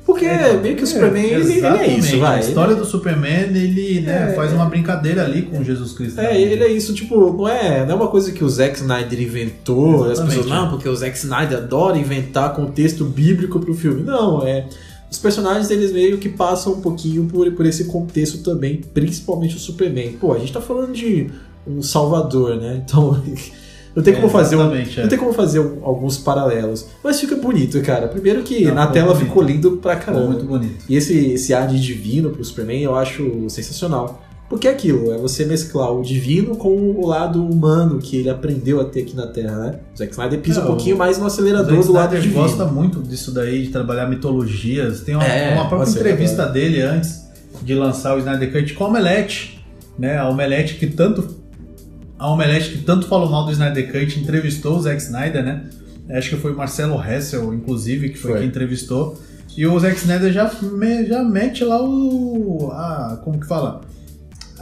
Porque 0.06 0.26
É, 0.26 0.54
meio 0.58 0.76
que 0.76 0.82
o 0.82 0.84
é, 0.84 0.88
Superman, 0.88 1.24
ele, 1.26 1.54
ele 1.54 1.66
é 1.66 1.88
isso, 1.98 2.18
vai. 2.20 2.38
A 2.38 2.40
história 2.40 2.76
do 2.76 2.86
Superman, 2.86 3.50
ele 3.56 4.02
né, 4.02 4.32
É. 4.32 4.36
faz 4.36 4.52
uma 4.52 4.66
brincadeira 4.66 5.24
ali 5.24 5.44
com 5.44 5.64
Jesus 5.64 5.94
Cristo. 5.94 6.20
É, 6.20 6.40
ele 6.40 6.64
é 6.64 6.72
isso, 6.72 6.94
tipo, 6.94 7.16
não 7.34 7.48
é, 7.48 7.86
não 7.86 7.94
é 7.94 7.96
uma 7.96 8.08
coisa 8.08 8.32
que 8.32 8.44
o 8.44 8.50
Zack 8.50 8.78
Snyder 8.78 9.22
inventou, 9.22 10.10
as 10.10 10.20
pessoas, 10.20 10.48
não, 10.48 10.70
porque 10.70 10.90
o 10.90 10.96
Zack 10.96 11.18
Snyder 11.18 11.60
adora 11.60 11.98
inventar 11.98 12.54
contexto 12.54 13.06
bíblico 13.06 13.60
pro 13.60 13.74
filme. 13.74 14.04
Não, 14.04 14.46
é. 14.46 14.68
Os 15.10 15.18
personagens, 15.20 15.70
eles 15.70 15.92
meio 15.92 16.18
que 16.18 16.30
passam 16.30 16.74
um 16.74 16.82
pouquinho 16.82 17.26
por, 17.26 17.52
por 17.52 17.66
esse 17.66 17.86
contexto 17.86 18.38
também, 18.40 18.82
principalmente 18.94 19.58
o 19.58 19.60
Superman. 19.60 20.14
Pô, 20.14 20.34
a 20.34 20.40
gente 20.40 20.54
tá 20.54 20.62
falando 20.62 20.94
de 20.94 21.30
um 21.68 21.82
salvador, 21.82 22.56
né? 22.56 22.82
Então, 22.86 23.22
não 23.96 24.04
tem 24.04 24.14
como 24.16 24.30
fazer 24.30 24.56
um, 24.56 24.74
é. 24.76 24.86
Não 25.02 25.08
tem 25.10 25.18
como 25.20 25.34
fazer 25.34 25.60
um- 25.60 25.80
alguns 25.84 26.18
paralelos. 26.18 26.86
Mas 27.04 27.20
fica 27.20 27.36
bonito, 27.36 27.82
cara. 27.82 28.08
Primeiro 28.08 28.42
que 28.44 28.66
Não, 28.66 28.76
na 28.76 28.88
tela 28.88 29.14
bonito. 29.14 29.26
ficou 29.28 29.44
lindo 29.44 29.72
pra 29.78 29.98
Ficou 29.98 30.14
caramba. 30.14 30.32
muito 30.32 30.46
bonito. 30.46 30.86
E 30.88 30.96
esse, 30.96 31.34
esse 31.34 31.54
ar 31.54 31.68
de 31.68 31.80
divino 31.80 32.30
pro 32.30 32.44
Superman 32.44 32.82
eu 32.84 32.96
acho 32.96 33.50
sensacional. 33.50 34.22
Porque 34.50 34.68
é 34.68 34.72
aquilo, 34.72 35.14
é 35.14 35.18
você 35.18 35.46
mesclar 35.46 35.94
o 35.94 36.02
divino 36.04 36.58
com 36.58 36.76
o 36.76 37.08
lado 37.08 37.42
humano 37.42 38.00
que 38.00 38.18
ele 38.18 38.30
aprendeu 38.30 38.82
a 38.82 38.84
ter 38.84 39.04
aqui 39.04 39.16
na 39.16 39.26
Terra, 39.28 39.56
né? 39.58 39.80
O 39.96 39.98
Zack 39.98 40.12
Snyder 40.12 40.40
pisa 40.42 40.60
É, 40.60 40.64
um 40.64 40.68
pouquinho 40.68 40.98
mais 40.98 41.18
no 41.18 41.24
O 41.24 41.28
acelerador 41.28 41.82
do 41.86 41.94
lado 41.94 42.08
Snyder 42.16 42.22
divino. 42.22 42.42
gosta 42.42 42.66
muito 42.66 43.00
disso 43.02 43.32
daí, 43.34 43.62
de 43.64 43.70
trabalhar 43.70 44.08
mitologias. 44.08 45.02
Tem 45.02 45.16
uma, 45.16 45.24
É, 45.24 45.54
uma 45.54 45.70
própria 45.70 45.90
entrevista 45.90 46.46
dele 46.48 46.82
antes 46.82 47.22
de 47.64 47.74
lançar 47.74 48.14
o 48.16 48.20
Snyder 48.20 48.52
Cut 48.52 48.74
com 48.74 48.84
a 48.84 48.88
Omelete. 48.88 49.64
Né? 49.98 50.18
A 50.18 50.28
Omelete 50.28 50.76
que 50.76 50.88
tanto. 50.88 51.40
A 52.22 52.30
Omelete 52.30 52.70
que 52.70 52.78
tanto 52.84 53.08
falou 53.08 53.28
mal 53.30 53.46
do 53.46 53.52
Snyder 53.52 53.92
Cut 53.92 54.20
entrevistou 54.20 54.78
o 54.78 54.82
Zack 54.82 55.02
Snyder, 55.02 55.44
né? 55.44 55.64
Acho 56.12 56.30
que 56.30 56.36
foi 56.38 56.52
o 56.54 56.58
Marcelo 56.58 57.02
Hessel, 57.04 57.52
inclusive, 57.54 58.10
que 58.10 58.18
foi, 58.18 58.32
Foi. 58.32 58.40
quem 58.42 58.50
entrevistou. 58.50 59.20
E 59.58 59.66
o 59.66 59.80
Zack 59.80 59.98
Snyder 59.98 60.32
já, 60.32 60.52
me- 60.62 61.06
já 61.08 61.24
mete 61.24 61.64
lá 61.64 61.82
o. 61.82 62.70
A, 62.72 63.20
como 63.24 63.40
que 63.40 63.48
fala? 63.48 63.82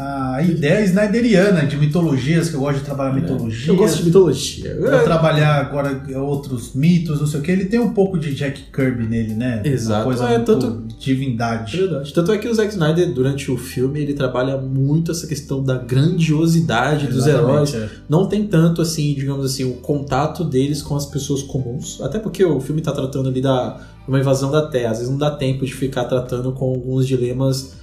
A 0.02 0.42
ideia 0.42 0.86
snyderiana 0.86 1.66
de 1.66 1.76
mitologias, 1.76 2.50
que 2.50 2.56
eu 2.56 2.62
gosto 2.62 2.80
de 2.80 2.86
trabalhar 2.86 3.14
mitologias. 3.14 3.68
Eu 3.68 3.76
gosto 3.76 3.98
de 3.98 4.06
mitologia. 4.06 4.78
Vou 4.80 5.04
trabalhar 5.04 5.56
agora 5.60 6.02
outros 6.22 6.74
mitos, 6.74 7.20
não 7.20 7.28
sei 7.28 7.40
o 7.40 7.44
que. 7.44 7.52
Ele 7.52 7.66
tem 7.66 7.80
um 7.80 7.92
pouco 7.94 8.18
de 8.18 8.34
Jack 8.34 8.62
Kirby 8.72 9.06
nele, 9.08 9.34
né? 9.34 9.62
Exato. 9.66 10.08
Uma 10.08 10.16
coisa 10.16 10.34
É, 10.34 10.40
tanto- 10.40 10.84
divindade. 10.98 11.76
Verdade. 11.78 12.14
Tanto 12.14 12.32
é 12.32 12.38
que 12.38 12.48
o 12.48 12.54
Zack 12.54 12.70
Snyder, 12.72 13.12
durante 13.14 13.52
o 13.52 13.58
filme, 13.58 14.00
ele 14.00 14.14
trabalha 14.14 14.58
muito 14.58 15.12
essa 15.12 15.28
questão 15.28 15.62
da 15.62 15.78
grandiosidade 15.78 17.08
dos 17.08 17.28
Exatamente, 17.28 17.76
heróis. 17.76 17.76
é. 17.76 17.90
Não 18.08 18.28
tem 18.28 18.46
tanto, 18.48 18.82
assim, 18.82 19.14
digamos 19.14 19.46
assim, 19.46 19.64
o 19.66 19.74
contato 19.76 20.44
deles 20.44 20.82
com 20.82 20.96
as 20.96 21.06
pessoas 21.06 21.42
comuns. 21.44 22.00
Até 22.02 22.20
porque 22.20 22.44
o 22.46 22.60
filme 22.60 22.82
tá 22.82 22.92
tratando 22.92 23.30
ali 23.30 23.42
da 23.42 23.78
uma 24.08 24.20
invasão 24.20 24.50
da 24.50 24.64
Terra. 24.66 24.92
Às 24.92 24.98
vezes 25.00 25.12
não 25.12 25.20
dá 25.20 25.30
tempo 25.32 25.66
de 25.66 25.74
ficar 25.74 26.06
tratando 26.06 26.52
com 26.52 26.66
alguns 26.70 27.08
dilemas, 27.08 27.74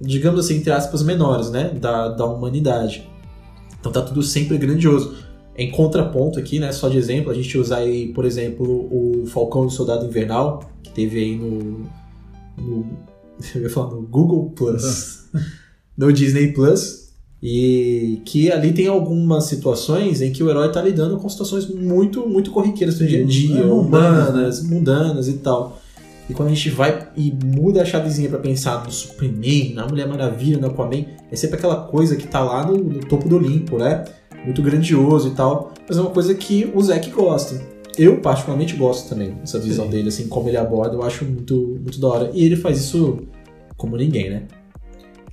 digamos 0.00 0.44
assim, 0.44 0.56
entre 0.56 0.70
aspas, 0.70 1.02
menores, 1.02 1.50
né? 1.50 1.70
Da, 1.70 2.08
da 2.08 2.24
humanidade. 2.24 3.08
Então 3.78 3.92
tá 3.92 4.02
tudo 4.02 4.22
sempre 4.22 4.58
grandioso. 4.58 5.14
Em 5.56 5.70
contraponto 5.70 6.38
aqui, 6.38 6.58
né? 6.58 6.72
Só 6.72 6.88
de 6.88 6.98
exemplo, 6.98 7.30
a 7.30 7.34
gente 7.34 7.56
usar 7.56 7.78
aí, 7.78 8.08
por 8.08 8.24
exemplo, 8.24 8.66
o 8.66 9.26
Falcão 9.26 9.64
e 9.64 9.66
o 9.66 9.70
Soldado 9.70 10.04
Invernal, 10.04 10.70
que 10.82 10.90
teve 10.90 11.18
aí 11.18 11.36
no. 11.36 11.86
no 12.58 12.86
eu 13.54 13.62
ia 13.62 13.70
falar 13.70 13.94
no 13.94 14.02
Google 14.02 14.50
Plus. 14.50 15.26
no 15.96 16.12
Disney 16.12 16.52
Plus. 16.52 17.06
E 17.42 18.22
que 18.24 18.50
ali 18.50 18.72
tem 18.72 18.86
algumas 18.86 19.44
situações 19.44 20.20
em 20.20 20.32
que 20.32 20.42
o 20.42 20.50
herói 20.50 20.72
tá 20.72 20.82
lidando 20.82 21.18
com 21.18 21.28
situações 21.28 21.68
muito, 21.68 22.26
muito 22.26 22.50
corriqueiras 22.50 22.98
do 22.98 23.06
dia 23.06 23.22
a 23.22 23.26
dia, 23.26 23.64
humanas, 23.66 24.62
mundanas 24.62 25.28
e 25.28 25.34
tal. 25.34 25.80
E 26.28 26.34
quando 26.34 26.48
a 26.48 26.54
gente 26.54 26.70
vai 26.70 27.08
e 27.16 27.32
muda 27.44 27.82
a 27.82 27.84
chavezinha 27.84 28.28
pra 28.28 28.38
pensar 28.38 28.84
no 28.84 28.90
Superman, 28.90 29.74
na 29.74 29.86
Mulher 29.86 30.08
Maravilha, 30.08 30.58
no 30.58 30.66
Aquaman, 30.66 31.04
é 31.30 31.36
sempre 31.36 31.56
aquela 31.56 31.76
coisa 31.86 32.16
que 32.16 32.26
tá 32.26 32.40
lá 32.40 32.66
no, 32.66 32.76
no 32.76 33.00
topo 33.00 33.28
do 33.28 33.36
Olimpo, 33.36 33.78
né? 33.78 34.04
Muito 34.44 34.60
grandioso 34.60 35.28
e 35.28 35.30
tal. 35.32 35.72
Mas 35.88 35.96
é 35.96 36.00
uma 36.00 36.10
coisa 36.10 36.34
que 36.34 36.70
o 36.74 36.82
Zack 36.82 37.10
gosta. 37.10 37.60
Eu, 37.96 38.20
particularmente, 38.20 38.74
gosto 38.74 39.08
também 39.08 39.30
dessa 39.34 39.58
visão 39.58 39.86
Sim. 39.86 39.90
dele, 39.90 40.08
assim, 40.08 40.28
como 40.28 40.48
ele 40.48 40.56
aborda, 40.56 40.96
eu 40.96 41.02
acho 41.02 41.24
muito, 41.24 41.78
muito 41.80 42.00
da 42.00 42.08
hora. 42.08 42.30
E 42.34 42.44
ele 42.44 42.56
faz 42.56 42.78
isso 42.78 43.20
como 43.76 43.96
ninguém, 43.96 44.28
né? 44.28 44.42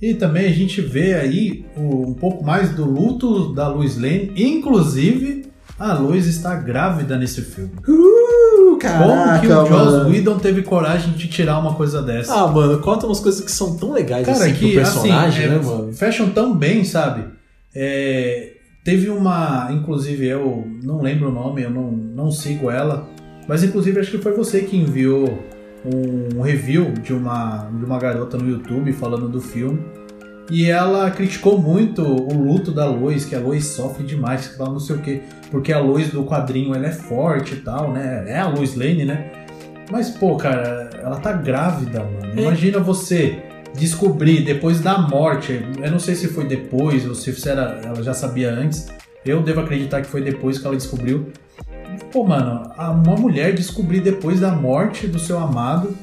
E 0.00 0.14
também 0.14 0.46
a 0.46 0.52
gente 0.52 0.80
vê 0.80 1.14
aí 1.14 1.64
um 1.76 2.14
pouco 2.14 2.44
mais 2.44 2.74
do 2.74 2.84
luto 2.84 3.52
da 3.52 3.68
Lois 3.68 3.96
Lane. 3.96 4.32
Inclusive, 4.36 5.46
a 5.78 5.94
Lois 5.94 6.26
está 6.26 6.54
grávida 6.54 7.16
nesse 7.16 7.42
filme. 7.42 7.72
Uh, 7.86 8.78
Como 8.78 9.40
que 9.40 9.46
o 9.46 9.66
Joss 9.66 10.08
Whedon 10.08 10.38
teve 10.38 10.62
coragem 10.62 11.12
de 11.14 11.26
tirar 11.28 11.58
uma 11.58 11.74
coisa 11.74 12.02
dessa? 12.02 12.34
Ah, 12.34 12.46
mano, 12.46 12.78
conta 12.80 13.06
umas 13.06 13.20
coisas 13.20 13.40
que 13.40 13.50
são 13.50 13.76
tão 13.76 13.92
legais 13.92 14.26
Cara, 14.26 14.44
assim 14.44 14.54
que 14.54 14.72
pro 14.72 14.82
personagem, 14.82 15.46
assim, 15.46 15.54
né, 15.54 15.62
mano? 15.64 15.92
fecham 15.92 16.30
tão 16.30 16.54
bem, 16.54 16.84
sabe? 16.84 17.24
É, 17.74 18.52
teve 18.84 19.10
uma, 19.10 19.68
inclusive 19.72 20.26
eu 20.26 20.66
não 20.82 21.02
lembro 21.02 21.28
o 21.28 21.32
nome, 21.32 21.62
eu 21.62 21.70
não, 21.70 21.90
não 21.90 22.30
sigo 22.30 22.70
ela, 22.70 23.08
mas 23.48 23.64
inclusive 23.64 23.98
acho 23.98 24.10
que 24.10 24.18
foi 24.18 24.32
você 24.32 24.60
que 24.60 24.76
enviou 24.76 25.42
um 25.84 26.40
review 26.40 26.92
de 26.92 27.12
uma, 27.12 27.68
de 27.70 27.84
uma 27.84 27.98
garota 27.98 28.38
no 28.38 28.48
YouTube 28.48 28.92
falando 28.92 29.28
do 29.28 29.40
filme. 29.40 29.80
E 30.50 30.70
ela 30.70 31.10
criticou 31.10 31.58
muito 31.58 32.02
o 32.02 32.34
luto 32.34 32.70
da 32.70 32.86
Lois, 32.86 33.24
que 33.24 33.34
a 33.34 33.40
Lois 33.40 33.66
sofre 33.66 34.04
demais, 34.04 34.48
que 34.48 34.58
tal, 34.58 34.72
não 34.72 34.80
sei 34.80 34.96
o 34.96 34.98
quê. 35.00 35.22
Porque 35.50 35.72
a 35.72 35.78
Lois 35.78 36.10
do 36.10 36.24
quadrinho 36.24 36.74
ela 36.74 36.86
é 36.86 36.92
forte 36.92 37.54
e 37.54 37.60
tal, 37.60 37.92
né? 37.92 38.24
É 38.26 38.38
a 38.38 38.48
Lois 38.48 38.74
Lane, 38.74 39.04
né? 39.04 39.30
Mas, 39.90 40.10
pô, 40.10 40.36
cara, 40.36 40.90
ela 41.02 41.16
tá 41.16 41.32
grávida, 41.32 42.00
mano. 42.00 42.38
É. 42.38 42.42
Imagina 42.42 42.78
você 42.78 43.42
descobrir 43.74 44.42
depois 44.42 44.80
da 44.80 44.98
morte. 44.98 45.64
Eu 45.82 45.90
não 45.90 45.98
sei 45.98 46.14
se 46.14 46.28
foi 46.28 46.46
depois 46.46 47.06
ou 47.06 47.14
se 47.14 47.48
era, 47.48 47.80
ela 47.84 48.02
já 48.02 48.14
sabia 48.14 48.50
antes. 48.50 48.88
Eu 49.24 49.42
devo 49.42 49.60
acreditar 49.60 50.02
que 50.02 50.06
foi 50.06 50.22
depois 50.22 50.58
que 50.58 50.66
ela 50.66 50.76
descobriu. 50.76 51.32
Pô, 52.12 52.24
mano, 52.24 52.70
uma 52.78 53.16
mulher 53.16 53.54
descobrir 53.54 54.00
depois 54.00 54.40
da 54.40 54.52
morte 54.52 55.06
do 55.06 55.18
seu 55.18 55.38
amado, 55.38 55.96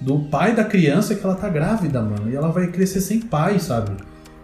do 0.00 0.20
pai 0.20 0.54
da 0.54 0.64
criança, 0.64 1.14
que 1.14 1.24
ela 1.24 1.34
tá 1.34 1.48
grávida, 1.48 2.02
mano. 2.02 2.30
E 2.30 2.36
ela 2.36 2.48
vai 2.48 2.68
crescer 2.68 3.00
sem 3.00 3.20
pai, 3.20 3.58
sabe? 3.58 3.92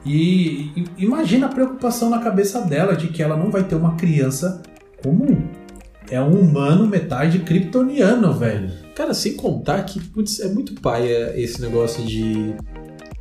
E, 0.05 0.73
e 0.77 0.85
imagina 0.99 1.47
a 1.47 1.49
preocupação 1.49 2.11
na 2.11 2.19
cabeça 2.19 2.61
dela 2.63 2.97
de 2.97 3.09
que 3.09 3.23
ela 3.23 3.37
não 3.37 3.51
vai 3.51 3.63
ter 3.63 3.75
uma 3.75 3.95
criança 3.95 4.63
comum. 5.03 5.43
É 6.11 6.21
um 6.21 6.41
humano 6.41 6.87
metade 6.87 7.39
kryptoniano, 7.41 8.33
velho. 8.35 8.71
Cara, 8.95 9.15
sem 9.15 9.35
contar 9.35 9.83
que, 9.85 10.01
putz, 10.01 10.41
é 10.41 10.49
muito 10.49 10.75
paia 10.81 11.33
esse 11.41 11.61
negócio 11.61 12.05
de 12.05 12.55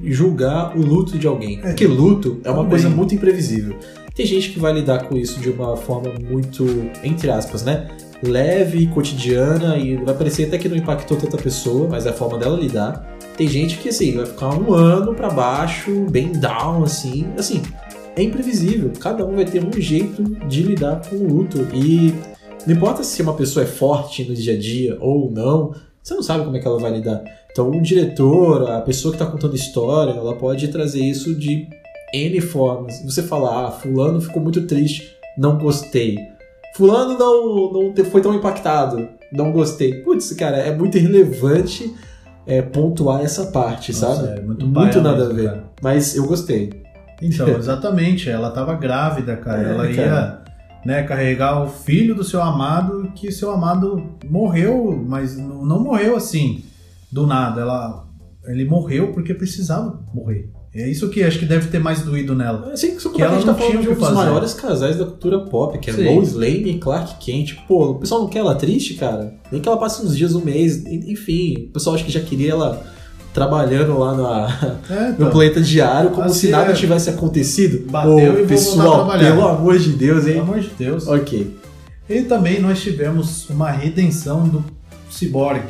julgar 0.04 0.76
o 0.76 0.82
luto 0.82 1.18
de 1.18 1.28
alguém. 1.28 1.60
É. 1.60 1.62
Porque 1.62 1.86
luto 1.86 2.42
é 2.44 2.50
uma 2.50 2.64
Também. 2.64 2.70
coisa 2.72 2.90
muito 2.90 3.14
imprevisível. 3.14 3.78
Tem 4.16 4.26
gente 4.26 4.50
que 4.50 4.60
vai 4.60 4.74
lidar 4.74 5.04
com 5.08 5.16
isso 5.16 5.40
de 5.40 5.50
uma 5.50 5.78
forma 5.78 6.12
muito, 6.30 6.66
entre 7.04 7.30
aspas, 7.30 7.64
né? 7.64 7.88
Leve 8.24 8.80
e 8.80 8.88
cotidiana 8.88 9.78
e 9.78 9.96
vai 9.98 10.14
parecer 10.14 10.48
até 10.48 10.58
que 10.58 10.70
não 10.70 10.78
impactou 10.78 11.18
tanta 11.18 11.38
pessoa, 11.38 11.88
mas 11.90 12.06
é 12.06 12.10
a 12.10 12.14
forma 12.14 12.38
dela 12.38 12.58
lidar. 12.58 13.18
Tem 13.36 13.48
gente 13.48 13.78
que, 13.78 13.90
assim, 13.90 14.16
vai 14.16 14.26
ficar 14.26 14.54
um 14.54 14.74
ano 14.74 15.16
pra 15.16 15.30
baixo, 15.30 16.06
bem 16.10 16.32
down, 16.32 16.84
assim. 16.84 17.28
Assim, 17.38 17.62
é 18.16 18.22
imprevisível. 18.22 18.92
Cada 19.00 19.26
um 19.26 19.36
vai 19.36 19.46
ter 19.46 19.64
um 19.64 19.82
jeito 19.82 20.24
de 20.48 20.64
lidar 20.64 21.02
com 21.10 21.16
o 21.16 21.28
luto. 21.28 21.68
E 21.74 22.14
não 22.68 22.76
importa 22.76 23.04
se 23.04 23.22
uma 23.22 23.34
pessoa 23.34 23.64
é 23.64 23.68
forte 23.68 24.24
no 24.24 24.36
dia 24.36 24.54
a 24.54 24.60
dia 24.60 24.98
ou 25.00 25.32
não, 25.32 25.74
você 26.04 26.14
não 26.14 26.24
sabe 26.24 26.44
como 26.44 26.56
é 26.58 26.60
que 26.60 26.68
ela 26.68 26.80
vai 26.80 26.92
lidar. 26.92 27.24
Então, 27.52 27.70
o 27.70 27.82
diretor, 27.82 28.70
a 28.70 28.82
pessoa 28.82 29.12
que 29.12 29.22
está 29.22 29.30
contando 29.30 29.56
história, 29.56 30.12
ela 30.12 30.36
pode 30.36 30.68
trazer 30.68 31.04
isso 31.04 31.36
de 31.36 31.68
N 32.14 32.42
formas. 32.42 33.02
Você 33.04 33.24
falar, 33.24 33.68
ah, 33.68 33.72
fulano 33.72 34.22
ficou 34.22 34.42
muito 34.42 34.66
triste, 34.68 35.16
não 35.38 35.58
gostei. 35.58 36.18
Fulano 36.76 37.18
não, 37.18 37.94
não 37.94 38.06
foi 38.06 38.22
tão 38.22 38.34
impactado, 38.34 39.08
não 39.32 39.52
gostei. 39.52 40.02
Putz, 40.02 40.34
cara, 40.34 40.58
é 40.58 40.76
muito 40.76 40.98
irrelevante 40.98 41.94
é, 42.46 42.62
pontuar 42.62 43.22
essa 43.22 43.48
parte, 43.48 43.92
Nossa, 43.92 44.16
sabe? 44.16 44.40
é 44.40 44.42
muito 44.42 44.66
muito 44.66 45.02
nada 45.02 45.26
mesmo, 45.26 45.32
a 45.32 45.36
ver. 45.36 45.46
cara. 45.50 45.64
Mas 45.82 46.16
eu 46.16 46.26
gostei. 46.26 46.82
Então, 47.22 47.48
exatamente. 47.58 48.30
Ela 48.30 48.52
tava 48.52 48.74
grávida, 48.76 49.36
cara. 49.38 49.62
É, 49.62 49.74
ela 49.74 49.90
ia 49.90 50.10
cara. 50.10 50.44
né, 50.86 51.04
carregar 51.04 51.64
o 51.64 51.68
filho 51.68 52.16
do 52.16 52.24
seu 52.24 52.42
amado, 52.42 53.12
que 53.16 53.32
seu 53.32 53.52
amado 53.52 54.18
morreu, 54.28 55.04
mas 55.08 55.38
não 55.38 55.66
não 55.66 55.80
morreu 55.80 56.16
assim, 56.16 56.64
do 57.12 57.28
nada. 57.28 57.62
Ela, 57.62 58.06
ele 58.46 58.66
morreu 58.66 59.14
porque 59.14 59.34
precisava 59.34 60.00
morrer. 60.14 60.52
É 60.74 60.90
isso 60.90 61.10
que 61.10 61.22
acho 61.22 61.38
que 61.38 61.46
deve 61.46 61.68
ter 61.68 61.80
mais 61.80 62.02
doído 62.02 62.34
nela. 62.34 62.72
Assim, 62.72 62.96
que, 62.96 63.10
Que 63.10 63.22
ela 63.22 63.34
a 63.34 63.36
gente 63.36 63.46
tá 63.46 63.54
falando 63.54 63.82
de 63.82 63.90
um 63.90 63.94
dos 63.94 64.00
fazer. 64.00 64.16
maiores 64.16 64.54
casais 64.54 64.98
da 64.98 65.04
cultura 65.06 65.40
pop, 65.42 65.78
que 65.80 65.90
é 65.90 65.94
Sim. 65.94 66.16
Lois 66.16 66.34
Lane 66.34 66.72
e 66.72 66.78
Clark 66.80 67.16
Kent. 67.20 67.56
Pô, 67.68 67.92
o 67.92 67.96
pessoal 67.96 68.22
não 68.22 68.30
quer 68.30 68.40
ela 68.40 68.56
triste, 68.56 68.94
cara? 68.94 69.34
Nem 69.52 69.60
que 69.60 69.68
ela 69.68 69.78
passe 69.78 70.02
uns 70.06 70.16
dias, 70.16 70.34
um 70.34 70.42
mês, 70.44 70.86
en- 70.86 71.12
enfim. 71.12 71.66
O 71.70 71.74
pessoal 71.74 71.96
acho 71.96 72.06
que 72.06 72.12
já 72.12 72.22
queria 72.22 72.52
ela 72.52 72.82
trabalhando 73.34 73.98
lá 74.00 74.16
na, 74.16 74.76
É, 74.90 75.08
no 75.10 75.14
então, 75.14 75.30
planeta 75.32 75.60
diário, 75.62 76.12
como 76.12 76.24
Assim, 76.28 76.40
se 76.48 76.50
nada 76.50 76.72
é. 76.72 76.74
tivesse 76.74 77.10
acontecido. 77.10 77.90
Bateu 77.92 78.44
Ô, 78.44 78.48
pessoal, 78.48 79.10
pelo 79.18 79.48
amor 79.48 79.78
de 79.78 79.90
Deus, 79.90 80.24
pelo 80.24 80.36
hein? 80.36 80.42
amor 80.42 80.60
de 80.62 80.70
Deus. 80.78 81.06
Ok. 81.08 81.54
E 82.10 82.22
também 82.24 82.62
nós 82.62 82.82
tivemos 82.82 83.50
uma 83.50 83.72
redenção 83.72 84.48
do 84.48 84.64
Cyborg. 85.10 85.64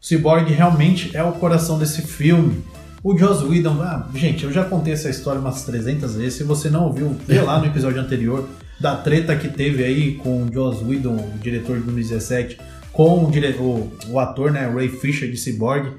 O 0.00 0.04
Cyborg 0.06 0.50
realmente 0.52 1.10
é 1.14 1.22
o 1.22 1.32
coração 1.32 1.78
desse 1.78 2.02
filme. 2.02 2.62
O 3.04 3.18
Joss 3.18 3.44
Whedon, 3.44 3.82
ah, 3.82 4.08
gente, 4.14 4.44
eu 4.44 4.52
já 4.52 4.64
contei 4.64 4.92
essa 4.92 5.10
história 5.10 5.40
umas 5.40 5.64
300 5.64 6.14
vezes. 6.14 6.34
Se 6.34 6.44
você 6.44 6.70
não 6.70 6.84
ouviu, 6.84 7.16
vê 7.26 7.40
lá 7.40 7.58
no 7.58 7.66
episódio 7.66 8.00
anterior 8.00 8.48
da 8.78 8.94
treta 8.94 9.34
que 9.34 9.48
teve 9.48 9.82
aí 9.82 10.14
com 10.14 10.44
o 10.44 10.52
Joss 10.52 10.84
Whedon, 10.84 11.16
o 11.16 11.38
diretor 11.38 11.78
de 11.78 11.82
2017, 11.82 12.58
com 12.92 13.24
o, 13.24 13.30
dire... 13.30 13.56
o, 13.58 13.90
o 14.08 14.20
ator, 14.20 14.52
né, 14.52 14.70
Ray 14.72 14.88
Fisher 14.88 15.28
de 15.28 15.36
Cyborg. 15.36 15.94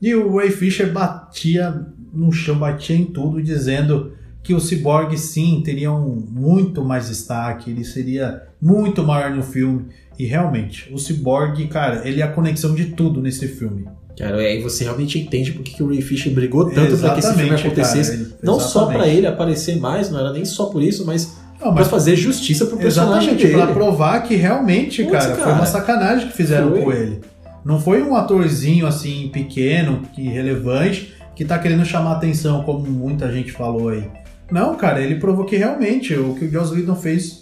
E 0.00 0.14
o 0.14 0.38
Ray 0.38 0.50
Fisher 0.50 0.90
batia 0.90 1.86
no 2.14 2.32
chão, 2.32 2.58
batia 2.58 2.96
em 2.96 3.04
tudo, 3.04 3.42
dizendo 3.42 4.12
que 4.42 4.54
o 4.54 4.60
Cyborg 4.60 5.18
sim 5.18 5.60
teria 5.62 5.92
um 5.92 6.16
muito 6.30 6.82
mais 6.82 7.08
destaque, 7.08 7.70
ele 7.70 7.84
seria 7.84 8.44
muito 8.58 9.02
maior 9.02 9.30
no 9.32 9.42
filme. 9.42 9.88
E 10.18 10.24
realmente, 10.24 10.90
o 10.90 10.98
Cyborg, 10.98 11.66
cara, 11.66 12.08
ele 12.08 12.22
é 12.22 12.24
a 12.24 12.32
conexão 12.32 12.74
de 12.74 12.86
tudo 12.86 13.20
nesse 13.20 13.46
filme. 13.48 13.86
Cara, 14.18 14.36
aí 14.38 14.60
você 14.60 14.84
realmente 14.84 15.18
entende 15.18 15.52
por 15.52 15.62
que 15.62 15.80
o 15.82 15.88
Ray 15.88 16.00
Fisher 16.02 16.32
brigou 16.32 16.68
tanto 16.70 16.96
pra 16.98 17.10
que 17.14 17.20
esse 17.20 17.34
filme 17.34 17.54
acontecesse. 17.54 18.10
cara, 18.10 18.22
ele- 18.22 18.34
não 18.42 18.58
só 18.58 18.86
pra 18.86 19.06
ele 19.06 19.26
aparecer 19.26 19.78
mais, 19.78 20.10
não 20.10 20.18
era 20.18 20.32
nem 20.32 20.44
só 20.44 20.66
por 20.66 20.82
isso, 20.82 21.06
mas 21.06 21.36
Não, 21.60 21.68
pra 21.68 21.82
mas 21.82 21.88
fazer 21.88 22.16
justiça 22.16 22.66
pro 22.66 22.76
personagem 22.76 23.30
exatamente, 23.34 23.46
dele. 23.46 23.62
pra 23.62 23.72
provar 23.74 24.20
que 24.24 24.34
realmente, 24.34 25.02
Putz, 25.04 25.12
cara, 25.18 25.34
foi 25.34 25.44
cara. 25.44 25.56
uma 25.56 25.66
sacanagem 25.66 26.28
que 26.28 26.36
fizeram 26.36 26.70
Foi. 26.70 26.82
com 26.82 26.92
ele. 26.92 27.20
Não 27.64 27.80
foi 27.80 28.02
um 28.02 28.14
atorzinho 28.16 28.86
assim, 28.86 29.28
pequeno, 29.32 30.02
que 30.14 30.22
irrelevante, 30.22 31.12
que 31.36 31.44
tá 31.44 31.58
querendo 31.58 31.84
chamar 31.84 32.12
atenção, 32.12 32.62
como 32.64 32.80
muita 32.88 33.30
gente 33.32 33.52
falou 33.52 33.88
aí. 33.90 34.04
Não, 34.50 34.74
cara, 34.76 35.00
ele 35.02 35.16
provou 35.16 35.44
que 35.44 35.56
realmente 35.56 36.14
o 36.14 36.34
que 36.34 36.46
o 36.46 36.50
Joss 36.50 36.72
Whedon 36.74 36.96
fez 36.96 37.37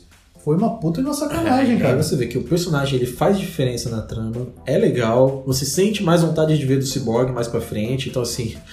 foi 0.47 0.57
uma 0.57 0.79
puta 0.79 1.01
de 1.03 1.09
uma 1.09 1.13
sacanagem, 1.13 1.75
Aí 1.75 1.83
cara. 1.83 2.01
você 2.01 2.15
vê 2.15 2.29
que 2.29 2.39
o 2.39 2.45
personagem 2.45 2.95
ele 3.01 3.07
faz 3.07 3.37
diferença 3.37 3.91
na 3.91 4.01
trama, 4.01 4.47
é 4.65 4.79
legal, 4.79 5.43
você 5.45 5.65
sente 5.67 6.05
mais 6.05 6.23
vontade 6.23 6.57
de 6.57 6.65
ver 6.65 6.79
do 6.79 6.87
Cyborg 6.87 7.33
mais 7.33 7.49
pra 7.49 7.61
frente, 7.61 8.09
então 8.09 8.23
assim. 8.23 8.55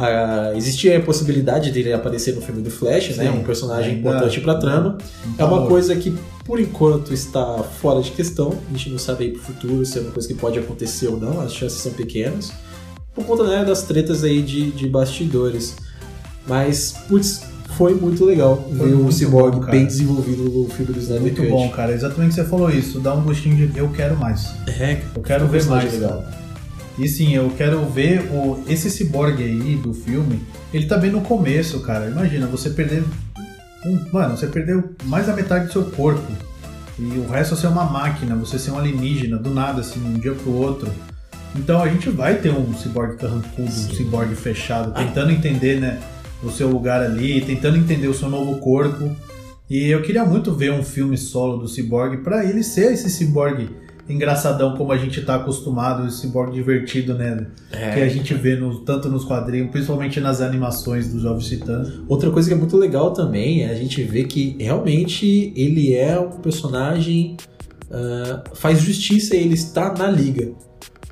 Ah, 0.00 0.52
existia 0.54 0.96
a 0.96 1.02
possibilidade 1.02 1.72
dele 1.72 1.92
aparecer 1.92 2.32
no 2.32 2.40
filme 2.40 2.62
do 2.62 2.70
Flash, 2.70 3.16
né? 3.16 3.24
Sim, 3.32 3.38
Um 3.40 3.42
personagem 3.42 3.96
ainda- 3.96 4.08
importante 4.10 4.40
pra 4.40 4.54
trama. 4.54 4.96
É 5.36 5.44
uma 5.44 5.66
coisa 5.66 5.96
que, 5.96 6.16
por 6.44 6.60
enquanto, 6.60 7.12
está 7.12 7.64
fora 7.64 8.00
de 8.00 8.12
questão. 8.12 8.56
A 8.68 8.72
gente 8.76 8.90
não 8.90 8.98
sabe 9.00 9.24
aí 9.24 9.30
pro 9.32 9.42
futuro 9.42 9.84
se 9.84 9.98
é 9.98 10.02
uma 10.02 10.12
coisa 10.12 10.28
que 10.28 10.34
pode 10.34 10.56
acontecer 10.56 11.08
ou 11.08 11.16
não. 11.18 11.40
As 11.40 11.52
chances 11.52 11.80
são 11.80 11.90
pequenas. 11.90 12.52
Por 13.12 13.24
conta 13.24 13.42
né, 13.42 13.64
das 13.64 13.82
tretas 13.82 14.22
aí 14.22 14.40
de, 14.40 14.70
de 14.70 14.86
bastidores. 14.88 15.74
Mas, 16.46 16.92
putz, 17.08 17.42
foi 17.78 17.94
muito 17.94 18.24
legal 18.24 18.56
Foi 18.76 18.88
ver 18.88 18.94
o 18.96 19.12
Cyborg 19.12 19.64
bem 19.70 19.86
desenvolvido 19.86 20.42
no 20.42 20.68
filme 20.68 20.92
do 20.92 20.98
Snyder 20.98 21.20
Muito 21.22 21.40
Cut. 21.42 21.48
bom, 21.48 21.68
cara. 21.70 21.92
Exatamente 21.92 22.32
o 22.32 22.34
que 22.34 22.42
você 22.42 22.48
falou 22.48 22.70
isso. 22.70 22.98
Dá 22.98 23.14
um 23.14 23.22
gostinho 23.22 23.68
de 23.68 23.78
eu 23.78 23.88
quero 23.90 24.16
mais. 24.16 24.52
É, 24.66 25.00
Eu 25.14 25.22
quero 25.22 25.46
ver 25.46 25.64
mais. 25.66 25.92
legal. 25.92 26.24
E 26.98 27.08
sim, 27.08 27.36
eu 27.36 27.48
quero 27.56 27.84
ver 27.86 28.28
o, 28.32 28.60
esse 28.66 28.90
ciborgue 28.90 29.44
aí 29.44 29.76
do 29.76 29.94
filme. 29.94 30.40
Ele 30.74 30.86
tá 30.86 30.98
bem 30.98 31.12
no 31.12 31.20
começo, 31.20 31.78
cara. 31.80 32.08
Imagina, 32.08 32.48
você 32.48 32.70
perder. 32.70 33.04
Um, 33.86 33.96
mano, 34.12 34.36
você 34.36 34.48
perdeu 34.48 34.82
mais 35.04 35.28
da 35.28 35.32
metade 35.32 35.66
do 35.66 35.72
seu 35.72 35.84
corpo. 35.84 36.32
E 36.98 37.04
o 37.16 37.28
resto 37.28 37.54
é 37.54 37.56
ser 37.56 37.68
uma 37.68 37.84
máquina, 37.84 38.34
você 38.34 38.58
ser 38.58 38.72
um 38.72 38.78
alienígena, 38.78 39.36
do 39.36 39.50
nada, 39.54 39.82
assim, 39.82 40.00
de 40.00 40.06
um 40.08 40.14
dia 40.14 40.32
pro 40.32 40.52
outro. 40.52 40.90
Então 41.54 41.80
a 41.80 41.88
gente 41.88 42.10
vai 42.10 42.34
ter 42.34 42.50
um 42.50 42.74
ciborgue 42.74 43.16
carrancudo, 43.16 43.62
um 43.68 43.94
ciborgue 43.94 44.34
fechado, 44.34 44.92
tentando 44.92 45.30
entender, 45.30 45.80
né, 45.80 46.00
o 46.42 46.50
seu 46.50 46.68
lugar 46.68 47.02
ali, 47.02 47.40
tentando 47.40 47.76
entender 47.76 48.08
o 48.08 48.14
seu 48.14 48.28
novo 48.28 48.58
corpo. 48.58 49.10
E 49.68 49.86
eu 49.88 50.00
queria 50.02 50.24
muito 50.24 50.52
ver 50.52 50.72
um 50.72 50.82
filme 50.82 51.16
solo 51.18 51.58
do 51.58 51.68
ciborgue 51.68 52.18
pra 52.18 52.44
ele 52.44 52.62
ser 52.62 52.92
esse 52.92 53.10
ciborgue 53.10 53.68
engraçadão 54.08 54.74
como 54.74 54.90
a 54.90 54.96
gente 54.96 55.20
tá 55.20 55.34
acostumado, 55.34 56.06
esse 56.08 56.22
ciborgue 56.22 56.54
divertido, 56.54 57.12
né? 57.12 57.46
É. 57.70 57.92
Que 57.92 58.00
a 58.00 58.08
gente 58.08 58.32
vê 58.32 58.56
no- 58.56 58.78
tanto 58.80 59.10
nos 59.10 59.22
quadrinhos, 59.24 59.70
principalmente 59.70 60.18
nas 60.18 60.40
animações 60.40 61.12
dos 61.12 61.20
Jovens 61.20 61.46
Titãs. 61.46 61.92
Outra 62.08 62.30
coisa 62.30 62.48
que 62.48 62.54
é 62.54 62.56
muito 62.56 62.74
legal 62.78 63.12
também 63.12 63.64
é 63.64 63.68
a 63.70 63.74
gente 63.74 64.02
ver 64.02 64.24
que 64.24 64.56
realmente 64.58 65.52
ele 65.54 65.94
é 65.94 66.18
um 66.18 66.30
personagem. 66.40 67.36
ah, 67.90 68.44
faz 68.54 68.80
justiça 68.82 69.34
ele 69.36 69.54
estar 69.54 69.96
na 69.98 70.06
liga. 70.10 70.52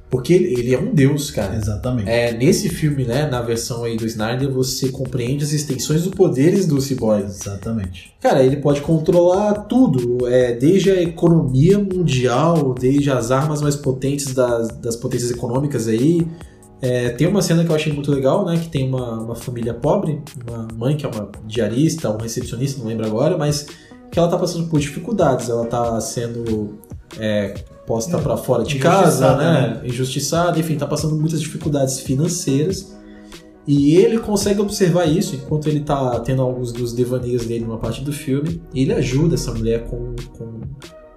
Porque 0.08 0.32
ele, 0.32 0.72
é 0.72 0.78
um 0.78 0.94
deus, 0.94 1.30
cara. 1.30 1.56
Exatamente. 1.56 2.08
É, 2.08 2.32
nesse 2.32 2.68
filme, 2.68 3.04
né, 3.04 3.28
na 3.28 3.42
versão 3.42 3.82
aí 3.82 3.96
do 3.96 4.06
Snyder, 4.06 4.50
você 4.50 4.88
compreende 4.88 5.42
as 5.44 5.52
extensões 5.52 6.04
dos 6.04 6.14
poderes 6.14 6.66
do 6.66 6.80
Cyborg. 6.80 7.24
Exatamente. 7.24 8.14
Cara, 8.20 8.42
ele 8.42 8.58
pode 8.58 8.80
controlar 8.82 9.54
tudo, 9.64 10.28
é, 10.28 10.52
desde 10.52 10.90
a 10.90 11.02
economia 11.02 11.78
mundial, 11.78 12.72
desde 12.78 13.10
as 13.10 13.32
armas 13.32 13.60
mais 13.60 13.74
potentes 13.74 14.32
das, 14.32 14.68
das 14.78 14.94
potências 14.94 15.30
econômicas 15.30 15.88
aí. 15.88 16.26
É, 16.80 17.10
tem 17.10 17.26
uma 17.26 17.42
cena 17.42 17.64
que 17.64 17.70
eu 17.70 17.74
achei 17.74 17.92
muito 17.92 18.12
legal, 18.12 18.44
né? 18.46 18.58
Que 18.58 18.68
tem 18.68 18.88
uma, 18.88 19.20
uma 19.20 19.34
família 19.34 19.74
pobre, 19.74 20.22
uma 20.46 20.68
mãe 20.72 20.96
que 20.96 21.04
é 21.04 21.08
uma 21.08 21.28
diarista, 21.44 22.10
um 22.10 22.18
recepcionista, 22.18 22.78
não 22.78 22.86
lembro 22.86 23.06
agora, 23.06 23.36
mas 23.36 23.66
que 24.10 24.18
ela 24.18 24.28
tá 24.28 24.38
passando 24.38 24.68
por 24.68 24.78
dificuldades. 24.78 25.48
Ela 25.48 25.66
tá 25.66 26.00
sendo 26.00 26.78
é, 27.18 27.54
posta 27.86 28.16
É, 28.16 28.20
pra 28.20 28.36
fora 28.36 28.64
de 28.64 28.78
casa, 28.78 29.06
injustiçada, 29.06 29.42
né? 29.42 29.80
Injustiçada, 29.84 30.58
enfim, 30.58 30.76
tá 30.76 30.86
passando 30.86 31.16
muitas 31.16 31.40
dificuldades 31.40 32.00
financeiras. 32.00 32.96
E 33.66 33.96
ele 33.96 34.18
consegue 34.18 34.60
observar 34.60 35.06
isso 35.06 35.34
enquanto 35.34 35.66
ele 35.66 35.80
tá 35.80 36.20
tendo 36.20 36.40
alguns 36.40 36.72
dos 36.72 36.92
devaneios 36.92 37.46
dele 37.46 37.64
numa 37.64 37.78
parte 37.78 38.02
do 38.02 38.12
filme. 38.12 38.62
E 38.72 38.82
ele 38.82 38.92
ajuda 38.92 39.34
essa 39.34 39.52
mulher 39.52 39.84
com, 39.86 40.14
com, 40.38 40.60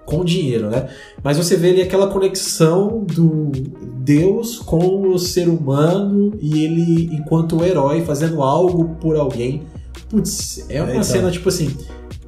com 0.04 0.24
dinheiro, 0.24 0.68
né? 0.68 0.88
Mas 1.22 1.36
você 1.36 1.56
vê 1.56 1.70
ali 1.70 1.82
aquela 1.82 2.08
conexão 2.08 3.04
do 3.04 3.52
Deus 3.98 4.58
com 4.58 5.12
o 5.12 5.18
ser 5.18 5.48
humano 5.48 6.32
e 6.40 6.64
ele, 6.64 7.14
enquanto 7.14 7.62
herói, 7.64 8.04
fazendo 8.04 8.42
algo 8.42 8.96
por 9.00 9.16
alguém. 9.16 9.62
Putz, 10.08 10.66
é 10.68 10.82
uma 10.82 10.90
então. 10.90 11.02
cena 11.04 11.30
tipo 11.30 11.48
assim: 11.48 11.72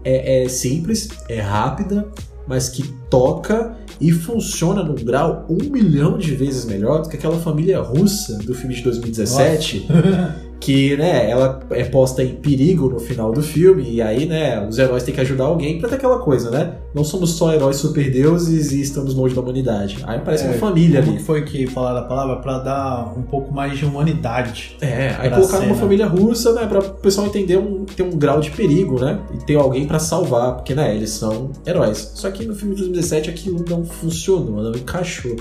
é, 0.05 0.45
é 0.45 0.49
simples, 0.49 1.09
é 1.28 1.40
rápida, 1.40 2.07
mas 2.47 2.68
que 2.68 2.84
toca 3.11 3.76
e 4.01 4.12
funciona 4.12 4.82
num 4.82 4.95
grau 4.95 5.47
um 5.49 5.70
milhão 5.70 6.18
de 6.18 6.34
vezes 6.34 6.64
melhor 6.64 7.03
do 7.03 7.09
que 7.09 7.16
aquela 7.16 7.38
família 7.38 7.80
russa 7.80 8.38
do 8.38 8.55
filme 8.55 8.74
de 8.74 8.82
2017. 8.82 9.86
Que, 10.65 10.97
né, 10.97 11.29
ela 11.29 11.59
é 11.71 11.83
posta 11.83 12.23
em 12.23 12.37
perigo 12.37 12.89
no 12.89 13.01
final 13.01 13.33
do 13.33 13.43
filme, 13.43 13.83
e 13.91 14.01
aí, 14.01 14.27
né, 14.27 14.65
os 14.65 14.79
heróis 14.79 15.03
têm 15.03 15.13
que 15.13 15.21
ajudar 15.21 15.45
alguém 15.45 15.81
pra 15.81 15.89
ter 15.89 15.97
aquela 15.97 16.21
coisa, 16.21 16.53
né? 16.53 16.75
Não 16.95 17.03
somos 17.03 17.31
só 17.31 17.53
heróis 17.53 17.79
superdeuses 17.79 18.71
e 18.71 18.81
estamos 18.81 19.13
longe 19.13 19.35
da 19.35 19.41
humanidade. 19.41 19.99
Aí 20.07 20.21
parece 20.21 20.45
É, 20.45 20.49
uma 20.49 20.55
família 20.59 21.01
Como 21.01 21.13
ali. 21.13 21.19
que 21.21 21.25
foi 21.27 21.43
que 21.43 21.67
falaram 21.67 21.99
a 21.99 22.03
palavra? 22.03 22.37
Pra 22.37 22.59
dar 22.61 23.13
um 23.19 23.23
pouco 23.23 23.53
mais 23.53 23.77
de 23.77 23.85
humanidade. 23.85 24.77
É, 24.81 25.17
aí 25.19 25.31
colocaram 25.31 25.67
uma 25.67 25.75
família 25.75 26.07
russa, 26.07 26.53
né, 26.53 26.65
pra 26.67 26.79
o 26.79 26.91
pessoal 26.95 27.27
entender 27.27 27.57
um, 27.57 27.85
ter 27.85 28.05
um 28.05 28.11
grau 28.17 28.39
de 28.41 28.53
perigo, 28.53 29.01
né? 29.01 29.19
E 29.35 29.39
ter 29.45 29.57
alguém 29.57 29.85
pra 29.85 29.99
salvar, 29.99 30.55
porque, 30.55 30.77
né, 30.77 30.95
eles 30.95 31.11
são 31.11 31.51
heróis. 31.67 32.13
Só 32.15 32.31
que 32.31 32.45
no 32.47 32.55
filme 32.55 32.77
de 32.77 32.83
2017 32.83 33.31
aquilo 33.31 33.65
não 33.69 33.85
funcionou, 33.85 34.63
não 34.63 34.71
encaixou. 34.77 35.35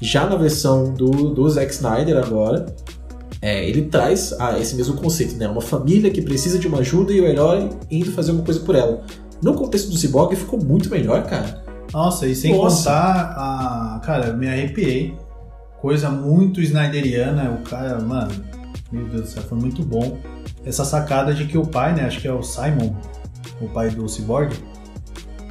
Já 0.00 0.26
na 0.26 0.36
versão 0.36 0.92
do, 0.92 1.10
do 1.10 1.48
Zack 1.48 1.72
Snyder 1.72 2.18
agora, 2.18 2.66
é, 3.40 3.68
ele 3.68 3.82
traz 3.82 4.34
ah, 4.38 4.58
esse 4.58 4.74
mesmo 4.74 4.94
conceito, 4.96 5.36
né? 5.36 5.46
Uma 5.48 5.60
família 5.60 6.10
que 6.10 6.20
precisa 6.20 6.58
de 6.58 6.66
uma 6.66 6.78
ajuda 6.78 7.12
e 7.12 7.20
o 7.20 7.26
herói 7.26 7.70
indo 7.90 8.10
fazer 8.12 8.30
alguma 8.30 8.44
coisa 8.44 8.60
por 8.60 8.74
ela. 8.74 9.02
No 9.40 9.54
contexto 9.54 9.90
do 9.90 9.96
Cyborg 9.96 10.34
ficou 10.34 10.58
muito 10.62 10.90
melhor, 10.90 11.24
cara. 11.24 11.62
Nossa, 11.92 12.26
e 12.26 12.34
sem 12.34 12.56
Nossa. 12.56 12.76
contar 12.90 13.34
a. 13.36 14.00
Cara, 14.04 14.26
eu 14.28 14.36
me 14.36 14.48
arrepiei. 14.48 15.14
Coisa 15.80 16.10
muito 16.10 16.60
Snyderiana. 16.60 17.50
O 17.52 17.62
cara, 17.62 18.00
mano, 18.00 18.32
meu 18.90 19.04
Deus 19.06 19.22
do 19.22 19.28
céu, 19.28 19.42
foi 19.44 19.58
muito 19.58 19.82
bom. 19.82 20.18
Essa 20.66 20.84
sacada 20.84 21.32
de 21.32 21.46
que 21.46 21.56
o 21.56 21.64
pai, 21.64 21.94
né? 21.94 22.04
Acho 22.04 22.20
que 22.20 22.26
é 22.26 22.32
o 22.32 22.42
Simon, 22.42 22.94
o 23.60 23.68
pai 23.68 23.90
do 23.90 24.08
Cyborg. 24.08 24.52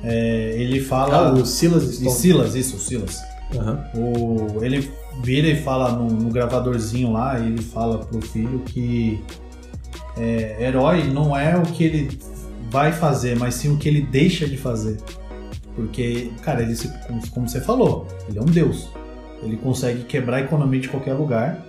é, 0.04 0.52
ele 0.58 0.82
fala. 0.82 1.30
Ah, 1.30 1.34
o 1.34 1.46
Silas 1.46 1.84
E 1.84 1.94
Stone. 1.94 2.12
Silas, 2.12 2.56
isso, 2.56 2.76
o 2.76 2.80
Silas. 2.80 3.22
Aham. 3.56 3.84
O, 3.96 4.64
ele 4.64 4.92
vira 5.24 5.48
e 5.48 5.62
fala 5.62 5.92
no, 5.92 6.10
no 6.10 6.30
gravadorzinho 6.30 7.12
lá, 7.12 7.40
ele 7.40 7.62
fala 7.62 8.00
pro 8.00 8.22
filho 8.22 8.60
que 8.60 9.24
é, 10.18 10.66
herói 10.66 11.04
não 11.04 11.38
é 11.38 11.56
o 11.56 11.64
que 11.64 11.84
ele 11.84 12.20
vai 12.70 12.92
fazer, 12.92 13.38
mas 13.38 13.56
sim 13.56 13.74
o 13.74 13.78
que 13.78 13.88
ele 13.88 14.02
deixa 14.02 14.48
de 14.48 14.58
fazer. 14.58 14.98
Porque, 15.76 16.32
cara, 16.42 16.64
ele 16.64 16.76
como, 17.06 17.30
como 17.30 17.48
você 17.48 17.62
falou, 17.62 18.08
ele 18.28 18.40
é 18.40 18.42
um 18.42 18.46
deus. 18.46 18.90
Ele 19.44 19.56
consegue 19.58 20.04
quebrar 20.04 20.38
a 20.38 20.42
economia 20.42 20.80
de 20.80 20.90
qualquer 20.90 21.14
lugar 21.14 21.67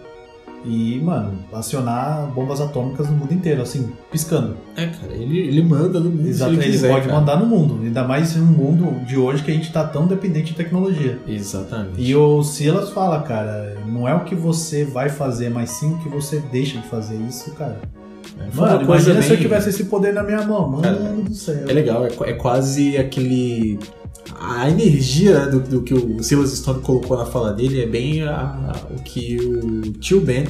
e, 0.64 1.00
mano, 1.00 1.38
acionar 1.52 2.26
bombas 2.34 2.60
atômicas 2.60 3.08
no 3.08 3.16
mundo 3.16 3.32
inteiro, 3.32 3.62
assim, 3.62 3.90
piscando. 4.10 4.56
É, 4.76 4.86
cara, 4.86 5.12
ele, 5.12 5.38
ele 5.38 5.62
manda 5.62 6.00
no 6.00 6.10
mundo 6.10 6.28
Exato, 6.28 6.52
se 6.52 6.58
ele 6.60 6.70
quiser, 6.70 6.90
pode 6.90 7.06
cara. 7.06 7.20
mandar 7.20 7.36
no 7.38 7.46
mundo, 7.46 7.80
ainda 7.82 8.04
mais 8.04 8.36
um 8.36 8.44
mundo 8.44 9.04
de 9.06 9.16
hoje 9.16 9.42
que 9.42 9.50
a 9.50 9.54
gente 9.54 9.72
tá 9.72 9.84
tão 9.84 10.06
dependente 10.06 10.48
de 10.48 10.54
tecnologia. 10.54 11.18
Exatamente. 11.26 12.00
E 12.00 12.14
o 12.14 12.42
Silas 12.42 12.90
fala, 12.90 13.22
cara, 13.22 13.76
não 13.86 14.08
é 14.08 14.14
o 14.14 14.24
que 14.24 14.34
você 14.34 14.84
vai 14.84 15.08
fazer, 15.08 15.50
mas 15.50 15.70
sim 15.70 15.94
o 15.94 15.98
que 15.98 16.08
você 16.08 16.42
deixa 16.50 16.78
de 16.78 16.86
fazer 16.88 17.16
isso, 17.28 17.50
cara. 17.52 17.80
É, 18.38 18.56
Mano, 18.56 18.82
imagina 18.82 19.22
se 19.22 19.32
eu 19.32 19.38
tivesse 19.38 19.70
esse 19.70 19.84
poder 19.84 20.12
na 20.12 20.22
minha 20.22 20.42
mão, 20.42 20.68
mano 20.68 20.82
Cara, 20.82 20.96
do 20.96 21.34
céu. 21.34 21.64
É 21.68 21.72
legal, 21.72 22.06
é, 22.06 22.10
é 22.30 22.32
quase 22.34 22.96
aquele. 22.96 23.78
A 24.38 24.68
energia 24.68 25.46
do, 25.46 25.60
do 25.60 25.82
que 25.82 25.94
o 25.94 26.22
Silas 26.22 26.50
Stone 26.52 26.80
colocou 26.80 27.16
na 27.16 27.24
fala 27.26 27.52
dele 27.52 27.80
é 27.82 27.86
bem 27.86 28.22
a- 28.22 28.32
a- 28.34 28.86
o 28.94 29.02
que 29.02 29.36
o 29.36 29.92
tio 29.92 30.20
Ben 30.20 30.44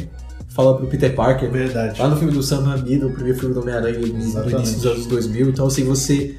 fala 0.49 0.77
pro 0.77 0.87
Peter 0.87 1.15
Parker. 1.15 1.51
verdade. 1.51 2.01
Lá 2.01 2.09
no 2.09 2.17
filme 2.17 2.33
do 2.33 2.43
Sam 2.43 2.63
Raimi, 2.65 2.97
no 2.97 3.11
primeiro 3.11 3.39
filme 3.39 3.55
do 3.55 3.61
Homem-Aranha, 3.61 3.99
no 3.99 4.07
início 4.07 4.43
dos 4.77 4.87
anos 4.87 5.07
2000. 5.07 5.49
Então, 5.51 5.67
assim, 5.67 5.85
você. 5.85 6.35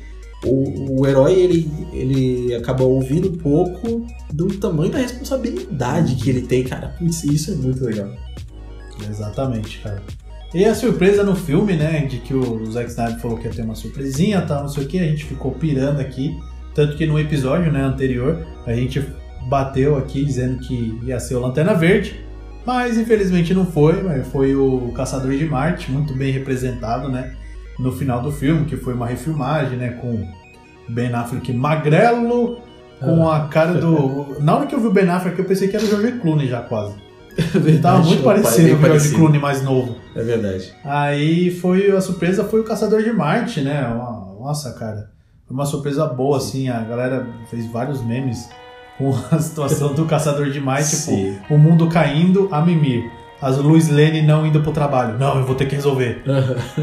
O, 0.45 1.01
o 1.01 1.07
herói, 1.07 1.33
ele, 1.33 1.69
ele 1.91 2.55
acaba 2.55 2.83
ouvindo 2.85 3.27
um 3.29 3.35
pouco 3.35 4.05
do 4.31 4.47
tamanho 4.57 4.89
da 4.91 4.97
responsabilidade 4.99 6.15
que 6.15 6.29
ele 6.29 6.43
tem, 6.43 6.63
cara. 6.63 6.95
Putz, 6.97 7.25
isso 7.25 7.51
é 7.51 7.55
muito 7.55 7.83
legal. 7.83 8.09
Exatamente, 9.09 9.79
cara. 9.79 10.01
E 10.53 10.65
a 10.65 10.73
surpresa 10.73 11.23
no 11.23 11.35
filme, 11.35 11.75
né, 11.75 12.05
de 12.05 12.17
que 12.19 12.33
o 12.33 12.65
Zack 12.71 12.89
Snyder 12.89 13.19
falou 13.19 13.37
que 13.37 13.45
ia 13.47 13.51
ter 13.53 13.61
uma 13.61 13.75
surpresinha, 13.75 14.41
tal, 14.41 14.61
não 14.63 14.69
sei 14.69 14.83
o 14.85 14.87
que, 14.87 14.97
a 14.97 15.03
gente 15.05 15.25
ficou 15.25 15.51
pirando 15.51 15.99
aqui. 15.99 16.35
Tanto 16.73 16.95
que 16.95 17.05
no 17.05 17.19
episódio, 17.19 17.71
né, 17.71 17.81
anterior, 17.81 18.45
a 18.65 18.73
gente 18.73 19.03
bateu 19.47 19.97
aqui 19.97 20.23
dizendo 20.23 20.59
que 20.59 20.99
ia 21.03 21.19
ser 21.19 21.35
o 21.35 21.39
Lanterna 21.39 21.73
Verde, 21.73 22.23
mas 22.65 22.97
infelizmente 22.97 23.53
não 23.53 23.65
foi, 23.65 24.23
foi 24.25 24.55
o 24.55 24.91
Caçador 24.95 25.31
de 25.31 25.45
Marte, 25.45 25.91
muito 25.91 26.13
bem 26.13 26.31
representado, 26.31 27.09
né, 27.09 27.33
no 27.79 27.91
final 27.91 28.21
do 28.21 28.31
filme, 28.31 28.65
que 28.65 28.77
foi 28.77 28.93
uma 28.93 29.07
refilmagem, 29.07 29.77
né, 29.77 29.89
com 30.01 30.27
Ben 30.87 31.13
Affleck 31.13 31.51
magrelo, 31.53 32.59
com 32.99 33.29
a 33.29 33.47
cara 33.47 33.73
do... 33.73 34.37
Na 34.43 34.57
hora 34.57 34.67
que 34.67 34.75
eu 34.75 34.79
vi 34.79 34.87
o 34.87 34.91
Ben 34.91 35.09
Affleck, 35.09 35.39
eu 35.39 35.45
pensei 35.45 35.67
que 35.67 35.75
era 35.75 35.85
o 35.85 35.87
George 35.87 36.19
Clooney 36.19 36.47
já 36.47 36.61
quase. 36.61 36.93
Ele 37.55 37.79
tava 37.79 38.03
muito 38.03 38.23
parecido 38.23 38.75
com 38.75 38.83
o 38.83 38.85
George 38.85 39.15
Clooney 39.15 39.39
mais 39.39 39.63
novo. 39.63 39.95
É 40.15 40.21
verdade. 40.21 40.73
Aí 40.83 41.51
foi 41.51 41.89
a 41.91 42.01
surpresa 42.01 42.43
foi 42.43 42.59
o 42.59 42.63
Caçador 42.63 43.01
de 43.01 43.11
Marte, 43.11 43.61
né? 43.61 43.81
Nossa, 44.39 44.73
cara. 44.73 45.09
Foi 45.49 45.55
uma 45.55 45.65
surpresa 45.65 46.05
boa, 46.05 46.37
assim. 46.37 46.69
A 46.69 46.79
galera 46.81 47.27
fez 47.49 47.65
vários 47.65 48.03
memes 48.03 48.47
com 48.99 49.11
a 49.31 49.37
situação 49.41 49.95
do 49.95 50.05
Caçador 50.05 50.51
de 50.51 50.59
Marte, 50.61 50.91
tipo, 50.91 51.11
Sim. 51.11 51.37
o 51.49 51.57
mundo 51.57 51.89
caindo 51.89 52.47
a 52.51 52.61
mimir. 52.61 53.09
as 53.41 53.57
Luiz 53.57 53.89
Lane 53.89 54.21
não 54.21 54.45
indo 54.45 54.61
pro 54.61 54.71
trabalho. 54.71 55.17
Não, 55.17 55.39
eu 55.39 55.45
vou 55.45 55.55
ter 55.55 55.65
que 55.65 55.73
resolver. 55.73 56.21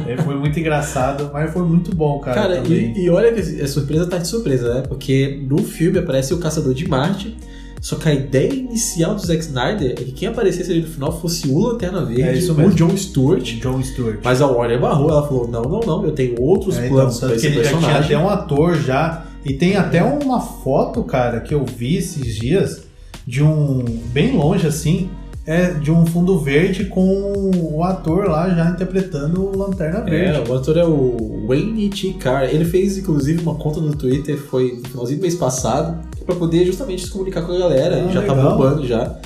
É, 0.08 0.16
foi 0.20 0.34
muito 0.34 0.58
engraçado, 0.58 1.30
mas 1.32 1.52
foi 1.52 1.62
muito 1.62 1.94
bom, 1.94 2.18
cara. 2.18 2.40
Cara, 2.40 2.58
e, 2.66 3.04
e 3.04 3.08
olha 3.08 3.32
que 3.32 3.40
a 3.40 3.68
surpresa 3.68 4.04
tá 4.06 4.18
de 4.18 4.26
surpresa, 4.26 4.74
né? 4.74 4.82
Porque 4.88 5.44
no 5.48 5.58
filme 5.58 6.00
aparece 6.00 6.34
o 6.34 6.38
Caçador 6.38 6.74
de 6.74 6.88
Marte, 6.88 7.36
só 7.80 7.96
que 7.96 8.08
a 8.08 8.14
ideia 8.14 8.52
inicial 8.52 9.14
do 9.14 9.20
Zack 9.24 9.40
Snyder 9.42 9.90
é 9.92 9.94
que 9.94 10.12
quem 10.12 10.28
aparecesse 10.28 10.70
ali 10.72 10.80
no 10.80 10.88
final 10.88 11.20
fosse 11.20 11.46
o 11.48 11.58
Lanterna 11.58 12.04
Verde, 12.04 12.48
É 12.48 12.52
o. 12.52 12.70
John 12.70 12.96
Stewart. 12.96 13.44
John 13.60 13.82
Stewart. 13.82 14.18
Mas 14.24 14.40
a 14.42 14.46
Warner 14.46 14.80
barrou, 14.80 15.10
ela 15.10 15.26
falou: 15.26 15.46
não, 15.48 15.62
não, 15.62 15.80
não, 15.80 16.04
eu 16.04 16.12
tenho 16.12 16.40
outros 16.40 16.76
É, 16.76 16.86
então, 16.86 16.96
planos 16.96 17.18
pra 17.20 17.28
que 17.30 17.34
esse 17.36 17.46
ele 17.46 17.54
já 17.56 17.62
tinha 17.62 17.80
personagem. 17.80 18.16
até 18.16 18.18
um 18.18 18.28
ator 18.28 18.76
já. 18.80 19.24
E 19.44 19.54
tem 19.54 19.76
até 19.76 20.02
uma 20.02 20.40
foto, 20.40 21.04
cara, 21.04 21.38
que 21.40 21.54
eu 21.54 21.64
vi 21.64 21.96
esses 21.96 22.34
dias 22.34 22.82
de 23.26 23.42
um. 23.42 23.84
bem 24.12 24.36
longe 24.36 24.66
assim. 24.66 25.08
É 25.48 25.70
de 25.70 25.92
um 25.92 26.04
fundo 26.04 26.36
verde 26.40 26.86
com 26.86 27.52
o 27.72 27.80
ator 27.84 28.24
lá 28.28 28.50
já 28.52 28.68
interpretando 28.68 29.44
o 29.44 29.56
Lanterna 29.56 30.00
É, 30.00 30.32
Verde. 30.32 30.50
o 30.50 30.54
ator 30.56 30.76
é 30.76 30.84
o 30.84 31.44
Wayne 31.46 31.88
T. 31.88 32.14
Carr. 32.14 32.52
Ele 32.52 32.64
fez, 32.64 32.98
inclusive, 32.98 33.40
uma 33.42 33.54
conta 33.54 33.80
no 33.80 33.94
Twitter, 33.94 34.36
foi 34.36 34.80
no 34.82 34.88
finalzinho 34.88 35.20
do 35.20 35.22
mês 35.22 35.36
passado, 35.36 35.98
pra 36.26 36.34
poder 36.34 36.64
justamente 36.66 37.04
se 37.04 37.10
comunicar 37.10 37.42
com 37.42 37.52
a 37.52 37.58
galera. 37.58 38.04
Ah, 38.06 38.12
já 38.12 38.20
legal. 38.20 38.36
bombando 38.58 38.86
já. 38.86 39.16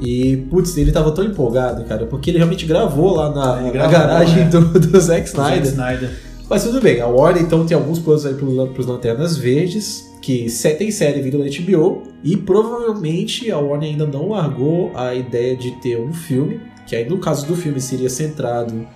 E, 0.00 0.36
putz, 0.50 0.76
ele 0.76 0.90
tava 0.92 1.12
tão 1.12 1.24
empolgado, 1.24 1.84
cara, 1.84 2.06
porque 2.06 2.30
ele 2.30 2.38
realmente 2.38 2.66
gravou 2.66 3.14
lá 3.14 3.30
na, 3.30 3.56
Ele 3.58 3.64
na 3.66 3.70
gravou, 3.72 3.92
garagem 3.92 4.44
né? 4.44 4.50
do, 4.50 4.60
do 4.80 5.00
Zack 5.00 5.28
Zack 5.28 5.28
Snyder. 5.28 5.64
Snyder. 5.64 6.10
Mas 6.50 6.64
tudo 6.64 6.80
bem, 6.80 7.00
a 7.00 7.06
Warner 7.06 7.42
então 7.42 7.64
tem 7.64 7.76
alguns 7.76 7.98
planos 7.98 8.26
aí 8.26 8.34
pro- 8.34 8.66
pros 8.68 8.86
Lanternas 8.86 9.36
Verdes, 9.36 10.10
que 10.20 10.46
tem 10.78 10.90
série 10.90 11.20
vindo 11.22 11.38
da 11.38 11.44
HBO, 11.44 12.02
e 12.22 12.36
provavelmente 12.36 13.50
a 13.50 13.58
Warner 13.58 13.90
ainda 13.90 14.06
não 14.06 14.28
largou 14.30 14.90
a 14.94 15.14
ideia 15.14 15.56
de 15.56 15.70
ter 15.80 15.98
um 16.00 16.12
filme, 16.12 16.60
que 16.86 16.96
aí 16.96 17.08
no 17.08 17.18
caso 17.18 17.46
do 17.46 17.54
filme 17.56 17.80
seria 17.80 18.10
centrado 18.10 18.86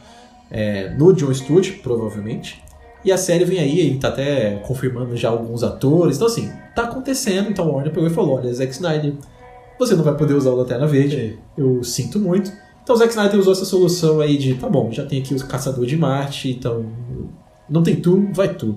é, 0.50 0.90
no 0.98 1.12
John 1.12 1.32
Stewart, 1.32 1.70
provavelmente. 1.82 2.60
E 3.06 3.12
a 3.12 3.16
série 3.16 3.44
vem 3.44 3.60
aí, 3.60 3.92
e 3.92 3.98
tá 3.98 4.08
até 4.08 4.56
confirmando 4.66 5.16
já 5.16 5.28
alguns 5.28 5.62
atores. 5.62 6.16
Então, 6.16 6.26
assim, 6.26 6.50
tá 6.74 6.82
acontecendo. 6.82 7.48
Então 7.48 7.70
Warner 7.70 7.92
pegou 7.92 8.08
e 8.08 8.12
falou: 8.12 8.36
olha, 8.36 8.52
Zack 8.52 8.72
Snyder, 8.72 9.14
você 9.78 9.94
não 9.94 10.02
vai 10.02 10.16
poder 10.16 10.34
usar 10.34 10.50
o 10.50 10.56
Lanterna 10.56 10.88
Verde. 10.88 11.38
Eu 11.56 11.84
sinto 11.84 12.18
muito. 12.18 12.52
Então 12.82 12.96
o 12.96 12.98
Zack 12.98 13.10
Snyder 13.10 13.38
usou 13.38 13.52
essa 13.52 13.64
solução 13.64 14.20
aí 14.20 14.36
de, 14.36 14.54
tá 14.54 14.68
bom, 14.68 14.90
já 14.90 15.06
tem 15.06 15.20
aqui 15.20 15.34
o 15.34 15.46
Caçador 15.46 15.86
de 15.86 15.96
Marte, 15.96 16.50
então 16.50 16.84
não 17.70 17.82
tem 17.82 17.94
tu, 17.94 18.28
vai 18.32 18.52
tu. 18.52 18.76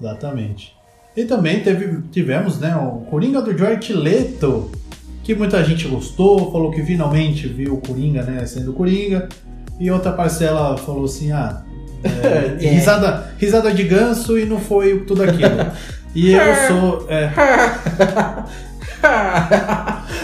Exatamente. 0.00 0.74
E 1.16 1.24
também 1.24 1.62
teve, 1.62 2.02
tivemos 2.10 2.58
né, 2.58 2.74
o 2.74 3.08
Coringa 3.08 3.40
do 3.40 3.56
George 3.56 3.92
Leto, 3.92 4.70
que 5.22 5.32
muita 5.32 5.62
gente 5.62 5.86
gostou, 5.86 6.50
falou 6.50 6.72
que 6.72 6.82
finalmente 6.82 7.46
viu 7.46 7.74
o 7.74 7.80
Coringa 7.80 8.22
né, 8.24 8.44
sendo 8.46 8.72
Coringa. 8.72 9.28
E 9.78 9.90
outra 9.90 10.12
parcela 10.12 10.76
falou 10.76 11.04
assim: 11.04 11.30
ah, 11.30 11.64
é, 12.04 12.56
É. 12.64 12.68
risada, 12.68 13.32
risada 13.38 13.72
de 13.72 13.82
ganso 13.84 14.38
e 14.38 14.44
não 14.44 14.58
foi 14.60 15.00
tudo 15.00 15.22
aquilo. 15.22 15.66
E 16.14 16.32
eu 16.32 16.40
sou. 16.68 17.06
É, 17.08 17.30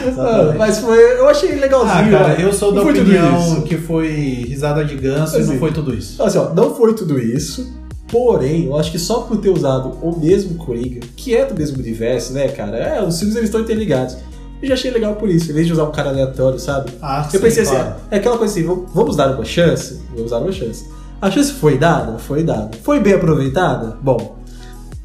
Exatamente. 0.06 0.58
Mas 0.58 0.78
foi, 0.78 0.98
eu 1.18 1.28
achei 1.28 1.54
legalzinho. 1.56 1.92
ah, 1.92 2.10
cara, 2.10 2.28
né? 2.28 2.36
eu 2.44 2.52
sou 2.52 2.72
da 2.72 2.82
opinião 2.82 3.62
que 3.62 3.76
foi 3.76 4.08
risada 4.48 4.84
de 4.84 4.94
ganso 4.96 5.36
e 5.36 5.40
Assim. 5.40 5.52
não 5.52 5.58
foi 5.58 5.72
tudo 5.72 5.94
isso. 5.94 6.22
Assim, 6.22 6.38
ó, 6.38 6.54
não 6.54 6.74
foi 6.74 6.94
tudo 6.94 7.18
isso. 7.18 7.78
Porém, 8.08 8.64
eu 8.66 8.76
acho 8.76 8.90
que 8.90 8.98
só 8.98 9.20
por 9.20 9.36
ter 9.36 9.50
usado 9.50 9.96
o 10.02 10.18
mesmo 10.18 10.54
Coringa, 10.56 11.00
que 11.16 11.36
é 11.36 11.44
do 11.44 11.54
mesmo 11.54 11.78
universo, 11.78 12.32
né, 12.32 12.48
cara? 12.48 12.76
É, 12.76 13.02
os 13.02 13.16
filmes 13.18 13.36
eles 13.36 13.48
estão 13.48 13.60
interligados. 13.60 14.16
Eu 14.60 14.68
já 14.68 14.74
achei 14.74 14.90
legal 14.90 15.14
por 15.14 15.28
isso, 15.30 15.50
em 15.50 15.54
vez 15.54 15.66
de 15.66 15.72
usar 15.72 15.84
um 15.84 15.92
cara 15.92 16.10
aleatório, 16.10 16.58
sabe? 16.58 16.90
Ah, 17.00 17.22
Eu 17.26 17.30
sim, 17.30 17.38
pensei 17.38 17.62
assim, 17.62 17.74
claro. 17.76 17.94
é 18.10 18.16
aquela 18.16 18.36
coisa 18.36 18.52
assim, 18.52 18.64
vamos- 18.66 18.90
vamos 18.92 19.16
dar 19.16 19.30
uma 19.34 19.44
chance? 19.44 20.00
Vamos 20.14 20.30
dar 20.32 20.38
uma 20.38 20.52
chance. 20.52 20.84
A 21.20 21.30
chance 21.30 21.52
foi 21.52 21.76
dada? 21.78 22.18
Foi 22.18 22.42
dada. 22.42 22.70
Foi 22.82 22.98
bem 23.00 23.12
aproveitada? 23.14 23.96
Bom, 24.02 24.38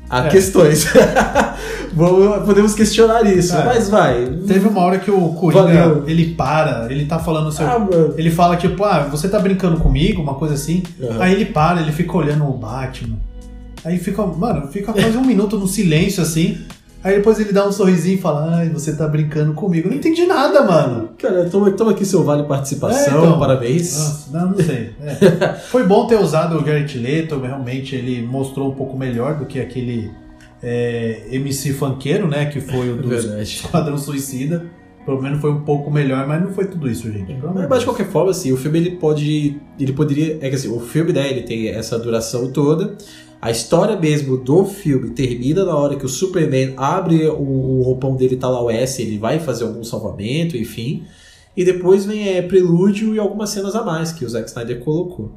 há 0.10 0.26
É. 0.26 0.30
questões. 0.30 0.86
Podemos 2.46 2.74
questionar 2.74 3.26
isso, 3.26 3.56
É. 3.56 3.64
mas 3.66 3.90
vai. 3.90 4.26
Teve 4.48 4.68
uma 4.68 4.82
hora 4.82 5.00
que 5.00 5.10
o 5.12 5.30
Coringa, 5.34 5.64
Valeu. 5.64 6.04
ele 6.08 6.34
para, 6.36 6.88
ele 6.90 7.06
tá 7.06 7.20
falando 7.20 7.52
seu 7.52 7.66
Ah. 7.66 7.88
Ele 8.18 8.30
fala 8.32 8.56
tipo, 8.58 8.84
ah, 8.84 9.08
você 9.10 9.28
tá 9.28 9.40
brincando 9.40 9.78
comigo, 9.80 10.22
uma 10.22 10.36
coisa 10.36 10.54
assim. 10.56 10.84
Aham. 11.02 11.18
Aí 11.22 11.34
ele 11.34 11.46
para, 11.46 11.82
ele 11.82 11.92
fica 11.92 12.16
olhando 12.18 12.46
o 12.46 12.54
Batman. 12.54 13.18
Aí 13.84 13.98
fica, 14.00 14.26
mano, 14.26 14.68
fica 14.68 14.92
quase 14.92 15.16
um 15.18 15.24
minuto 15.26 15.58
no 15.58 15.68
silêncio 15.68 16.22
assim. 16.22 16.58
Aí 17.06 17.18
depois 17.18 17.40
ele 17.40 17.54
dá 17.54 17.68
um 17.68 17.72
sorrisinho 17.72 18.16
e 18.18 18.20
fala, 18.20 18.56
ai, 18.56 18.70
você 18.70 18.96
tá 18.96 19.08
brincando 19.08 19.54
comigo. 19.54 19.86
Eu 19.88 19.92
não 19.92 19.98
entendi 20.00 20.26
nada, 20.26 20.64
mano. 20.64 21.10
Cara, 21.20 21.48
toma, 21.48 21.70
toma 21.70 21.92
aqui 21.92 22.04
seu 22.04 22.24
vale 22.24 22.42
participação, 22.48 23.14
É, 23.14 23.28
então. 23.28 23.38
parabéns. 23.40 23.96
Nossa, 23.96 24.36
não, 24.36 24.50
não 24.50 24.58
sei. 24.58 24.90
É. 25.00 25.54
Foi 25.70 25.86
bom 25.86 26.08
ter 26.08 26.20
usado 26.20 26.58
o 26.60 26.66
Jared 26.66 26.98
Leto, 26.98 27.40
realmente 27.40 27.96
ele 27.96 28.24
mostrou 28.26 28.72
um 28.72 28.74
pouco 28.74 28.98
melhor 28.98 29.38
do 29.38 29.46
que 29.46 29.60
aquele 29.60 30.10
é, 30.64 31.28
MC 31.30 31.74
funkeiro, 31.74 32.28
né? 32.28 32.48
Que 32.48 32.60
foi 32.60 32.90
o 32.90 32.98
do 32.98 33.08
Verdade. 33.08 33.44
Esquadrão 33.44 34.00
Suicida. 34.00 34.66
Pelo 35.06 35.22
menos 35.22 35.40
foi 35.40 35.52
um 35.52 35.62
pouco 35.62 35.92
melhor, 35.92 36.28
mas 36.28 36.42
não 36.42 36.52
foi 36.52 36.66
tudo 36.66 36.90
isso, 36.90 37.12
gente. 37.12 37.38
Mas, 37.70 37.82
de 37.82 37.86
qualquer 37.86 38.08
forma, 38.08 38.32
assim, 38.32 38.52
o 38.52 38.58
filme 38.58 38.80
ele 38.80 38.92
pode. 38.96 39.62
Ele 39.80 39.94
poderia. 39.94 40.40
É 40.42 40.50
que 40.50 40.56
assim, 40.56 40.76
o 40.76 40.80
filme, 40.80 41.14
né, 41.14 41.30
ele 41.30 41.44
tem 41.44 41.70
essa 41.70 42.00
duração 42.00 42.52
toda. 42.52 42.96
A 43.46 43.52
história 43.52 43.96
mesmo 43.96 44.38
do 44.38 44.66
filme 44.66 45.12
termina 45.12 45.64
na 45.64 45.78
hora 45.78 45.96
que 45.96 46.04
o 46.04 46.10
Superman 46.10 46.74
abre 46.76 47.28
o, 47.28 47.44
o 47.44 47.84
roupão 47.84 48.16
dele 48.16 48.38
tá 48.38 48.50
lá 48.50 48.60
o 48.60 48.72
S, 48.72 49.00
ele 49.00 49.20
vai 49.20 49.40
fazer 49.40 49.66
algum 49.66 49.84
salvamento, 49.84 50.58
enfim. 50.58 51.04
E 51.56 51.64
depois 51.64 52.08
vem 52.08 52.28
é, 52.28 52.42
prelúdio 52.42 53.14
e 53.14 53.20
algumas 53.20 53.52
cenas 53.52 53.76
a 53.76 53.84
mais 53.84 54.12
que 54.12 54.26
o 54.26 54.30
Zack 54.30 54.48
Snyder 54.48 54.84
colocou. 54.84 55.32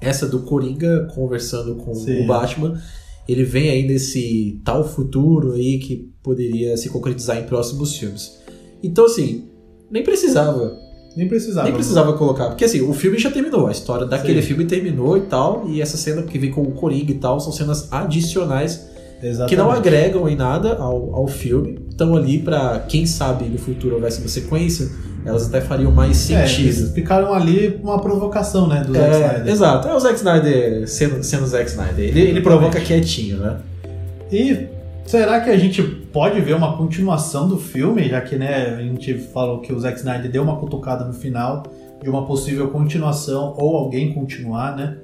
Essa 0.00 0.26
do 0.26 0.40
Coringa 0.40 1.08
conversando 1.14 1.76
com 1.76 1.94
Sim. 1.94 2.24
o 2.24 2.26
Batman, 2.26 2.82
ele 3.28 3.44
vem 3.44 3.70
aí 3.70 3.86
nesse 3.86 4.60
tal 4.64 4.82
futuro 4.82 5.52
aí 5.52 5.78
que 5.78 6.12
poderia 6.24 6.76
se 6.76 6.88
concretizar 6.88 7.38
em 7.38 7.44
próximos 7.44 7.96
filmes. 7.96 8.42
Então, 8.82 9.04
assim, 9.04 9.48
nem 9.88 10.02
precisava 10.02 10.76
Nem 11.16 11.28
precisava. 11.28 11.64
nem 11.66 11.74
precisava 11.74 12.12
colocar, 12.14 12.46
porque 12.48 12.64
assim, 12.64 12.80
o 12.80 12.92
filme 12.92 13.18
já 13.18 13.30
terminou, 13.30 13.66
a 13.66 13.72
história 13.72 14.06
daquele 14.06 14.40
Sim. 14.40 14.48
filme 14.48 14.64
terminou 14.64 15.16
e 15.16 15.22
tal, 15.22 15.64
e 15.68 15.80
essa 15.82 15.96
cena 15.96 16.22
que 16.22 16.38
vem 16.38 16.50
com 16.50 16.62
o 16.62 16.72
Coringa 16.72 17.10
e 17.12 17.16
tal, 17.16 17.38
são 17.38 17.52
cenas 17.52 17.88
adicionais 17.92 18.86
Exatamente. 19.22 19.50
que 19.50 19.56
não 19.56 19.70
agregam 19.70 20.28
em 20.28 20.34
nada 20.36 20.74
ao, 20.76 21.14
ao 21.14 21.26
filme, 21.28 21.78
estão 21.90 22.16
ali 22.16 22.38
pra, 22.38 22.80
quem 22.88 23.04
sabe 23.06 23.44
no 23.44 23.58
futuro 23.58 23.96
houvesse 23.96 24.20
uma 24.20 24.28
sequência, 24.28 24.88
elas 25.24 25.46
até 25.46 25.60
fariam 25.60 25.92
mais 25.92 26.28
É, 26.30 26.46
sentido. 26.46 26.66
eles 26.80 26.92
ficaram 26.92 27.32
ali 27.32 27.78
uma 27.82 28.00
provocação, 28.00 28.66
né, 28.66 28.82
do 28.84 28.92
Zack 28.92 29.14
É, 29.14 29.18
Snyder. 29.28 29.52
exato, 29.52 29.88
é 29.88 29.94
o 29.94 30.00
Zack 30.00 30.14
Snyder 30.16 30.88
sendo, 30.88 31.22
sendo 31.22 31.44
o 31.44 31.46
Zack 31.46 31.68
Snyder, 31.70 32.00
ele, 32.08 32.20
ele 32.22 32.40
provoca 32.40 32.80
quietinho, 32.80 33.36
né? 33.36 33.58
E 34.32 34.66
será 35.06 35.40
que 35.40 35.50
a 35.50 35.56
gente 35.56 36.01
pode 36.12 36.40
ver 36.40 36.54
uma 36.54 36.76
continuação 36.76 37.48
do 37.48 37.58
filme, 37.58 38.08
já 38.08 38.20
que, 38.20 38.36
né, 38.36 38.74
a 38.76 38.82
gente 38.82 39.14
falou 39.14 39.60
que 39.60 39.72
o 39.72 39.80
Zack 39.80 39.98
Snyder 39.98 40.30
deu 40.30 40.42
uma 40.42 40.56
cutucada 40.56 41.04
no 41.04 41.12
final 41.12 41.62
de 42.02 42.10
uma 42.10 42.26
possível 42.26 42.70
continuação 42.70 43.54
ou 43.56 43.76
alguém 43.76 44.12
continuar, 44.12 44.76
né? 44.76 44.98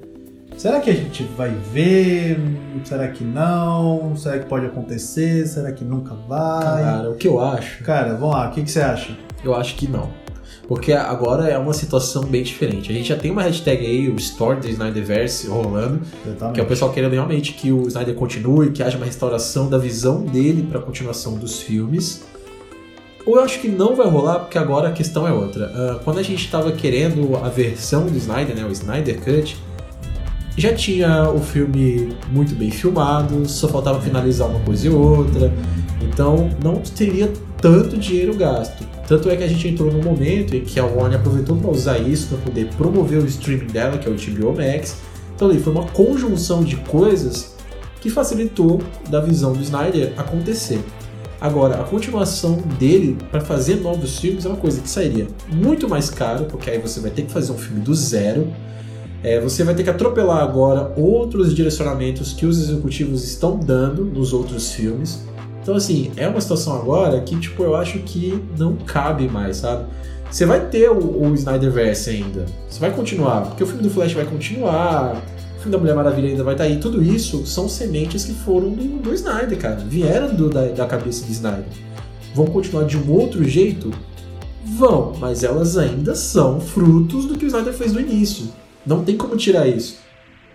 Será 0.57 0.79
que 0.81 0.89
a 0.89 0.93
gente 0.93 1.23
vai 1.37 1.49
ver? 1.71 2.37
Será 2.83 3.07
que 3.07 3.23
não? 3.23 4.15
Será 4.15 4.39
que 4.39 4.45
pode 4.45 4.65
acontecer? 4.65 5.47
Será 5.47 5.71
que 5.71 5.85
nunca 5.85 6.13
vai? 6.27 6.83
Cara, 6.83 7.09
o 7.11 7.15
que 7.15 7.27
eu 7.27 7.39
acho 7.39 7.83
Cara, 7.83 8.13
vamos 8.15 8.35
lá, 8.35 8.49
o 8.49 8.51
que, 8.51 8.63
que 8.63 8.71
você 8.71 8.81
acha? 8.81 9.17
Eu 9.43 9.55
acho 9.55 9.75
que 9.75 9.87
não. 9.87 10.09
Porque 10.69 10.93
agora 10.93 11.49
é 11.49 11.57
uma 11.57 11.73
situação 11.73 12.23
bem 12.25 12.43
diferente. 12.43 12.91
A 12.91 12.93
gente 12.93 13.09
já 13.09 13.15
tem 13.15 13.31
uma 13.31 13.41
hashtag 13.41 13.83
aí, 13.83 14.07
o 14.07 14.15
Story 14.17 14.59
do 14.59 14.69
Snyderverse 14.69 15.47
rolando, 15.47 16.01
que 16.53 16.59
é 16.59 16.63
o 16.63 16.67
pessoal 16.67 16.93
querendo 16.93 17.13
realmente 17.13 17.53
que 17.53 17.71
o 17.71 17.87
Snyder 17.87 18.13
continue, 18.13 18.69
que 18.69 18.83
haja 18.83 18.95
uma 18.95 19.07
restauração 19.07 19.67
da 19.67 19.79
visão 19.79 20.21
dele 20.21 20.61
para 20.69 20.77
a 20.77 20.81
continuação 20.83 21.39
dos 21.39 21.59
filmes. 21.59 22.23
Ou 23.25 23.37
eu 23.37 23.43
acho 23.43 23.59
que 23.59 23.67
não 23.67 23.95
vai 23.95 24.07
rolar, 24.07 24.41
porque 24.41 24.59
agora 24.59 24.89
a 24.89 24.91
questão 24.91 25.27
é 25.27 25.33
outra. 25.33 25.71
Ah, 25.73 26.01
quando 26.03 26.19
a 26.19 26.23
gente 26.23 26.45
estava 26.45 26.71
querendo 26.71 27.35
a 27.37 27.49
versão 27.49 28.05
do 28.05 28.15
Snyder, 28.15 28.55
né, 28.55 28.63
o 28.63 28.71
Snyder 28.71 29.19
Cut, 29.21 29.57
já 30.55 30.71
tinha 30.75 31.31
o 31.31 31.39
filme 31.39 32.15
muito 32.31 32.53
bem 32.53 32.69
filmado, 32.69 33.49
só 33.49 33.67
faltava 33.67 33.99
finalizar 34.01 34.47
uma 34.47 34.59
coisa 34.59 34.85
e 34.85 34.89
outra, 34.91 35.51
então 35.99 36.47
não 36.63 36.75
teria 36.75 37.33
tanto 37.61 37.97
dinheiro 37.97 38.35
gasto. 38.35 38.85
Tanto 39.07 39.29
é 39.29 39.35
que 39.35 39.43
a 39.43 39.47
gente 39.47 39.67
entrou 39.67 39.91
num 39.91 40.03
momento 40.03 40.55
em 40.55 40.61
que 40.61 40.79
a 40.79 40.85
Warner 40.85 41.19
aproveitou 41.19 41.55
para 41.57 41.69
usar 41.69 41.97
isso 41.97 42.27
para 42.27 42.37
poder 42.37 42.69
promover 42.75 43.19
o 43.19 43.25
streaming 43.25 43.67
dela, 43.67 43.97
que 43.97 44.07
é 44.07 44.11
o 44.11 44.15
HBO 44.15 44.55
Max. 44.55 44.97
Então 45.35 45.49
ali 45.49 45.59
foi 45.59 45.73
uma 45.73 45.85
conjunção 45.87 46.63
de 46.63 46.75
coisas 46.77 47.55
que 48.01 48.09
facilitou 48.09 48.81
da 49.09 49.19
visão 49.19 49.53
do 49.53 49.61
Snyder 49.61 50.13
acontecer. 50.17 50.79
Agora, 51.41 51.79
a 51.79 51.83
continuação 51.83 52.57
dele 52.77 53.17
para 53.31 53.39
fazer 53.39 53.75
novos 53.75 54.19
filmes 54.19 54.45
é 54.45 54.49
uma 54.49 54.57
coisa 54.57 54.81
que 54.81 54.89
sairia 54.89 55.27
muito 55.47 55.87
mais 55.87 56.09
caro, 56.09 56.45
porque 56.45 56.69
aí 56.69 56.79
você 56.79 56.99
vai 56.99 57.11
ter 57.11 57.23
que 57.23 57.31
fazer 57.31 57.51
um 57.51 57.57
filme 57.57 57.79
do 57.79 57.95
zero. 57.95 58.51
É, 59.23 59.39
você 59.39 59.63
vai 59.63 59.73
ter 59.73 59.83
que 59.83 59.89
atropelar 59.89 60.43
agora 60.43 60.93
outros 60.97 61.55
direcionamentos 61.55 62.33
que 62.33 62.45
os 62.45 62.59
executivos 62.59 63.23
estão 63.23 63.57
dando 63.57 64.03
nos 64.03 64.33
outros 64.33 64.71
filmes. 64.71 65.23
Então, 65.61 65.75
assim, 65.75 66.11
é 66.15 66.27
uma 66.27 66.39
situação 66.41 66.75
agora 66.75 67.19
que, 67.21 67.37
tipo, 67.39 67.63
eu 67.63 67.75
acho 67.75 67.99
que 67.99 68.41
não 68.57 68.75
cabe 68.75 69.27
mais, 69.27 69.57
sabe? 69.57 69.85
Você 70.29 70.45
vai 70.45 70.67
ter 70.67 70.89
o, 70.89 71.23
o 71.23 71.33
Snyderverse 71.33 72.09
ainda. 72.09 72.45
Você 72.67 72.79
vai 72.79 72.91
continuar, 72.91 73.41
porque 73.47 73.63
o 73.63 73.67
filme 73.67 73.81
do 73.81 73.89
Flash 73.89 74.13
vai 74.13 74.25
continuar, 74.25 75.21
o 75.57 75.61
filme 75.61 75.71
da 75.71 75.77
Mulher 75.77 75.95
Maravilha 75.95 76.29
ainda 76.29 76.43
vai 76.43 76.53
estar 76.53 76.65
aí. 76.65 76.77
Tudo 76.77 77.03
isso 77.03 77.45
são 77.45 77.67
sementes 77.67 78.25
que 78.25 78.33
foram 78.33 78.69
do, 78.69 78.99
do 78.99 79.13
Snyder, 79.13 79.57
cara. 79.57 79.77
Vieram 79.77 80.33
do, 80.33 80.49
da, 80.49 80.67
da 80.67 80.85
cabeça 80.85 81.25
de 81.25 81.31
Snyder. 81.31 81.65
Vão 82.33 82.45
continuar 82.45 82.85
de 82.85 82.97
um 82.97 83.11
outro 83.11 83.43
jeito? 83.43 83.91
Vão, 84.77 85.13
mas 85.19 85.43
elas 85.43 85.77
ainda 85.77 86.13
são 86.13 86.61
frutos 86.61 87.25
do 87.25 87.37
que 87.37 87.45
o 87.45 87.47
Snyder 87.47 87.73
fez 87.73 87.91
no 87.91 87.99
início. 87.99 88.47
Não 88.85 89.03
tem 89.03 89.17
como 89.17 89.35
tirar 89.35 89.67
isso. 89.67 89.97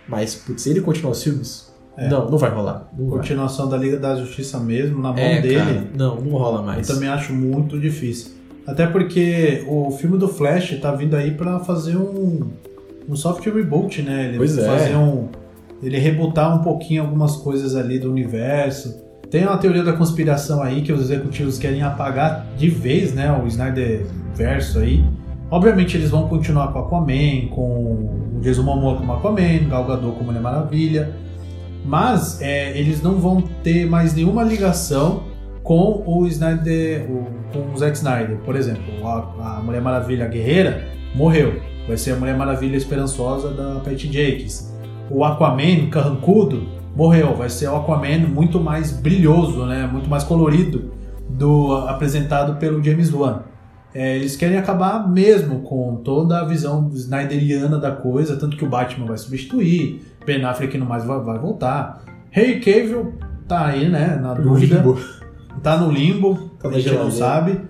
Mas, 0.08 0.34
putz, 0.34 0.66
ele 0.66 0.80
continuar 0.80 1.12
os 1.12 1.22
filmes, 1.22 1.73
É. 1.96 2.08
não, 2.08 2.28
não 2.30 2.38
vai 2.38 2.50
rolar. 2.50 2.88
Não 2.96 3.08
vai. 3.08 3.18
Continuação 3.18 3.68
da 3.68 3.76
Liga 3.76 3.96
da 3.98 4.16
Justiça 4.16 4.58
mesmo, 4.58 4.96
na 5.00 5.10
mão 5.10 5.18
É, 5.18 5.40
dele. 5.40 5.54
cara, 5.56 5.84
não, 5.96 6.20
não 6.20 6.32
rola 6.36 6.60
Eu 6.60 6.64
mais. 6.66 6.86
também 6.86 7.08
acho 7.08 7.32
muito 7.32 7.78
difícil. 7.78 8.32
Até 8.66 8.86
porque 8.86 9.64
o 9.68 9.90
filme 9.90 10.16
do 10.18 10.26
Flash 10.26 10.78
tá 10.80 10.90
vindo 10.92 11.14
aí 11.14 11.32
pra 11.32 11.60
fazer 11.60 11.96
um, 11.96 12.40
um 13.08 13.14
soft 13.14 13.44
reboot, 13.46 14.02
né? 14.02 14.28
Ele 14.28 14.38
Pois 14.38 14.56
é. 14.58 14.64
fazer 14.64 14.96
um. 14.96 15.28
Ele 15.82 15.98
rebootar 15.98 16.58
um 16.58 16.62
pouquinho 16.62 17.02
algumas 17.02 17.36
coisas 17.36 17.76
ali 17.76 17.98
do 17.98 18.10
universo. 18.10 19.02
Tem 19.30 19.42
uma 19.44 19.58
teoria 19.58 19.82
da 19.82 19.92
conspiração 19.92 20.62
aí 20.62 20.80
que 20.82 20.92
os 20.92 21.02
executivos 21.02 21.58
querem 21.58 21.82
apagar 21.82 22.46
de 22.56 22.68
vez, 22.70 23.12
né? 23.12 23.30
O 23.42 23.46
Snyder 23.46 24.06
verso 24.34 24.78
aí. 24.78 25.04
Obviamente 25.50 25.96
eles 25.96 26.08
vão 26.10 26.26
continuar 26.28 26.72
com 26.72 26.78
Aquaman, 26.78 27.48
com 27.50 27.60
o 28.36 28.40
Jason 28.40 28.62
Momoa 28.62 28.96
como 28.96 29.12
Aquaman, 29.12 29.68
Gal 29.68 29.84
Gadot 29.84 30.12
como 30.14 30.24
Mulher 30.26 30.40
Maravilha. 30.40 31.12
Mas 31.84 32.40
é, 32.40 32.76
eles 32.78 33.02
não 33.02 33.16
vão 33.16 33.42
ter 33.62 33.86
mais 33.86 34.14
nenhuma 34.14 34.42
ligação 34.42 35.24
com 35.62 36.02
o 36.06 36.26
Snyder, 36.26 37.06
o- 37.10 37.26
com 37.52 37.72
o 37.72 37.76
Zack 37.76 37.96
Snyder. 37.96 38.38
Por 38.38 38.56
exemplo, 38.56 39.06
a, 39.06 39.58
a 39.58 39.62
Mulher 39.62 39.80
Maravilha 39.82 40.26
Guerreira 40.26 40.86
morreu. 41.14 41.60
Vai 41.86 41.96
ser 41.98 42.12
a 42.12 42.16
Mulher 42.16 42.36
Maravilha 42.36 42.76
Esperançosa 42.76 43.50
da 43.50 43.80
Patty 43.80 44.10
Jenkins. 44.12 44.72
O 45.10 45.22
Aquaman 45.24 45.88
Carrancudo 45.90 46.66
morreu. 46.96 47.34
Vai 47.36 47.50
ser 47.50 47.68
o 47.68 47.76
Aquaman 47.76 48.20
muito 48.28 48.58
mais 48.58 48.90
brilhoso, 48.92 49.66
né? 49.66 49.86
Muito 49.90 50.08
mais 50.08 50.24
colorido 50.24 50.92
do 51.28 51.72
apresentado 51.88 52.58
pelo 52.58 52.82
James 52.82 53.12
Wan. 53.12 53.42
É, 53.94 54.16
eles 54.16 54.34
querem 54.34 54.56
acabar 54.58 55.08
mesmo 55.08 55.60
com 55.60 55.96
toda 55.96 56.40
a 56.40 56.44
visão 56.44 56.90
snyderiana 56.94 57.78
da 57.78 57.92
coisa, 57.92 58.36
tanto 58.36 58.56
que 58.56 58.64
o 58.64 58.68
Batman 58.68 59.06
vai 59.06 59.16
substituir, 59.16 60.02
Ben 60.24 60.44
Affleck 60.44 60.76
não 60.78 60.86
mais 60.86 61.04
vai, 61.04 61.20
vai 61.20 61.38
voltar. 61.38 62.04
Henry 62.34 62.60
Cavill 62.60 63.14
tá 63.46 63.66
aí, 63.66 63.88
né, 63.88 64.18
na 64.20 64.34
dúvida, 64.34 64.82
tá 65.62 65.76
no 65.76 65.90
limbo, 65.90 66.50
Tá 66.58 66.68
a 66.68 66.72
gente 66.72 66.90
não 66.90 67.10
sabe, 67.10 67.60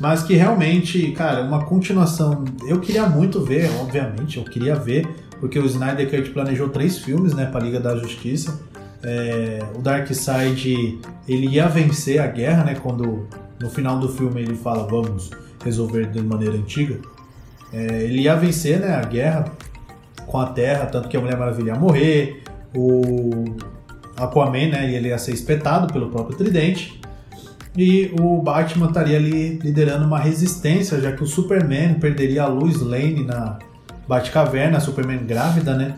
mas 0.00 0.22
que 0.22 0.34
realmente, 0.34 1.10
cara, 1.12 1.42
uma 1.42 1.64
continuação, 1.64 2.44
eu 2.66 2.80
queria 2.80 3.06
muito 3.08 3.40
ver, 3.44 3.70
obviamente, 3.80 4.38
eu 4.38 4.44
queria 4.44 4.74
ver, 4.74 5.06
porque 5.40 5.58
o 5.58 5.66
Snyder 5.66 6.08
Cut 6.08 6.30
planejou 6.30 6.68
três 6.68 6.98
filmes, 6.98 7.34
né, 7.34 7.46
pra 7.46 7.60
Liga 7.60 7.80
da 7.80 7.96
Justiça, 7.96 8.60
é, 9.02 9.58
o 9.74 9.82
Darkseid, 9.82 10.98
ele 11.28 11.48
ia 11.48 11.68
vencer 11.68 12.20
a 12.20 12.26
guerra, 12.26 12.64
né, 12.64 12.76
quando 12.80 13.26
no 13.60 13.68
final 13.68 13.98
do 13.98 14.08
filme 14.08 14.40
ele 14.40 14.54
fala, 14.54 14.86
vamos 14.86 15.30
resolver 15.62 16.06
de 16.06 16.22
maneira 16.22 16.54
antiga, 16.54 16.98
é, 17.72 18.04
ele 18.04 18.22
ia 18.22 18.36
vencer, 18.36 18.78
né, 18.78 18.94
a 18.94 19.02
guerra 19.02 19.44
com 20.26 20.38
a 20.38 20.46
Terra, 20.46 20.86
tanto 20.86 21.08
que 21.08 21.16
a 21.16 21.20
Mulher 21.20 21.36
Maravilha 21.36 21.72
ia 21.72 21.78
morrer, 21.78 22.42
o 22.74 23.44
Aquaman, 24.16 24.68
né, 24.68 24.92
ele 24.92 25.08
ia 25.08 25.18
ser 25.18 25.32
espetado 25.32 25.92
pelo 25.92 26.10
próprio 26.10 26.36
Tridente, 26.36 27.00
e 27.76 28.14
o 28.18 28.40
Batman 28.42 28.86
estaria 28.86 29.18
ali 29.18 29.58
liderando 29.58 30.06
uma 30.06 30.18
resistência, 30.18 31.00
já 31.00 31.12
que 31.12 31.22
o 31.22 31.26
Superman 31.26 31.94
perderia 31.94 32.44
a 32.44 32.46
Lois 32.46 32.80
Lane 32.80 33.22
na 33.24 33.58
Batcaverna, 34.08 34.80
Superman 34.80 35.26
grávida, 35.26 35.74
né? 35.74 35.96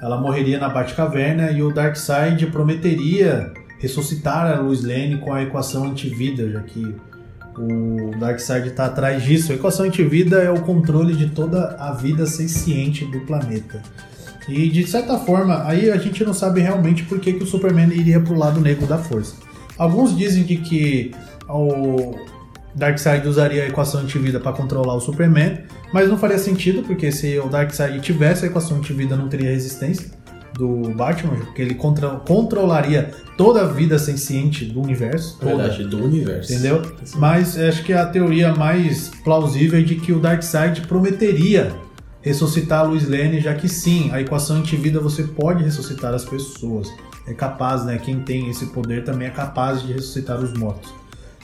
Ela 0.00 0.18
morreria 0.18 0.58
na 0.58 0.68
Batcaverna 0.68 1.50
e 1.50 1.62
o 1.62 1.70
Darkseid 1.70 2.46
prometeria 2.46 3.52
ressuscitar 3.78 4.46
a 4.46 4.60
Lois 4.60 4.82
Lane 4.82 5.18
com 5.18 5.32
a 5.32 5.42
equação 5.42 5.84
antivida, 5.84 6.50
já 6.50 6.60
que 6.60 6.94
o 7.58 8.10
Darkseid 8.18 8.68
está 8.68 8.86
atrás 8.86 9.22
disso. 9.22 9.52
A 9.52 9.54
equação 9.54 9.86
antivida 9.86 10.38
é 10.38 10.50
o 10.50 10.60
controle 10.60 11.14
de 11.14 11.30
toda 11.30 11.76
a 11.78 11.92
vida 11.92 12.26
senciente 12.26 13.04
do 13.04 13.20
planeta. 13.20 13.82
E 14.48 14.68
de 14.68 14.86
certa 14.86 15.18
forma, 15.18 15.66
aí 15.66 15.90
a 15.90 15.96
gente 15.98 16.24
não 16.24 16.32
sabe 16.32 16.60
realmente 16.60 17.02
por 17.04 17.18
que, 17.18 17.34
que 17.34 17.44
o 17.44 17.46
Superman 17.46 17.92
iria 17.92 18.18
pro 18.20 18.38
lado 18.38 18.60
negro 18.60 18.86
da 18.86 18.96
força. 18.96 19.36
Alguns 19.76 20.16
dizem 20.16 20.44
de 20.44 20.56
que 20.56 21.12
o 21.48 22.14
Darkseid 22.74 23.26
usaria 23.28 23.64
a 23.64 23.66
equação 23.68 24.00
antivida 24.00 24.40
para 24.40 24.52
controlar 24.52 24.94
o 24.94 25.00
Superman, 25.00 25.58
mas 25.92 26.08
não 26.08 26.16
faria 26.16 26.38
sentido, 26.38 26.82
porque 26.82 27.12
se 27.12 27.38
o 27.38 27.48
Darkseid 27.48 28.00
tivesse 28.00 28.44
a 28.44 28.48
equação 28.48 28.78
antivida, 28.78 29.16
não 29.16 29.28
teria 29.28 29.50
resistência 29.50 30.17
do 30.58 30.90
Batman, 30.92 31.36
porque 31.36 31.62
ele 31.62 31.74
contra- 31.74 32.10
controlaria 32.26 33.12
toda 33.36 33.62
a 33.62 33.66
vida 33.66 33.96
senciente 33.98 34.64
do 34.64 34.82
universo. 34.82 35.38
toda. 35.38 35.56
Verdade, 35.56 35.84
do 35.84 36.04
universo. 36.04 36.52
Entendeu? 36.52 36.82
Mas 37.14 37.56
acho 37.56 37.84
que 37.84 37.92
a 37.92 38.04
teoria 38.04 38.52
mais 38.54 39.08
plausível 39.22 39.78
é 39.78 39.82
de 39.82 39.94
que 39.94 40.12
o 40.12 40.18
Darkseid 40.18 40.80
prometeria 40.88 41.72
ressuscitar 42.20 42.80
a 42.80 42.82
Lois 42.82 43.08
Lane, 43.08 43.40
já 43.40 43.54
que 43.54 43.68
sim, 43.68 44.10
a 44.12 44.20
equação 44.20 44.56
antivida 44.56 44.98
você 44.98 45.22
pode 45.22 45.62
ressuscitar 45.62 46.12
as 46.12 46.24
pessoas. 46.24 46.88
É 47.26 47.32
capaz, 47.32 47.84
né? 47.84 47.98
Quem 48.02 48.18
tem 48.20 48.50
esse 48.50 48.66
poder 48.66 49.04
também 49.04 49.28
é 49.28 49.30
capaz 49.30 49.82
de 49.82 49.92
ressuscitar 49.92 50.40
os 50.40 50.52
mortos. 50.58 50.92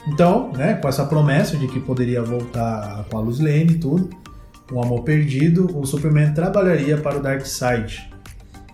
Então, 0.08 0.50
né, 0.52 0.74
com 0.74 0.88
essa 0.88 1.04
promessa 1.06 1.56
de 1.56 1.68
que 1.68 1.78
poderia 1.78 2.20
voltar 2.22 3.06
com 3.08 3.16
a 3.16 3.20
Lois 3.20 3.38
Lane 3.38 3.72
e 3.74 3.78
tudo, 3.78 4.10
um 4.72 4.82
amor 4.82 5.02
perdido, 5.02 5.70
o 5.78 5.86
Superman 5.86 6.34
trabalharia 6.34 6.96
para 6.96 7.18
o 7.18 7.22
Darkseid. 7.22 8.10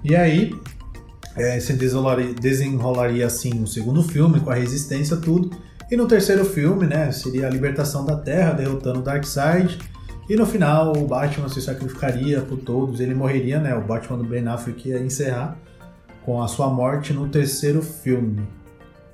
E 0.02 0.16
aí, 0.16 0.54
é, 1.36 1.58
se 1.60 1.72
desenrolaria, 1.74 2.34
desenrolaria 2.34 3.26
assim 3.26 3.62
o 3.62 3.66
segundo 3.66 4.02
filme, 4.02 4.40
com 4.40 4.50
a 4.50 4.54
resistência, 4.54 5.16
tudo. 5.16 5.50
E 5.90 5.96
no 5.96 6.06
terceiro 6.06 6.44
filme, 6.44 6.86
né, 6.86 7.10
seria 7.10 7.46
a 7.46 7.50
libertação 7.50 8.04
da 8.04 8.16
Terra, 8.16 8.52
derrotando 8.52 9.00
o 9.00 9.02
Darkseid. 9.02 9.78
E 10.28 10.36
no 10.36 10.46
final, 10.46 10.96
o 10.96 11.06
Batman 11.06 11.48
se 11.48 11.60
sacrificaria 11.60 12.40
por 12.40 12.58
todos, 12.58 13.00
ele 13.00 13.14
morreria, 13.14 13.58
né? 13.58 13.74
O 13.74 13.80
Batman 13.80 14.18
do 14.18 14.24
Ben 14.24 14.46
Affleck 14.46 14.88
ia 14.88 15.00
encerrar 15.00 15.58
com 16.24 16.40
a 16.40 16.46
sua 16.46 16.68
morte 16.68 17.12
no 17.12 17.28
terceiro 17.28 17.82
filme. 17.82 18.40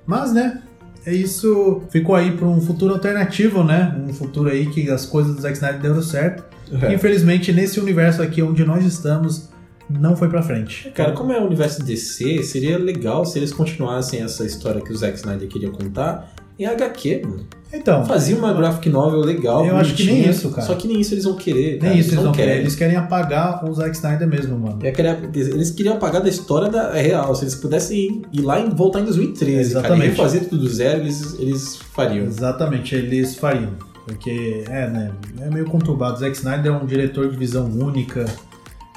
Mas, 0.04 0.34
né, 0.34 0.62
é 1.06 1.14
isso 1.14 1.82
ficou 1.88 2.14
aí 2.14 2.36
para 2.36 2.46
um 2.46 2.60
futuro 2.60 2.92
alternativo, 2.92 3.64
né? 3.64 3.96
Um 4.06 4.12
futuro 4.12 4.50
aí 4.50 4.66
que 4.66 4.90
as 4.90 5.06
coisas 5.06 5.34
do 5.34 5.40
Zack 5.40 5.54
Snyder 5.54 5.80
deram 5.80 6.02
certo. 6.02 6.44
É. 6.82 6.92
Infelizmente, 6.92 7.52
nesse 7.52 7.80
universo 7.80 8.20
aqui 8.20 8.42
onde 8.42 8.64
nós 8.64 8.84
estamos, 8.84 9.48
não 9.88 10.16
foi 10.16 10.28
pra 10.28 10.42
frente. 10.42 10.90
Cara, 10.94 11.12
como 11.12 11.32
é 11.32 11.40
o 11.40 11.46
universo 11.46 11.82
DC, 11.82 12.42
seria 12.42 12.78
legal 12.78 13.24
se 13.24 13.38
eles 13.38 13.52
continuassem 13.52 14.22
essa 14.22 14.44
história 14.44 14.80
que 14.80 14.92
o 14.92 14.96
Zack 14.96 15.16
Snyder 15.16 15.48
queria 15.48 15.70
contar 15.70 16.32
em 16.58 16.64
HQ, 16.64 17.22
mano. 17.24 17.46
Então, 17.72 18.06
Fazia 18.06 18.36
uma 18.36 18.52
graphic 18.52 18.88
novel 18.88 19.20
legal, 19.20 19.66
Eu 19.66 19.76
acho 19.76 19.94
que 19.94 20.04
nem 20.04 20.28
isso, 20.28 20.50
cara. 20.50 20.66
Só 20.66 20.74
que 20.74 20.88
nem 20.88 21.00
isso 21.00 21.12
eles 21.12 21.24
vão 21.24 21.34
querer. 21.36 21.78
cara. 21.78 21.90
nem 21.90 22.00
isso 22.00 22.14
eles 22.14 22.24
não 22.24 22.32
querem. 22.32 22.48
querem. 22.48 22.62
Eles 22.62 22.74
querem 22.76 22.96
apagar 22.96 23.68
o 23.68 23.74
Zack 23.74 23.94
Snyder 23.94 24.26
mesmo, 24.26 24.58
mano. 24.58 24.78
É, 24.82 24.92
Eles 25.34 25.70
queriam 25.70 25.96
apagar 25.96 26.22
da 26.22 26.28
história 26.28 26.68
da 26.68 26.92
real. 26.92 27.34
Se 27.34 27.44
eles 27.44 27.54
pudessem 27.56 28.22
ir 28.32 28.40
lá 28.40 28.60
e 28.60 28.70
voltar 28.70 29.00
em 29.00 29.04
2013, 29.04 29.74
cara, 29.74 29.86
Exatamente. 29.86 30.06
e 30.06 30.10
refazer 30.10 30.48
tudo 30.48 30.62
do 30.62 30.68
zero, 30.68 31.00
eles, 31.00 31.36
eles 31.38 31.76
fariam. 31.92 32.24
Exatamente, 32.24 32.94
eles 32.94 33.36
fariam. 33.36 33.72
Porque, 34.06 34.64
é, 34.68 34.88
né? 34.88 35.12
É 35.40 35.50
meio 35.50 35.66
conturbado. 35.66 36.20
Zack 36.20 36.36
Snyder 36.36 36.72
é 36.72 36.76
um 36.76 36.86
diretor 36.86 37.28
de 37.28 37.36
visão 37.36 37.66
única. 37.66 38.24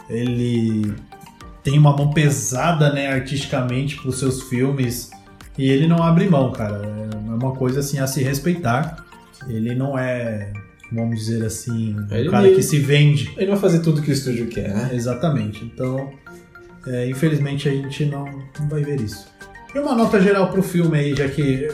Ele 0.10 0.94
tem 1.64 1.78
uma 1.78 1.96
mão 1.96 2.12
pesada, 2.12 2.92
né, 2.92 3.08
artisticamente 3.08 3.98
pros 3.98 4.18
seus 4.20 4.44
filmes. 4.44 5.12
E 5.58 5.70
ele 5.70 5.88
não 5.88 6.02
abre 6.02 6.28
mão, 6.28 6.52
cara. 6.52 6.82
É 7.28 7.30
uma 7.32 7.54
coisa 7.54 7.82
assim 7.82 8.00
a 8.00 8.08
se 8.08 8.24
respeitar. 8.24 9.06
Ele 9.48 9.76
não 9.76 9.98
é, 9.98 10.52
vamos 10.92 11.20
dizer 11.20 11.46
assim, 11.46 11.96
um 11.96 12.16
Ele- 12.16 12.30
cara 12.30 12.50
que 12.50 12.64
se 12.64 12.80
vende. 12.80 13.32
Ele 13.38 13.52
vai 13.52 13.60
fazer 13.60 13.80
tudo 13.80 14.02
que 14.02 14.10
o 14.10 14.14
estúdio 14.14 14.48
quer, 14.48 14.70
né? 14.74 14.90
Exatamente. 14.94 15.64
Então, 15.64 16.12
é, 16.88 17.10
infelizmente 17.10 17.68
a 17.68 17.72
gente 17.72 18.06
não, 18.06 18.26
não 18.60 18.70
vai 18.70 18.84
ver 18.84 19.00
isso. 19.02 19.28
E 19.76 19.80
uma 19.80 19.94
nota 19.96 20.20
geral 20.20 20.50
pro 20.50 20.64
filme 20.64 20.98
aí, 20.98 21.16
já 21.16 21.28
que 21.28 21.70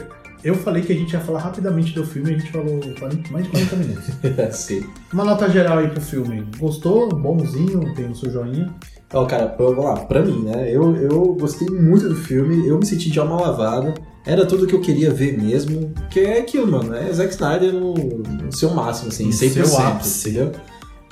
eu 0.48 0.54
falei 0.54 0.82
que 0.82 0.92
a 0.92 0.96
gente 0.96 1.12
ia 1.12 1.20
falar 1.20 1.40
rapidamente 1.40 1.92
do 1.94 2.04
filme 2.04 2.30
e 2.30 2.34
a 2.34 2.38
gente 2.38 2.50
falou 2.52 2.80
40 2.98 3.30
mais 3.32 3.44
de 3.44 3.50
40 3.50 3.76
minutos. 3.76 4.04
Sim. 4.58 4.84
Uma 5.12 5.24
nota 5.24 5.48
geral 5.50 5.78
aí 5.78 5.88
pro 5.88 6.00
filme. 6.00 6.46
Gostou? 6.58 7.08
Bonzinho? 7.08 7.94
Tem 7.94 8.10
o 8.10 8.14
seu 8.14 8.30
joinha? 8.30 8.74
Então, 9.06 9.26
cara, 9.26 9.46
pra- 9.48 9.66
vamos 9.66 9.84
lá, 9.84 9.96
pra 10.04 10.22
mim, 10.22 10.42
né? 10.44 10.68
Eu, 10.72 10.94
eu 10.96 11.34
gostei 11.38 11.68
muito 11.68 12.08
do 12.08 12.14
filme, 12.16 12.66
eu 12.66 12.78
me 12.78 12.84
senti 12.86 13.10
de 13.10 13.18
alma 13.20 13.40
lavada. 13.40 13.94
Era 14.24 14.44
tudo 14.44 14.66
que 14.66 14.74
eu 14.74 14.80
queria 14.80 15.12
ver 15.12 15.38
mesmo. 15.40 15.92
Que 16.10 16.20
é 16.20 16.40
aquilo, 16.40 16.66
mano. 16.70 16.92
É 16.94 17.12
Zack 17.12 17.30
Snyder 17.32 17.72
no, 17.72 17.94
no 17.94 18.52
seu 18.56 18.70
máximo, 18.74 19.08
assim, 19.08 19.26
No 19.26 19.30
100%. 19.30 19.64
seu 19.64 19.78
ápice. 19.78 20.30
entendeu? 20.30 20.52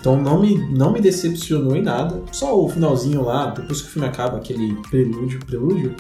Então 0.01 0.21
não 0.21 0.41
me, 0.43 0.59
não 0.77 0.93
me 0.93 1.01
decepcionou 1.01 1.77
em 1.77 1.83
nada. 1.83 2.21
Só 2.33 2.61
o 2.61 2.69
finalzinho 2.69 3.23
lá, 3.23 3.47
depois 3.51 3.81
que 3.81 3.89
o 3.89 3.91
filme 3.91 4.09
acaba, 4.09 4.37
aquele 4.39 4.75
prelúdio. 4.91 5.39
Prelúdio? 5.47 5.95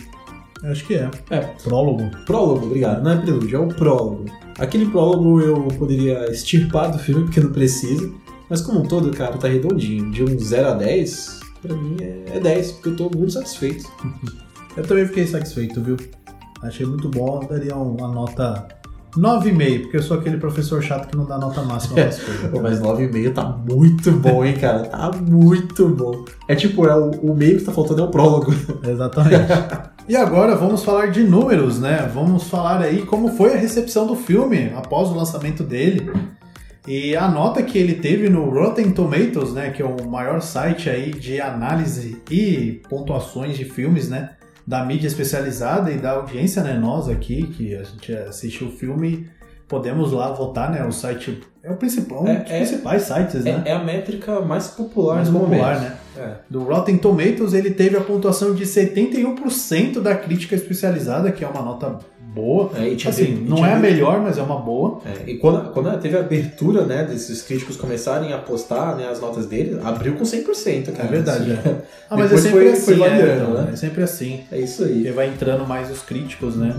Acho 0.64 0.86
que 0.86 0.94
é. 0.94 1.10
É. 1.30 1.40
Prólogo. 1.62 2.10
Prólogo, 2.24 2.66
obrigado. 2.66 3.02
Não 3.02 3.12
é 3.12 3.16
prelúdio, 3.16 3.56
é 3.56 3.60
o 3.60 3.68
prólogo. 3.68 4.24
Aquele 4.58 4.86
prólogo 4.86 5.40
eu 5.40 5.68
poderia 5.78 6.30
extirpar 6.30 6.90
do 6.90 6.98
filme, 6.98 7.24
porque 7.24 7.40
não 7.40 7.52
precisa. 7.52 8.10
Mas 8.48 8.60
como 8.60 8.80
um 8.80 8.86
todo, 8.86 9.10
cara, 9.10 9.36
tá 9.36 9.48
redondinho. 9.48 10.10
De 10.10 10.22
um 10.22 10.38
0 10.38 10.68
a 10.68 10.74
10, 10.74 11.40
pra 11.62 11.74
mim 11.74 11.96
é 12.00 12.24
é 12.34 12.40
10, 12.40 12.72
porque 12.72 12.88
eu 12.90 12.96
tô 12.96 13.16
muito 13.16 13.32
satisfeito. 13.32 13.84
Eu 14.76 14.82
também 14.82 15.06
fiquei 15.06 15.24
satisfeito, 15.24 15.80
viu? 15.80 15.96
Achei 16.60 16.84
muito 16.84 17.08
bom, 17.08 17.40
eu 17.40 17.48
daria 17.48 17.76
uma 17.76 18.08
nota 18.08 18.66
9,5, 19.16 19.82
porque 19.82 19.98
eu 19.98 20.02
sou 20.02 20.18
aquele 20.18 20.36
professor 20.36 20.82
chato 20.82 21.08
que 21.08 21.16
não 21.16 21.26
dá 21.26 21.38
nota 21.38 21.62
máxima 21.62 22.02
as 22.02 22.18
coisas. 22.20 22.50
Pô, 22.50 22.60
mas 22.60 22.80
9,5 22.80 23.32
tá 23.32 23.44
muito 23.44 24.10
bom, 24.10 24.44
hein, 24.44 24.54
cara? 24.54 24.80
Tá 24.80 25.12
muito 25.12 25.88
bom. 25.88 26.24
É 26.48 26.56
tipo, 26.56 26.88
é 26.88 26.96
o, 26.96 27.10
o 27.10 27.36
meio 27.36 27.58
que 27.58 27.64
tá 27.64 27.70
faltando 27.70 28.00
é 28.00 28.04
o 28.04 28.08
prólogo. 28.08 28.52
Exatamente. 28.82 29.44
E 30.06 30.16
agora 30.16 30.54
vamos 30.54 30.84
falar 30.84 31.06
de 31.06 31.22
números, 31.22 31.80
né? 31.80 32.10
Vamos 32.12 32.44
falar 32.44 32.82
aí 32.82 33.02
como 33.02 33.28
foi 33.36 33.54
a 33.54 33.56
recepção 33.56 34.06
do 34.06 34.14
filme 34.14 34.70
após 34.76 35.08
o 35.08 35.14
lançamento 35.14 35.62
dele. 35.62 36.12
E 36.86 37.16
a 37.16 37.26
nota 37.26 37.62
que 37.62 37.78
ele 37.78 37.94
teve 37.94 38.28
no 38.28 38.50
Rotten 38.50 38.90
Tomatoes, 38.90 39.54
né, 39.54 39.70
que 39.70 39.80
é 39.80 39.84
o 39.86 40.06
maior 40.06 40.42
site 40.42 40.90
aí 40.90 41.10
de 41.12 41.40
análise 41.40 42.20
e 42.30 42.82
pontuações 42.90 43.56
de 43.56 43.64
filmes, 43.64 44.10
né, 44.10 44.32
da 44.66 44.84
mídia 44.84 45.06
especializada 45.06 45.90
e 45.90 45.96
da 45.96 46.10
audiência, 46.10 46.62
né, 46.62 46.74
nós 46.74 47.08
aqui 47.08 47.44
que 47.46 47.74
a 47.74 47.82
gente 47.84 48.12
assistiu 48.14 48.66
o 48.68 48.70
filme, 48.70 49.30
podemos 49.66 50.12
lá 50.12 50.30
votar, 50.30 50.70
né, 50.70 50.84
o 50.84 50.92
site 50.92 51.40
é 51.62 51.70
o 51.72 51.76
principal, 51.76 52.22
um 52.24 52.28
É, 52.28 52.34
dos 52.40 52.50
é- 52.50 52.56
principais 52.58 53.02
sites, 53.04 53.42
né, 53.44 53.62
É, 53.64 53.70
é 53.70 53.72
a 53.72 53.82
métrica 53.82 54.42
mais 54.42 54.66
popular 54.68 55.14
mais 55.16 55.30
do 55.30 55.38
popular, 55.40 55.76
momento. 55.76 55.90
né. 55.90 55.96
É. 56.16 56.32
Do 56.48 56.60
Rotten 56.64 56.96
Tomatoes, 56.98 57.54
ele 57.54 57.70
teve 57.70 57.96
a 57.96 58.00
pontuação 58.00 58.54
de 58.54 58.64
71% 58.64 60.00
da 60.00 60.14
crítica 60.14 60.54
especializada, 60.54 61.30
que 61.32 61.44
é 61.44 61.48
uma 61.48 61.62
nota 61.62 61.98
boa. 62.34 62.70
É, 62.76 62.88
e 62.88 63.08
assim, 63.08 63.46
não 63.48 63.64
é 63.64 63.74
a 63.74 63.78
melhor, 63.78 64.20
mas 64.20 64.38
é 64.38 64.42
uma 64.42 64.58
boa. 64.58 65.00
É, 65.06 65.30
e 65.30 65.36
quando, 65.38 65.70
quando 65.72 65.96
teve 66.00 66.16
a 66.16 66.20
abertura, 66.20 66.84
né, 66.84 67.04
desses 67.04 67.42
críticos 67.42 67.76
começarem 67.76 68.32
a 68.32 68.38
postar 68.38 68.96
né, 68.96 69.08
as 69.08 69.20
notas 69.20 69.46
dele, 69.46 69.78
abriu 69.84 70.14
com 70.14 70.24
100%, 70.24 70.92
cara. 70.92 71.08
É 71.08 71.10
verdade, 71.10 71.52
Assim, 71.52 71.68
é. 71.68 71.74
Ah, 72.10 72.16
mas 72.16 72.32
é 72.32 72.36
sempre 72.36 72.50
foi- 72.60 72.72
assim, 72.72 72.82
foi 72.82 72.94
é, 72.94 72.98
variando, 72.98 73.42
então, 73.50 73.64
né? 73.64 73.70
é 73.72 73.76
sempre 73.76 74.02
assim. 74.02 74.40
É 74.50 74.58
isso 74.58 74.82
Porque 74.82 75.08
aí. 75.08 75.10
vai 75.12 75.28
entrando 75.28 75.66
mais 75.66 75.90
os 75.90 76.02
críticos, 76.02 76.56
né? 76.56 76.74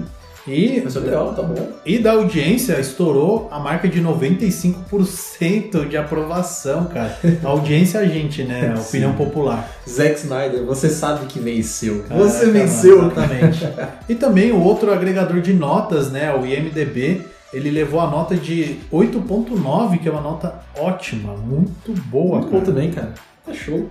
E, 0.47 0.79
é 0.79 0.99
legal, 0.99 1.33
tá 1.33 1.41
bom. 1.41 1.69
e 1.85 1.97
da 1.97 2.11
audiência 2.11 2.79
estourou 2.79 3.47
a 3.51 3.59
marca 3.59 3.87
de 3.87 3.99
95% 3.99 5.87
de 5.87 5.97
aprovação, 5.97 6.85
cara. 6.85 7.17
A 7.43 7.47
audiência 7.49 7.97
é 7.97 8.01
a 8.01 8.05
gente, 8.05 8.43
né? 8.43 8.73
A 8.75 8.79
opinião 8.79 9.11
Sim. 9.11 9.17
popular. 9.17 9.69
Zack 9.89 10.19
Snyder, 10.19 10.63
você 10.63 10.89
sabe 10.89 11.25
que 11.25 11.39
venceu. 11.39 12.03
Caraca, 12.07 12.27
você 12.29 12.45
venceu, 12.51 13.09
cara. 13.09 13.33
Exatamente. 13.33 13.67
e 14.09 14.15
também 14.15 14.51
o 14.51 14.61
outro 14.61 14.91
agregador 14.93 15.41
de 15.41 15.53
notas, 15.53 16.11
né? 16.11 16.33
O 16.35 16.45
IMDB, 16.45 17.21
ele 17.51 17.71
levou 17.71 17.99
a 17.99 18.09
nota 18.09 18.35
de 18.35 18.77
8.9, 18.91 19.99
que 19.99 20.07
é 20.07 20.11
uma 20.11 20.21
nota 20.21 20.61
ótima, 20.77 21.35
muito 21.35 21.91
boa, 22.07 22.37
Muito 22.39 22.51
bom 22.51 22.59
cara. 22.59 22.65
também, 22.65 22.91
cara. 22.91 23.13
Tá 23.45 23.53
show. 23.53 23.89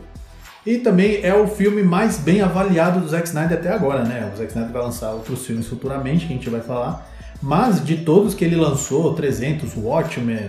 E 0.67 0.79
também 0.79 1.21
é 1.23 1.35
o 1.35 1.47
filme 1.47 1.83
mais 1.83 2.19
bem 2.19 2.41
avaliado 2.41 3.01
do 3.01 3.09
Zack 3.09 3.27
Snyder 3.29 3.59
até 3.59 3.71
agora, 3.71 4.03
né? 4.05 4.31
O 4.33 4.37
Zack 4.37 4.49
Snyder 4.51 4.73
vai 4.73 4.83
lançar 4.83 5.11
outros 5.13 5.45
filmes 5.47 5.67
futuramente, 5.67 6.27
que 6.27 6.33
a 6.33 6.37
gente 6.37 6.49
vai 6.49 6.61
falar. 6.63 7.07
Mas 7.43 7.85
de 7.85 7.99
todos 7.99 8.35
que 8.35 8.45
ele 8.45 8.57
lançou, 8.57 9.13
300, 9.15 9.77
Watchmen, 9.77 10.49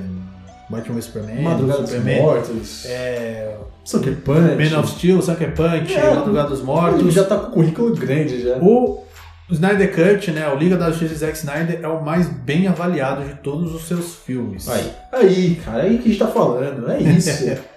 Batman 0.69 1.01
Superman, 1.01 1.41
Madrugada 1.43 1.81
dos 1.81 1.89
Superman, 1.89 2.21
Mortos. 2.21 2.85
é, 2.85 3.57
Sucker 3.83 4.15
Punch. 4.23 4.71
Man 4.71 4.79
of 4.79 4.89
Steel, 4.91 5.21
Sucker 5.21 5.53
Punch, 5.53 5.93
É, 5.93 6.15
Madrugada 6.15 6.49
dos 6.49 6.59
Ele 6.59 6.65
Mortos. 6.67 7.13
já 7.13 7.23
tá 7.25 7.37
com 7.37 7.51
currículo 7.51 7.93
grande 7.95 8.41
já. 8.41 8.55
O 8.57 9.03
Snyder 9.51 9.93
Cut, 9.93 10.31
né? 10.31 10.47
O 10.47 10.55
Liga 10.55 10.77
da 10.77 10.89
Justiça 10.89 11.13
de 11.13 11.19
Zack 11.19 11.37
Snyder 11.37 11.79
é 11.83 11.87
o 11.87 12.03
mais 12.03 12.27
bem 12.29 12.67
avaliado 12.67 13.25
de 13.25 13.33
todos 13.35 13.75
os 13.75 13.85
seus 13.87 14.15
filmes. 14.15 14.67
Aí, 14.69 14.91
aí, 15.11 15.61
cara, 15.63 15.83
aí 15.83 15.97
que 15.97 16.05
a 16.05 16.07
gente 16.07 16.19
tá 16.19 16.27
falando. 16.27 16.89
É 16.89 16.99
isso. 16.99 17.29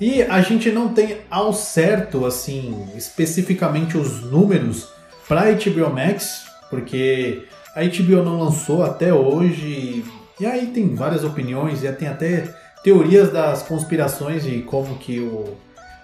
E 0.00 0.22
a 0.22 0.40
gente 0.40 0.70
não 0.70 0.92
tem 0.92 1.18
ao 1.30 1.52
certo, 1.52 2.26
assim, 2.26 2.86
especificamente 2.96 3.96
os 3.96 4.22
números 4.22 4.88
para 5.28 5.52
HBO 5.52 5.90
Max, 5.90 6.46
porque 6.68 7.44
a 7.74 7.82
HBO 7.82 8.22
não 8.22 8.40
lançou 8.40 8.82
até 8.82 9.12
hoje. 9.12 10.04
E 10.40 10.46
aí 10.46 10.66
tem 10.66 10.94
várias 10.94 11.22
opiniões, 11.22 11.84
e 11.84 11.92
tem 11.92 12.08
até 12.08 12.52
teorias 12.82 13.32
das 13.32 13.62
conspirações 13.62 14.44
de 14.44 14.62
como 14.62 14.98
que 14.98 15.20
o, 15.20 15.56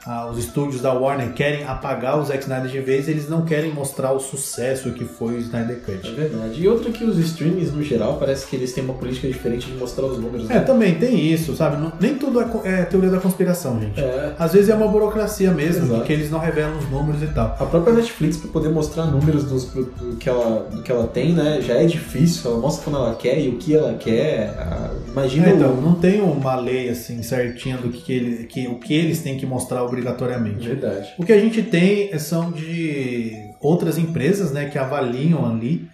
ah, 0.07 0.29
os 0.31 0.39
estúdios 0.39 0.81
da 0.81 0.93
Warner 0.93 1.33
querem 1.33 1.65
apagar 1.65 2.19
o 2.19 2.25
Zack 2.25 2.43
Snyder 2.43 2.71
de 2.71 2.81
vez, 2.81 3.09
eles 3.09 3.29
não 3.29 3.43
querem 3.43 3.73
mostrar 3.73 4.13
o 4.13 4.21
sucesso 4.21 4.93
que 4.93 5.05
foi 5.05 5.35
o 5.35 5.39
Snyder 5.39 5.77
É 5.87 5.93
Cut. 5.93 6.11
verdade. 6.15 6.63
E 6.63 6.69
outra 6.69 6.91
que 6.91 7.05
os 7.05 7.19
streamings, 7.19 7.73
no 7.73 7.83
geral, 7.83 8.17
parece 8.19 8.47
que 8.47 8.57
eles 8.57 8.73
têm 8.73 8.83
uma 8.85 8.95
política 8.95 9.29
diferente 9.29 9.67
de 9.67 9.77
mostrar 9.77 10.07
os 10.07 10.19
números. 10.19 10.49
É, 10.51 10.55
né? 10.55 10.61
também 10.61 10.95
tem 10.97 11.31
isso, 11.33 11.55
sabe? 11.55 11.77
Não- 11.77 11.93
nem 12.01 12.15
tudo 12.15 12.41
é, 12.41 12.81
é 12.81 12.85
teoria 12.85 13.11
da 13.11 13.21
conspiração, 13.21 13.79
gente. 13.81 14.01
É. 14.01 14.35
Às 14.39 14.53
vezes 14.53 14.69
é 14.71 14.75
uma 14.75 14.89
burocracia 14.89 15.51
mesmo, 15.51 15.85
Exato. 15.85 15.99
porque 16.01 16.13
eles 16.13 16.31
não 16.31 16.39
revelam 16.39 16.79
os 16.79 16.89
números 16.89 17.23
e 17.23 17.27
tal. 17.29 17.57
A 17.61 17.67
própria 17.67 17.93
Netflix, 17.95 18.37
pra 18.39 18.51
poder 18.51 18.69
mostrar 18.71 19.07
números 19.07 19.45
dos, 19.45 19.67
do, 19.67 20.17
que 20.19 20.29
ela, 20.29 20.69
do 20.71 20.83
que 20.83 20.91
ela 20.91 21.07
tem, 21.07 21.33
né, 21.33 21.61
já 21.61 21.75
é 21.75 21.85
difícil. 21.85 22.51
Ela 22.51 22.61
mostra 22.61 22.85
quando 22.85 22.97
ela 23.05 23.15
quer 23.15 23.39
e 23.41 23.49
o 23.49 23.57
que 23.59 23.75
ela 23.75 23.95
quer. 23.95 24.55
Ah, 24.59 24.91
Imagina 25.11 25.49
É, 25.49 25.53
o- 25.53 25.57
então, 25.57 25.75
não 25.77 25.95
tem 25.95 26.21
uma 26.21 26.55
lei 26.57 26.89
assim 26.89 27.23
certinha 27.23 27.77
do 27.77 27.89
que, 27.89 28.01
que, 28.03 28.13
ele, 28.13 28.45
que 28.45 28.67
o 28.69 28.77
que 28.77 28.95
eles 28.95 29.21
têm 29.21 29.37
que 29.37 29.45
mostrar 29.45 29.83
obrigatoriamente. 29.91 30.69
Verdade. 30.69 31.15
O 31.19 31.25
que 31.25 31.33
a 31.33 31.41
gente 31.41 31.63
tem 31.63 32.17
são 32.19 32.51
de 32.51 33.33
outras 33.61 33.99
empresas 33.99 34.53
né, 34.53 34.69
que 34.71 34.79
avaliam 34.79 35.45
ali 35.45 35.89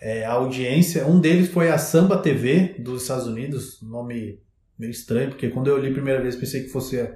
é, 0.00 0.24
a 0.24 0.32
audiência. 0.32 1.06
Um 1.06 1.20
deles 1.20 1.48
foi 1.48 1.70
a 1.70 1.78
Samba 1.78 2.18
TV 2.18 2.74
dos 2.78 3.02
Estados 3.02 3.26
Unidos, 3.26 3.78
nome 3.82 4.40
meio 4.78 4.90
estranho, 4.90 5.30
porque 5.30 5.48
quando 5.48 5.68
eu 5.68 5.78
li 5.78 5.88
a 5.88 5.92
primeira 5.92 6.20
vez 6.20 6.36
pensei 6.36 6.62
que 6.62 6.68
fosse 6.68 7.08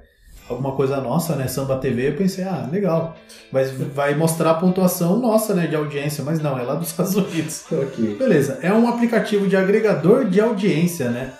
alguma 0.49 0.75
coisa 0.75 0.99
nossa, 0.99 1.35
né? 1.35 1.47
Samba 1.47 1.77
TV, 1.77 2.09
eu 2.09 2.17
pensei, 2.17 2.43
ah, 2.43 2.67
legal. 2.69 3.15
Mas 3.51 3.71
vai 3.71 4.13
mostrar 4.15 4.51
a 4.51 4.55
pontuação 4.55 5.17
nossa, 5.17 5.53
né, 5.53 5.67
de 5.67 5.75
audiência, 5.75 6.23
mas 6.23 6.41
não, 6.41 6.57
é 6.57 6.63
lá 6.63 6.75
dos 6.75 6.89
Estados 6.91 7.15
Unidos. 7.15 7.65
Ok. 7.71 8.15
Beleza, 8.15 8.59
é 8.61 8.73
um 8.73 8.87
aplicativo 8.87 9.47
de 9.47 9.55
agregador 9.55 10.25
de 10.25 10.41
audiência, 10.41 11.09
né? 11.09 11.33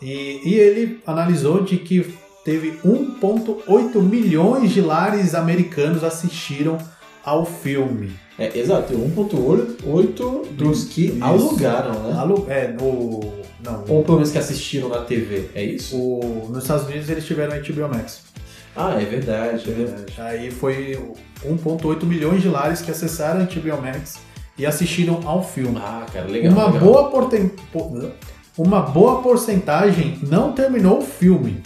E, 0.00 0.40
e 0.44 0.54
ele 0.54 1.00
analisou 1.06 1.62
de 1.62 1.76
que 1.76 2.04
teve 2.44 2.78
1,8 2.84 4.00
milhões 4.02 4.70
de 4.70 4.80
lares 4.80 5.34
americanos 5.34 6.02
assistiram 6.04 6.78
ao 7.24 7.44
filme. 7.46 8.12
É, 8.38 8.58
exato, 8.58 8.94
1.8 8.94 10.46
dos 10.52 10.84
que 10.84 11.06
Isso. 11.06 11.24
alugaram, 11.24 12.02
né? 12.02 12.18
Alu- 12.18 12.46
é, 12.48 12.68
no, 12.68 13.20
não, 13.62 13.84
Ou 13.88 14.02
pelo 14.02 14.16
menos 14.16 14.30
que 14.30 14.38
assistiram 14.38 14.88
na 14.88 14.98
TV, 15.02 15.50
é 15.54 15.62
isso? 15.64 15.96
o, 15.96 16.48
nos 16.50 16.64
Estados 16.64 16.86
Unidos 16.86 17.08
eles 17.08 17.24
tiveram 17.24 17.52
HBO 17.56 17.88
Max. 17.94 18.22
Ah, 18.74 18.94
é 19.00 19.04
verdade, 19.04 19.70
é 19.70 19.74
verdade. 19.74 20.14
Aí 20.18 20.50
foi 20.50 20.98
1,8 21.44 22.04
milhões 22.04 22.40
de 22.42 22.48
lares 22.48 22.80
que 22.80 22.90
acessaram 22.90 23.42
a 23.42 23.44
HBO 23.44 23.82
Max 23.82 24.18
e 24.58 24.64
assistiram 24.64 25.20
ao 25.26 25.44
filme. 25.44 25.76
Ah, 25.78 26.06
cara, 26.12 26.26
legal. 26.26 26.52
uma, 26.52 26.66
legal. 26.66 26.80
boa 26.80 27.10
porten- 27.10 27.50
po- 27.70 28.10
uma 28.56 28.80
boa 28.80 29.20
porcentagem 29.22 30.18
não 30.22 30.52
terminou 30.52 30.98
o 31.00 31.02
filme. 31.02 31.62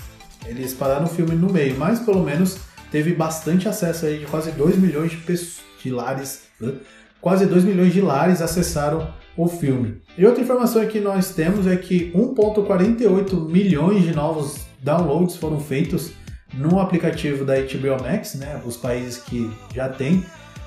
Eles 0.47 0.75
pararam 0.75 1.05
o 1.05 1.09
filme 1.09 1.35
no 1.35 1.53
meio, 1.53 1.77
mas 1.79 2.01
pelo 2.01 2.23
menos 2.23 2.59
teve 2.91 3.13
bastante 3.13 3.69
acesso 3.69 4.07
aí 4.07 4.19
de 4.19 4.27
quase 4.27 4.53
2 4.53 4.77
milhões 4.77 5.11
de, 5.11 5.17
pessoas, 5.19 5.61
de 5.83 5.91
lares. 5.91 6.43
né? 6.61 6.73
Quase 7.21 7.47
2 7.47 7.65
milhões 7.65 7.93
de 7.93 8.01
lares 8.01 8.41
acessaram 8.41 9.09
o 9.37 9.49
filme. 9.49 10.01
E 10.17 10.25
outra 10.25 10.43
informação 10.43 10.87
que 10.87 11.01
nós 11.01 11.31
temos 11.31 11.67
é 11.67 11.77
que 11.77 12.13
1,48 12.13 13.49
milhões 13.49 14.03
de 14.03 14.15
novos 14.15 14.67
downloads 14.83 15.37
foram 15.37 15.61
feitos 15.61 16.13
no 16.55 16.81
aplicativo 16.81 17.45
da 17.45 17.55
HBO 17.57 18.03
Max, 18.03 18.35
né? 18.35 18.61
Os 18.65 18.77
países 18.77 19.19
que 19.19 19.51
já 19.75 19.89
têm 19.89 20.25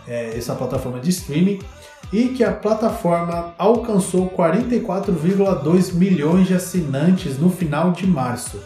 é, 0.07 0.37
essa 0.37 0.53
plataforma 0.55 0.99
de 0.99 1.09
streaming 1.09 1.59
e 2.11 2.29
que 2.29 2.43
a 2.43 2.51
plataforma 2.51 3.53
alcançou 3.57 4.29
44,2 4.29 5.93
milhões 5.93 6.47
de 6.47 6.55
assinantes 6.55 7.37
no 7.37 7.49
final 7.49 7.91
de 7.91 8.05
março. 8.07 8.59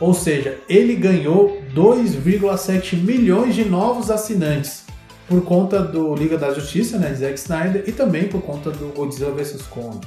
Ou 0.00 0.12
seja, 0.12 0.58
ele 0.68 0.96
ganhou 0.96 1.62
2,7 1.74 2.96
milhões 2.96 3.54
de 3.54 3.64
novos 3.64 4.10
assinantes 4.10 4.84
por 5.28 5.42
conta 5.42 5.80
do 5.80 6.14
Liga 6.14 6.36
da 6.36 6.52
Justiça, 6.52 6.98
né, 6.98 7.10
de 7.10 7.16
Zack 7.16 7.38
Snyder, 7.38 7.84
e 7.86 7.92
também 7.92 8.28
por 8.28 8.42
conta 8.42 8.70
do 8.70 8.88
Godzilla 8.92 9.30
vs 9.30 9.62
Kong. 9.62 10.00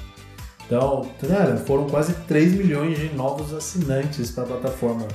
Então, 0.66 1.10
cara, 1.26 1.58
foram 1.58 1.88
quase 1.88 2.14
3 2.28 2.54
milhões 2.54 2.98
de 3.00 3.10
novos 3.16 3.54
assinantes 3.54 4.32
para 4.32 4.44
a 4.44 4.48
plataforma. 4.48 5.08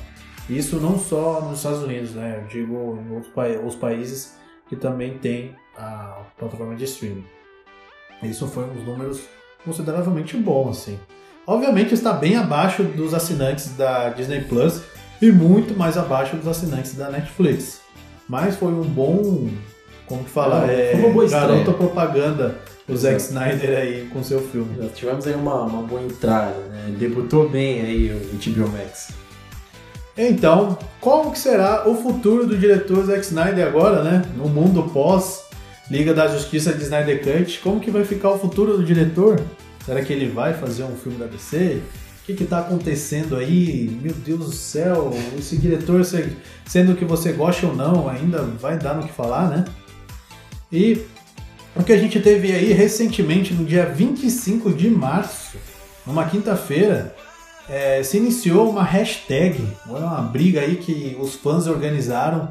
Isso 0.49 0.81
não 0.81 0.99
só 0.99 1.43
nos 1.43 1.59
Estados 1.59 1.83
Unidos, 1.83 2.13
né? 2.13 2.41
Eu 2.43 2.49
digo 2.49 2.75
em 2.75 3.15
outros 3.15 3.33
pa 3.33 3.47
os 3.65 3.77
países 3.77 4.35
que 4.69 4.75
também 4.75 5.19
têm 5.19 5.55
a 5.77 6.23
plataforma 6.39 6.75
de 6.75 6.85
streaming. 6.85 7.25
Isso 8.23 8.47
foi 8.49 8.65
uns 8.65 8.85
números 8.85 9.21
consideravelmente 9.65 10.37
bons, 10.37 10.79
assim. 10.79 10.99
Obviamente 11.47 11.93
está 11.95 12.13
bem 12.13 12.37
abaixo 12.37 12.83
dos 12.85 13.13
assinantes 13.15 13.71
da 13.77 14.11
Disney 14.11 14.43
Plus 14.43 14.83
e 15.21 15.31
muito 15.33 15.77
mais 15.77 15.99
abaixo 15.99 16.37
dos 16.37 16.47
assinantes 16.47 16.95
da 16.95 17.11
Netflix. 17.11 17.81
Mas 18.29 18.57
foi 18.57 18.73
um 18.73 18.83
bom 18.83 19.51
como 20.07 20.25
que 20.25 20.31
fala? 20.31 20.71
É, 20.71 20.91
É, 20.91 20.93
foi 20.93 21.01
uma 21.01 21.13
boa 21.13 21.25
estreia. 21.25 21.47
garota 21.47 21.73
propaganda, 21.73 22.59
o 22.89 22.97
Zack 22.97 23.17
Snyder 23.17 23.79
aí 23.79 24.09
com 24.13 24.23
seu 24.23 24.41
filme. 24.41 24.77
Já 24.83 24.89
tivemos 24.91 25.27
aí 25.27 25.35
uma, 25.35 25.63
uma 25.63 25.83
boa 25.83 26.03
entrada, 26.03 26.59
né? 26.71 26.95
Debutou 26.99 27.49
bem 27.49 27.81
aí 27.81 28.11
o 28.13 28.19
HBO 28.37 28.69
Max. 28.71 29.13
Então, 30.17 30.77
qual 31.01 31.31
que 31.31 31.39
será 31.39 31.89
o 31.89 31.95
futuro 31.95 32.47
do 32.47 32.59
diretor 32.59 33.05
Zack 33.07 33.21
Snyder 33.21 33.67
agora, 33.67 34.03
né? 34.03 34.23
No 34.37 34.49
mundo 34.49 34.83
pós 34.93 35.43
Liga 35.91 36.13
da 36.13 36.29
Justiça 36.29 36.73
de 36.73 36.83
Snyder 36.83 37.23
Cut, 37.23 37.59
como 37.61 37.81
que 37.81 37.91
vai 37.91 38.05
ficar 38.05 38.31
o 38.31 38.39
futuro 38.39 38.77
do 38.77 38.85
diretor? 38.85 39.41
Será 39.85 40.03
que 40.05 40.13
ele 40.13 40.29
vai 40.29 40.55
fazer 40.55 40.85
um 40.85 40.97
filme 40.97 41.19
da 41.19 41.27
DC? 41.27 41.83
O 42.23 42.25
que 42.25 42.35
que 42.35 42.45
tá 42.45 42.61
acontecendo 42.61 43.37
aí? 43.37 43.99
Meu 44.01 44.13
Deus 44.15 44.39
do 44.47 44.53
céu, 44.53 45.11
esse 45.37 45.57
diretor, 45.57 46.05
se- 46.05 46.37
sendo 46.65 46.95
que 46.95 47.05
você 47.05 47.33
gosta 47.33 47.67
ou 47.67 47.75
não, 47.75 48.09
ainda 48.09 48.43
vai 48.43 48.79
dar 48.79 48.95
no 48.95 49.03
que 49.07 49.13
falar, 49.13 49.49
né? 49.49 49.65
E 50.71 51.03
o 51.75 51.83
que 51.83 51.93
a 51.93 51.99
gente 51.99 52.21
teve 52.21 52.53
aí 52.53 52.73
recentemente, 52.73 53.53
no 53.53 53.65
dia 53.65 53.85
25 53.87 54.73
de 54.73 54.89
março, 54.89 55.57
numa 56.07 56.25
quinta-feira, 56.27 57.15
é, 57.69 58.03
se 58.05 58.19
iniciou 58.19 58.71
uma 58.71 58.85
hashtag, 58.85 59.67
uma 59.87 60.23
briga 60.23 60.61
aí 60.61 60.77
que 60.77 61.17
os 61.21 61.35
fãs 61.35 61.67
organizaram, 61.67 62.49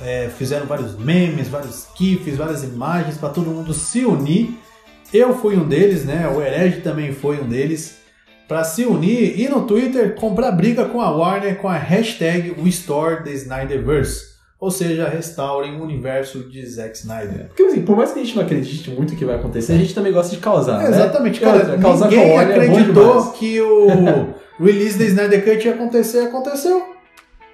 é, 0.00 0.28
fizeram 0.38 0.66
vários 0.66 0.96
memes, 0.96 1.48
vários 1.48 1.88
gifs, 1.98 2.36
várias 2.36 2.62
imagens 2.62 3.16
para 3.18 3.30
todo 3.30 3.50
mundo 3.50 3.74
se 3.74 4.04
unir. 4.04 4.56
Eu 5.12 5.34
fui 5.34 5.56
um 5.56 5.66
deles, 5.66 6.04
né? 6.04 6.28
O 6.28 6.42
Herege 6.42 6.80
também 6.80 7.12
foi 7.12 7.40
um 7.40 7.48
deles. 7.48 7.98
Para 8.46 8.64
se 8.64 8.84
unir 8.84 9.38
e 9.38 9.48
no 9.48 9.66
Twitter 9.66 10.14
comprar 10.14 10.52
briga 10.52 10.86
com 10.86 11.00
a 11.00 11.10
Warner 11.10 11.58
com 11.58 11.68
a 11.68 11.76
hashtag 11.76 12.54
Restore 12.62 13.22
the 13.22 13.30
Snyderverse. 13.30 14.38
Ou 14.60 14.70
seja, 14.70 15.08
restaurem 15.08 15.76
o 15.76 15.82
universo 15.84 16.40
de 16.40 16.66
Zack 16.66 16.96
Snyder. 16.96 17.46
Porque 17.46 17.62
assim, 17.62 17.82
por 17.82 17.96
mais 17.96 18.10
que 18.10 18.18
a 18.18 18.24
gente 18.24 18.34
não 18.34 18.42
acredite 18.42 18.90
muito 18.90 19.14
que 19.14 19.24
vai 19.24 19.36
acontecer, 19.36 19.74
a 19.74 19.78
gente 19.78 19.94
também 19.94 20.12
gosta 20.12 20.34
de 20.34 20.42
causar, 20.42 20.78
né? 20.78 20.88
Exatamente, 20.88 21.40
cara. 21.40 21.58
outra, 21.58 21.78
causar 21.78 22.08
ninguém 22.08 22.26
com 22.26 22.32
a 22.32 22.34
Warner 22.34 22.56
é 22.56 22.64
acreditou 22.64 23.18
demais. 23.18 23.28
que 23.38 23.60
o 23.60 24.34
release 24.64 24.98
da 24.98 25.04
Snyder 25.04 25.44
Cut 25.44 25.64
ia 25.64 25.74
acontecer, 25.74 26.18
aconteceu. 26.20 26.97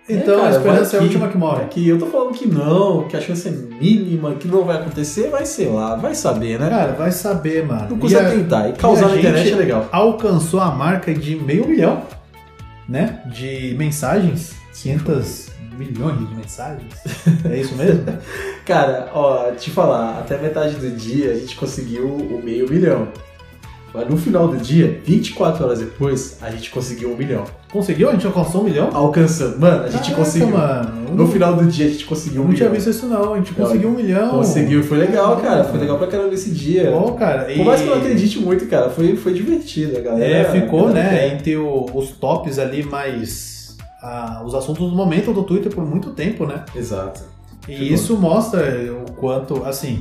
Então 0.09 0.35
É, 0.35 0.37
cara, 0.37 0.49
a 0.49 0.51
esperança 0.59 0.97
é 0.97 1.01
a 1.01 1.03
última 1.03 1.29
que 1.29 1.37
morre. 1.39 1.65
Que 1.67 1.89
eu 1.89 1.99
tô 1.99 2.07
falando 2.07 2.35
que 2.35 2.47
não, 2.47 3.09
que 3.09 3.17
a 3.17 3.21
chance 3.21 3.49
é 3.49 3.51
mínima, 3.51 4.35
que 4.35 4.47
não 4.47 4.65
vai 4.65 4.77
acontecer, 4.77 5.31
vai 5.31 5.47
ser 5.47 5.69
lá, 5.69 5.97
vai 5.97 6.15
saber, 6.15 6.59
né? 6.59 6.69
Cara, 6.69 6.93
vai 6.93 7.11
saber, 7.11 7.65
mano. 7.67 7.89
não 7.91 7.99
custa 7.99 8.23
tentar. 8.25 8.69
E 8.69 8.73
causar 8.75 9.09
e 9.09 9.13
na 9.13 9.19
internet 9.19 9.53
é 9.53 9.57
legal. 9.57 9.89
Alcançou 9.91 10.61
a 10.61 10.71
marca 10.71 11.15
de 11.15 11.37
meio 11.37 11.67
milhão, 11.67 12.03
né? 12.89 13.23
De 13.27 13.75
mensagens. 13.79 14.53
500 14.75 15.49
milhões 15.79 16.19
de 16.29 16.35
mensagens. 16.35 16.93
É 17.51 17.59
isso 17.61 17.75
mesmo? 17.77 18.05
Cara, 18.65 19.11
ó, 19.15 19.51
te 19.53 19.71
falar, 19.71 20.19
até 20.19 20.37
metade 20.39 20.75
do 20.77 20.91
dia 20.91 21.31
a 21.33 21.35
gente 21.35 21.55
conseguiu 21.57 22.07
o 22.07 22.41
meio 22.43 22.69
milhão. 22.69 23.09
Mas 23.95 24.09
no 24.11 24.17
final 24.17 24.49
do 24.49 24.57
dia, 24.57 25.01
24 25.05 25.65
horas 25.65 25.79
depois, 25.79 26.37
a 26.43 26.51
gente 26.51 26.69
conseguiu 26.71 27.13
um 27.13 27.17
milhão. 27.17 27.45
Conseguiu? 27.71 28.09
A 28.09 28.13
gente 28.13 28.27
alcançou 28.27 28.63
um 28.63 28.65
milhão? 28.65 28.91
Alcançando. 28.93 29.59
Mano, 29.61 29.85
a 29.85 29.89
gente 29.89 30.03
Caraca, 30.11 30.17
conseguiu. 30.17 30.49
mano. 30.49 31.15
No 31.15 31.27
final 31.29 31.55
do 31.55 31.65
dia 31.67 31.87
a 31.87 31.89
gente 31.91 32.05
conseguiu 32.05 32.43
um 32.43 32.47
não 32.49 32.55
tinha 32.55 32.69
milhão. 32.69 32.75
visto 32.85 32.91
isso 32.91 33.07
não. 33.07 33.35
A 33.35 33.37
gente 33.39 33.53
conseguiu 33.53 33.89
um 33.89 33.93
milhão. 33.93 34.31
Conseguiu, 34.31 34.83
foi 34.83 34.99
legal, 34.99 35.37
cara. 35.37 35.63
Foi 35.63 35.79
legal 35.79 35.97
pra 35.97 36.09
caramba 36.09 36.35
esse 36.35 36.51
dia. 36.51 36.91
Pô, 36.91 37.13
cara. 37.13 37.45
Por 37.45 37.65
mais 37.65 37.81
que 37.81 37.87
eu 37.87 37.91
não 37.95 38.03
e- 38.03 38.05
acredite 38.07 38.39
muito, 38.41 38.67
cara, 38.67 38.91
foi, 38.91 39.15
foi 39.17 39.33
divertido, 39.33 39.97
a 39.97 40.01
galera. 40.01 40.25
É, 40.39 40.45
ficou, 40.51 40.89
galera 40.89 41.11
né, 41.13 41.29
entre 41.29 41.57
o- 41.57 41.87
os 41.95 42.09
tops 42.11 42.59
ali 42.59 42.83
mais... 42.83 43.77
ah, 44.03 44.43
os 44.45 44.55
assuntos 44.57 44.91
do 44.91 44.97
momento 44.97 45.33
do 45.33 45.45
Twitter 45.45 45.73
por 45.73 45.85
muito 45.87 46.11
tempo, 46.11 46.45
né? 46.47 46.65
Exato. 46.75 47.23
E 47.69 47.73
Ficou. 47.77 47.95
isso 47.95 48.17
mostra 48.17 48.61
o 49.07 49.13
quanto, 49.13 49.65
assim, 49.65 50.01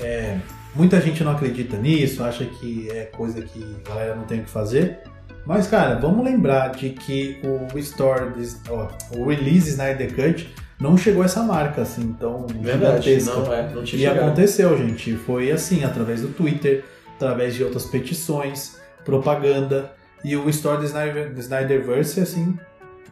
é, 0.00 0.38
muita 0.74 1.00
gente 1.00 1.22
não 1.24 1.32
acredita 1.32 1.76
nisso, 1.76 2.22
acha 2.24 2.44
que 2.44 2.88
é 2.90 3.04
coisa 3.04 3.40
que 3.42 3.76
a 3.84 3.88
galera 3.88 4.14
não 4.14 4.24
tem 4.24 4.40
o 4.40 4.44
que 4.44 4.50
fazer. 4.50 4.98
Mas, 5.46 5.66
cara, 5.66 5.96
vamos 5.96 6.24
lembrar 6.24 6.68
de 6.72 6.90
que 6.90 7.38
o 7.44 7.72
Restore, 7.74 8.32
this- 8.32 8.58
ó, 8.70 8.88
o 9.16 9.26
Release 9.28 9.68
Snyder 9.70 10.14
Cut 10.14 10.48
não 10.80 10.96
chegou 10.96 11.22
a 11.22 11.26
essa 11.26 11.42
marca, 11.42 11.82
assim, 11.82 12.14
tão 12.18 12.46
Verdade, 12.46 13.02
gigantesca. 13.12 13.34
não 13.40 13.52
é, 13.52 13.62
não 13.74 13.84
tinha 13.84 14.02
E 14.02 14.04
chegado. 14.08 14.24
aconteceu, 14.26 14.76
gente. 14.78 15.14
Foi 15.16 15.50
assim, 15.50 15.84
através 15.84 16.22
do 16.22 16.28
Twitter, 16.28 16.82
através 17.16 17.54
de 17.54 17.62
outras 17.62 17.84
petições, 17.84 18.78
propaganda. 19.04 19.92
E 20.24 20.34
o 20.34 20.48
Store 20.48 20.78
do 20.78 20.84
Snyder, 20.86 21.32
Snyderverse, 21.36 22.20
assim, 22.20 22.58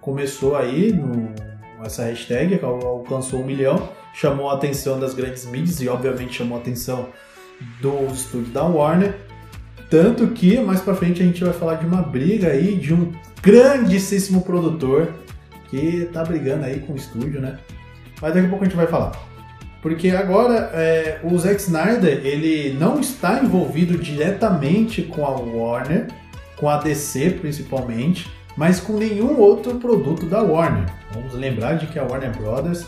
começou 0.00 0.56
aí 0.56 0.90
no, 0.92 1.30
essa 1.84 2.04
hashtag, 2.04 2.58
alcançou 2.62 3.40
um 3.42 3.44
milhão, 3.44 3.88
chamou 4.14 4.48
a 4.50 4.54
atenção 4.54 4.98
das 4.98 5.12
grandes 5.14 5.44
mídias 5.44 5.80
e, 5.82 5.88
obviamente, 5.88 6.34
chamou 6.38 6.56
a 6.56 6.60
atenção 6.62 7.08
do 7.80 8.06
estúdio 8.12 8.52
da 8.52 8.64
Warner. 8.64 9.14
Tanto 9.90 10.28
que 10.28 10.58
mais 10.60 10.80
pra 10.80 10.94
frente 10.94 11.22
a 11.22 11.24
gente 11.24 11.44
vai 11.44 11.52
falar 11.52 11.74
de 11.74 11.86
uma 11.86 12.02
briga 12.02 12.48
aí 12.48 12.76
de 12.76 12.94
um 12.94 13.12
grandíssimo 13.42 14.42
produtor 14.42 15.12
que 15.68 16.08
tá 16.12 16.24
brigando 16.24 16.64
aí 16.64 16.80
com 16.80 16.92
o 16.92 16.96
estúdio, 16.96 17.40
né? 17.40 17.58
Mas 18.20 18.34
daqui 18.34 18.46
a 18.46 18.48
pouco 18.48 18.64
a 18.64 18.68
gente 18.68 18.76
vai 18.76 18.86
falar. 18.86 19.12
Porque 19.82 20.10
agora 20.10 20.70
é, 20.74 21.18
o 21.24 21.36
Zack 21.36 21.60
Snyder 21.60 22.24
ele 22.24 22.72
não 22.78 23.00
está 23.00 23.42
envolvido 23.42 23.98
diretamente 23.98 25.02
com 25.02 25.26
a 25.26 25.30
Warner, 25.30 26.06
com 26.56 26.68
a 26.68 26.76
DC 26.76 27.30
principalmente, 27.40 28.30
mas 28.56 28.78
com 28.78 28.96
nenhum 28.96 29.38
outro 29.40 29.74
produto 29.74 30.26
da 30.26 30.40
Warner. 30.40 30.86
Vamos 31.12 31.34
lembrar 31.34 31.74
de 31.74 31.86
que 31.86 31.98
a 31.98 32.04
Warner 32.04 32.30
Brothers 32.36 32.86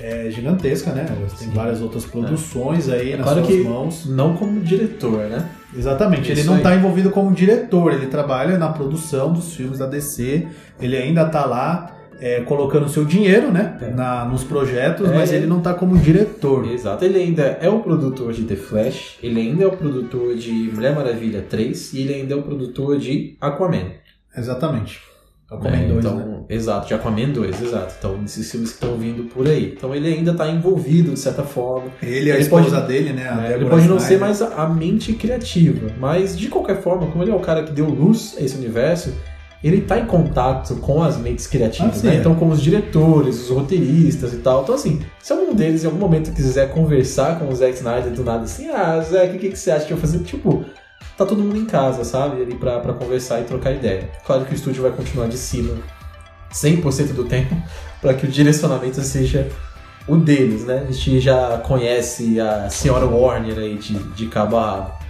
é 0.00 0.30
gigantesca, 0.30 0.92
né? 0.92 1.04
Têm 1.38 1.48
Sim. 1.48 1.50
várias 1.54 1.80
outras 1.80 2.04
produções 2.04 2.88
aí 2.88 3.12
É 3.12 3.16
nas 3.16 3.24
claro 3.30 3.44
suas 3.44 3.64
mãos. 3.64 4.06
Não 4.06 4.34
como 4.34 4.60
diretor, 4.60 5.28
né? 5.28 5.48
Exatamente, 5.76 6.30
ele 6.30 6.40
Isso 6.40 6.46
não 6.48 6.56
aí. 6.56 6.60
está 6.60 6.74
envolvido 6.74 7.10
como 7.10 7.32
diretor, 7.32 7.92
ele 7.92 8.06
trabalha 8.06 8.58
na 8.58 8.70
produção 8.70 9.32
dos 9.32 9.54
filmes 9.54 9.78
da 9.78 9.86
DC, 9.86 10.48
ele 10.80 10.96
ainda 10.96 11.22
está 11.22 11.44
lá 11.46 11.96
é, 12.20 12.40
colocando 12.40 12.88
seu 12.88 13.04
dinheiro 13.04 13.50
né, 13.52 13.78
É. 13.80 13.86
na, 13.90 14.24
nos 14.24 14.42
projetos, 14.44 15.08
É, 15.08 15.14
mas 15.14 15.32
ele 15.32 15.46
não 15.46 15.58
está 15.58 15.72
como 15.72 15.96
diretor. 15.96 16.68
Exato. 16.70 17.04
Ele 17.04 17.18
ainda 17.18 17.42
é 17.60 17.68
o 17.70 17.80
produtor 17.80 18.32
de 18.32 18.42
The 18.44 18.56
Flash, 18.56 19.18
ele 19.22 19.40
ainda 19.40 19.64
é 19.64 19.66
o 19.66 19.70
produtor 19.72 20.34
de 20.34 20.50
Mulher 20.52 20.94
Maravilha 20.94 21.44
3 21.48 21.94
e 21.94 22.00
ele 22.02 22.14
ainda 22.14 22.34
é 22.34 22.36
o 22.36 22.42
produtor 22.42 22.98
de 22.98 23.36
Aquaman. 23.40 23.92
Exatamente. 24.36 25.00
Aquaman 25.50 25.76
É, 25.76 25.88
2, 25.88 26.04
então, 26.04 26.16
né? 26.16 26.38
Exato, 26.48 26.86
de 26.88 26.94
Aquaman 26.94 27.28
2, 27.32 27.62
exato. 27.62 27.94
Então, 27.98 28.18
esses 28.24 28.50
filmes 28.50 28.70
que 28.70 28.76
estão 28.76 28.96
vindo 28.96 29.24
por 29.24 29.46
aí. 29.48 29.74
Então, 29.76 29.94
ele 29.94 30.06
ainda 30.12 30.30
está 30.32 30.48
envolvido, 30.48 31.12
de 31.12 31.18
certa 31.18 31.42
forma. 31.42 31.88
Ele 32.02 32.28
e 32.28 32.32
a 32.32 32.34
ele 32.36 32.42
esposa 32.44 32.76
pode- 32.76 32.86
dele, 32.86 33.12
né? 33.12 33.24
né? 33.34 33.54
Ele 33.54 33.64
pode 33.64 33.86
não 33.88 33.96
Snyder. 33.96 34.00
ser 34.08 34.18
mais 34.18 34.40
a, 34.42 34.62
a 34.62 34.68
mente 34.68 35.12
criativa, 35.14 35.88
mas 35.98 36.38
de 36.38 36.48
qualquer 36.48 36.80
forma, 36.80 37.06
como 37.08 37.24
ele 37.24 37.30
é 37.32 37.34
o 37.34 37.40
cara 37.40 37.64
que 37.64 37.72
deu 37.72 37.86
luz 37.86 38.36
a 38.38 38.42
esse 38.42 38.56
universo, 38.56 39.12
ele 39.62 39.76
está 39.78 39.98
em 39.98 40.06
contato 40.06 40.76
com 40.76 41.02
as 41.02 41.18
mentes 41.18 41.46
criativas, 41.46 42.02
Ah, 42.04 42.08
né? 42.08 42.16
Então, 42.16 42.34
com 42.34 42.48
os 42.48 42.62
diretores, 42.62 43.42
os 43.42 43.50
roteiristas 43.50 44.32
e 44.32 44.38
tal. 44.38 44.62
Então, 44.62 44.74
assim, 44.74 45.00
se 45.22 45.32
algum 45.32 45.52
deles 45.54 45.82
em 45.82 45.86
algum 45.86 45.98
momento 45.98 46.32
quiser 46.32 46.70
conversar 46.72 47.38
com 47.38 47.48
o 47.48 47.54
Zack 47.54 47.74
Snyder 47.74 48.10
do 48.12 48.24
nada, 48.24 48.44
assim, 48.44 48.68
ah, 48.70 49.00
Zack, 49.02 49.36
o 49.36 49.38
que, 49.38 49.50
que 49.50 49.58
você 49.58 49.70
acha 49.70 49.84
que 49.84 49.92
eu 49.92 49.96
vou 49.98 50.06
fazer? 50.06 50.24
Tipo, 50.24 50.64
tá 51.16 51.26
todo 51.26 51.42
mundo 51.42 51.56
em 51.56 51.66
casa, 51.66 52.04
sabe? 52.04 52.42
Ali 52.42 52.54
pra, 52.54 52.80
pra 52.80 52.92
conversar 52.92 53.40
e 53.40 53.44
trocar 53.44 53.72
ideia. 53.72 54.10
Claro 54.24 54.44
que 54.44 54.52
o 54.52 54.54
estúdio 54.54 54.82
vai 54.82 54.92
continuar 54.92 55.28
de 55.28 55.36
cima 55.36 55.74
100% 56.52 57.12
do 57.12 57.24
tempo 57.24 57.54
para 58.00 58.14
que 58.14 58.26
o 58.26 58.28
direcionamento 58.28 59.00
seja 59.02 59.48
o 60.08 60.16
deles, 60.16 60.64
né? 60.64 60.86
A 60.88 60.92
gente 60.92 61.20
já 61.20 61.58
conhece 61.58 62.40
a 62.40 62.68
senhora 62.68 63.06
Warner 63.06 63.58
aí 63.58 63.76
de, 63.76 63.94
de 63.94 64.26
cabo 64.26 64.56
a 64.56 64.70
rabo. 64.70 65.00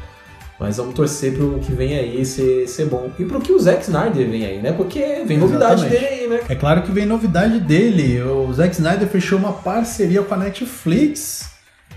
Mas 0.61 0.76
vamos 0.76 0.95
torcer 0.95 1.32
pro 1.32 1.59
que 1.59 1.72
vem 1.72 1.97
aí 1.97 2.22
ser, 2.22 2.68
ser 2.68 2.84
bom. 2.84 3.11
E 3.18 3.24
pro 3.24 3.41
que 3.41 3.51
o 3.51 3.59
Zack 3.59 3.82
Snyder 3.82 4.28
vem 4.28 4.45
aí, 4.45 4.59
né? 4.61 4.72
Porque 4.72 5.22
vem 5.24 5.38
novidade 5.38 5.86
Exatamente. 5.86 6.03
dele 6.03 6.07
aí, 6.07 6.28
né? 6.28 6.41
É 6.51 6.55
claro 6.55 6.82
que 6.82 6.93
vem 6.93 7.07
novidade 7.07 7.59
dele. 7.61 8.20
O 8.20 8.53
Zack 8.53 8.74
Snyder 8.74 9.09
fechou 9.09 9.38
uma 9.38 9.55
parceria 9.55 10.22
com 10.22 10.34
a 10.34 10.36
Netflix. 10.36 11.49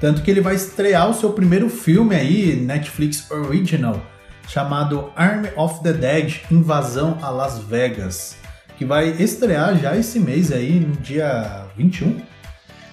Tanto 0.03 0.21
que 0.21 0.29
ele 0.29 0.41
vai 0.41 0.53
estrear 0.53 1.09
o 1.09 1.13
seu 1.13 1.31
primeiro 1.31 1.69
filme 1.69 2.13
aí, 2.13 2.57
Netflix 2.57 3.31
Original, 3.31 4.05
chamado 4.49 5.09
Army 5.15 5.47
of 5.55 5.81
the 5.81 5.93
Dead 5.93 6.41
Invasão 6.51 7.17
a 7.21 7.29
Las 7.29 7.59
Vegas. 7.59 8.35
Que 8.77 8.83
vai 8.83 9.11
estrear 9.17 9.79
já 9.79 9.95
esse 9.95 10.19
mês 10.19 10.51
aí, 10.51 10.77
no 10.77 10.93
dia 10.97 11.67
21. 11.77 12.17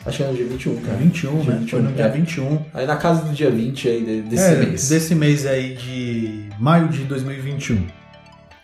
Acho 0.07 0.19
que 0.19 0.23
é 0.23 0.27
no 0.29 0.37
dia 0.37 0.47
21, 0.47 0.81
cara. 0.83 0.97
21, 0.99 1.41
Dia 1.41 1.53
né? 1.53 1.67
Foi 1.69 1.83
no 1.83 1.89
21, 1.89 1.97
dia 1.97 2.05
é. 2.05 2.09
21. 2.11 2.65
Aí 2.73 2.87
na 2.87 2.97
casa 2.97 3.25
do 3.25 3.33
dia 3.33 3.51
20 3.51 3.89
aí 3.89 4.05
de- 4.05 4.23
desse 4.23 4.45
é, 4.45 4.57
mês. 4.57 4.89
Desse 4.89 5.15
mês 5.17 5.47
aí 5.47 5.75
de 5.75 6.49
maio 6.61 6.87
de 6.87 7.03
2021. 7.03 7.89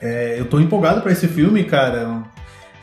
É, 0.01 0.38
eu 0.38 0.44
tô 0.44 0.61
empolgado 0.61 1.01
pra 1.01 1.11
esse 1.11 1.26
filme, 1.26 1.64
cara. 1.64 2.22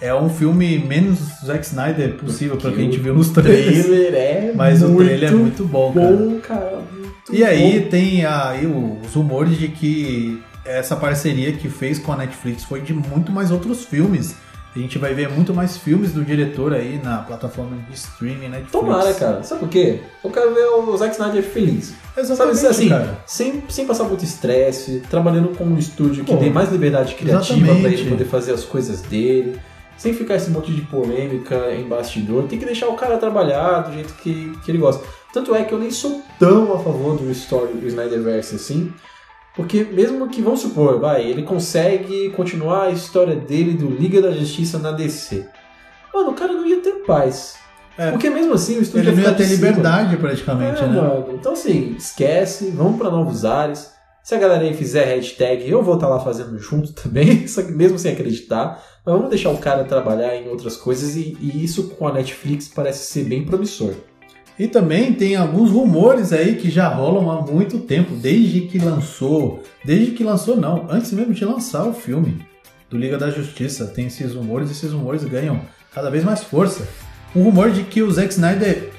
É 0.05 0.13
um 0.13 0.29
filme 0.29 0.77
menos 0.79 1.17
Zack 1.45 1.65
Snyder 1.65 2.15
possível, 2.15 2.57
pelo 2.57 2.73
que 2.73 2.81
a 2.81 2.83
gente 2.83 2.99
viu 2.99 3.13
nos 3.13 3.29
trailers. 3.29 3.85
trailer 3.85 4.13
é 4.13 4.51
Mas 4.53 4.83
o 4.83 4.95
trailer 4.97 5.29
é 5.29 5.35
muito 5.35 5.63
bom, 5.65 5.93
cara. 5.93 6.07
bom, 6.15 6.39
cara. 6.41 6.81
muito 6.93 7.13
E 7.33 7.43
aí 7.43 7.79
bom. 7.79 7.89
tem 7.89 8.25
aí 8.25 8.65
os 8.65 9.13
rumores 9.13 9.57
de 9.57 9.69
que 9.69 10.43
essa 10.65 10.95
parceria 10.97 11.53
que 11.53 11.69
fez 11.69 11.99
com 11.99 12.11
a 12.11 12.17
Netflix 12.17 12.63
foi 12.65 12.81
de 12.81 12.93
muito 12.93 13.31
mais 13.31 13.49
outros 13.51 13.85
filmes 13.85 14.35
A 14.75 14.79
gente 14.79 14.97
vai 14.97 15.13
ver 15.13 15.29
muito 15.29 15.53
mais 15.53 15.77
filmes 15.77 16.11
do 16.13 16.25
diretor 16.25 16.73
aí 16.73 16.99
na 17.03 17.19
plataforma 17.19 17.77
de 17.89 17.95
streaming, 17.95 18.47
né? 18.49 18.63
Tomara, 18.71 19.13
cara. 19.13 19.41
Sabe 19.43 19.59
por 19.61 19.69
quê? 19.69 19.99
Eu 20.23 20.31
quero 20.31 20.53
ver 20.53 20.65
o 20.65 20.97
Zack 20.97 21.13
Snyder 21.13 21.43
feliz. 21.43 21.93
Exatamente, 22.17 22.57
Sabe 22.57 22.71
assim, 22.71 22.89
cara. 22.89 23.17
sem, 23.25 23.63
sem 23.69 23.85
passar 23.85 24.03
muito 24.05 24.23
estresse, 24.25 25.01
trabalhando 25.09 25.49
com 25.57 25.63
um 25.63 25.77
estúdio 25.77 26.25
que 26.25 26.33
Pô, 26.33 26.37
dê 26.39 26.49
mais 26.49 26.71
liberdade 26.71 27.13
criativa 27.15 27.59
pra 27.59 27.69
exatamente. 27.73 28.01
ele 28.01 28.09
poder 28.09 28.25
fazer 28.25 28.51
as 28.51 28.63
coisas 28.65 29.01
dele, 29.01 29.57
sem 30.03 30.13
ficar 30.13 30.35
esse 30.35 30.51
monte 30.51 30.69
de 30.73 30.81
polêmica 30.81 31.71
em 31.73 31.87
bastidor. 31.87 32.43
Tem 32.43 32.59
que 32.59 32.65
deixar 32.65 32.89
o 32.89 32.95
cara 32.95 33.17
trabalhar 33.17 33.79
do 33.83 33.93
jeito 33.93 34.13
que, 34.15 34.51
que 34.65 34.69
ele 34.69 34.77
gosta. 34.77 35.01
Tanto 35.31 35.55
é 35.55 35.63
que 35.63 35.73
eu 35.73 35.79
nem 35.79 35.89
sou 35.89 36.21
tão 36.37 36.73
a 36.73 36.77
favor 36.77 37.15
do 37.17 37.31
story 37.31 37.71
do 37.75 37.87
Snyderverse 37.87 38.53
assim, 38.53 38.91
porque 39.55 39.85
mesmo 39.85 40.27
que, 40.27 40.41
vamos 40.41 40.59
supor, 40.59 40.99
vai, 40.99 41.23
ele 41.23 41.43
consegue 41.43 42.31
continuar 42.31 42.87
a 42.87 42.89
história 42.89 43.33
dele 43.33 43.75
do 43.75 43.89
Liga 43.89 44.21
da 44.21 44.31
Justiça 44.31 44.77
na 44.77 44.91
DC. 44.91 45.47
Mano, 46.13 46.31
o 46.31 46.33
cara 46.33 46.51
não 46.51 46.67
ia 46.67 46.81
ter 46.81 47.05
paz. 47.05 47.55
É. 47.97 48.11
Porque 48.11 48.29
mesmo 48.29 48.53
assim 48.55 48.79
o 48.79 48.81
estúdio 48.81 49.09
Ele 49.09 49.21
não 49.21 49.29
ia 49.29 49.35
ter 49.35 49.45
liberdade 49.45 50.17
praticamente, 50.17 50.81
É, 50.83 50.85
né? 50.85 50.95
mano. 50.99 51.27
Então, 51.31 51.53
assim, 51.53 51.95
esquece, 51.97 52.71
vamos 52.71 52.97
pra 52.97 53.09
novos 53.09 53.45
ares. 53.45 53.93
Se 54.21 54.35
a 54.35 54.37
galera 54.37 54.63
aí 54.63 54.73
fizer 54.73 55.05
hashtag, 55.05 55.69
eu 55.69 55.81
vou 55.81 55.95
estar 55.95 56.09
lá 56.09 56.19
fazendo 56.19 56.57
junto 56.59 56.91
também, 56.91 57.45
mesmo 57.71 57.97
sem 57.97 58.11
acreditar. 58.11 58.83
Mas 59.05 59.15
vamos 59.15 59.29
deixar 59.29 59.49
o 59.49 59.57
cara 59.57 59.83
trabalhar 59.83 60.35
em 60.35 60.47
outras 60.47 60.77
coisas 60.77 61.15
e, 61.15 61.37
e 61.41 61.63
isso 61.63 61.89
com 61.89 62.07
a 62.07 62.13
Netflix 62.13 62.69
parece 62.69 63.11
ser 63.11 63.25
bem 63.25 63.43
promissor. 63.43 63.93
E 64.57 64.67
também 64.67 65.13
tem 65.13 65.35
alguns 65.35 65.71
rumores 65.71 66.31
aí 66.31 66.55
que 66.55 66.69
já 66.69 66.87
rolam 66.87 67.29
há 67.29 67.41
muito 67.41 67.79
tempo, 67.79 68.15
desde 68.15 68.61
que 68.61 68.79
lançou. 68.79 69.61
Desde 69.83 70.11
que 70.11 70.23
lançou, 70.23 70.55
não, 70.55 70.85
antes 70.89 71.11
mesmo 71.11 71.33
de 71.33 71.43
lançar 71.43 71.85
o 71.85 71.93
filme 71.93 72.45
do 72.89 72.97
Liga 72.97 73.17
da 73.17 73.29
Justiça. 73.29 73.87
Tem 73.87 74.05
esses 74.05 74.33
rumores 74.33 74.69
e 74.69 74.71
esses 74.71 74.91
rumores 74.93 75.23
ganham 75.25 75.59
cada 75.93 76.09
vez 76.09 76.23
mais 76.23 76.43
força. 76.43 76.87
Um 77.35 77.43
rumor 77.43 77.71
de 77.71 77.83
que 77.83 78.01
o 78.01 78.11
Zack 78.11 78.31
Snyder 78.31 78.92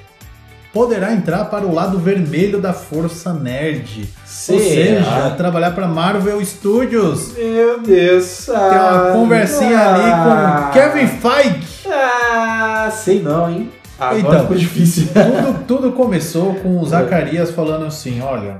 poderá 0.75 1.13
entrar 1.13 1.45
para 1.45 1.65
o 1.65 1.73
lado 1.73 1.97
vermelho 1.97 2.59
da 2.59 2.73
Força 2.73 3.33
Nerd. 3.33 4.09
Ou 4.49 4.59
seja, 4.59 5.33
trabalhar 5.37 5.71
para 5.71 5.87
Marvel 5.87 6.43
Studios. 6.43 7.33
Meu 7.37 7.79
Deus, 7.79 8.45
Tem 8.47 8.53
uma 8.55 9.11
conversinha 9.13 9.79
ali 9.79 10.11
com 10.11 10.71
Kevin 10.73 11.07
Feige. 11.07 11.87
Ah, 11.89 12.91
sei 12.91 13.21
não, 13.21 13.49
hein? 13.49 13.71
Agora 13.97 14.19
Então. 14.19 14.41
ficou 14.41 14.57
difícil. 14.57 15.07
Tudo, 15.15 15.63
tudo 15.65 15.91
começou 15.93 16.55
com 16.55 16.81
o 16.81 16.85
Zacarias 16.85 17.51
falando 17.51 17.85
assim, 17.85 18.19
olha... 18.19 18.59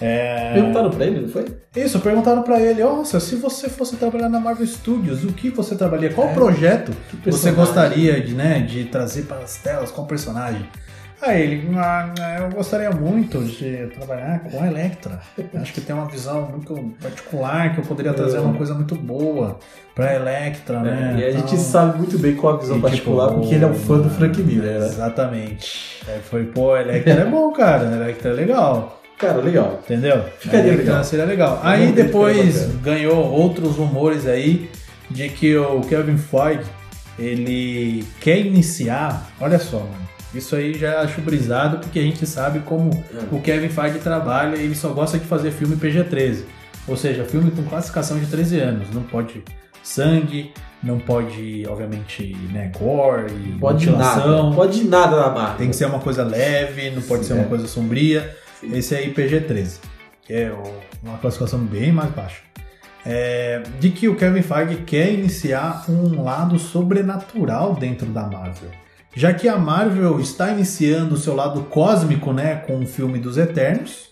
É... 0.00 0.54
Perguntaram 0.54 0.88
pra 0.88 1.04
ele, 1.04 1.20
não 1.20 1.28
foi? 1.28 1.44
Isso, 1.76 1.98
perguntaram 2.00 2.42
pra 2.42 2.58
ele, 2.58 2.82
nossa, 2.82 3.20
se 3.20 3.36
você 3.36 3.68
fosse 3.68 3.96
trabalhar 3.96 4.30
na 4.30 4.40
Marvel 4.40 4.66
Studios, 4.66 5.24
o 5.24 5.32
que 5.34 5.50
você 5.50 5.74
trabalharia? 5.74 6.14
Qual 6.14 6.28
É, 6.28 6.32
projeto 6.32 6.92
você 7.26 7.50
gostaria 7.50 8.18
de, 8.18 8.32
né, 8.32 8.60
de 8.60 8.84
trazer 8.84 9.24
para 9.24 9.38
as 9.38 9.56
telas? 9.56 9.90
Qual 9.90 10.06
personagem? 10.06 10.66
Aí 11.20 11.42
ele, 11.42 11.68
ah, 11.76 12.12
eu 12.40 12.50
gostaria 12.50 12.90
muito 12.90 13.42
de 13.42 13.88
trabalhar 13.88 14.40
com 14.40 14.62
a 14.62 14.66
Electra. 14.68 15.20
Acho 15.54 15.72
que 15.72 15.80
tem 15.80 15.94
uma 15.94 16.06
visão 16.06 16.42
muito 16.42 16.94
particular, 17.02 17.74
que 17.74 17.80
eu 17.80 17.84
poderia 17.84 18.12
trazer 18.14 18.36
É. 18.36 18.40
uma 18.40 18.54
coisa 18.54 18.72
muito 18.74 18.94
boa 18.94 19.58
pra 19.96 20.14
Electra, 20.14 20.78
né? 20.80 21.16
e 21.18 21.24
a 21.24 21.32
gente 21.32 21.56
sabe 21.56 21.98
muito 21.98 22.16
bem 22.18 22.36
qual 22.36 22.54
a 22.54 22.58
visão 22.58 22.78
E, 22.78 22.80
particular, 22.80 23.28
tipo, 23.28 23.40
porque 23.40 23.54
ele 23.56 23.64
é 23.64 23.66
um 23.66 23.74
fã 23.74 23.98
do 23.98 24.08
Frank 24.10 24.40
Miller, 24.40 24.78
né? 24.78 24.86
Exatamente. 24.86 26.02
Aí 26.06 26.20
foi, 26.20 26.44
pô, 26.44 26.76
Electra 26.76 27.12
é 27.14 27.24
bom, 27.24 27.50
cara. 27.52 27.84
Electra 27.84 28.30
é 28.30 28.34
legal. 28.34 29.02
Cara, 29.18 29.38
legal. 29.38 29.80
Entendeu? 29.84 30.24
Ficaria 30.38 30.70
Aí, 30.70 30.76
legal. 30.78 31.02
Seria 31.02 31.24
legal. 31.24 31.56
Eu 31.64 31.68
Aí 31.68 31.90
depois 31.92 32.66
ganhou 32.76 33.16
outros 33.16 33.74
rumores 33.76 34.24
aí 34.28 34.70
de 35.10 35.28
que 35.28 35.56
o 35.56 35.80
Kevin 35.80 36.16
Feige 36.16 36.62
ele 37.18 38.04
quer 38.20 38.38
iniciar. 38.38 39.28
Olha 39.40 39.58
só, 39.58 39.78
mano. 39.78 40.07
Isso 40.34 40.54
aí 40.54 40.74
já 40.74 41.00
acho 41.00 41.20
brisado 41.20 41.78
porque 41.78 41.98
a 41.98 42.02
gente 42.02 42.26
sabe 42.26 42.60
como 42.60 42.90
o 43.32 43.40
Kevin 43.40 43.68
Feige 43.68 43.98
trabalha 43.98 44.56
e 44.56 44.64
ele 44.64 44.74
só 44.74 44.90
gosta 44.90 45.18
de 45.18 45.24
fazer 45.26 45.50
filme 45.50 45.76
PG-13. 45.76 46.44
Ou 46.86 46.96
seja, 46.96 47.24
filme 47.24 47.50
com 47.50 47.62
classificação 47.64 48.18
de 48.18 48.26
13 48.26 48.60
anos. 48.60 48.90
Não 48.92 49.02
pode 49.02 49.42
sangue, 49.82 50.52
não 50.82 50.98
pode, 50.98 51.64
obviamente, 51.68 52.36
né, 52.52 52.70
gore, 52.78 53.56
Pode 53.58 53.86
mutilação. 53.86 54.44
nada. 54.44 54.56
Pode 54.56 54.84
nada 54.84 55.16
na 55.16 55.30
marca. 55.30 55.58
Tem 55.58 55.70
que 55.70 55.76
ser 55.76 55.86
uma 55.86 55.98
coisa 55.98 56.24
leve, 56.24 56.90
não 56.90 57.02
pode 57.02 57.22
Sim, 57.22 57.28
ser 57.28 57.34
uma 57.34 57.44
é. 57.44 57.48
coisa 57.48 57.66
sombria. 57.66 58.36
Sim. 58.60 58.76
Esse 58.76 58.94
aí 58.94 59.12
PG-13, 59.12 59.78
que 60.22 60.32
é 60.32 60.52
uma 61.02 61.18
classificação 61.18 61.60
bem 61.60 61.90
mais 61.92 62.10
baixa. 62.10 62.42
É, 63.06 63.62
de 63.80 63.90
que 63.90 64.08
o 64.08 64.16
Kevin 64.16 64.42
Feige 64.42 64.76
quer 64.84 65.12
iniciar 65.12 65.84
um 65.88 66.22
lado 66.22 66.58
sobrenatural 66.58 67.74
dentro 67.74 68.06
da 68.06 68.26
Marvel. 68.26 68.70
Já 69.18 69.34
que 69.34 69.48
a 69.48 69.58
Marvel 69.58 70.20
está 70.20 70.48
iniciando 70.52 71.16
o 71.16 71.18
seu 71.18 71.34
lado 71.34 71.62
cósmico, 71.64 72.32
né, 72.32 72.54
com 72.54 72.78
o 72.78 72.86
filme 72.86 73.18
dos 73.18 73.36
Eternos. 73.36 74.10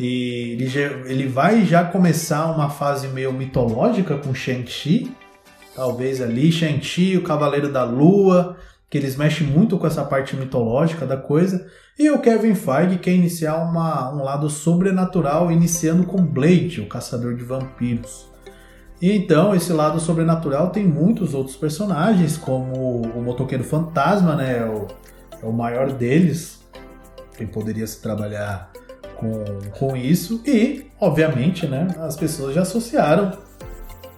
E 0.00 0.50
ele, 0.54 0.66
já- 0.66 0.80
ele 1.06 1.28
vai 1.28 1.64
já 1.64 1.84
começar 1.84 2.46
uma 2.50 2.68
fase 2.68 3.06
meio 3.06 3.32
mitológica 3.32 4.16
com 4.16 4.34
Shang-Chi. 4.34 5.12
Talvez 5.76 6.20
ali 6.20 6.50
Shang-Chi, 6.50 7.16
o 7.16 7.22
Cavaleiro 7.22 7.70
da 7.72 7.84
Lua, 7.84 8.56
que 8.90 8.98
eles 8.98 9.14
mexem 9.16 9.46
muito 9.46 9.78
com 9.78 9.86
essa 9.86 10.02
parte 10.04 10.34
mitológica 10.34 11.06
da 11.06 11.16
coisa. 11.16 11.64
E 11.96 12.10
o 12.10 12.18
Kevin 12.18 12.56
Feige 12.56 12.98
quer 12.98 13.12
iniciar 13.12 13.58
uma, 13.58 14.12
um 14.12 14.24
lado 14.24 14.50
sobrenatural, 14.50 15.52
iniciando 15.52 16.02
com 16.02 16.20
Blade, 16.20 16.80
o 16.80 16.88
caçador 16.88 17.36
de 17.36 17.44
vampiros. 17.44 18.26
E 19.00 19.12
então, 19.12 19.54
esse 19.54 19.72
lado 19.72 20.00
sobrenatural 20.00 20.70
tem 20.70 20.86
muitos 20.86 21.34
outros 21.34 21.56
personagens, 21.56 22.36
como 22.36 23.02
o 23.02 23.22
Motoqueiro 23.22 23.64
Fantasma, 23.64 24.36
né? 24.36 24.58
É 24.58 24.64
o, 24.64 24.86
é 25.42 25.46
o 25.46 25.52
maior 25.52 25.92
deles, 25.92 26.60
que 27.36 27.44
poderia 27.44 27.86
se 27.86 28.00
trabalhar 28.00 28.70
com, 29.16 29.44
com 29.78 29.96
isso. 29.96 30.40
E, 30.46 30.86
obviamente, 31.00 31.66
né? 31.66 31.88
As 31.98 32.16
pessoas 32.16 32.54
já 32.54 32.62
associaram 32.62 33.32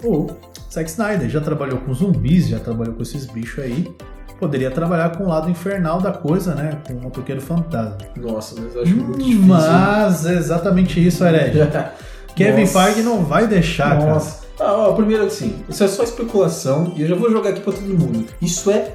o 0.04 0.28
Zack 0.72 0.90
Snyder. 0.90 1.28
Já 1.28 1.40
trabalhou 1.40 1.78
com 1.78 1.92
zumbis, 1.94 2.48
já 2.48 2.58
trabalhou 2.58 2.94
com 2.94 3.02
esses 3.02 3.26
bichos 3.26 3.64
aí. 3.64 3.92
Poderia 4.38 4.70
trabalhar 4.70 5.16
com 5.16 5.24
o 5.24 5.28
lado 5.28 5.48
infernal 5.50 6.00
da 6.00 6.12
coisa, 6.12 6.54
né? 6.54 6.78
Com 6.86 6.92
o 6.92 7.02
Motoqueiro 7.02 7.40
Fantasma. 7.40 7.96
Nossa, 8.16 8.60
mas 8.60 8.74
eu 8.74 8.82
acho 8.82 8.94
muito 8.94 9.18
difícil. 9.18 9.42
Mas 9.42 10.26
é 10.26 10.34
exatamente 10.34 11.04
isso, 11.04 11.24
Herege. 11.24 11.60
Kevin 12.36 12.60
Nossa. 12.60 12.84
Feige 12.84 13.02
não 13.02 13.24
vai 13.24 13.46
deixar, 13.46 13.98
cara. 13.98 14.45
Ah, 14.58 14.88
ó, 14.88 14.92
primeiro 14.94 15.24
assim, 15.24 15.54
isso 15.68 15.84
é 15.84 15.88
só 15.88 16.02
especulação 16.02 16.92
e 16.96 17.02
eu 17.02 17.08
já 17.08 17.14
vou 17.14 17.30
jogar 17.30 17.50
aqui 17.50 17.60
pra 17.60 17.72
todo 17.72 17.86
mundo. 17.86 18.24
Isso 18.40 18.70
é 18.70 18.94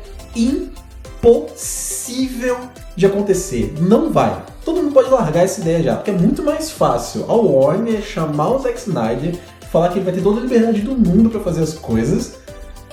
impossível 1.24 2.58
de 2.96 3.06
acontecer. 3.06 3.74
Não 3.80 4.12
vai. 4.12 4.42
Todo 4.66 4.82
mundo 4.82 4.94
pode 4.94 5.10
largar 5.10 5.44
essa 5.44 5.62
ideia 5.62 5.82
já, 5.84 5.96
porque 5.96 6.12
é 6.12 6.14
muito 6.14 6.44
mais 6.44 6.72
fácil 6.72 7.26
a 7.28 7.34
Warner 7.34 8.02
chamar 8.02 8.50
o 8.56 8.60
Zack 8.60 8.80
Snyder, 8.80 9.36
falar 9.72 9.90
que 9.90 10.00
ele 10.00 10.06
vai 10.06 10.14
ter 10.14 10.22
toda 10.22 10.40
a 10.40 10.44
liberdade 10.44 10.82
do 10.82 10.92
mundo 10.92 11.30
pra 11.30 11.40
fazer 11.40 11.62
as 11.64 11.74
coisas, 11.74 12.36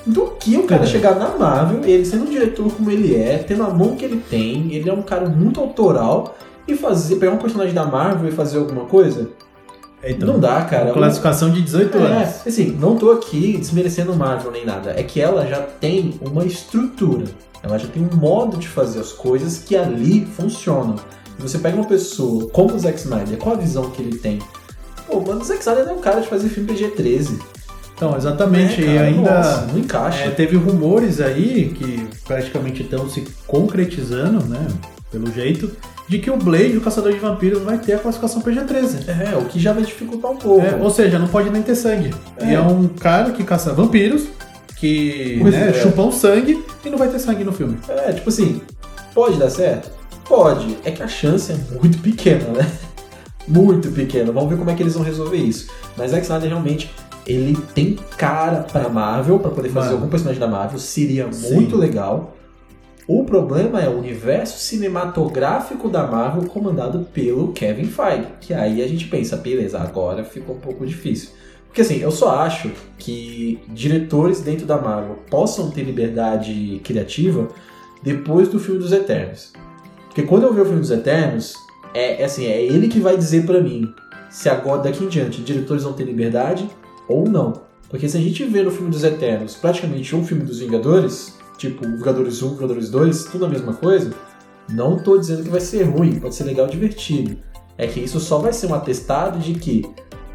do 0.06 0.26
que 0.38 0.56
o 0.56 0.64
cara 0.64 0.84
É. 0.84 0.86
chegar 0.86 1.16
na 1.16 1.36
Marvel, 1.36 1.84
ele 1.84 2.04
sendo 2.04 2.24
um 2.24 2.30
diretor 2.30 2.72
como 2.72 2.90
ele 2.90 3.14
é, 3.14 3.38
tendo 3.38 3.62
a 3.64 3.70
mão 3.70 3.96
que 3.96 4.04
ele 4.04 4.22
tem, 4.30 4.72
ele 4.72 4.88
é 4.88 4.92
um 4.92 5.02
cara 5.02 5.28
muito 5.28 5.60
autoral, 5.60 6.36
e 6.66 6.74
fazer, 6.74 7.16
pegar 7.16 7.32
um 7.32 7.38
personagem 7.38 7.74
da 7.74 7.84
Marvel 7.84 8.28
e 8.28 8.32
fazer 8.32 8.58
alguma 8.58 8.84
coisa? 8.84 9.30
Então, 10.04 10.28
não 10.28 10.40
dá, 10.40 10.62
cara. 10.62 10.92
Classificação 10.92 11.50
de 11.50 11.60
18 11.62 11.98
anos. 11.98 12.46
É, 12.46 12.48
assim, 12.48 12.76
não 12.78 12.96
tô 12.96 13.10
aqui 13.10 13.56
desmerecendo 13.58 14.14
Marvel 14.14 14.50
nem 14.52 14.64
nada. 14.64 14.94
É 14.96 15.02
que 15.02 15.20
ela 15.20 15.46
já 15.46 15.60
tem 15.60 16.14
uma 16.20 16.44
estrutura. 16.44 17.24
Ela 17.62 17.78
já 17.78 17.88
tem 17.88 18.02
um 18.02 18.16
modo 18.16 18.56
de 18.56 18.68
fazer 18.68 19.00
as 19.00 19.12
coisas 19.12 19.58
que 19.58 19.76
ali 19.76 20.24
funcionam. 20.24 20.96
E 21.38 21.42
você 21.42 21.58
pega 21.58 21.76
uma 21.76 21.86
pessoa 21.86 22.48
como 22.50 22.74
o 22.74 22.78
Zack 22.78 22.98
Snyder, 22.98 23.38
com 23.38 23.50
a 23.50 23.54
visão 23.54 23.90
que 23.90 24.00
ele 24.00 24.18
tem. 24.18 24.38
Pô, 25.06 25.20
mano, 25.20 25.40
o 25.40 25.44
Zack 25.44 25.60
Snyder 25.60 25.88
é 25.88 25.92
um 25.92 26.00
cara 26.00 26.20
de 26.20 26.28
fazer 26.28 26.48
filme 26.48 26.72
PG-13. 26.72 27.40
Então, 27.96 28.16
exatamente. 28.16 28.80
É, 28.80 28.84
e 28.84 28.94
cara, 28.94 29.06
ainda 29.08 29.34
nossa, 29.34 29.66
não 29.66 29.78
encaixa. 29.78 30.24
é, 30.24 30.30
teve 30.30 30.56
rumores 30.56 31.20
aí 31.20 31.74
que 31.76 32.08
praticamente 32.24 32.82
estão 32.82 33.08
se 33.08 33.24
concretizando, 33.46 34.44
né? 34.46 34.64
Pelo 35.10 35.32
jeito, 35.32 35.72
de 36.08 36.18
que 36.18 36.30
o 36.30 36.36
Blade, 36.36 36.76
o 36.76 36.80
Caçador 36.80 37.12
de 37.12 37.18
Vampiros, 37.18 37.62
vai 37.62 37.76
ter 37.76 37.92
a 37.92 37.98
classificação 37.98 38.40
PG-13. 38.40 39.08
É, 39.08 39.36
o 39.36 39.44
que 39.44 39.60
já 39.60 39.74
vai 39.74 39.82
dificultar 39.82 40.30
um 40.30 40.36
pouco. 40.36 40.64
É, 40.64 40.74
ou 40.76 40.90
seja, 40.90 41.18
não 41.18 41.28
pode 41.28 41.50
nem 41.50 41.62
ter 41.62 41.74
sangue. 41.74 42.14
É. 42.38 42.46
E 42.46 42.54
é 42.54 42.60
um 42.60 42.88
cara 42.88 43.30
que 43.32 43.44
caça 43.44 43.74
vampiros, 43.74 44.26
que 44.76 45.40
né, 45.44 45.68
é. 45.68 45.72
chupam 45.74 46.10
sangue 46.10 46.64
e 46.84 46.88
não 46.88 46.96
vai 46.96 47.08
ter 47.08 47.18
sangue 47.18 47.44
no 47.44 47.52
filme. 47.52 47.78
É, 47.88 48.12
tipo 48.12 48.30
assim, 48.30 48.62
pode 49.14 49.36
dar 49.36 49.50
certo? 49.50 49.90
Pode. 50.26 50.78
É 50.82 50.90
que 50.90 51.02
a 51.02 51.08
chance 51.08 51.52
é 51.52 51.56
muito 51.78 51.98
pequena, 51.98 52.48
né? 52.48 52.66
Muito 53.46 53.90
pequena. 53.92 54.30
Vamos 54.30 54.50
ver 54.50 54.58
como 54.58 54.68
é 54.68 54.74
que 54.74 54.82
eles 54.82 54.92
vão 54.92 55.02
resolver 55.02 55.38
isso. 55.38 55.70
Mas 55.96 56.10
Zack 56.10 56.24
Snyder 56.24 56.50
realmente, 56.50 56.90
ele 57.26 57.56
tem 57.74 57.96
cara 58.18 58.58
pra 58.58 58.90
Marvel, 58.90 59.38
pra 59.38 59.50
poder 59.50 59.70
fazer 59.70 59.92
algum 59.92 60.06
personagem 60.06 60.38
da 60.38 60.46
Marvel. 60.46 60.78
Seria 60.78 61.32
Sim. 61.32 61.54
muito 61.54 61.74
legal. 61.74 62.36
O 63.10 63.24
problema 63.24 63.80
é 63.80 63.88
o 63.88 63.96
universo 63.96 64.58
cinematográfico 64.58 65.88
da 65.88 66.06
Marvel 66.06 66.46
comandado 66.46 67.06
pelo 67.10 67.52
Kevin 67.52 67.86
Feige. 67.86 68.26
Que 68.38 68.52
aí 68.52 68.82
a 68.82 68.86
gente 68.86 69.06
pensa, 69.06 69.34
beleza, 69.34 69.78
agora 69.78 70.22
ficou 70.22 70.56
um 70.56 70.60
pouco 70.60 70.84
difícil. 70.84 71.30
Porque 71.66 71.80
assim, 71.80 72.00
eu 72.02 72.10
só 72.10 72.40
acho 72.40 72.70
que 72.98 73.60
diretores 73.68 74.42
dentro 74.42 74.66
da 74.66 74.76
Marvel 74.76 75.20
possam 75.30 75.70
ter 75.70 75.84
liberdade 75.84 76.82
criativa 76.84 77.48
depois 78.02 78.48
do 78.48 78.60
filme 78.60 78.78
dos 78.78 78.92
Eternos. 78.92 79.54
Porque 80.08 80.24
quando 80.24 80.42
eu 80.42 80.52
ver 80.52 80.60
o 80.60 80.66
filme 80.66 80.80
dos 80.80 80.90
Eternos, 80.90 81.54
é, 81.94 82.20
é 82.20 82.24
assim, 82.26 82.44
é 82.44 82.62
ele 82.62 82.88
que 82.88 83.00
vai 83.00 83.16
dizer 83.16 83.46
pra 83.46 83.62
mim 83.62 83.90
se 84.28 84.50
agora 84.50 84.82
daqui 84.82 85.04
em 85.04 85.08
diante 85.08 85.40
diretores 85.40 85.82
vão 85.82 85.94
ter 85.94 86.04
liberdade 86.04 86.68
ou 87.08 87.26
não. 87.26 87.54
Porque 87.88 88.06
se 88.06 88.18
a 88.18 88.20
gente 88.20 88.44
vê 88.44 88.62
no 88.62 88.70
filme 88.70 88.90
dos 88.90 89.02
Eternos 89.02 89.54
praticamente 89.54 90.14
um 90.14 90.26
filme 90.26 90.44
dos 90.44 90.58
Vingadores, 90.58 91.37
tipo 91.58 91.86
Vingadores 91.86 92.42
1, 92.42 92.54
Vingadores 92.54 92.88
2, 92.88 93.24
tudo 93.24 93.44
a 93.44 93.48
mesma 93.48 93.74
coisa, 93.74 94.14
não 94.70 94.96
tô 94.96 95.18
dizendo 95.18 95.42
que 95.42 95.50
vai 95.50 95.60
ser 95.60 95.82
ruim, 95.82 96.18
pode 96.18 96.34
ser 96.34 96.44
legal 96.44 96.66
divertido. 96.66 97.36
É 97.76 97.86
que 97.86 98.00
isso 98.00 98.18
só 98.18 98.38
vai 98.38 98.52
ser 98.52 98.68
um 98.68 98.74
atestado 98.74 99.38
de 99.38 99.54
que 99.54 99.84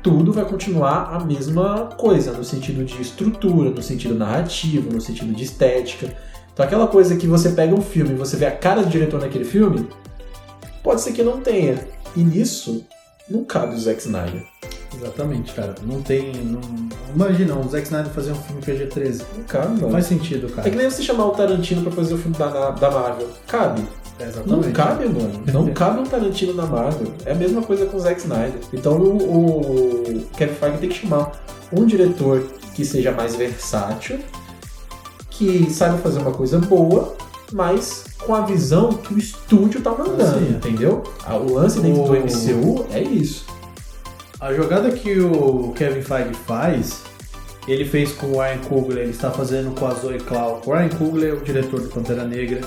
tudo 0.03 0.33
vai 0.33 0.45
continuar 0.45 1.15
a 1.15 1.23
mesma 1.23 1.89
coisa, 1.97 2.33
no 2.33 2.43
sentido 2.43 2.83
de 2.83 3.01
estrutura, 3.01 3.69
no 3.69 3.81
sentido 3.81 4.13
narrativo, 4.13 4.91
no 4.91 5.01
sentido 5.01 5.33
de 5.33 5.43
estética. 5.43 6.15
Então 6.53 6.65
aquela 6.65 6.87
coisa 6.87 7.15
que 7.15 7.25
você 7.25 7.49
pega 7.49 7.73
um 7.73 7.81
filme 7.81 8.11
e 8.11 8.17
você 8.17 8.35
vê 8.35 8.45
a 8.45 8.51
cara 8.51 8.83
do 8.83 8.89
diretor 8.89 9.19
naquele 9.19 9.45
filme, 9.45 9.87
pode 10.83 11.01
ser 11.01 11.13
que 11.13 11.23
não 11.23 11.39
tenha. 11.39 11.87
E 12.15 12.23
nisso, 12.23 12.85
não 13.29 13.43
cabe 13.43 13.75
o 13.75 13.79
Zack 13.79 14.01
Snyder. 14.01 14.43
Exatamente, 14.97 15.53
cara. 15.53 15.75
Não 15.85 16.01
tem. 16.01 16.33
Não... 16.35 16.59
Imagina, 17.15 17.55
o 17.57 17.67
Zack 17.69 17.83
Snyder 17.85 18.11
fazer 18.11 18.31
um 18.31 18.35
filme 18.35 18.61
PG-13. 18.61 19.21
Não 19.37 19.43
cabe, 19.43 19.81
Não 19.81 19.91
faz 19.91 20.05
sentido, 20.05 20.47
É 20.47 20.49
cara. 20.55 20.69
que 20.69 20.75
nem 20.75 20.89
você 20.89 21.01
chamar 21.03 21.25
o 21.27 21.31
Tarantino 21.31 21.81
pra 21.83 21.91
fazer 21.91 22.13
o 22.13 22.17
filme 22.17 22.35
da, 22.37 22.71
da 22.71 22.91
Marvel. 22.91 23.27
Cabe. 23.47 23.83
É, 24.19 24.29
Não 24.45 24.61
cabe, 24.71 25.05
mano. 25.09 25.41
Não 25.51 25.67
cabe 25.73 25.99
um 26.01 26.03
Tarantino 26.03 26.53
na 26.53 26.65
Marvel. 26.65 27.07
É 27.25 27.31
a 27.31 27.35
mesma 27.35 27.61
coisa 27.61 27.85
com 27.87 27.97
o 27.97 27.99
Zack 27.99 28.21
Snyder. 28.21 28.59
Então 28.71 28.97
o, 28.97 30.17
o 30.17 30.21
Kevin 30.37 30.53
Feige 30.55 30.77
tem 30.77 30.89
que 30.89 30.95
chamar 30.95 31.31
um 31.71 31.85
diretor 31.85 32.43
que 32.73 32.85
seja 32.85 33.11
mais 33.11 33.35
versátil, 33.35 34.19
que 35.29 35.69
saiba 35.71 35.97
fazer 35.97 36.19
uma 36.19 36.31
coisa 36.31 36.59
boa, 36.59 37.15
mas 37.51 38.05
com 38.25 38.33
a 38.33 38.41
visão 38.41 38.89
que 38.93 39.13
o 39.13 39.17
estúdio 39.17 39.81
tá 39.81 39.91
mandando, 39.91 40.39
Sim. 40.39 40.51
entendeu? 40.55 41.03
O 41.29 41.53
lance 41.53 41.79
dentro 41.81 42.03
do 42.03 42.11
O- 42.11 42.15
MCU 42.15 42.85
é 42.91 43.01
isso. 43.01 43.45
A 44.43 44.53
jogada 44.53 44.91
que 44.91 45.21
o 45.21 45.71
Kevin 45.73 46.01
Feige 46.01 46.33
faz, 46.45 47.01
ele 47.65 47.85
fez 47.85 48.11
com 48.11 48.27
o 48.27 48.41
Ryan 48.41 48.57
Coogler, 48.67 49.03
ele 49.03 49.11
está 49.11 49.31
fazendo 49.31 49.73
com 49.73 49.87
a 49.87 49.93
Zoe 49.93 50.19
Clau. 50.19 50.61
O 50.65 50.73
Ryan 50.73 50.89
Coogler 50.89 51.29
é 51.29 51.33
o 51.33 51.39
diretor 51.39 51.79
do 51.79 51.87
Pantera 51.87 52.25
Negra. 52.25 52.59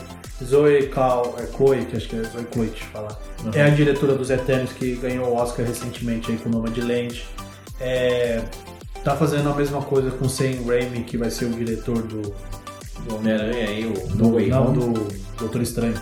Zoe 0.42 0.86
Clau, 0.86 1.36
é 1.38 1.44
Chloe, 1.54 1.84
que 1.84 1.98
acho 1.98 2.08
que 2.08 2.16
é 2.16 2.22
Zoe 2.22 2.46
Chloe, 2.50 2.72
falar. 2.90 3.20
Uhum. 3.44 3.50
É 3.52 3.60
a 3.64 3.68
diretora 3.68 4.14
dos 4.14 4.30
Eternos 4.30 4.72
que 4.72 4.94
ganhou 4.94 5.26
o 5.28 5.34
Oscar 5.34 5.66
recentemente 5.66 6.32
aí 6.32 6.38
com 6.38 6.48
o 6.48 6.52
Nomadland. 6.52 7.26
É, 7.78 8.40
tá 9.04 9.14
fazendo 9.14 9.50
a 9.50 9.54
mesma 9.54 9.82
coisa 9.82 10.10
com 10.10 10.24
o 10.24 10.30
Sam 10.30 10.64
Raimi, 10.66 11.04
que 11.04 11.18
vai 11.18 11.30
ser 11.30 11.44
o 11.44 11.50
diretor 11.50 12.00
do, 12.00 12.22
Do 13.06 13.16
Homem-Aranha 13.16 13.68
aí, 13.68 13.84
o 13.84 14.16
do, 14.16 14.32
Way 14.32 14.48
não, 14.48 14.68
Home. 14.68 14.78
do 14.78 15.08
Doutor 15.38 15.60
Estranho. 15.60 16.00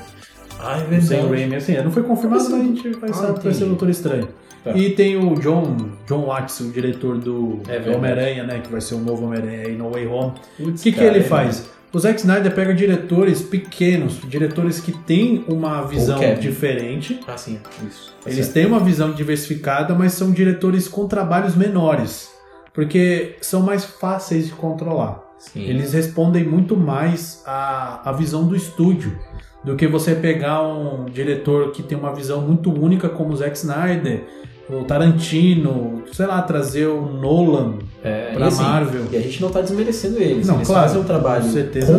Ah, 0.60 0.78
é 0.78 0.98
O 0.98 1.02
Sam 1.02 1.28
Raimi, 1.28 1.56
assim, 1.56 1.76
não 1.82 1.90
foi 1.90 2.04
confirmado, 2.04 2.44
mas 2.48 2.52
a 2.52 2.62
gente 2.62 2.88
vai 2.90 3.10
Ah, 3.10 3.14
saber 3.14 3.38
que 3.40 3.44
vai 3.46 3.54
ser 3.54 3.64
o 3.64 3.68
Doutor 3.70 3.90
Estranho. 3.90 4.28
Tá. 4.64 4.72
E 4.72 4.90
tem 4.90 5.16
o 5.16 5.34
John, 5.34 5.76
John 6.06 6.24
Watts, 6.26 6.58
o 6.60 6.70
diretor 6.72 7.18
do, 7.18 7.60
É 7.68 7.78
do. 7.78 7.92
Homem-Aranha, 7.92 8.44
né? 8.44 8.60
Que 8.60 8.72
vai 8.72 8.80
ser 8.80 8.94
o 8.94 8.98
novo 8.98 9.26
Homem-Aranha 9.26 9.66
aí 9.66 9.76
no 9.76 9.90
Way 9.90 10.06
Home. 10.06 10.32
O 10.58 10.72
que, 10.72 10.90
que 10.90 11.00
ele 11.00 11.18
é- 11.18 11.22
faz? 11.22 11.68
O 11.92 11.98
Zack 12.00 12.18
Snyder 12.18 12.52
pega 12.52 12.74
diretores 12.74 13.40
pequenos, 13.40 14.20
diretores 14.28 14.80
que 14.80 14.90
têm 14.90 15.44
uma 15.46 15.82
visão 15.82 16.18
diferente. 16.40 17.20
Ah, 17.24 17.36
sim, 17.36 17.60
isso. 17.86 18.12
Tá 18.20 18.28
Eles 18.28 18.46
certo. 18.46 18.54
têm 18.54 18.66
uma 18.66 18.80
visão 18.80 19.12
diversificada, 19.12 19.94
mas 19.94 20.12
são 20.14 20.32
diretores 20.32 20.88
com 20.88 21.06
trabalhos 21.06 21.54
menores. 21.54 22.32
Porque 22.72 23.36
são 23.40 23.62
mais 23.62 23.84
fáceis 23.84 24.46
de 24.46 24.52
controlar. 24.54 25.22
Sim. 25.38 25.60
Eles 25.62 25.92
respondem 25.92 26.42
muito 26.42 26.76
mais 26.76 27.42
à, 27.46 28.08
à 28.08 28.12
visão 28.12 28.44
do 28.44 28.56
estúdio 28.56 29.16
do 29.62 29.76
que 29.76 29.86
você 29.86 30.14
pegar 30.16 30.62
um 30.62 31.04
diretor 31.04 31.70
que 31.70 31.82
tem 31.82 31.96
uma 31.96 32.12
visão 32.12 32.40
muito 32.40 32.72
única 32.72 33.08
como 33.08 33.32
o 33.32 33.36
Zack 33.36 33.56
Snyder, 33.56 34.24
o 34.68 34.84
Tarantino, 34.84 36.04
sei 36.12 36.26
lá, 36.26 36.40
trazer 36.42 36.86
o 36.86 37.02
Nolan 37.02 37.74
É, 38.02 38.32
pra 38.32 38.46
e 38.46 38.48
assim, 38.48 38.62
Marvel. 38.62 39.06
E 39.12 39.16
a 39.16 39.20
gente 39.20 39.40
não 39.42 39.50
tá 39.50 39.60
desmerecendo 39.60 40.18
eles. 40.18 40.46
Não, 40.46 40.56
eles 40.56 40.66
claro, 40.66 40.82
fazem 40.88 41.00
um 41.00 41.04
trabalho 41.04 41.44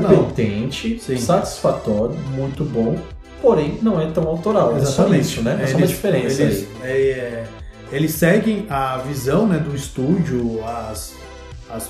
não. 0.01 0.09
competente, 0.15 0.99
Sim. 0.99 1.17
satisfatório, 1.17 2.15
muito 2.35 2.63
bom, 2.63 2.97
porém 3.41 3.77
não 3.81 4.01
é 4.01 4.07
tão 4.07 4.27
autoral. 4.27 4.75
É 4.77 4.79
só 4.85 5.07
isso, 5.13 5.41
né? 5.41 5.59
É 5.61 5.67
só 5.67 5.73
uma 5.73 5.79
Eles- 5.81 5.89
diferença 5.89 6.41
eles, 6.43 6.67
é, 6.83 6.87
é, 6.89 7.43
eles 7.91 8.11
seguem 8.11 8.65
a 8.69 8.97
visão 8.97 9.47
né, 9.47 9.57
do 9.59 9.75
estúdio, 9.75 10.59
as, 10.65 11.13
as, 11.69 11.89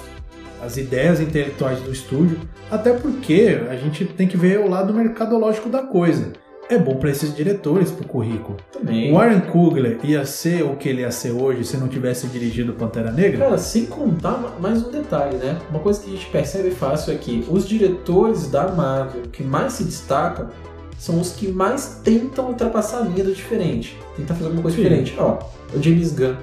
as 0.62 0.78
ideias 0.78 1.22
intelectuais 1.22 1.80
do 1.80 1.92
estúdio, 1.92 2.40
até 2.70 2.92
porque 2.94 3.62
a 3.70 3.76
gente 3.76 4.04
tem 4.06 4.28
que 4.28 4.36
ver 4.36 4.60
o 4.60 4.70
lado 4.70 4.94
mercadológico 4.94 5.70
da 5.70 5.84
coisa. 5.84 6.34
É 6.68 6.80
bom 6.80 6.96
para 6.96 7.12
esses 7.12 7.36
diretores, 7.36 7.92
pro 7.92 8.08
currículo. 8.08 8.58
Também. 8.72 9.14
Warren 9.14 9.42
Coogler 9.42 10.00
ia 10.04 10.26
ser 10.26 10.64
o 10.64 10.76
que 10.76 10.90
ele 10.90 11.02
ia 11.02 11.12
ser 11.12 11.32
hoje 11.32 11.64
se 11.64 11.78
não 11.78 11.88
tivesse 11.88 12.26
dirigido 12.28 12.74
Pantera 12.74 13.12
Negra? 13.12 13.46
Cara, 13.46 13.58
sem 13.60 13.86
contar 13.86 14.32
ma- 14.40 14.54
mais 14.60 14.84
um 14.86 14.90
detalhe, 14.90 15.38
né? 15.38 15.60
Uma 15.70 15.80
coisa 15.80 16.02
que 16.02 16.10
a 16.10 16.14
gente 16.14 16.26
percebe 16.28 16.72
fácil 16.72 17.14
é 17.14 17.18
que 17.18 17.46
os 17.52 17.68
diretores 17.68 18.48
da 18.50 18.68
Marvel 18.70 19.24
que 19.32 19.44
mais 19.44 19.74
se 19.74 19.84
destacam 19.84 20.50
são 20.98 21.20
os 21.22 21.34
que 21.34 21.50
mais 21.52 22.00
tentam 22.04 22.48
ultrapassar 22.48 23.00
a 23.00 23.02
linha 23.02 23.24
do 23.26 23.34
diferente. 23.34 23.96
Tentar 24.18 24.34
fazer 24.34 24.46
alguma 24.46 24.64
coisa 24.64 24.76
Sim. 24.78 24.84
diferente. 24.84 25.14
Ó, 25.20 25.38
o 25.72 25.82
James 25.84 26.14
Gunn, 26.14 26.34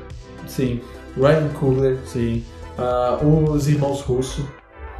Sim, 0.47 0.81
Ryan 1.17 1.49
Coogler, 1.59 1.97
sim. 2.07 2.45
ah, 2.79 3.19
os 3.25 3.67
irmãos 3.69 4.01
Russo. 4.03 4.47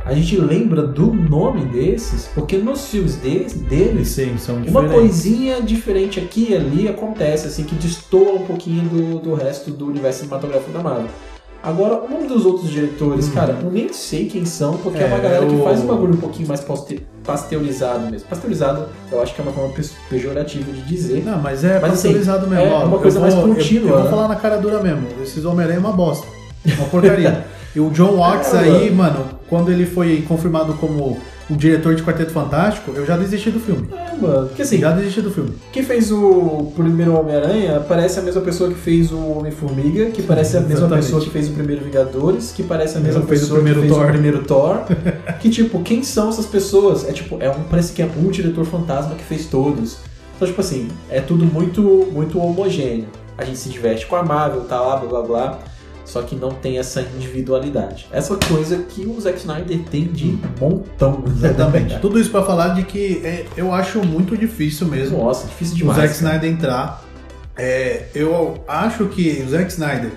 A 0.05 0.13
gente 0.15 0.37
lembra 0.37 0.83
do 0.83 1.07
nome 1.13 1.65
desses 1.67 2.27
porque 2.35 2.57
nos 2.59 2.87
filmes 2.89 3.15
deles, 3.17 4.09
são 4.39 4.57
uma 4.67 4.89
coisinha 4.89 5.63
diferente 5.63 6.19
aqui 6.19 6.49
e 6.51 6.57
ali 6.57 6.89
acontece, 6.89 7.47
assim, 7.47 7.63
que 7.65 7.75
destoa 7.77 8.33
um 8.35 8.45
pouquinho 8.45 8.83
do, 8.89 9.19
do 9.21 9.35
resto 9.35 9.71
do 9.71 9.87
universo 9.87 10.21
cinematográfico 10.25 10.73
da 10.73 10.81
Marvel. 10.83 11.07
Agora, 11.63 12.03
um 12.13 12.27
dos 12.27 12.45
outros 12.45 12.69
diretores, 12.69 13.29
Uhum. 13.29 13.35
cara, 13.35 13.57
eu 13.63 13.71
nem 13.71 13.93
sei 13.93 14.27
quem 14.27 14.45
são, 14.45 14.77
porque 14.79 14.99
é, 15.01 15.07
uma 15.07 15.19
É, 15.19 15.21
galera 15.21 15.47
que 15.47 15.55
o- 15.55 15.63
faz 15.63 15.81
um 15.81 15.87
bagulho 15.87 16.15
um 16.15 16.17
pouquinho 16.17 16.49
mais 16.49 16.61
paste- 16.61 17.07
pasteurizado 17.23 18.11
mesmo. 18.11 18.29
Pasteurizado, 18.29 18.87
eu 19.13 19.23
acho 19.23 19.33
que 19.33 19.41
é 19.41 19.45
uma 19.45 19.53
forma 19.53 19.73
pe- 19.73 19.89
pejorativa 20.11 20.73
de 20.73 20.83
dizer. 20.83 21.23
Não, 21.25 21.39
mas 21.41 21.63
é 21.63 21.75
Mas, 21.75 21.93
assim, 21.93 22.09
pasteurizado 22.09 22.49
mesmo. 22.49 22.65
é 22.65 22.69
uma 22.85 22.97
Eu 22.97 23.01
coisa 23.01 23.21
mais 23.21 23.35
vou- 23.35 23.47
eu- 23.47 23.55
contínua, 23.55 23.89
Eu, 23.91 23.95
vou 23.95 24.05
né? 24.05 24.11
falar 24.11 24.27
na 24.27 24.35
cara 24.35 24.57
dura 24.57 24.83
mesmo. 24.83 25.07
Esses 25.23 25.45
Homem-Aranha 25.45 25.77
é 25.77 25.81
uma 25.81 25.93
bosta. 25.93 26.27
Uma 26.67 26.87
porcaria. 26.89 27.45
e 27.77 27.79
o 27.79 27.91
John 27.91 28.17
Watts 28.17 28.53
É, 28.55 28.59
aí, 28.59 28.91
mano, 28.91 29.25
quando 29.53 29.71
ele 29.71 29.85
foi 29.85 30.25
confirmado 30.27 30.73
como 30.81 31.21
o 31.51 31.55
diretor 31.55 31.95
de 31.95 32.03
Quarteto 32.03 32.33
Fantástico, 32.33 32.91
eu 32.95 33.05
já 33.05 33.19
desisti 33.19 33.51
do 33.51 33.61
filme. 33.61 33.87
É, 33.93 34.17
mano. 34.17 34.47
Porque 34.47 34.63
assim, 34.63 34.79
Já 34.79 34.93
desisti 34.93 35.21
do 35.21 35.31
filme. 35.31 35.53
quem 35.71 35.83
fez 35.83 36.11
o 36.11 36.73
primeiro 36.75 37.15
Homem-Aranha 37.21 37.79
parece 37.87 38.19
a 38.19 38.23
mesma 38.23 38.41
pessoa 38.41 38.71
que 38.71 38.77
fez 38.77 39.13
o 39.13 39.19
Homem-Formiga, 39.19 40.07
que 40.07 40.23
parece 40.23 40.57
a 40.57 40.61
mesma 40.61 40.77
Exatamente. 40.87 41.05
pessoa 41.05 41.23
que 41.23 41.29
fez 41.29 41.51
o 41.51 41.53
primeiro 41.53 41.85
Vingadores, 41.85 42.51
que 42.53 42.63
parece 42.63 42.97
a 42.97 43.01
mesma 43.01 43.21
fez 43.27 43.43
o 43.43 43.43
pessoa 43.43 43.61
primeiro 43.61 43.83
que 43.83 43.89
fez 43.89 43.99
Thor. 43.99 44.07
o 44.07 44.11
primeiro 44.11 44.45
Thor. 44.45 44.79
que 45.39 45.51
tipo, 45.51 45.83
quem 45.83 46.03
são 46.03 46.31
essas 46.31 46.47
pessoas? 46.47 47.07
É 47.07 47.13
tipo, 47.13 47.37
é 47.39 47.51
um, 47.51 47.63
parece 47.65 47.93
que 47.93 48.01
é 48.01 48.07
um 48.07 48.31
diretor 48.31 48.65
fantasma 48.65 49.15
que 49.17 49.23
fez 49.23 49.45
todos. 49.45 49.99
Então, 50.35 50.49
tipo 50.49 50.63
assim, 50.63 50.89
é 51.11 51.21
tudo 51.21 51.45
muito, 51.45 52.09
muito 52.11 52.41
homogêneo. 52.41 53.09
A 53.37 53.45
gente 53.45 53.59
se 53.59 53.69
diverte 53.69 54.07
com 54.07 54.17
a 54.17 54.23
Marvel, 54.23 54.63
tá 54.63 54.81
lá, 54.81 54.97
blá 54.97 55.09
blá 55.11 55.23
blá. 55.23 55.59
Só 56.05 56.23
que 56.23 56.35
não 56.35 56.51
tem 56.51 56.79
essa 56.79 57.01
individualidade. 57.01 58.07
Essa 58.13 58.37
coisa 58.37 58.79
que 58.79 59.07
o 59.07 59.21
Zack 59.21 59.39
Snyder 59.39 59.79
tem 59.91 60.05
de 60.05 60.39
montão. 60.61 61.25
Exatamente. 61.27 61.99
Tudo 62.01 62.21
isso 62.21 62.31
pra 62.31 62.43
falar 62.43 62.71
de 62.71 62.83
que 62.83 63.21
é, 63.25 63.47
eu 63.57 63.73
acho 63.73 64.05
muito 64.05 64.37
difícil 64.37 64.89
mesmo 64.89 65.19
Nossa, 65.19 65.47
difícil 65.47 65.75
o 65.75 65.79
demais. 65.79 65.97
Zack 65.99 66.09
cara. 66.09 66.37
Snyder 66.37 66.51
entrar. 66.51 67.05
É, 67.57 68.07
eu 68.15 68.63
acho 68.67 69.07
que 69.07 69.43
o 69.47 69.49
Zack 69.51 69.71
Snyder 69.71 70.11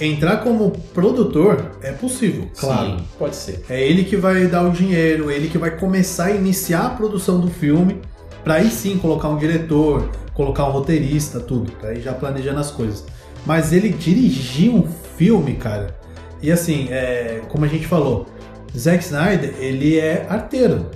entrar 0.00 0.38
como 0.38 0.70
produtor 0.94 1.72
é 1.82 1.92
possível, 1.92 2.48
claro. 2.58 2.98
Sim, 2.98 3.04
pode 3.18 3.36
ser. 3.36 3.64
É 3.68 3.82
ele 3.86 4.04
que 4.04 4.16
vai 4.16 4.46
dar 4.46 4.62
o 4.62 4.70
dinheiro, 4.70 5.30
ele 5.30 5.48
que 5.48 5.58
vai 5.58 5.70
começar 5.70 6.26
a 6.26 6.30
iniciar 6.32 6.86
a 6.86 6.90
produção 6.90 7.38
do 7.38 7.48
filme, 7.48 8.00
pra 8.42 8.54
aí 8.54 8.70
sim 8.70 8.96
colocar 8.98 9.28
um 9.28 9.36
diretor, 9.36 10.08
colocar 10.32 10.66
um 10.66 10.70
roteirista, 10.70 11.38
tudo, 11.38 11.70
pra 11.72 11.90
aí 11.90 12.00
já 12.00 12.12
planejando 12.12 12.60
as 12.60 12.70
coisas. 12.70 13.04
Mas 13.44 13.72
ele 13.72 13.90
dirigir 13.90 14.70
um 14.70 14.86
filme, 15.20 15.52
cara, 15.56 15.94
e 16.42 16.50
assim, 16.50 16.88
é, 16.90 17.42
como 17.50 17.66
a 17.66 17.68
gente 17.68 17.86
falou, 17.86 18.24
Zack 18.74 19.04
Snyder, 19.04 19.52
ele 19.58 19.98
é 19.98 20.24
arteiro. 20.30 20.86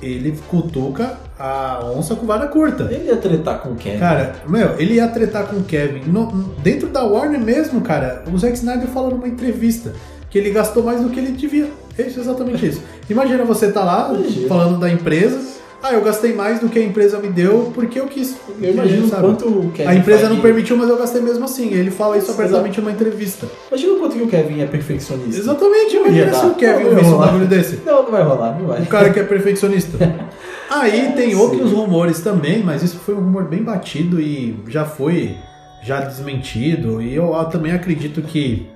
Ele 0.00 0.34
cutuca 0.48 1.18
a 1.38 1.80
onça 1.94 2.14
com 2.14 2.24
vara 2.26 2.46
curta. 2.46 2.84
Ele 2.90 3.08
ia 3.08 3.16
tretar 3.16 3.58
com 3.60 3.70
o 3.70 3.74
Ken. 3.76 3.98
Cara, 3.98 4.36
meu, 4.48 4.78
ele 4.78 4.94
ia 4.94 5.08
tretar 5.08 5.46
com 5.46 5.56
o 5.56 5.64
Kevin. 5.64 6.10
No- 6.10 6.32
dentro 6.62 6.88
da 6.88 7.02
Warner 7.04 7.40
mesmo, 7.40 7.82
cara, 7.82 8.22
o 8.32 8.38
Zack 8.38 8.54
Snyder 8.56 8.88
falou 8.88 9.10
numa 9.10 9.28
entrevista 9.28 9.92
que 10.30 10.38
ele 10.38 10.50
gastou 10.50 10.82
mais 10.82 11.02
do 11.02 11.10
que 11.10 11.20
ele 11.20 11.32
devia. 11.32 11.68
É 11.98 12.02
isso, 12.02 12.20
exatamente 12.20 12.66
isso. 12.66 12.82
Imagina 13.10 13.44
você 13.44 13.70
tá 13.70 13.84
lá 13.84 14.10
Imagina. 14.14 14.48
falando 14.48 14.78
da 14.80 14.90
empresa, 14.90 15.38
Ah, 15.86 15.92
eu 15.92 16.00
gastei 16.00 16.32
mais 16.32 16.60
do 16.60 16.70
que 16.70 16.78
a 16.78 16.82
empresa 16.82 17.18
me 17.18 17.28
deu 17.28 17.70
porque 17.74 18.00
eu 18.00 18.06
quis. 18.06 18.34
Eu 18.58 18.72
imagino 18.72 19.06
sabe? 19.06 19.20
quanto 19.20 19.46
o 19.46 19.70
Kevin 19.70 19.88
A 19.90 19.94
empresa 19.94 20.22
não 20.22 20.28
Feige- 20.28 20.42
permitiu, 20.42 20.76
mas 20.78 20.88
eu 20.88 20.96
gastei 20.96 21.20
mesmo 21.20 21.44
assim. 21.44 21.74
Ele 21.74 21.90
fala 21.90 22.16
isso 22.16 22.30
abertamente 22.30 22.78
em 22.78 22.80
uma 22.80 22.90
entrevista. 22.90 23.46
Imagina 23.68 23.92
o 23.92 23.98
quanto 23.98 24.16
que 24.16 24.22
o 24.22 24.26
Kevin 24.26 24.62
é 24.62 24.66
perfeccionista. 24.66 25.38
Exatamente, 25.38 25.94
Não 25.96 26.06
imagina 26.06 26.32
se 26.32 26.46
o 26.46 26.54
Kevin 26.54 26.84
Não 26.84 26.90
ouvisse 26.90 27.10
um 27.10 27.18
bagulho 27.18 27.46
desse. 27.46 27.80
Não, 27.84 28.02
não 28.02 28.10
vai 28.10 28.22
rolar, 28.22 28.58
não 28.58 28.66
vai. 28.66 28.80
Um 28.80 28.86
cara 28.86 29.10
que 29.10 29.20
é 29.20 29.24
perfeccionista. 29.24 29.98
Aí 30.70 31.12
tem 31.14 31.30
sim. 31.32 31.34
outros 31.36 31.70
rumores 31.70 32.20
também, 32.20 32.62
mas 32.62 32.82
isso 32.82 32.96
foi 32.96 33.14
um 33.14 33.20
rumor 33.20 33.44
bem 33.44 33.62
batido 33.62 34.18
e 34.18 34.56
já 34.68 34.86
foi 34.86 35.36
já 35.82 36.00
desmentido. 36.00 37.02
E 37.02 37.14
eu 37.14 37.30
também 37.52 37.72
acredito 37.72 38.22
que 38.22 38.66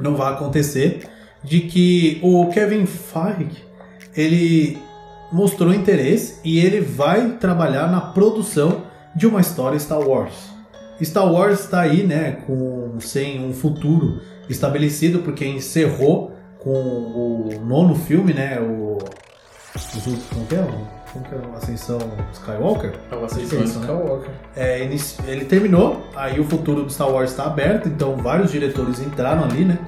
não 0.00 0.16
vai 0.16 0.32
acontecer 0.32 1.02
de 1.44 1.60
que 1.60 2.18
o 2.22 2.48
Kevin 2.48 2.86
Feige 2.86 3.62
ele 4.16 4.78
mostrou 5.32 5.72
interesse 5.72 6.40
e 6.44 6.58
ele 6.58 6.80
vai 6.80 7.32
trabalhar 7.32 7.90
na 7.90 8.00
produção 8.00 8.82
de 9.14 9.26
uma 9.26 9.40
história 9.40 9.78
Star 9.78 10.00
Wars. 10.00 10.52
Star 11.02 11.30
Wars 11.30 11.60
está 11.60 11.80
aí, 11.80 12.04
né, 12.04 12.38
com 12.46 12.96
sem 13.00 13.44
um 13.44 13.52
futuro 13.52 14.20
estabelecido 14.48 15.20
porque 15.20 15.44
encerrou 15.44 16.32
com 16.58 16.70
o 16.70 17.50
nono 17.64 17.94
filme, 17.94 18.32
né, 18.32 18.60
o 18.60 18.98
como 20.32 20.46
que 20.46 20.54
é? 20.54 20.64
Como 21.12 21.24
que 21.24 21.34
é 21.34 21.38
a 21.52 21.56
Ascensão 21.56 21.98
Skywalker? 22.32 22.92
É 23.10 23.14
uma 23.14 23.26
Isso, 23.26 23.56
né? 23.56 23.64
Skywalker. 23.64 24.30
É, 24.56 24.80
ele, 24.80 25.00
ele 25.26 25.44
terminou, 25.44 26.00
aí 26.14 26.38
o 26.38 26.44
futuro 26.44 26.84
do 26.84 26.90
Star 26.90 27.10
Wars 27.10 27.30
está 27.30 27.44
aberto, 27.44 27.88
então 27.88 28.16
vários 28.16 28.52
diretores 28.52 29.00
entraram 29.00 29.44
ali, 29.44 29.64
né? 29.64 29.78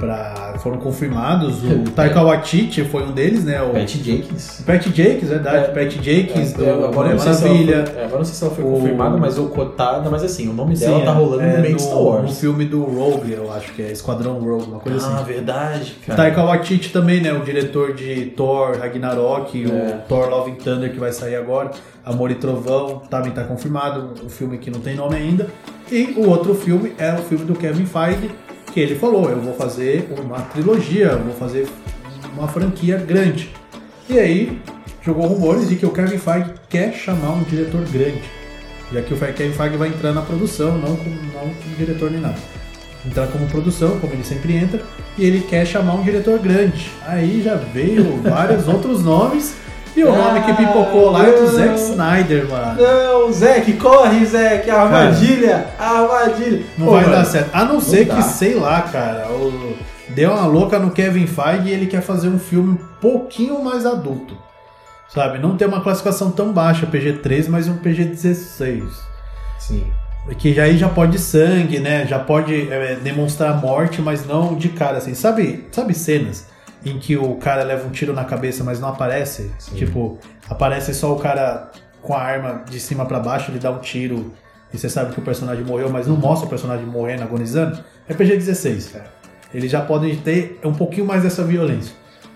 Pra, 0.00 0.54
foram 0.60 0.78
confirmados. 0.78 1.62
O 1.62 1.84
Taika 1.94 2.22
Waititi 2.22 2.82
foi 2.84 3.02
um 3.04 3.12
deles, 3.12 3.44
né? 3.44 3.60
O 3.62 3.70
Pat 3.70 3.86
Jenkins. 3.88 4.62
Pat 4.66 4.82
Jenkins, 4.88 5.28
verdade. 5.28 5.56
É, 5.56 5.68
Pat 5.68 5.92
Jenkins, 6.02 6.52
do 6.54 6.64
É, 6.64 6.70
agora 6.72 7.18
sei 7.18 7.34
se 7.34 7.42
Maravilha. 7.44 7.86
foi- 7.86 8.00
é, 8.00 8.04
agora 8.04 8.18
não 8.18 8.24
sei 8.24 8.34
se 8.34 8.44
ela 8.44 8.54
foi 8.54 8.64
O- 8.64 8.68
confirmada, 8.72 9.16
mas 9.18 9.36
ou 9.38 9.48
cotada, 9.50 10.08
mas 10.10 10.24
assim, 10.24 10.48
o 10.48 10.54
nome 10.54 10.74
dela 10.74 10.98
Sim, 11.00 11.04
tá 11.04 11.10
é, 11.10 11.14
rolando 11.14 11.42
é, 11.42 11.52
no 11.56 11.62
meio 11.62 11.66
de 11.76 11.82
no- 11.82 11.88
Star 11.88 11.98
Wars. 12.02 12.22
No 12.30 12.34
filme 12.34 12.64
do 12.64 12.82
Rogue, 12.82 13.30
eu 13.32 13.52
acho 13.52 13.72
que 13.74 13.82
é 13.82 13.92
Esquadrão 13.92 14.38
Rogue, 14.40 14.64
uma 14.70 14.80
coisa 14.80 15.06
ah, 15.06 15.14
assim. 15.16 15.24
verdade, 15.24 15.96
cara. 16.06 16.16
Taika 16.16 16.42
Waititi 16.44 16.90
também, 16.92 17.20
né? 17.20 17.32
O 17.34 17.40
diretor 17.44 17.94
de 17.94 18.26
Thor, 18.36 18.78
Ragnarok, 18.78 19.64
É. 19.64 19.66
o 19.68 20.08
Thor 20.08 20.30
Love 20.30 20.52
and 20.52 20.54
Thunder 20.54 20.90
que 20.90 20.98
vai 20.98 21.12
sair 21.12 21.36
agora, 21.36 21.70
Amor 22.04 22.30
e 22.30 22.34
Trovão, 22.36 23.02
também 23.10 23.32
tá 23.32 23.44
confirmado, 23.44 24.14
o 24.24 24.30
filme 24.30 24.56
que 24.56 24.70
não 24.70 24.80
tem 24.80 24.94
nome 24.96 25.16
ainda. 25.16 25.46
E 25.92 26.14
o 26.16 26.28
outro 26.30 26.54
filme 26.54 26.92
é 26.98 27.12
o 27.12 27.18
filme 27.18 27.44
do 27.44 27.54
Kevin 27.54 27.84
Feige, 27.84 28.30
que 28.72 28.80
ele 28.80 28.94
falou, 28.94 29.28
eu 29.28 29.40
vou 29.40 29.54
fazer 29.54 30.08
uma 30.22 30.40
trilogia, 30.42 31.06
eu 31.06 31.24
vou 31.24 31.34
fazer 31.34 31.68
uma 32.36 32.48
franquia 32.48 32.96
grande. 32.96 33.50
E 34.08 34.18
aí, 34.18 34.60
jogou 35.02 35.26
rumores 35.26 35.68
de 35.68 35.76
que 35.76 35.86
o 35.86 35.90
Kevin 35.90 36.18
Feige 36.18 36.54
quer 36.68 36.92
chamar 36.92 37.32
um 37.32 37.42
diretor 37.42 37.82
grande. 37.90 38.22
Já 38.92 39.02
que 39.02 39.14
o 39.14 39.16
Kevin 39.16 39.52
Feige 39.52 39.76
vai 39.76 39.88
entrar 39.88 40.12
na 40.12 40.22
produção, 40.22 40.78
não 40.78 40.96
como, 40.96 41.16
não 41.32 41.54
como 41.54 41.76
diretor 41.76 42.10
nem 42.10 42.20
nada 42.20 42.38
entrar 43.06 43.26
como 43.28 43.46
produção, 43.46 43.98
como 43.98 44.12
ele 44.12 44.24
sempre 44.24 44.54
entra, 44.54 44.80
e 45.16 45.24
ele 45.24 45.40
quer 45.40 45.66
chamar 45.66 45.94
um 45.94 46.02
diretor 46.02 46.38
grande. 46.38 46.90
Aí 47.06 47.42
já 47.42 47.54
veio 47.54 48.20
vários 48.22 48.68
outros 48.68 49.02
nomes, 49.02 49.54
e 49.96 50.04
o 50.04 50.14
nome 50.14 50.40
que 50.42 50.52
pipocou 50.54 51.10
lá 51.10 51.26
é 51.26 51.32
do 51.32 51.46
Zack 51.48 51.74
Snyder, 51.80 52.48
mano. 52.48 52.80
Não, 52.80 53.32
Zeke, 53.32 53.72
corre, 53.74 54.18
a 54.70 54.80
armadilha, 54.82 55.66
a 55.78 56.00
armadilha. 56.00 56.62
Não 56.78 56.86
Pô, 56.86 56.92
vai 56.92 57.02
mano, 57.02 57.16
dar 57.16 57.24
certo. 57.24 57.50
A 57.52 57.64
não 57.64 57.80
ser 57.80 58.04
dá. 58.06 58.16
que, 58.16 58.22
sei 58.22 58.54
lá, 58.54 58.82
cara, 58.82 59.28
o- 59.30 59.76
deu 60.08 60.32
uma 60.32 60.46
louca 60.46 60.78
no 60.78 60.90
Kevin 60.90 61.26
Feige 61.26 61.68
e 61.68 61.72
ele 61.72 61.86
quer 61.86 62.02
fazer 62.02 62.28
um 62.28 62.38
filme 62.38 62.72
um 62.72 62.78
pouquinho 63.00 63.62
mais 63.62 63.84
adulto. 63.84 64.36
Sabe? 65.08 65.38
Não 65.38 65.56
ter 65.56 65.66
uma 65.66 65.80
classificação 65.80 66.30
tão 66.30 66.52
baixa, 66.52 66.86
PG-13, 66.86 67.48
mas 67.48 67.66
um 67.66 67.76
PG-16. 67.78 68.84
Sim. 69.58 69.84
Que 70.38 70.54
já 70.54 70.64
aí 70.64 70.76
já 70.78 70.88
pode 70.88 71.18
sangue, 71.18 71.80
né? 71.80 72.06
Já 72.06 72.18
pode 72.18 72.70
é, 72.70 72.96
demonstrar 73.02 73.60
morte, 73.60 74.00
mas 74.00 74.24
não 74.24 74.54
de 74.54 74.68
cara, 74.68 74.98
assim. 74.98 75.14
Sabe, 75.14 75.66
sabe 75.72 75.94
cenas 75.94 76.46
em 76.84 76.98
que 76.98 77.16
o 77.16 77.34
cara 77.36 77.62
leva 77.62 77.86
um 77.86 77.90
tiro 77.90 78.12
na 78.12 78.24
cabeça, 78.24 78.64
mas 78.64 78.80
não 78.80 78.88
aparece? 78.88 79.50
Sim. 79.58 79.76
Tipo, 79.76 80.18
aparece 80.48 80.94
só 80.94 81.12
o 81.14 81.18
cara 81.18 81.70
com 82.00 82.14
a 82.14 82.20
arma 82.20 82.64
de 82.68 82.80
cima 82.80 83.04
pra 83.04 83.20
baixo, 83.20 83.50
ele 83.50 83.58
dá 83.58 83.70
um 83.70 83.78
tiro 83.78 84.32
e 84.72 84.78
você 84.78 84.88
sabe 84.88 85.12
que 85.12 85.18
o 85.18 85.22
personagem 85.22 85.64
morreu, 85.64 85.90
mas 85.90 86.06
não 86.06 86.16
mostra 86.16 86.46
o 86.46 86.48
personagem 86.48 86.86
morrendo, 86.86 87.22
agonizando. 87.22 87.82
É 88.08 88.14
PG-16, 88.14 88.92
cara. 88.92 89.12
Eles 89.52 89.70
já 89.70 89.80
podem 89.80 90.16
ter 90.16 90.60
um 90.64 90.72
pouquinho 90.72 91.06
mais 91.06 91.22
dessa 91.22 91.42
violência. 91.44 91.94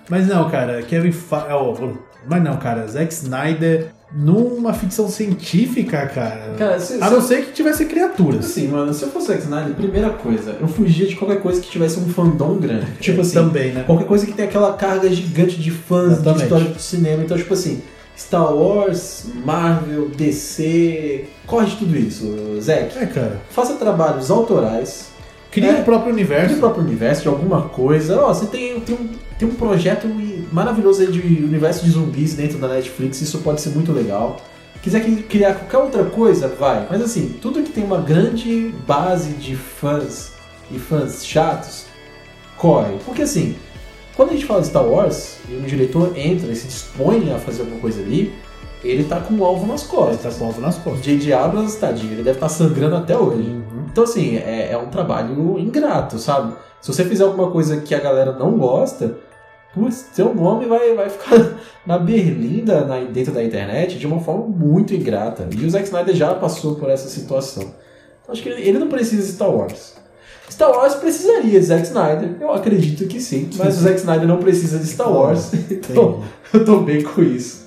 Mas 0.09 0.27
não, 0.27 0.51
cara, 0.51 0.83
Kevin 0.83 1.12
oh, 1.51 1.95
mas 2.29 2.43
não, 2.43 2.57
cara, 2.57 2.87
Zack 2.87 3.12
Snyder 3.12 3.94
numa 4.16 4.73
ficção 4.73 5.09
científica, 5.09 6.07
cara. 6.07 6.55
Cara, 6.57 6.78
se- 6.78 6.95
a 7.03 7.09
se- 7.09 7.12
não 7.15 7.20
ser 7.20 7.47
que 7.47 7.53
tivesse 7.53 7.85
criaturas. 7.86 8.45
Assim, 8.47 8.69
mano, 8.69 8.95
se 8.95 9.03
eu 9.03 9.11
fosse 9.11 9.27
Zack 9.28 9.43
Snyder, 9.43 9.74
primeira 9.74 10.11
coisa, 10.11 10.57
eu 10.61 10.69
fugia 10.69 11.07
de 11.07 11.16
qualquer 11.16 11.41
coisa 11.41 11.61
que 11.61 11.69
tivesse 11.69 11.99
um 11.99 12.09
fandom 12.09 12.57
grande. 12.57 12.86
Tipo 13.01 13.23
assim, 13.23 13.35
Também, 13.35 13.73
né? 13.73 13.82
qualquer 13.85 14.07
coisa 14.07 14.24
que 14.24 14.32
tem 14.32 14.45
aquela 14.45 14.73
carga 14.74 15.09
gigante 15.11 15.57
de 15.61 15.70
fãs 15.70 16.12
Exatamente. 16.12 16.36
de 16.39 16.43
história 16.45 16.66
de 16.69 16.82
cinema. 16.82 17.23
Então, 17.24 17.36
tipo 17.36 17.53
assim, 17.55 17.82
Star 18.16 18.55
Wars, 18.55 19.24
Marvel, 19.45 20.09
DC, 20.11 21.24
corre 21.47 21.66
de 21.66 21.77
tudo 21.77 21.97
isso, 21.97 22.61
Zack. 22.61 22.97
É, 22.99 23.07
cara. 23.07 23.41
Faça 23.51 23.74
trabalhos 23.74 24.31
autorais, 24.31 25.12
Cria 25.51 25.70
É. 25.70 25.81
o 25.81 25.85
próprio 25.85 26.12
Cria 26.12 26.24
universo. 26.24 26.57
o 26.57 26.59
próprio 26.59 26.82
universo 26.85 27.23
de 27.23 27.28
alguma 27.28 27.62
coisa. 27.69 28.20
Ó, 28.20 28.35
você 28.35 28.47
tem, 28.47 28.81
tem, 28.81 28.97
um, 28.97 29.09
tem 29.45 29.51
um 29.51 29.55
projeto 29.55 30.09
maravilhoso 30.51 31.07
de 31.07 31.21
universo 31.21 31.85
de 31.85 31.91
zumbis 31.91 32.35
dentro 32.35 32.59
da 32.59 32.69
Netflix, 32.69 33.21
isso 33.21 33.39
pode 33.39 33.61
ser 33.61 33.71
muito 33.71 33.93
legal. 33.93 34.41
Quiser 34.83 35.01
criar 35.29 35.55
qualquer 35.55 35.79
outra 35.79 36.05
coisa, 36.05 36.49
vai. 36.49 36.87
Mas 36.91 37.03
assim, 37.03 37.37
tudo 37.41 37.62
que 37.62 37.73
tem 37.73 37.85
uma 37.85 37.99
grande 37.99 38.75
base 38.87 39.33
de 39.35 39.57
fãs 39.57 40.33
e 40.71 40.79
fãs 40.79 41.25
chatos, 41.25 41.87
corre. 42.57 42.97
Porque 43.05 43.23
assim, 43.23 43.57
quando 44.15 44.31
a 44.31 44.33
gente 44.33 44.45
fala 44.45 44.61
de 44.61 44.66
Star 44.69 44.87
Wars 44.87 45.39
e 45.49 45.55
um 45.55 45.62
diretor 45.62 46.12
entra 46.16 46.51
e 46.53 46.57
se 46.57 46.66
dispõe 46.66 47.33
a 47.33 47.39
fazer 47.39 47.62
alguma 47.62 47.81
coisa 47.81 48.01
ali, 48.03 48.33
ele 48.83 49.05
tá 49.05 49.21
com 49.21 49.35
um 49.35 49.45
alvo 49.45 49.66
nas 49.66 49.83
Ele 49.83 49.91
costas. 49.91 50.35
tá 50.35 50.39
com 50.39 50.45
o 50.45 50.47
alvo 50.49 50.61
nas 50.61 50.77
O 50.77 50.81
costas. 50.81 51.03
J.J. 51.03 51.33
Abrams, 51.33 51.79
tadinho, 51.79 52.12
ele 52.12 52.23
deve 52.23 52.37
estar 52.37 52.51
sangrando 52.51 52.97
até 52.97 53.16
hoje. 53.16 53.49
Uhum. 53.49 53.87
Então, 53.91 54.05
assim, 54.05 54.37
é, 54.37 54.73
é 54.73 54.77
um 54.77 54.91
trabalho 54.91 55.59
ingrato, 55.59 56.19
sabe? 56.19 56.55
Se 56.83 56.93
você 56.93 57.03
fizer 57.07 57.25
alguma 57.25 57.51
coisa 57.51 57.79
que 57.81 57.95
a 57.95 58.01
galera 58.01 58.33
não 58.33 58.59
gosta, 58.59 59.16
putz, 59.75 60.07
seu 60.13 60.35
nome 60.35 60.67
vai, 60.67 60.95
vai 60.95 61.11
ficar 61.11 61.59
na 61.85 61.99
berlinda 61.99 62.85
na, 62.85 63.01
dentro 63.01 63.33
da 63.33 63.43
internet 63.43 63.99
de 63.99 64.07
uma 64.07 64.21
forma 64.21 64.47
muito 64.47 64.95
ingrata. 64.95 65.49
E 65.51 65.65
o 65.67 65.71
Zack 65.71 65.85
Snyder 65.85 66.15
já 66.15 66.35
passou 66.35 66.77
por 66.77 66.89
essa 66.89 67.09
situação. 67.09 67.63
Então, 68.23 68.33
acho 68.33 68.43
que 68.43 68.49
ele, 68.49 68.63
ele 68.63 68.79
não 68.79 68.89
precisa 68.89 69.23
de 69.23 69.33
Star 69.33 69.51
Wars. 69.51 69.95
Star 70.51 70.71
Wars 70.71 70.95
precisaria 70.95 71.59
de 71.59 71.67
Zack 71.67 71.83
Snyder, 71.83 72.37
eu 72.41 72.53
acredito 72.53 73.07
que 73.07 73.21
sim, 73.21 73.51
mas 73.57 73.79
o 73.79 73.81
Zack 73.81 73.97
Snyder 73.97 74.29
não 74.29 74.39
precisa 74.39 74.79
de 74.79 74.87
Star 74.87 75.11
Wars, 75.11 75.53
então 75.71 76.23
eu 76.53 76.65
tô 76.65 76.81
bem 76.81 77.03
com 77.03 77.23
isso. 77.23 77.65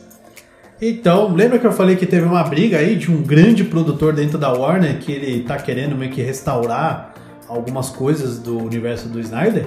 Então, 0.79 1.33
lembra 1.33 1.57
que 1.57 1.65
eu 1.65 1.71
falei 1.71 1.95
que 1.95 2.05
teve 2.05 2.25
uma 2.25 2.43
briga 2.43 2.77
aí 2.77 2.95
de 2.95 3.11
um 3.11 3.23
grande 3.23 3.63
produtor 3.63 4.13
dentro 4.13 4.37
da 4.37 4.53
Warner 4.53 4.99
que 4.99 5.11
ele 5.11 5.41
tá 5.41 5.57
querendo 5.57 5.95
meio 5.95 6.11
que 6.11 6.21
restaurar 6.21 7.15
algumas 7.47 7.89
coisas 7.89 8.37
do 8.37 8.59
universo 8.59 9.09
do 9.09 9.19
Snyder? 9.19 9.65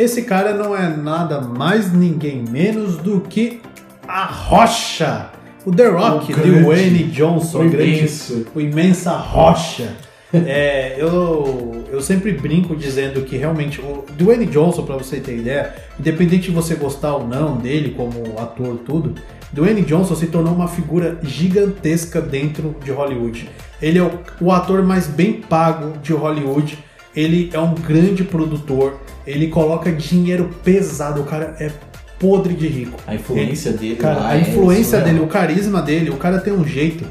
Esse 0.00 0.22
cara 0.22 0.54
não 0.54 0.74
é 0.74 0.88
nada 0.88 1.42
mais 1.42 1.92
ninguém 1.92 2.42
menos 2.50 2.96
do 2.96 3.20
que 3.20 3.60
a 4.08 4.24
Rocha. 4.24 5.28
O 5.66 5.70
The 5.70 5.88
Rock, 5.88 6.32
O 6.32 6.36
grande, 6.36 6.62
Dwayne 6.62 7.04
Johnson, 7.04 7.66
o 7.66 7.68
grande 7.68 7.98
imenso. 7.98 8.46
o 8.54 8.60
imensa 8.62 9.12
rocha. 9.12 9.92
É, 10.32 10.94
eu, 10.96 11.84
eu 11.92 12.00
sempre 12.00 12.32
brinco 12.32 12.74
dizendo 12.74 13.20
que 13.26 13.36
realmente 13.36 13.78
o 13.78 14.06
Dwayne 14.16 14.46
Johnson, 14.46 14.84
pra 14.84 14.96
você 14.96 15.20
ter 15.20 15.36
ideia, 15.36 15.74
independente 15.98 16.44
de 16.44 16.50
você 16.50 16.76
gostar 16.76 17.16
ou 17.16 17.26
não 17.26 17.58
dele 17.58 17.90
como 17.94 18.40
ator, 18.40 18.78
tudo, 18.78 19.14
Dwayne 19.52 19.82
Johnson 19.82 20.14
se 20.14 20.28
tornou 20.28 20.54
uma 20.54 20.68
figura 20.68 21.18
gigantesca 21.22 22.22
dentro 22.22 22.74
de 22.82 22.90
Hollywood. 22.90 23.50
Ele 23.82 23.98
é 23.98 24.02
o, 24.02 24.18
o 24.40 24.50
ator 24.50 24.82
mais 24.82 25.06
bem 25.06 25.42
pago 25.42 25.98
de 25.98 26.14
Hollywood. 26.14 26.78
Ele 27.14 27.50
é 27.52 27.58
um 27.58 27.74
grande 27.74 28.24
produtor. 28.24 29.00
Ele 29.26 29.48
coloca 29.48 29.90
dinheiro 29.92 30.50
pesado. 30.64 31.20
O 31.20 31.24
cara 31.24 31.56
é 31.58 31.70
podre 32.18 32.54
de 32.54 32.66
rico. 32.68 32.98
A 33.06 33.14
influência 33.14 33.72
dele 33.72 33.96
Cara, 33.96 34.26
a 34.28 34.36
é 34.36 34.40
influência 34.42 34.98
surreal. 34.98 35.04
dele, 35.06 35.20
o 35.20 35.26
carisma 35.26 35.82
dele, 35.82 36.10
o 36.10 36.16
cara 36.16 36.38
tem 36.38 36.52
um 36.52 36.64
jeito 36.66 37.04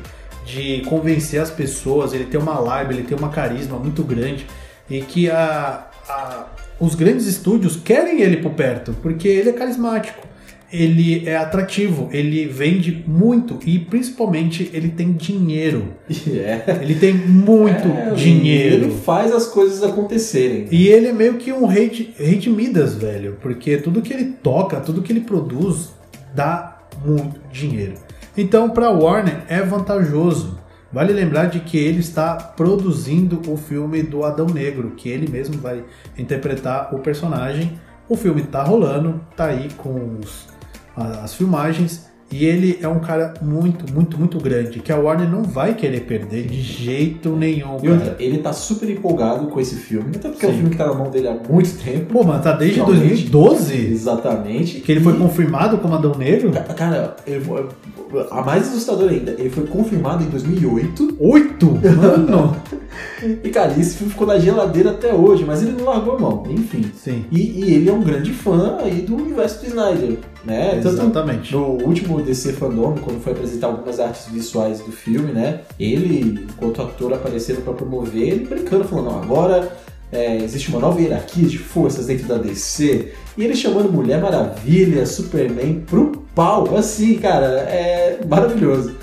de 0.45 0.81
convencer 0.87 1.39
as 1.41 1.51
pessoas, 1.51 2.13
ele 2.13 2.25
tem 2.25 2.39
uma 2.39 2.59
live, 2.59 2.93
ele 2.93 3.03
tem 3.03 3.17
uma 3.17 3.29
carisma 3.29 3.77
muito 3.77 4.03
grande 4.03 4.45
e 4.89 5.01
que 5.01 5.29
a, 5.29 5.87
a- 6.07 6.45
os 6.79 6.95
grandes 6.95 7.25
estúdios 7.27 7.75
querem 7.75 8.21
ele 8.21 8.37
por 8.37 8.51
perto, 8.53 8.93
porque 9.01 9.27
ele 9.27 9.49
é 9.49 9.53
carismático, 9.53 10.17
ele 10.71 11.27
é 11.27 11.35
atrativo, 11.35 12.09
ele 12.11 12.45
vende 12.47 13.03
muito 13.07 13.59
e 13.65 13.79
principalmente 13.79 14.69
ele 14.73 14.89
tem 14.89 15.11
dinheiro. 15.13 15.93
É. 16.29 16.79
Ele 16.81 16.95
tem 16.95 17.13
muito 17.13 17.87
É, 17.87 18.11
dinheiro. 18.13 18.85
Ele 18.85 18.91
faz 18.91 19.31
as 19.31 19.47
coisas 19.47 19.83
acontecerem. 19.83 20.67
E 20.71 20.87
ele 20.87 21.07
é 21.07 21.13
meio 21.13 21.35
que 21.35 21.51
um 21.51 21.65
rei 21.65 21.89
de, 21.89 22.13
rei 22.17 22.37
de 22.37 22.49
Midas, 22.49 22.95
velho. 22.95 23.37
Porque 23.41 23.77
tudo 23.77 24.01
que 24.01 24.13
ele 24.13 24.33
toca, 24.43 24.79
tudo 24.79 25.01
que 25.01 25.11
ele 25.11 25.21
produz, 25.21 25.91
dá 26.33 26.79
muito 27.05 27.39
dinheiro. 27.51 27.95
Então, 28.37 28.69
para 28.69 28.89
Warner 28.91 29.43
é 29.47 29.61
vantajoso. 29.61 30.59
Vale 30.91 31.13
lembrar 31.13 31.45
de 31.45 31.59
que 31.59 31.77
ele 31.77 31.99
está 31.99 32.35
produzindo 32.35 33.41
o 33.51 33.57
filme 33.57 34.01
do 34.01 34.23
Adão 34.23 34.47
Negro, 34.47 34.91
que 34.97 35.09
ele 35.09 35.29
mesmo 35.29 35.57
vai 35.59 35.83
interpretar 36.17 36.93
o 36.95 36.99
personagem. 36.99 37.79
O 38.07 38.15
filme 38.15 38.43
tá 38.43 38.63
rolando, 38.63 39.21
tá 39.35 39.45
aí 39.45 39.69
com 39.77 40.17
os, 40.19 40.47
as 41.23 41.33
filmagens. 41.33 42.09
E 42.31 42.45
ele 42.45 42.77
é 42.79 42.87
um 42.87 42.99
cara 42.99 43.33
muito, 43.41 43.91
muito, 43.91 44.17
muito 44.17 44.37
grande, 44.37 44.79
que 44.81 44.91
a 44.91 44.97
Warner 44.97 45.27
não 45.27 45.41
vai 45.41 45.73
querer 45.73 46.01
perder 46.01 46.45
de 46.45 46.61
jeito 46.61 47.29
nenhum. 47.35 47.79
E 47.81 47.89
outra, 47.89 48.15
ele 48.19 48.37
tá 48.37 48.53
super 48.53 48.87
empolgado 48.87 49.47
com 49.47 49.59
esse 49.59 49.75
filme, 49.75 50.11
até 50.15 50.29
porque 50.29 50.45
Sim. 50.45 50.51
é 50.51 50.53
um 50.53 50.57
filme 50.57 50.69
que 50.69 50.77
tá 50.77 50.85
na 50.85 50.93
mão 50.93 51.09
dele 51.09 51.27
há 51.27 51.35
muito 51.49 51.75
tempo. 51.83 52.13
Pô, 52.13 52.23
mas 52.23 52.43
tá 52.43 52.51
desde 52.51 52.77
Realmente. 52.77 53.29
2012. 53.29 53.91
Exatamente. 53.91 54.79
Que 54.81 54.91
ele 54.91 55.01
foi 55.01 55.17
confirmado 55.17 55.79
como 55.79 55.95
Adão 55.95 56.15
Negro. 56.15 56.51
Cara, 56.75 57.15
ele, 57.25 57.43
a 58.29 58.41
mais 58.43 58.67
assustador 58.67 59.09
ainda, 59.09 59.31
ele 59.31 59.49
foi 59.49 59.65
confirmado 59.65 60.23
em 60.23 60.27
2008. 60.27 61.17
Oito? 61.19 61.65
Mano! 61.97 62.55
e 63.43 63.49
cara, 63.49 63.73
esse 63.79 63.97
filme 63.97 64.11
ficou 64.11 64.27
na 64.27 64.37
geladeira 64.37 64.91
até 64.91 65.13
hoje, 65.13 65.43
mas 65.45 65.63
ele 65.63 65.71
não 65.71 65.85
largou 65.85 66.15
a 66.15 66.19
mão, 66.19 66.43
enfim. 66.47 66.91
Sim. 66.95 67.25
E, 67.31 67.39
e 67.39 67.73
ele 67.73 67.89
é 67.89 67.93
um 67.93 68.01
grande 68.01 68.31
fã 68.31 68.77
aí 68.81 69.01
do 69.01 69.15
universo 69.15 69.61
do 69.61 69.67
Snyder, 69.67 70.17
né? 70.43 70.77
Exatamente. 70.77 71.53
No 71.53 71.83
último 71.83 72.21
DC 72.21 72.53
Fandom, 72.53 72.95
quando 72.95 73.21
foi 73.21 73.33
apresentar 73.33 73.67
algumas 73.67 73.99
artes 73.99 74.27
visuais 74.27 74.79
do 74.79 74.91
filme, 74.91 75.31
né? 75.31 75.61
Ele, 75.79 76.45
enquanto 76.49 76.81
ator, 76.81 77.13
aparecendo 77.13 77.63
para 77.63 77.73
promover, 77.73 78.27
ele 78.27 78.45
brincando, 78.45 78.83
falando, 78.83 79.11
não, 79.11 79.21
agora 79.21 79.71
é, 80.11 80.37
existe 80.37 80.69
uma 80.69 80.79
nova 80.79 80.99
hierarquia 80.99 81.47
de 81.47 81.57
forças 81.57 82.07
dentro 82.07 82.27
da 82.27 82.37
DC. 82.37 83.13
E 83.37 83.43
ele 83.43 83.55
chamando 83.55 83.91
Mulher 83.91 84.21
Maravilha, 84.21 85.05
Superman 85.05 85.83
pro 85.85 86.23
pau. 86.33 86.75
Assim, 86.75 87.15
cara, 87.15 87.45
é 87.45 88.19
maravilhoso. 88.27 88.95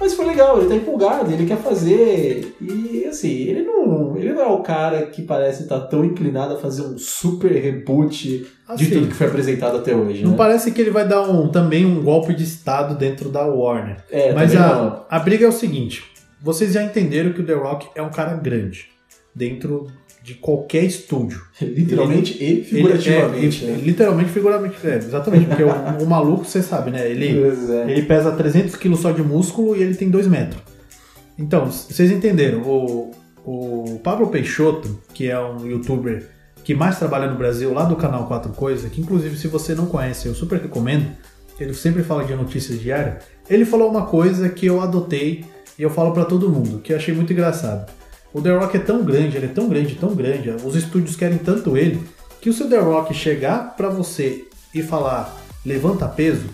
Mas 0.00 0.14
foi 0.14 0.26
legal, 0.26 0.58
ele 0.58 0.68
tá 0.68 0.74
empolgado, 0.74 1.32
ele 1.32 1.46
quer 1.46 1.58
fazer. 1.58 2.56
E 2.60 3.04
assim, 3.06 3.28
ele 3.28 3.62
não, 3.62 4.16
ele 4.16 4.32
não 4.32 4.42
é 4.42 4.46
o 4.46 4.58
cara 4.58 5.06
que 5.06 5.22
parece 5.22 5.62
estar 5.62 5.80
tá 5.80 5.86
tão 5.86 6.04
inclinado 6.04 6.54
a 6.54 6.58
fazer 6.58 6.82
um 6.82 6.98
super 6.98 7.52
reboot 7.52 8.46
assim, 8.68 8.84
de 8.84 8.90
tudo 8.90 9.08
que 9.08 9.14
foi 9.14 9.28
apresentado 9.28 9.76
até 9.76 9.94
hoje. 9.94 10.24
Não 10.24 10.32
né? 10.32 10.36
parece 10.36 10.72
que 10.72 10.80
ele 10.80 10.90
vai 10.90 11.06
dar 11.06 11.22
um, 11.22 11.48
também 11.48 11.86
um 11.86 12.02
golpe 12.02 12.34
de 12.34 12.42
estado 12.42 12.96
dentro 12.96 13.28
da 13.28 13.46
Warner. 13.46 13.98
É, 14.10 14.32
Mas 14.32 14.54
a, 14.56 15.06
a 15.08 15.18
briga 15.20 15.44
é 15.44 15.48
o 15.48 15.52
seguinte: 15.52 16.04
vocês 16.42 16.72
já 16.72 16.82
entenderam 16.82 17.32
que 17.32 17.40
o 17.40 17.46
The 17.46 17.54
Rock 17.54 17.88
é 17.94 18.02
um 18.02 18.10
cara 18.10 18.34
grande 18.34 18.88
dentro 19.34 19.86
de 20.24 20.32
qualquer 20.36 20.84
estúdio. 20.84 21.42
Literalmente 21.60 22.42
ele, 22.42 22.62
e 22.62 22.64
figurativamente. 22.64 23.62
Ele 23.62 23.72
é, 23.72 23.76
né? 23.76 23.82
Literalmente 23.84 24.30
figurativamente, 24.30 24.86
é, 24.86 24.96
exatamente. 24.96 25.46
Porque 25.46 25.62
o, 25.62 25.68
o, 26.02 26.06
maluco, 26.06 26.46
você 26.46 26.62
sabe, 26.62 26.90
né? 26.90 27.06
Ele, 27.06 27.26
é. 27.28 27.90
ele 27.90 28.02
pesa 28.04 28.32
300 28.32 28.74
quilos 28.76 29.00
só 29.00 29.12
de 29.12 29.22
músculo 29.22 29.76
e 29.76 29.82
ele 29.82 29.94
tem 29.94 30.08
2 30.08 30.26
metros. 30.26 30.62
Então, 31.38 31.66
vocês 31.66 32.10
entenderam. 32.10 32.62
O, 32.62 33.10
o 33.44 34.00
Pablo 34.02 34.28
Peixoto, 34.28 34.98
que 35.12 35.28
é 35.28 35.38
um 35.38 35.66
youtuber 35.66 36.26
que 36.64 36.74
mais 36.74 36.98
trabalha 36.98 37.30
no 37.30 37.36
Brasil, 37.36 37.74
lá 37.74 37.84
do 37.84 37.94
canal 37.94 38.26
Quatro 38.26 38.50
Coisas, 38.52 38.90
que 38.90 39.02
inclusive 39.02 39.36
se 39.36 39.46
você 39.46 39.74
não 39.74 39.84
conhece, 39.84 40.26
eu 40.26 40.34
super 40.34 40.58
recomendo. 40.58 41.06
Ele 41.60 41.74
sempre 41.74 42.02
fala 42.02 42.24
de 42.24 42.34
notícias 42.34 42.80
diárias. 42.80 43.24
Ele 43.50 43.66
falou 43.66 43.90
uma 43.90 44.06
coisa 44.06 44.48
que 44.48 44.64
eu 44.64 44.80
adotei 44.80 45.44
e 45.78 45.82
eu 45.82 45.90
falo 45.90 46.12
para 46.12 46.24
todo 46.24 46.48
mundo, 46.48 46.78
que 46.78 46.94
eu 46.94 46.96
achei 46.96 47.12
muito 47.12 47.30
engraçado. 47.30 47.92
O 48.34 48.42
The 48.42 48.50
Rock 48.50 48.76
é 48.76 48.80
tão 48.80 49.04
grande, 49.04 49.36
ele 49.36 49.46
é 49.46 49.48
tão 49.48 49.68
grande, 49.68 49.94
tão 49.94 50.12
grande, 50.12 50.50
os 50.50 50.74
estúdios 50.74 51.14
querem 51.14 51.38
tanto 51.38 51.76
ele, 51.76 52.02
que 52.40 52.52
se 52.52 52.64
o 52.64 52.68
The 52.68 52.80
Rock 52.80 53.14
chegar 53.14 53.76
para 53.76 53.88
você 53.88 54.46
e 54.74 54.82
falar 54.82 55.40
levanta 55.64 56.08
peso, 56.08 56.46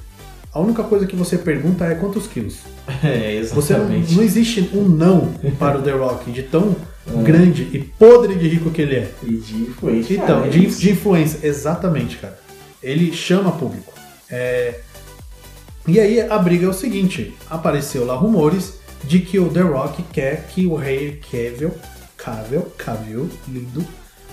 a 0.52 0.60
única 0.60 0.82
coisa 0.84 1.06
que 1.06 1.16
você 1.16 1.38
pergunta 1.38 1.86
é 1.86 1.94
quantos 1.94 2.26
quilos. 2.26 2.58
É, 3.02 3.36
exatamente. 3.36 3.54
Você 3.54 3.72
não, 3.74 4.16
não 4.16 4.22
existe 4.22 4.70
um 4.74 4.82
não 4.82 5.32
para 5.58 5.78
o 5.78 5.82
The 5.82 5.92
Rock, 5.92 6.30
de 6.32 6.42
tão 6.42 6.76
é. 7.06 7.22
grande 7.22 7.62
e 7.72 7.78
podre 7.78 8.34
de 8.34 8.48
rico 8.48 8.70
que 8.70 8.82
ele 8.82 8.96
é. 8.96 9.10
E 9.22 9.36
de 9.36 9.54
influência. 9.62 10.14
Então, 10.14 10.44
é 10.44 10.48
de, 10.48 10.66
de, 10.66 10.90
influência, 10.90 11.46
exatamente, 11.46 12.16
cara. 12.16 12.38
Ele 12.82 13.12
chama 13.12 13.52
público. 13.52 13.92
É... 14.28 14.80
E 15.86 16.00
aí 16.00 16.20
a 16.20 16.36
briga 16.36 16.66
é 16.66 16.68
o 16.68 16.74
seguinte: 16.74 17.32
apareceu 17.48 18.04
lá 18.04 18.16
rumores 18.16 18.79
de 19.04 19.20
que 19.20 19.38
o 19.38 19.48
The 19.48 19.60
Rock 19.60 20.02
quer 20.04 20.46
que 20.48 20.66
o 20.66 20.74
Rei 20.74 21.20
Cavill, 21.30 21.72
Cavill, 22.16 22.72
Cavill, 22.76 23.28
lindo, 23.48 23.84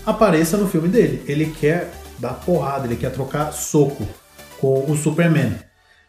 apareça 0.06 0.58
no 0.58 0.68
filme 0.68 0.88
dele. 0.88 1.24
Ele 1.28 1.48
quer 1.48 1.92
dar 2.20 2.34
porrada, 2.34 2.86
ele 2.86 2.96
quer 2.96 3.12
trocar 3.12 3.52
soco 3.52 4.08
com 4.60 4.90
o 4.90 4.96
Superman. 4.96 5.54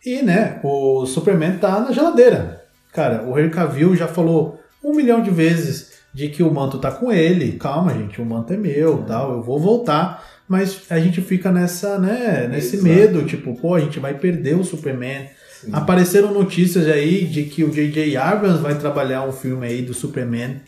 E, 0.05 0.22
né, 0.22 0.60
o 0.62 1.05
Superman 1.06 1.59
tá 1.59 1.80
na 1.80 1.93
geladeira. 1.93 2.64
Cara, 2.93 3.22
o 3.24 3.32
Rei 3.32 3.48
Cavill 3.51 3.94
já 3.94 4.09
falou 4.09 4.59
um 4.82 4.94
milhão 4.94 5.22
de 5.22 5.30
vezes 5.30 5.98
de 6.14 6.28
que 6.28 6.43
o 6.43 6.51
manto 6.51 6.78
tá 6.78 6.90
com 6.90 7.12
ele. 7.12 7.52
Calma, 7.52 7.93
gente, 7.93 8.20
o 8.20 8.24
manto 8.24 8.52
é 8.52 8.56
meu, 8.56 9.02
tal, 9.02 9.32
eu 9.32 9.43
vou 9.43 9.59
voltar. 9.59 10.24
Mas 10.48 10.82
a 10.89 10.98
gente 10.98 11.20
fica 11.20 11.52
nessa, 11.52 11.98
né, 11.98 12.48
nesse 12.51 12.76
Exato. 12.76 12.89
medo, 12.89 13.24
tipo, 13.24 13.55
pô, 13.55 13.74
a 13.74 13.80
gente 13.80 14.01
vai 14.01 14.14
perder 14.14 14.56
o 14.56 14.64
Superman 14.64 15.28
Sim. 15.60 15.70
Apareceram 15.72 16.32
notícias 16.32 16.86
aí 16.86 17.24
de 17.24 17.44
que 17.44 17.64
o 17.64 17.70
J.J. 17.70 18.16
Abrams 18.16 18.60
vai 18.60 18.78
trabalhar 18.78 19.26
um 19.26 19.32
filme 19.32 19.66
aí 19.66 19.82
do 19.82 19.93
Superman, 19.93 20.60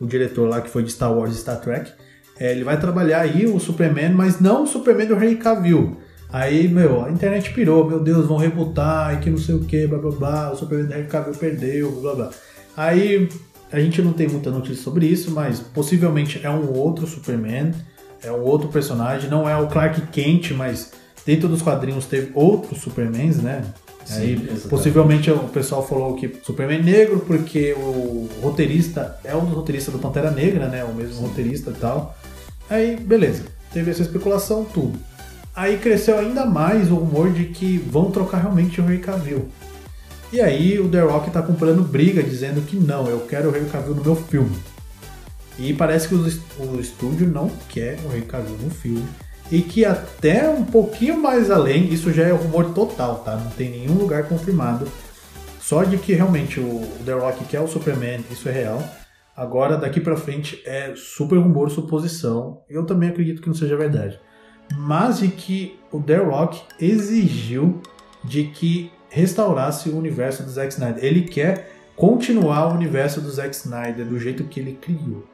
o 0.00 0.06
diretor 0.06 0.48
lá 0.48 0.60
que 0.60 0.68
foi 0.68 0.82
de 0.82 0.92
Star 0.92 1.12
Wars 1.12 1.34
e 1.34 1.38
Star 1.38 1.60
Trek. 1.60 1.92
É, 2.38 2.52
ele 2.52 2.64
vai 2.64 2.78
trabalhar 2.78 3.20
aí 3.20 3.46
o 3.46 3.58
Superman, 3.58 4.10
mas 4.10 4.40
não 4.40 4.64
o 4.64 4.66
Superman 4.66 5.06
do 5.06 5.14
Henry 5.14 5.36
Cavill. 5.36 5.96
Aí, 6.30 6.66
meu, 6.66 7.04
a 7.04 7.10
internet 7.10 7.52
pirou, 7.52 7.86
meu 7.86 8.00
Deus, 8.00 8.26
vão 8.26 8.36
rebutar 8.36 9.14
e 9.14 9.18
que 9.18 9.30
não 9.30 9.38
sei 9.38 9.54
o 9.54 9.64
que, 9.64 9.86
blá 9.86 9.98
blá 9.98 10.10
blá, 10.10 10.52
o 10.52 10.56
Superman 10.56 10.88
do 10.88 10.94
Henry 10.94 11.06
Cavill 11.06 11.34
perdeu, 11.34 11.92
blá 11.92 12.14
blá. 12.14 12.30
Aí, 12.76 13.28
a 13.72 13.78
gente 13.78 14.02
não 14.02 14.12
tem 14.12 14.28
muita 14.28 14.50
notícia 14.50 14.82
sobre 14.82 15.06
isso, 15.06 15.30
mas 15.30 15.60
possivelmente 15.60 16.40
é 16.42 16.50
um 16.50 16.72
outro 16.72 17.06
Superman, 17.06 17.72
é 18.22 18.32
um 18.32 18.42
outro 18.42 18.68
personagem, 18.68 19.30
não 19.30 19.48
é 19.48 19.56
o 19.56 19.68
Clark 19.68 20.00
Kent, 20.08 20.52
mas 20.52 20.92
dentro 21.24 21.48
dos 21.48 21.62
quadrinhos 21.62 22.06
teve 22.06 22.30
outros 22.34 22.80
Supermans, 22.80 23.36
né? 23.36 23.62
Sim, 24.04 24.20
Aí, 24.20 24.60
possivelmente 24.68 25.30
o 25.30 25.48
pessoal 25.48 25.86
falou 25.86 26.14
que 26.14 26.30
Superman 26.42 26.82
negro, 26.82 27.20
porque 27.20 27.72
o 27.72 28.28
roteirista 28.42 29.18
é 29.24 29.32
dos 29.32 29.50
roteiristas 29.50 29.94
do 29.94 29.98
Pantera 29.98 30.30
Negra, 30.30 30.68
né? 30.68 30.84
O 30.84 30.94
mesmo 30.94 31.14
Sim. 31.14 31.22
roteirista 31.22 31.70
e 31.70 31.74
tal. 31.74 32.16
Aí, 32.68 32.96
beleza. 32.96 33.44
Teve 33.72 33.90
essa 33.90 34.02
especulação, 34.02 34.64
tudo. 34.64 34.98
Aí 35.56 35.78
cresceu 35.78 36.18
ainda 36.18 36.44
mais 36.44 36.90
o 36.90 36.96
rumor 36.96 37.32
de 37.32 37.46
que 37.46 37.78
vão 37.78 38.10
trocar 38.10 38.38
realmente 38.38 38.80
o 38.80 38.84
Rei 38.84 38.98
Cavill. 38.98 39.48
E 40.32 40.40
aí 40.40 40.80
o 40.80 40.88
The 40.88 41.00
Rock 41.00 41.30
tá 41.30 41.40
comprando 41.40 41.82
briga, 41.82 42.22
dizendo 42.22 42.60
que 42.62 42.76
não, 42.76 43.06
eu 43.06 43.20
quero 43.20 43.48
o 43.48 43.52
Rei 43.52 43.64
Cavill 43.64 43.94
no 43.94 44.02
meu 44.02 44.16
filme. 44.16 44.56
E 45.58 45.72
parece 45.72 46.08
que 46.08 46.14
o, 46.14 46.80
estúdio 46.80 47.28
não 47.28 47.48
quer 47.68 47.98
o 48.04 48.08
Rei 48.08 48.22
Cavill 48.22 48.56
no 48.60 48.70
filme 48.70 49.04
e 49.50 49.60
que 49.60 49.84
até 49.84 50.48
um 50.48 50.64
pouquinho 50.64 51.20
mais 51.20 51.50
além, 51.50 51.92
isso 51.92 52.12
já 52.12 52.24
é 52.24 52.32
rumor 52.32 52.72
total, 52.72 53.16
tá? 53.16 53.36
Não 53.36 53.50
tem 53.50 53.70
nenhum 53.70 53.94
lugar 53.94 54.24
confirmado. 54.24 54.88
Só 55.60 55.84
de 55.84 55.96
que 55.96 56.12
realmente 56.12 56.60
o 56.60 56.82
The 57.04 57.12
Rock 57.12 57.44
quer 57.44 57.60
o 57.60 57.68
Superman, 57.68 58.24
isso 58.30 58.48
é 58.48 58.52
real. 58.52 58.82
Agora, 59.36 59.76
daqui 59.76 60.00
para 60.00 60.16
frente, 60.16 60.62
é 60.64 60.94
super 60.96 61.38
rumor, 61.38 61.70
suposição. 61.70 62.62
Eu 62.68 62.84
também 62.84 63.08
acredito 63.08 63.42
que 63.42 63.48
não 63.48 63.54
seja 63.54 63.76
verdade. 63.76 64.18
Mas 64.76 65.18
de 65.18 65.28
que 65.28 65.78
o 65.90 66.00
The 66.00 66.18
Rock 66.18 66.62
exigiu 66.78 67.80
de 68.22 68.44
que 68.44 68.90
restaurasse 69.08 69.88
o 69.88 69.96
universo 69.96 70.42
do 70.42 70.50
Zack 70.50 70.72
Snyder. 70.72 71.04
Ele 71.04 71.22
quer 71.22 71.70
continuar 71.94 72.68
o 72.68 72.74
universo 72.74 73.20
do 73.20 73.30
Zack 73.30 73.54
Snyder 73.54 74.06
do 74.06 74.18
jeito 74.18 74.44
que 74.44 74.58
ele 74.58 74.78
criou. 74.80 75.24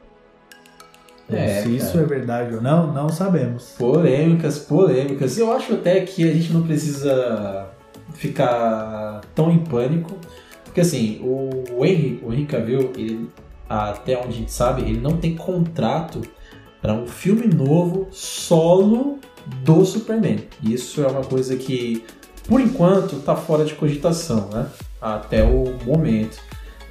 É, 1.29 1.61
Se 1.61 1.75
isso 1.75 1.97
é 1.97 2.03
verdade 2.03 2.55
ou 2.55 2.61
não, 2.61 2.91
não 2.93 3.09
sabemos. 3.09 3.75
Polêmicas, 3.77 4.59
polêmicas. 4.59 5.37
Eu 5.37 5.51
acho 5.51 5.73
até 5.73 6.01
que 6.01 6.29
a 6.29 6.33
gente 6.33 6.51
não 6.51 6.63
precisa 6.63 7.69
ficar 8.13 9.21
tão 9.33 9.51
em 9.51 9.59
pânico, 9.59 10.17
porque 10.65 10.81
assim, 10.81 11.19
o 11.23 11.85
Henry, 11.85 12.21
o 12.23 12.33
Henry 12.33 12.45
Cavill, 12.45 12.91
ele, 12.97 13.29
até 13.67 14.17
onde 14.17 14.27
a 14.27 14.31
gente 14.31 14.51
sabe, 14.51 14.81
ele 14.81 14.99
não 14.99 15.17
tem 15.17 15.35
contrato 15.35 16.21
para 16.81 16.93
um 16.93 17.07
filme 17.07 17.47
novo 17.47 18.07
solo 18.11 19.19
do 19.63 19.85
Superman. 19.85 20.47
Isso 20.63 21.03
é 21.03 21.07
uma 21.07 21.23
coisa 21.23 21.55
que, 21.55 22.03
por 22.47 22.59
enquanto, 22.59 23.17
está 23.17 23.35
fora 23.35 23.63
de 23.63 23.73
cogitação, 23.75 24.49
né? 24.51 24.67
Até 25.01 25.43
o 25.43 25.73
momento 25.85 26.39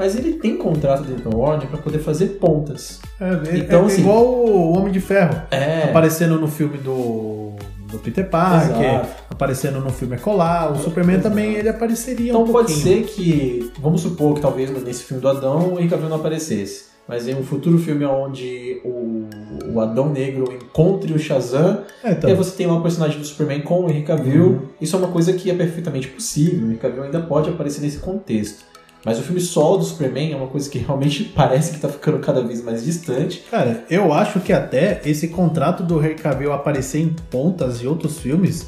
mas 0.00 0.16
ele 0.16 0.32
tem 0.32 0.56
contrato 0.56 1.02
dentro 1.02 1.28
da 1.28 1.36
Warner 1.36 1.68
para 1.68 1.76
poder 1.76 1.98
fazer 1.98 2.38
pontas. 2.40 3.00
É, 3.20 3.58
então, 3.58 3.82
é, 3.82 3.86
assim, 3.86 4.00
igual 4.00 4.24
o 4.24 4.78
Homem 4.78 4.90
de 4.90 4.98
Ferro, 4.98 5.42
é... 5.50 5.84
aparecendo 5.84 6.40
no 6.40 6.48
filme 6.48 6.78
do, 6.78 7.52
do 7.92 7.98
Peter 7.98 8.26
Parker, 8.30 8.82
Exato. 8.82 9.08
aparecendo 9.28 9.78
no 9.78 9.90
filme 9.90 10.16
Ecolar, 10.16 10.72
o 10.72 10.78
Superman 10.78 11.16
Exato. 11.16 11.28
também 11.28 11.52
ele 11.54 11.68
apareceria 11.68 12.30
então 12.30 12.44
um 12.44 12.50
pode 12.50 12.72
ser 12.72 13.02
que, 13.04 13.70
vamos 13.78 14.00
supor 14.00 14.34
que 14.34 14.40
talvez 14.40 14.70
nesse 14.82 15.04
filme 15.04 15.20
do 15.20 15.28
Adão 15.28 15.74
o 15.74 15.78
Henry 15.78 15.90
Cavill 15.90 16.08
não 16.08 16.16
aparecesse. 16.16 16.84
mas 17.06 17.28
em 17.28 17.34
um 17.34 17.42
futuro 17.42 17.76
filme 17.76 18.04
onde 18.06 18.80
o, 18.84 19.28
o 19.74 19.80
Adão 19.80 20.08
Negro 20.08 20.44
encontre 20.50 21.12
o 21.12 21.18
Shazam, 21.18 21.82
É, 22.02 22.12
então. 22.12 22.30
e 22.30 22.32
aí 22.32 22.36
você 22.38 22.56
tem 22.56 22.66
lá 22.66 22.74
o 22.74 22.80
personagem 22.82 23.18
do 23.18 23.24
Superman 23.26 23.60
com 23.60 23.84
o 23.84 23.90
Henry 23.90 24.02
Cavill. 24.02 24.46
Uhum. 24.46 24.60
Isso 24.80 24.96
é 24.96 24.98
uma 24.98 25.08
coisa 25.08 25.32
que 25.34 25.50
é 25.50 25.54
perfeitamente 25.54 26.08
possível. 26.08 26.60
O 26.60 26.66
Henry 26.68 26.78
Cavill 26.78 27.02
ainda 27.02 27.20
pode 27.20 27.50
aparecer 27.50 27.82
nesse 27.82 27.98
contexto. 27.98 28.69
Mas 29.04 29.18
o 29.18 29.22
filme 29.22 29.40
solo 29.40 29.78
do 29.78 29.84
Superman 29.84 30.32
é 30.32 30.36
uma 30.36 30.46
coisa 30.46 30.68
que 30.68 30.78
realmente 30.78 31.24
parece 31.34 31.72
que 31.72 31.78
tá 31.80 31.88
ficando 31.88 32.18
cada 32.18 32.42
vez 32.42 32.62
mais 32.62 32.84
distante. 32.84 33.44
Cara, 33.50 33.84
eu 33.88 34.12
acho 34.12 34.40
que 34.40 34.52
até 34.52 35.00
esse 35.04 35.28
contrato 35.28 35.82
do 35.82 35.98
Henry 35.98 36.16
Cavill 36.16 36.52
aparecer 36.52 37.00
em 37.00 37.08
pontas 37.30 37.80
de 37.80 37.88
outros 37.88 38.18
filmes, 38.18 38.66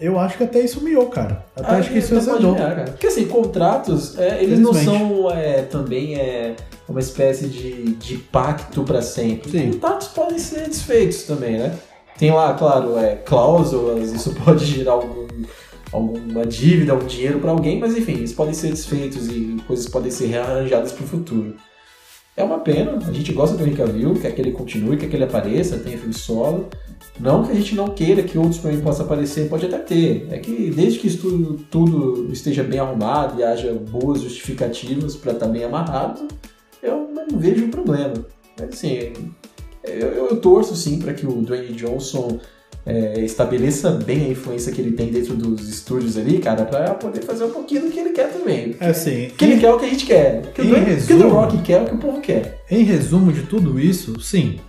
eu 0.00 0.18
acho 0.18 0.36
que 0.36 0.44
até 0.44 0.60
isso 0.60 0.82
miou, 0.82 1.06
cara. 1.06 1.44
Até 1.56 1.68
Ah, 1.68 1.78
acho 1.78 1.90
que 1.90 1.98
isso 1.98 2.14
até 2.14 2.24
pode 2.24 2.36
azedou. 2.36 2.54
cara. 2.54 2.84
Porque 2.84 3.06
assim, 3.06 3.26
contratos, 3.26 4.18
é, 4.18 4.42
eles 4.42 4.58
não 4.58 4.74
são 4.74 5.30
é, 5.30 5.62
também 5.62 6.16
é, 6.16 6.54
uma 6.88 7.00
espécie 7.00 7.48
de, 7.48 7.94
de 7.94 8.18
pacto 8.18 8.84
para 8.84 9.00
sempre. 9.02 9.50
Sim. 9.50 9.72
Contratos 9.72 10.08
podem 10.08 10.38
ser 10.38 10.68
desfeitos 10.68 11.22
também, 11.24 11.58
né? 11.58 11.74
Tem 12.18 12.30
lá, 12.30 12.54
claro, 12.54 12.98
é, 12.98 13.16
cláusulas, 13.16 14.12
isso 14.12 14.34
pode 14.44 14.64
gerar 14.64 14.92
algum, 14.92 15.26
alguma 15.96 16.46
dívida, 16.46 16.92
algum 16.92 17.06
dinheiro 17.06 17.38
para 17.38 17.50
alguém, 17.50 17.78
mas 17.78 17.96
enfim, 17.96 18.12
eles 18.12 18.32
podem 18.32 18.54
ser 18.54 18.68
desfeitos 18.68 19.28
e 19.28 19.56
coisas 19.66 19.88
podem 19.88 20.10
ser 20.10 20.26
rearranjadas 20.26 20.92
para 20.92 21.04
o 21.04 21.08
futuro. 21.08 21.54
É 22.36 22.44
uma 22.44 22.58
pena, 22.58 22.98
a 22.98 23.12
gente 23.12 23.32
gosta 23.32 23.56
do 23.56 23.64
Henry 23.64 23.74
Cavill, 23.74 24.14
quer 24.14 24.34
que 24.34 24.40
ele 24.42 24.52
continue, 24.52 24.98
quer 24.98 25.08
que 25.08 25.16
ele 25.16 25.24
apareça, 25.24 25.78
tenha 25.78 25.96
filme 25.96 26.12
solo. 26.12 26.68
Não 27.18 27.42
que 27.42 27.52
a 27.52 27.54
gente 27.54 27.74
não 27.74 27.88
queira 27.88 28.22
que 28.22 28.36
outros 28.36 28.56
Superman 28.56 28.82
possam 28.82 29.06
aparecer, 29.06 29.48
pode 29.48 29.64
até 29.64 29.78
ter. 29.78 30.28
É 30.30 30.38
que 30.38 30.70
desde 30.70 30.98
que 30.98 31.16
tudo, 31.16 31.64
tudo 31.70 32.30
esteja 32.30 32.62
bem 32.62 32.78
arrumado 32.78 33.40
e 33.40 33.42
haja 33.42 33.72
boas 33.72 34.20
justificativas 34.20 35.16
para 35.16 35.32
estar 35.32 35.48
bem 35.48 35.64
amarrado, 35.64 36.28
eu 36.82 37.08
não 37.30 37.38
vejo 37.38 37.64
um 37.64 37.70
problema. 37.70 38.12
Mas 38.60 38.68
assim, 38.68 39.14
eu, 39.82 40.08
eu 40.28 40.36
torço 40.36 40.76
sim 40.76 40.98
para 40.98 41.14
que 41.14 41.26
o 41.26 41.40
Dwayne 41.40 41.72
Johnson 41.72 42.38
é, 42.86 43.20
estabeleça 43.20 43.90
bem 43.90 44.26
a 44.26 44.28
influência 44.28 44.70
que 44.72 44.80
ele 44.80 44.92
tem 44.92 45.10
dentro 45.10 45.34
dos 45.34 45.68
estúdios 45.68 46.16
ali, 46.16 46.38
cara, 46.38 46.64
para 46.64 46.94
poder 46.94 47.22
fazer 47.22 47.44
um 47.44 47.50
pouquinho 47.50 47.82
do 47.82 47.90
que 47.90 47.98
ele 47.98 48.10
quer 48.10 48.32
também. 48.32 48.76
É 48.80 48.88
assim, 48.90 49.26
O 49.26 49.30
que 49.32 49.44
ele 49.44 49.58
quer 49.60 49.66
é 49.66 49.72
o 49.74 49.78
que 49.78 49.84
a 49.84 49.88
gente 49.88 50.06
quer. 50.06 50.42
O 50.46 50.52
que 50.52 50.60
o 50.62 50.64
em 50.64 50.70
o 50.70 50.74
que 50.74 50.80
o 50.80 50.84
The 50.84 50.90
resumo- 50.92 51.28
Rock 51.30 51.58
quer 51.62 51.72
é 51.72 51.82
o 51.82 51.84
que 51.86 51.94
o 51.94 51.98
povo 51.98 52.20
quer. 52.20 52.62
Em 52.70 52.84
resumo 52.84 53.32
de 53.32 53.42
tudo 53.42 53.80
isso, 53.80 54.20
sim, 54.20 54.60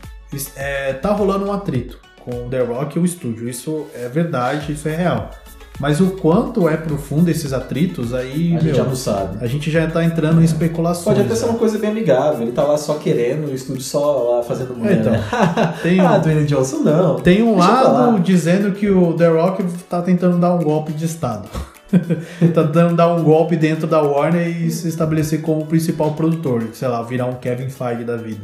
é, 0.56 0.94
tá 0.94 1.11
rolando 1.11 1.45
um 1.45 1.52
atrito 1.53 1.99
com 2.26 2.48
o 2.48 2.49
The 2.49 2.61
Rock 2.61 2.98
e 2.98 2.99
o 3.02 3.06
estúdio. 3.06 3.48
Isso 3.48 3.85
é 3.94 4.10
verdade, 4.10 4.73
isso 4.73 4.89
é 4.89 4.95
real. 4.95 5.31
Mas 5.80 6.02
o 6.02 6.08
quanto 6.12 6.68
é 6.68 6.76
profundo 6.76 7.30
esses 7.30 7.54
atritos, 7.54 8.14
aí, 8.14 8.56
A 8.56 8.60
gente 8.60 8.64
meu, 8.66 8.76
já 8.76 8.84
não 8.84 8.95
sabe. 8.95 9.38
a 9.40 9.48
gente 9.48 9.70
já 9.70 9.88
tá 9.88 10.04
entrando 10.04 10.41
em 10.41 10.44
especulações. 10.44 11.06
Pode 11.18 11.22
até 11.22 11.36
ser 11.36 11.45
né? 11.45 11.52
uma 11.52 11.60
coisa 11.60 11.78
bem 11.78 11.91
amigável. 11.91 12.41
Ele 12.41 12.52
tá 12.52 12.64
lá 12.64 12.78
só 12.78 12.95
querendo, 12.95 13.48
o 13.48 13.54
estúdio 13.54 13.84
só 13.84 14.38
lá 14.38 14.44
fazendo 14.44 14.76
mulher. 14.76 14.99
então. 14.99 15.12
né? 15.12 15.24
Tem 15.84 15.99
ah, 15.99 16.14
um, 16.14 16.22
Dwayne 16.22 16.45
Johnson 16.45 16.78
não. 16.78 17.16
tem 17.18 17.44
um 17.44 17.56
Deixa 17.56 17.70
lado 17.70 18.20
dizendo 18.20 18.72
que 18.72 18.90
o 18.90 19.14
The 19.14 19.28
Rock 19.28 19.64
tá 19.88 20.02
tentando 20.02 20.40
dar 20.40 20.54
um 20.56 20.64
golpe 20.64 20.94
de 20.94 21.06
Estado. 21.06 21.48
tá 21.91 22.64
tentando 22.64 22.95
dar 22.95 23.14
um 23.14 23.24
golpe 23.24 23.56
dentro 23.56 23.88
da 23.88 24.02
Warner 24.02 24.48
e 24.48 24.72
se 24.72 24.88
estabelecer 24.88 25.41
como 25.41 25.66
principal 25.66 26.14
produtor. 26.14 26.64
Sei 26.74 26.88
lá, 26.88 27.02
virar 27.04 27.28
um 27.28 27.36
Kevin 27.36 27.70
Feige 27.70 28.04
da 28.04 28.18
vida. 28.18 28.41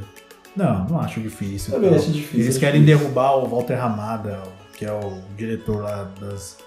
Não, 0.56 0.86
não 0.86 1.00
acho 1.00 1.20
difícil. 1.20 1.74
Também 1.74 1.90
Não. 1.90 1.98
acho 1.98 2.12
difícil. 2.12 2.40
Eles 2.40 2.50
acho 2.50 2.60
querem 2.60 2.82
difícil. 2.84 3.00
derrubar 3.06 3.38
o 3.38 3.48
Walter 3.48 3.84
Hamada, 3.84 4.40
que 4.78 4.86
é 4.86 4.92
o 4.92 5.18
diretor 5.36 5.82
lá 5.82 6.08
das, 6.22 6.58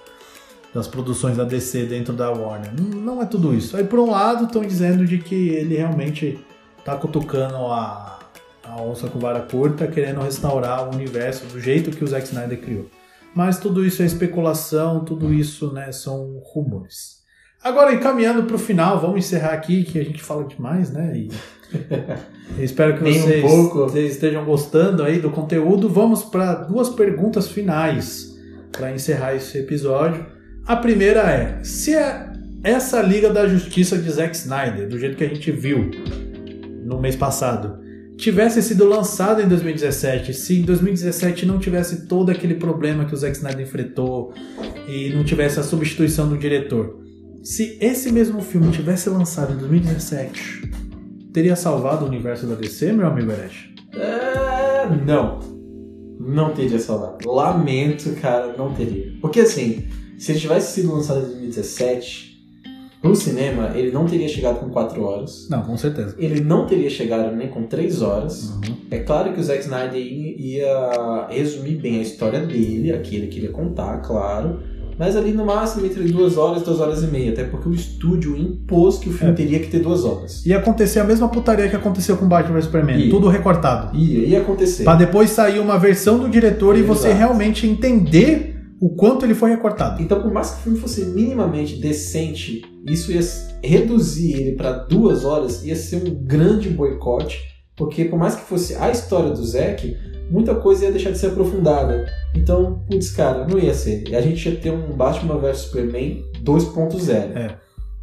das 0.76 0.86
produções 0.86 1.38
da 1.38 1.44
DC 1.44 1.86
dentro 1.86 2.12
da 2.12 2.30
Warner. 2.30 2.70
Não 2.78 3.22
é 3.22 3.24
tudo 3.24 3.54
isso. 3.54 3.76
Aí, 3.76 3.84
por 3.84 3.98
um 3.98 4.10
lado, 4.10 4.44
estão 4.44 4.60
dizendo 4.60 5.06
de 5.06 5.16
que 5.16 5.48
ele 5.48 5.74
realmente 5.74 6.38
tá 6.84 6.94
cutucando 6.96 7.56
a, 7.56 8.18
a 8.62 8.82
onça 8.82 9.08
com 9.08 9.18
vara 9.18 9.40
curta, 9.40 9.86
querendo 9.86 10.20
restaurar 10.20 10.86
o 10.86 10.94
universo 10.94 11.46
do 11.46 11.58
jeito 11.58 11.90
que 11.90 12.04
o 12.04 12.06
Zack 12.06 12.26
Snyder 12.26 12.60
criou. 12.60 12.90
Mas 13.34 13.58
tudo 13.58 13.84
isso 13.86 14.02
é 14.02 14.04
especulação, 14.04 15.02
tudo 15.02 15.32
isso 15.32 15.72
né, 15.72 15.90
são 15.92 16.42
rumores. 16.44 17.22
Agora, 17.64 17.94
encaminhando 17.94 18.42
para 18.42 18.56
o 18.56 18.58
final, 18.58 19.00
vamos 19.00 19.18
encerrar 19.18 19.54
aqui, 19.54 19.82
que 19.82 19.98
a 19.98 20.04
gente 20.04 20.22
fala 20.22 20.44
demais, 20.44 20.90
né? 20.90 21.12
E 21.16 21.30
espero 22.62 22.98
que 22.98 23.02
um 23.02 23.12
vocês, 23.12 23.42
pouco. 23.42 23.78
vocês 23.78 24.12
estejam 24.12 24.44
gostando 24.44 25.02
aí 25.02 25.20
do 25.20 25.30
conteúdo. 25.30 25.88
Vamos 25.88 26.22
para 26.22 26.54
duas 26.54 26.90
perguntas 26.90 27.48
finais 27.48 28.36
para 28.70 28.92
encerrar 28.92 29.34
esse 29.34 29.56
episódio. 29.58 30.35
A 30.66 30.74
primeira 30.74 31.20
é: 31.20 31.62
se 31.62 31.94
é 31.94 32.32
essa 32.64 33.00
Liga 33.00 33.30
da 33.30 33.46
Justiça 33.46 33.96
de 33.96 34.10
Zack 34.10 34.34
Snyder, 34.34 34.88
do 34.88 34.98
jeito 34.98 35.16
que 35.16 35.22
a 35.22 35.28
gente 35.28 35.52
viu 35.52 35.90
no 36.84 37.00
mês 37.00 37.14
passado, 37.14 37.78
tivesse 38.16 38.60
sido 38.60 38.84
lançada 38.84 39.42
em 39.42 39.48
2017, 39.48 40.34
se 40.34 40.60
em 40.60 40.62
2017 40.62 41.46
não 41.46 41.60
tivesse 41.60 42.06
todo 42.06 42.30
aquele 42.30 42.54
problema 42.54 43.04
que 43.04 43.14
o 43.14 43.16
Zack 43.16 43.36
Snyder 43.36 43.60
enfrentou 43.60 44.34
e 44.88 45.10
não 45.10 45.22
tivesse 45.22 45.60
a 45.60 45.62
substituição 45.62 46.28
do 46.28 46.36
diretor, 46.36 46.98
se 47.44 47.78
esse 47.80 48.10
mesmo 48.10 48.42
filme 48.42 48.72
tivesse 48.72 49.08
lançado 49.08 49.54
em 49.54 49.58
2017, 49.58 50.68
teria 51.32 51.54
salvado 51.54 52.04
o 52.04 52.08
universo 52.08 52.44
da 52.44 52.56
DC, 52.56 52.92
meu 52.92 53.06
amigo 53.06 53.30
Eresh? 53.30 53.72
É, 53.94 54.88
não. 55.04 55.38
Não 56.18 56.52
teria 56.52 56.80
salvado. 56.80 57.18
Lamento, 57.28 58.10
cara, 58.20 58.56
não 58.56 58.74
teria. 58.74 59.12
Porque 59.20 59.40
assim, 59.40 59.86
se 60.18 60.32
ele 60.32 60.40
tivesse 60.40 60.74
sido 60.80 60.92
lançado 60.94 61.20
em 61.20 61.22
2017, 61.22 62.36
pro 63.02 63.14
cinema, 63.14 63.70
ele 63.74 63.92
não 63.92 64.06
teria 64.06 64.28
chegado 64.28 64.58
com 64.58 64.68
4 64.70 65.00
horas. 65.02 65.46
Não, 65.50 65.62
com 65.62 65.76
certeza. 65.76 66.14
Ele 66.18 66.40
não 66.40 66.66
teria 66.66 66.90
chegado 66.90 67.34
nem 67.36 67.48
com 67.48 67.62
3 67.64 68.02
horas. 68.02 68.50
Uhum. 68.50 68.76
É 68.90 68.98
claro 69.00 69.32
que 69.32 69.40
o 69.40 69.42
Zack 69.44 69.60
Snyder 69.60 70.00
ia 70.00 70.36
ia 70.38 71.26
resumir 71.30 71.76
bem 71.76 71.98
a 71.98 72.02
história 72.02 72.40
dele, 72.40 72.92
a 72.92 72.98
que 73.00 73.14
ele 73.16 73.26
queria 73.28 73.50
contar, 73.50 73.98
claro. 73.98 74.60
Mas 74.98 75.14
ali 75.14 75.30
no 75.32 75.44
máximo 75.44 75.84
entre 75.84 76.04
duas 76.04 76.38
horas 76.38 76.62
e 76.62 76.64
duas 76.64 76.80
horas 76.80 77.02
e 77.02 77.06
meia, 77.08 77.30
até 77.32 77.44
porque 77.44 77.68
o 77.68 77.74
estúdio 77.74 78.34
impôs 78.34 78.96
que 78.98 79.10
o 79.10 79.12
filme 79.12 79.32
É. 79.34 79.36
teria 79.36 79.58
que 79.60 79.66
ter 79.66 79.80
duas 79.80 80.04
horas. 80.04 80.44
Ia 80.46 80.56
acontecer 80.56 80.98
a 81.00 81.04
mesma 81.04 81.28
putaria 81.28 81.68
que 81.68 81.76
aconteceu 81.76 82.16
com 82.16 82.26
Batman 82.26 82.54
vs 82.54 82.64
Superman, 82.64 82.98
Ia. 82.98 83.10
tudo 83.10 83.28
recortado. 83.28 83.94
Ia, 83.94 84.26
ia 84.26 84.40
acontecer. 84.40 84.84
Pra 84.84 84.94
depois 84.94 85.28
sair 85.30 85.58
uma 85.58 85.78
versão 85.78 86.18
do 86.18 86.30
diretor 86.30 86.78
e 86.78 86.82
você 86.82 87.12
realmente 87.12 87.66
entender 87.66 88.55
o 88.80 88.90
quanto 88.90 89.24
ele 89.24 89.34
foi 89.34 89.50
recortado. 89.50 90.02
Então, 90.02 90.20
por 90.20 90.32
mais 90.32 90.50
que 90.50 90.56
o 90.60 90.62
filme 90.64 90.78
fosse 90.78 91.04
minimamente 91.06 91.76
decente, 91.76 92.62
isso 92.86 93.10
ia 93.12 93.20
reduzir 93.62 94.34
ele 94.34 94.52
para 94.52 94.72
duas 94.72 95.24
horas, 95.24 95.64
ia 95.64 95.74
ser 95.76 95.96
um 96.06 96.14
grande 96.24 96.68
boicote, 96.68 97.40
porque 97.76 98.04
por 98.04 98.18
mais 98.18 98.34
que 98.34 98.42
fosse 98.42 98.74
a 98.74 98.90
história 98.90 99.30
do 99.30 99.44
Zack, 99.44 99.96
muita 100.30 100.54
coisa 100.54 100.84
ia 100.86 100.92
deixar 100.92 101.10
de 101.10 101.18
ser 101.18 101.28
aprofundada. 101.28 102.04
Então, 102.34 102.82
putz, 102.88 103.10
cara, 103.10 103.46
não 103.46 103.58
ia 103.58 103.72
ser. 103.74 104.04
E 104.08 104.14
a 104.16 104.20
gente 104.20 104.48
ia 104.48 104.56
ter 104.56 104.70
um 104.70 104.92
Batman 104.96 105.38
vs 105.38 105.58
Superman 105.58 106.22
2.0. 106.42 107.10
É. 107.36 107.56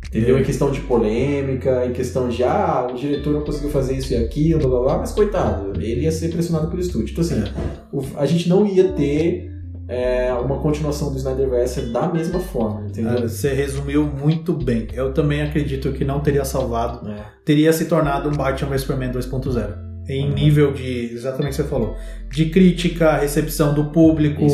Entendeu? 0.07 0.37
Em 0.37 0.43
questão 0.43 0.69
de 0.69 0.79
polêmica, 0.81 1.85
em 1.85 1.93
questão 1.93 2.29
de, 2.29 2.43
ah, 2.43 2.87
o 2.91 2.95
diretor 2.95 3.33
não 3.33 3.41
conseguiu 3.41 3.69
fazer 3.69 3.95
isso 3.95 4.13
e 4.13 4.17
aquilo, 4.17 4.59
blá 4.61 4.69
blá 4.69 4.79
blá, 4.81 4.97
mas 4.99 5.11
coitado, 5.11 5.81
ele 5.81 6.01
ia 6.01 6.11
ser 6.11 6.29
pressionado 6.29 6.67
pelo 6.67 6.81
estúdio. 6.81 7.11
Então, 7.11 7.23
assim, 7.23 7.35
É. 7.35 7.51
o- 7.91 8.03
a 8.17 8.25
gente 8.25 8.47
não 8.47 8.65
ia 8.65 8.89
ter 8.89 9.49
é, 9.87 10.33
uma 10.33 10.59
continuação 10.59 11.11
do 11.11 11.17
Snyderverse 11.17 11.91
da 11.91 12.07
mesma 12.07 12.39
forma, 12.39 12.87
entendeu? 12.87 13.17
Ah, 13.17 13.27
Você 13.27 13.53
resumiu 13.53 14.05
muito 14.05 14.53
bem. 14.53 14.87
Eu 14.93 15.13
também 15.13 15.41
acredito 15.41 15.91
que 15.93 16.05
não 16.05 16.19
teria 16.19 16.45
salvado. 16.45 17.07
É. 17.09 17.25
Teria 17.43 17.73
se 17.73 17.85
tornado 17.85 18.29
um 18.29 18.33
Batman 18.33 18.69
vs 18.69 18.81
Superman 18.81 19.11
2.0. 19.11 19.92
Em 20.07 20.29
nível 20.33 20.73
de, 20.73 21.11
exatamente 21.13 21.53
o 21.53 21.55
que 21.55 21.63
você 21.63 21.69
falou, 21.69 21.95
de 22.29 22.49
crítica, 22.49 23.17
recepção 23.17 23.73
do 23.73 23.85
público, 23.85 24.45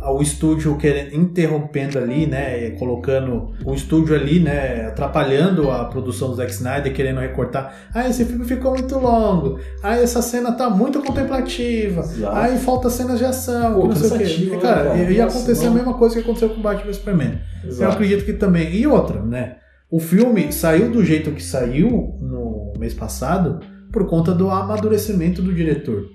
o 0.00 0.22
estúdio 0.22 0.76
querendo, 0.78 1.14
interrompendo 1.14 1.98
ali, 1.98 2.26
né, 2.26 2.70
colocando 2.78 3.52
o 3.66 3.74
estúdio 3.74 4.14
ali, 4.14 4.40
né, 4.40 4.86
atrapalhando 4.86 5.70
a 5.70 5.84
produção 5.84 6.30
do 6.30 6.36
Zack 6.36 6.52
Snyder, 6.52 6.94
querendo 6.94 7.20
recortar. 7.20 7.74
Ah, 7.92 8.08
esse 8.08 8.24
filme 8.24 8.46
ficou 8.46 8.70
muito 8.72 8.98
longo. 8.98 9.58
Ah, 9.82 9.96
essa 9.98 10.22
cena 10.22 10.52
tá 10.52 10.70
muito 10.70 11.02
contemplativa. 11.02 12.00
Exato. 12.00 12.36
Aí 12.36 12.56
falta 12.58 12.88
cenas 12.88 13.18
de 13.18 13.26
ação, 13.26 13.74
Pô, 13.80 13.88
não 13.88 13.96
sei 13.96 14.08
o 14.08 14.18
quê. 14.18 14.50
né, 14.52 14.58
Cara, 14.62 14.84
cara? 14.90 15.10
ia 15.12 15.24
acontecer 15.24 15.64
não. 15.66 15.72
a 15.72 15.74
mesma 15.74 15.94
coisa 15.94 16.14
que 16.14 16.20
aconteceu 16.22 16.48
com 16.48 16.62
Batman 16.62 16.86
vs 16.86 16.96
Superman. 16.96 17.38
Eu 17.62 17.68
Exato. 17.68 17.92
acredito 17.92 18.24
que 18.24 18.32
também. 18.32 18.74
E 18.74 18.86
outra, 18.86 19.20
né? 19.20 19.56
O 19.90 20.00
filme 20.00 20.50
saiu 20.50 20.90
do 20.90 21.04
jeito 21.04 21.30
que 21.32 21.42
saiu 21.42 22.16
no 22.20 22.72
mês 22.78 22.94
passado 22.94 23.60
por 23.94 24.06
conta 24.08 24.32
do 24.34 24.50
amadurecimento 24.50 25.40
do 25.40 25.54
diretor. 25.54 26.08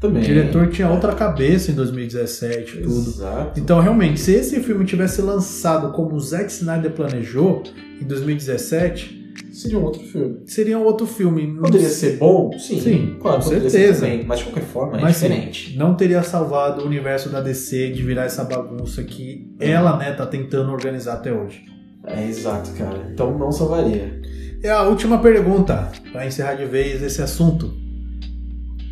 Também. 0.00 0.22
O 0.22 0.24
diretor 0.24 0.68
tinha 0.70 0.88
outra 0.88 1.12
cabeça 1.14 1.70
em 1.70 1.74
2017 1.74 2.78
e 2.78 2.82
tudo. 2.82 3.10
Exato. 3.10 3.60
Então, 3.60 3.78
realmente, 3.80 4.18
se 4.18 4.32
esse 4.32 4.58
filme 4.60 4.84
tivesse 4.86 5.20
lançado 5.20 5.92
como 5.92 6.16
o 6.16 6.20
Zack 6.20 6.50
Snyder 6.50 6.90
planejou 6.90 7.62
em 8.00 8.04
2017, 8.04 9.20
Seria 9.52 9.78
um 9.78 9.84
outro 9.84 10.02
filme. 10.02 10.38
seria 10.46 10.78
um 10.78 10.84
outro 10.84 11.06
filme. 11.06 11.54
Poderia 11.58 11.88
ser 11.88 12.16
bom? 12.16 12.50
Sim. 12.58 12.80
Sim, 12.80 13.16
claro, 13.20 13.42
com 13.42 13.48
certeza. 13.48 14.06
ser. 14.06 14.24
Mas 14.26 14.38
de 14.40 14.46
qualquer 14.46 14.64
forma, 14.64 14.98
é 14.98 15.00
Mas 15.02 15.16
sim, 15.16 15.28
diferente. 15.28 15.76
não 15.78 15.94
teria 15.94 16.22
salvado 16.22 16.82
o 16.82 16.86
universo 16.86 17.28
da 17.28 17.40
DC 17.42 17.90
de 17.90 18.02
virar 18.02 18.24
essa 18.24 18.42
bagunça 18.44 19.02
que 19.04 19.54
ela, 19.60 19.98
né, 19.98 20.12
tá 20.12 20.26
tentando 20.26 20.72
organizar 20.72 21.14
até 21.14 21.32
hoje. 21.32 21.62
É 22.06 22.26
exato, 22.26 22.72
cara. 22.72 23.10
Então 23.12 23.38
não 23.38 23.52
salvaria. 23.52 24.20
E 24.62 24.68
a 24.68 24.84
última 24.84 25.18
pergunta, 25.18 25.90
para 26.12 26.24
encerrar 26.24 26.54
de 26.54 26.64
vez 26.66 27.02
esse 27.02 27.20
assunto. 27.20 27.74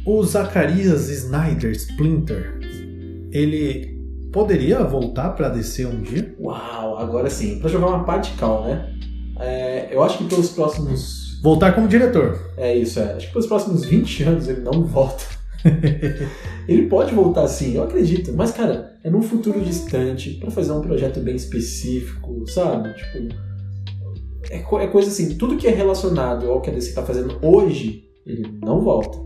O 0.05 0.21
Zacarias 0.25 1.09
Snyder 1.09 1.71
Splinter, 1.71 2.59
ele 3.31 3.97
poderia 4.33 4.83
voltar 4.83 5.29
para 5.31 5.49
descer 5.49 5.87
um 5.87 6.03
dia? 6.03 6.35
Uau, 6.41 6.99
agora 6.99 7.31
sim. 7.31 7.61
Pra 7.61 7.71
jogar 7.71 7.87
uma 7.87 8.03
parte 8.03 8.33
cal, 8.33 8.65
né? 8.65 8.93
É, 9.39 9.95
eu 9.95 10.03
acho 10.03 10.19
que 10.19 10.25
pelos 10.25 10.49
próximos. 10.49 11.41
Voltar 11.41 11.73
como 11.73 11.87
diretor. 11.87 12.51
É 12.57 12.75
isso, 12.75 12.99
é. 12.99 13.13
Acho 13.13 13.29
que 13.29 13.33
pelos 13.33 13.47
próximos 13.47 13.85
20 13.85 14.25
anos 14.25 14.49
ele 14.49 14.63
não 14.63 14.83
volta. 14.83 15.23
ele 16.67 16.89
pode 16.89 17.15
voltar 17.15 17.47
sim, 17.47 17.77
eu 17.77 17.85
acredito. 17.85 18.33
Mas, 18.35 18.51
cara, 18.51 18.97
é 19.05 19.09
num 19.09 19.23
futuro 19.23 19.61
distante, 19.61 20.31
para 20.31 20.51
fazer 20.51 20.73
um 20.73 20.81
projeto 20.81 21.21
bem 21.21 21.37
específico, 21.37 22.45
sabe? 22.49 22.93
Tipo. 22.95 23.50
É, 24.49 24.59
é, 24.59 24.87
coisa 24.87 25.09
assim, 25.09 25.37
tudo 25.37 25.57
que 25.57 25.67
é 25.67 25.71
relacionado 25.71 26.51
ao 26.51 26.61
que 26.61 26.71
a 26.71 26.73
DC 26.73 26.95
tá 26.95 27.03
fazendo 27.03 27.39
hoje, 27.43 28.05
ele 28.25 28.59
não 28.63 28.81
volta. 28.81 29.19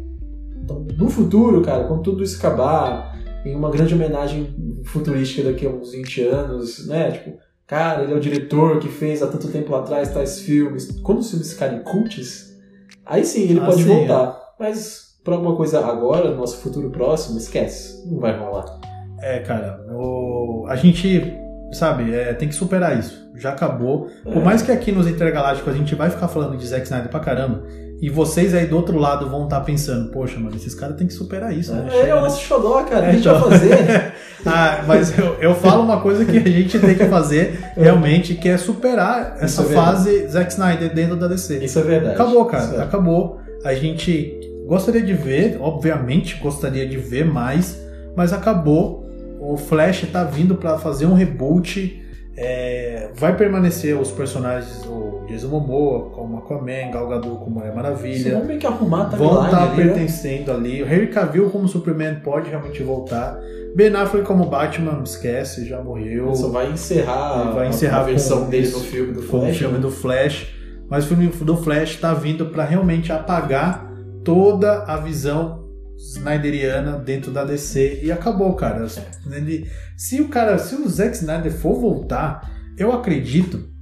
Então, 0.62 0.86
no 0.96 1.08
futuro, 1.08 1.62
cara, 1.62 1.84
quando 1.84 2.02
tudo 2.02 2.22
isso 2.22 2.38
acabar, 2.38 3.14
em 3.44 3.54
uma 3.54 3.70
grande 3.70 3.94
homenagem 3.94 4.82
futurística 4.84 5.48
daqui 5.48 5.66
a 5.66 5.70
uns 5.70 5.92
20 5.92 6.22
anos, 6.22 6.86
né? 6.86 7.12
Tipo, 7.12 7.38
cara, 7.66 8.02
ele 8.02 8.12
é 8.12 8.16
o 8.16 8.20
diretor 8.20 8.78
que 8.78 8.88
fez 8.88 9.22
há 9.22 9.26
tanto 9.26 9.48
tempo 9.48 9.74
atrás 9.74 10.12
tais 10.12 10.40
filmes. 10.40 11.00
Quando 11.02 11.18
os 11.18 11.30
filmes 11.30 11.52
ficarem 11.52 11.82
cults, 11.82 12.56
aí 13.04 13.24
sim 13.24 13.42
ele 13.42 13.60
ah, 13.60 13.66
pode 13.66 13.82
sim, 13.82 13.88
voltar. 13.88 14.30
É. 14.30 14.64
Mas 14.64 15.18
pra 15.22 15.34
alguma 15.34 15.54
coisa 15.56 15.84
agora, 15.84 16.30
no 16.30 16.36
nosso 16.36 16.58
futuro 16.58 16.90
próximo, 16.90 17.38
esquece. 17.38 18.08
Não 18.10 18.18
vai 18.18 18.38
rolar. 18.38 18.80
É, 19.20 19.40
cara, 19.40 19.84
o... 19.90 20.66
a 20.68 20.76
gente, 20.76 21.34
sabe, 21.74 22.14
é, 22.14 22.32
tem 22.32 22.48
que 22.48 22.54
superar 22.54 22.98
isso. 22.98 23.28
Já 23.36 23.50
acabou. 23.50 24.10
É. 24.24 24.30
Por 24.32 24.42
mais 24.42 24.62
que 24.62 24.70
aqui 24.70 24.92
nos 24.92 25.06
Intergalácticos 25.06 25.74
a 25.74 25.76
gente 25.76 25.94
vai 25.94 26.10
ficar 26.10 26.28
falando 26.28 26.56
de 26.56 26.66
Zack 26.66 26.84
Snyder 26.84 27.10
pra 27.10 27.20
caramba, 27.20 27.64
e 28.00 28.10
vocês 28.10 28.54
aí 28.54 28.66
do 28.66 28.76
outro 28.76 28.98
lado 28.98 29.30
vão 29.30 29.44
estar 29.44 29.60
tá 29.60 29.64
pensando, 29.64 30.10
poxa, 30.10 30.38
mano, 30.38 30.54
esses 30.56 30.74
caras 30.74 30.96
têm 30.96 31.06
que 31.06 31.12
superar 31.12 31.56
isso, 31.56 31.72
né? 31.72 31.88
É, 31.90 32.08
é 32.08 32.14
o 32.14 32.20
nosso 32.20 32.42
xodó, 32.42 32.82
cara, 32.82 33.06
é, 33.06 33.08
a 33.08 33.12
gente 33.12 33.20
então... 33.20 33.40
vai 33.40 33.50
fazer. 33.50 34.12
ah, 34.44 34.84
mas 34.86 35.18
eu, 35.18 35.36
eu 35.40 35.54
falo 35.54 35.82
uma 35.82 36.00
coisa 36.00 36.24
que 36.24 36.36
a 36.36 36.40
gente 36.40 36.78
tem 36.78 36.94
que 36.94 37.06
fazer 37.06 37.58
realmente, 37.74 38.34
que 38.34 38.48
é 38.48 38.58
superar 38.58 39.36
essa 39.40 39.62
é 39.62 39.66
fase 39.66 40.28
Zack 40.28 40.52
Snyder 40.52 40.92
dentro 40.92 41.16
da 41.16 41.28
DC. 41.28 41.64
Isso 41.64 41.78
é 41.78 41.82
verdade. 41.82 42.14
Acabou, 42.14 42.44
cara, 42.46 42.76
é. 42.76 42.82
acabou. 42.82 43.40
A 43.64 43.74
gente 43.74 44.38
gostaria 44.66 45.02
de 45.02 45.14
ver, 45.14 45.56
obviamente 45.60 46.36
gostaria 46.36 46.86
de 46.86 46.96
ver 46.96 47.24
mais, 47.24 47.80
mas 48.16 48.32
acabou. 48.32 49.03
O 49.44 49.58
Flash 49.58 50.08
tá 50.10 50.24
vindo 50.24 50.54
para 50.54 50.78
fazer 50.78 51.04
um 51.04 51.12
reboot. 51.12 52.02
É, 52.36 53.10
vai 53.14 53.36
permanecer 53.36 53.96
os 53.96 54.10
personagens, 54.10 54.82
Jason 55.28 55.48
Momoa, 55.48 56.10
como 56.10 56.38
Aquaman, 56.38 56.90
Gal 56.90 57.08
Gadot 57.08 57.38
como 57.38 57.50
Mulher 57.50 57.74
Maravilha. 57.74 58.38
Vão 58.38 58.44
meio 58.46 58.58
que 58.58 58.66
arrumar 58.66 59.04
tá 59.04 59.16
Vão 59.16 59.44
estar 59.44 59.68
tá 59.68 59.74
pertencendo 59.74 60.50
ali. 60.50 60.82
O 60.82 60.86
Henry 60.86 61.08
Cavill 61.08 61.50
como 61.50 61.68
Superman 61.68 62.16
pode 62.24 62.48
realmente 62.48 62.82
voltar. 62.82 63.38
Ben 63.76 63.94
Affleck 63.94 64.26
como 64.26 64.46
Batman, 64.46 65.02
esquece, 65.04 65.66
já 65.66 65.80
morreu. 65.82 66.34
Só 66.34 66.48
vai 66.48 66.72
encerrar, 66.72 67.52
vai 67.52 67.68
encerrar 67.68 68.00
a 68.00 68.04
versão 68.04 68.48
dele 68.48 68.68
no 68.68 68.80
filme 68.80 69.12
do 69.12 69.22
Flash. 69.22 69.30
Com 69.30 69.50
o 69.50 69.54
filme 69.54 69.74
né? 69.74 69.80
do 69.80 69.90
Flash. 69.90 70.54
Mas 70.88 71.04
o 71.04 71.08
filme 71.08 71.26
do 71.28 71.56
Flash 71.56 71.90
está 71.90 72.14
vindo 72.14 72.46
para 72.46 72.64
realmente 72.64 73.12
apagar 73.12 73.92
toda 74.24 74.84
a 74.84 74.96
visão 74.96 75.63
Snyderiana 76.12 76.98
dentro 76.98 77.30
da 77.30 77.44
DC 77.44 78.00
e 78.02 78.12
acabou, 78.12 78.54
cara. 78.54 78.86
Ele, 79.30 79.70
se 79.96 80.20
o 80.20 80.28
cara, 80.28 80.58
se 80.58 80.74
o 80.74 80.88
Zack 80.88 81.16
Snyder 81.16 81.52
for 81.52 81.80
voltar, 81.80 82.50
eu 82.76 82.92
acredito 82.92 83.74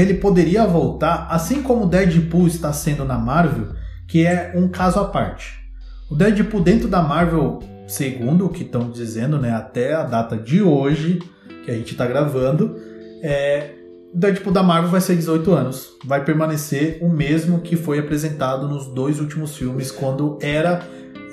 ele 0.00 0.14
poderia 0.14 0.66
voltar, 0.66 1.26
assim 1.30 1.62
como 1.62 1.84
o 1.84 1.88
Deadpool 1.88 2.46
está 2.46 2.72
sendo 2.72 3.04
na 3.04 3.18
Marvel, 3.18 3.74
que 4.08 4.26
é 4.26 4.52
um 4.54 4.68
caso 4.68 4.98
à 4.98 5.04
parte. 5.06 5.60
O 6.10 6.14
Deadpool 6.14 6.62
dentro 6.62 6.88
da 6.88 7.02
Marvel, 7.02 7.58
segundo 7.86 8.46
o 8.46 8.48
que 8.48 8.62
estão 8.62 8.90
dizendo, 8.90 9.38
né, 9.38 9.52
até 9.52 9.94
a 9.94 10.04
data 10.04 10.36
de 10.36 10.62
hoje, 10.62 11.18
que 11.64 11.70
a 11.70 11.74
gente 11.74 11.92
está 11.92 12.06
gravando, 12.06 12.76
é, 13.22 13.70
o 14.14 14.18
Deadpool 14.18 14.52
da 14.52 14.62
Marvel 14.62 14.90
vai 14.90 15.00
ser 15.00 15.16
18 15.16 15.52
anos. 15.52 15.90
Vai 16.04 16.24
permanecer 16.24 16.98
o 17.00 17.08
mesmo 17.08 17.60
que 17.60 17.76
foi 17.76 17.98
apresentado 17.98 18.68
nos 18.68 18.88
dois 18.88 19.20
últimos 19.20 19.56
filmes, 19.56 19.90
quando 19.90 20.38
era 20.40 20.82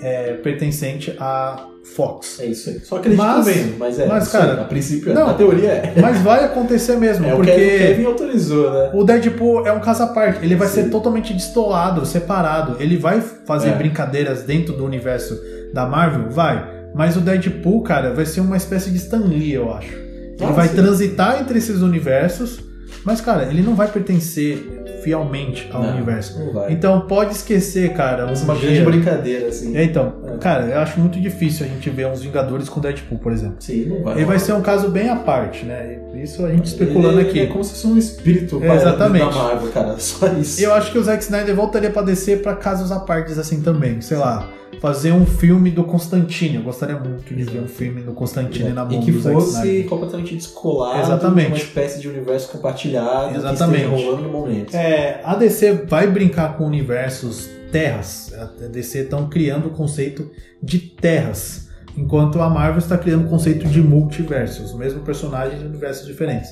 é, 0.01 0.33
pertencente 0.33 1.15
a 1.19 1.67
Fox. 1.83 2.39
É 2.39 2.45
isso 2.45 2.69
aí. 2.69 2.79
Só 2.79 2.97
acredito 2.97 3.17
mas, 3.17 3.45
mesmo, 3.45 3.75
mas 3.79 3.99
é. 3.99 4.05
Mas, 4.05 4.31
cara, 4.31 4.61
a 4.61 4.65
princípio, 4.65 5.13
não, 5.13 5.29
a 5.29 5.33
teoria 5.33 5.69
é. 5.69 5.93
Mas 5.99 6.21
vai 6.21 6.43
acontecer 6.43 6.95
mesmo, 6.97 7.25
é 7.27 7.35
porque. 7.35 7.51
O 7.51 7.55
Kevin 7.55 8.05
autorizou, 8.05 8.71
né? 8.71 8.91
O 8.93 9.03
Deadpool 9.03 9.65
é 9.65 9.71
um 9.71 9.79
caso 9.79 10.03
à 10.03 10.07
parte. 10.07 10.43
Ele 10.43 10.55
vai 10.55 10.67
Sim. 10.67 10.83
ser 10.83 10.89
totalmente 10.89 11.33
destolado, 11.33 12.05
separado. 12.05 12.77
Ele 12.79 12.97
vai 12.97 13.21
fazer 13.21 13.69
é. 13.69 13.75
brincadeiras 13.75 14.43
dentro 14.43 14.75
do 14.75 14.85
universo 14.85 15.39
da 15.73 15.85
Marvel? 15.85 16.29
Vai. 16.29 16.79
Mas 16.93 17.15
o 17.15 17.21
Deadpool, 17.21 17.83
cara, 17.83 18.13
vai 18.13 18.25
ser 18.25 18.41
uma 18.41 18.57
espécie 18.57 18.89
de 18.89 18.97
Stan 18.97 19.19
Lee, 19.19 19.53
eu 19.53 19.71
acho. 19.73 19.93
Ele 19.93 20.49
ah, 20.49 20.51
vai 20.51 20.67
sim. 20.67 20.75
transitar 20.75 21.41
entre 21.41 21.57
esses 21.57 21.81
universos, 21.81 22.59
mas, 23.03 23.21
cara, 23.21 23.45
ele 23.49 23.61
não 23.61 23.75
vai 23.75 23.87
pertencer 23.87 24.79
fielmente 25.03 25.69
ao 25.71 25.81
não, 25.81 25.93
universo. 25.93 26.37
Não 26.39 26.69
então 26.69 27.01
pode 27.01 27.33
esquecer, 27.33 27.93
cara. 27.93 28.27
Um 28.27 28.33
uma 28.43 28.55
grande 28.55 28.81
brincadeira, 28.81 29.47
assim. 29.47 29.75
É, 29.75 29.83
então, 29.83 30.13
é. 30.27 30.37
cara, 30.37 30.65
eu 30.65 30.79
acho 30.79 30.99
muito 30.99 31.19
difícil 31.19 31.65
a 31.65 31.69
gente 31.69 31.89
ver 31.89 32.07
uns 32.07 32.21
Vingadores 32.21 32.67
com 32.69 32.79
Deadpool, 32.79 33.17
por 33.19 33.31
exemplo. 33.31 33.57
Sim, 33.59 33.85
não 33.85 34.03
vai. 34.03 34.17
Ele 34.17 34.25
vai 34.25 34.39
ser 34.39 34.53
um 34.53 34.61
caso 34.61 34.89
bem 34.89 35.09
à 35.09 35.15
parte, 35.15 35.65
né? 35.65 35.99
Isso 36.15 36.45
a 36.45 36.51
gente 36.51 36.65
especulando 36.65 37.19
ele, 37.19 37.29
aqui. 37.29 37.39
é 37.39 37.45
como 37.47 37.63
se 37.63 37.71
fosse 37.71 37.87
um 37.87 37.97
espírito 37.97 38.61
é, 38.63 38.75
exatamente. 38.75 39.25
da 39.25 39.31
Marvel, 39.31 39.71
cara. 39.71 39.95
Só 39.99 40.27
isso. 40.33 40.61
Eu 40.61 40.73
acho 40.73 40.91
que 40.91 40.97
o 40.97 41.03
Zack 41.03 41.23
Snyder 41.23 41.55
voltaria 41.55 41.89
pra 41.89 42.01
descer 42.01 42.41
pra 42.41 42.55
casos 42.55 42.91
à 42.91 42.99
parte 42.99 43.31
assim 43.39 43.61
também. 43.61 44.01
Sei 44.01 44.17
lá 44.17 44.58
fazer 44.79 45.11
um 45.11 45.25
filme 45.25 45.69
do 45.69 45.83
Constantine. 45.83 46.55
Eu 46.55 46.63
gostaria 46.63 46.97
muito 46.97 47.33
de 47.33 47.43
ver 47.43 47.59
um 47.59 47.67
filme 47.67 48.01
do 48.01 48.13
Constantine 48.13 48.69
é. 48.69 48.73
na 48.73 48.85
mão 48.85 48.99
E 48.99 49.05
que 49.05 49.11
fosse 49.11 49.83
completamente 49.83 50.35
descolado 50.35 51.01
Exatamente. 51.01 51.47
uma 51.47 51.57
espécie 51.57 51.99
de 51.99 52.07
universo 52.07 52.51
compartilhado 52.51 53.35
Exatamente. 53.35 53.83
que 53.83 53.89
rolando 53.89 54.23
no 54.23 54.29
momento. 54.29 54.75
É, 54.75 55.21
a 55.23 55.35
DC 55.35 55.85
vai 55.87 56.07
brincar 56.07 56.57
com 56.57 56.65
universos 56.65 57.49
terras. 57.71 58.33
A 58.33 58.67
DC 58.67 58.99
estão 58.99 59.29
criando 59.29 59.67
o 59.67 59.71
conceito 59.71 60.29
de 60.61 60.79
terras, 60.79 61.69
enquanto 61.95 62.41
a 62.41 62.49
Marvel 62.49 62.79
está 62.79 62.97
criando 62.97 63.25
o 63.25 63.29
conceito 63.29 63.67
de 63.67 63.81
multiversos, 63.81 64.71
o 64.71 64.77
mesmo 64.77 65.01
personagem 65.01 65.59
em 65.59 65.65
universos 65.65 66.07
diferentes. 66.07 66.49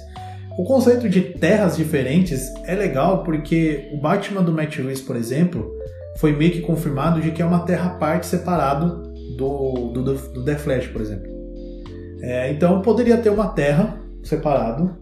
O 0.57 0.63
conceito 0.63 1.07
de 1.07 1.21
terras 1.21 1.77
diferentes 1.77 2.51
é 2.65 2.73
legal 2.73 3.23
porque 3.23 3.89
o 3.93 4.01
Batman 4.01 4.41
do 4.41 4.51
Matt 4.51 4.77
Reeves, 4.77 5.01
por 5.01 5.15
exemplo, 5.15 5.76
foi 6.18 6.35
meio 6.35 6.52
que 6.52 6.61
confirmado 6.61 7.22
de 7.22 7.31
que 7.31 7.41
é 7.41 7.45
uma 7.45 7.60
terra 7.60 7.91
parte 7.91 8.26
separado 8.26 9.03
do, 9.38 9.91
do, 9.94 10.03
do 10.03 10.44
The 10.44 10.56
Flash, 10.56 10.88
por 10.88 11.02
exemplo. 11.02 11.27
É, 12.22 12.52
então 12.52 12.81
poderia 12.81 13.18
ter 13.18 13.30
uma 13.30 13.49
terra 13.49 13.99
separado 14.23 14.98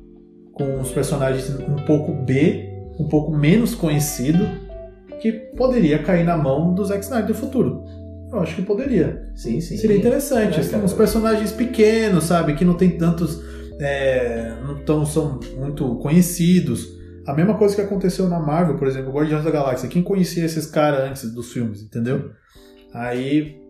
com 0.53 0.79
os 0.79 0.91
personagens 0.91 1.49
um 1.49 1.77
pouco 1.85 2.13
B, 2.13 2.69
um 2.99 3.07
pouco 3.07 3.31
menos 3.31 3.73
conhecido, 3.73 4.47
que 5.21 5.31
poderia 5.31 5.99
cair 5.99 6.23
na 6.23 6.37
mão 6.37 6.73
do 6.73 6.83
Zack 6.83 7.03
Snyder 7.03 7.27
do 7.27 7.33
futuro. 7.33 7.83
Eu 8.31 8.39
acho 8.39 8.55
que 8.55 8.61
poderia. 8.61 9.31
Sim, 9.35 9.61
sim. 9.61 9.77
Seria 9.77 9.97
interessante. 9.97 10.59
É, 10.59 10.77
uns 10.77 10.93
personagens 10.93 11.51
pequenos, 11.51 12.25
sabe? 12.25 12.53
Que 12.55 12.65
não 12.65 12.73
tem 12.73 12.91
tantos. 12.91 13.41
É, 13.79 14.53
não 14.65 14.75
tão, 14.79 15.05
são 15.05 15.39
muito 15.57 15.95
conhecidos. 15.95 16.94
A 17.25 17.33
mesma 17.33 17.55
coisa 17.55 17.75
que 17.75 17.81
aconteceu 17.81 18.29
na 18.29 18.39
Marvel, 18.39 18.77
por 18.77 18.87
exemplo, 18.87 19.11
Guardiões 19.11 19.43
da 19.43 19.51
Galáxia. 19.51 19.89
Quem 19.89 20.03
conhecia 20.03 20.45
esses 20.45 20.65
caras 20.67 21.09
antes 21.09 21.33
dos 21.33 21.51
filmes, 21.51 21.81
entendeu? 21.81 22.29
Aí. 22.93 23.63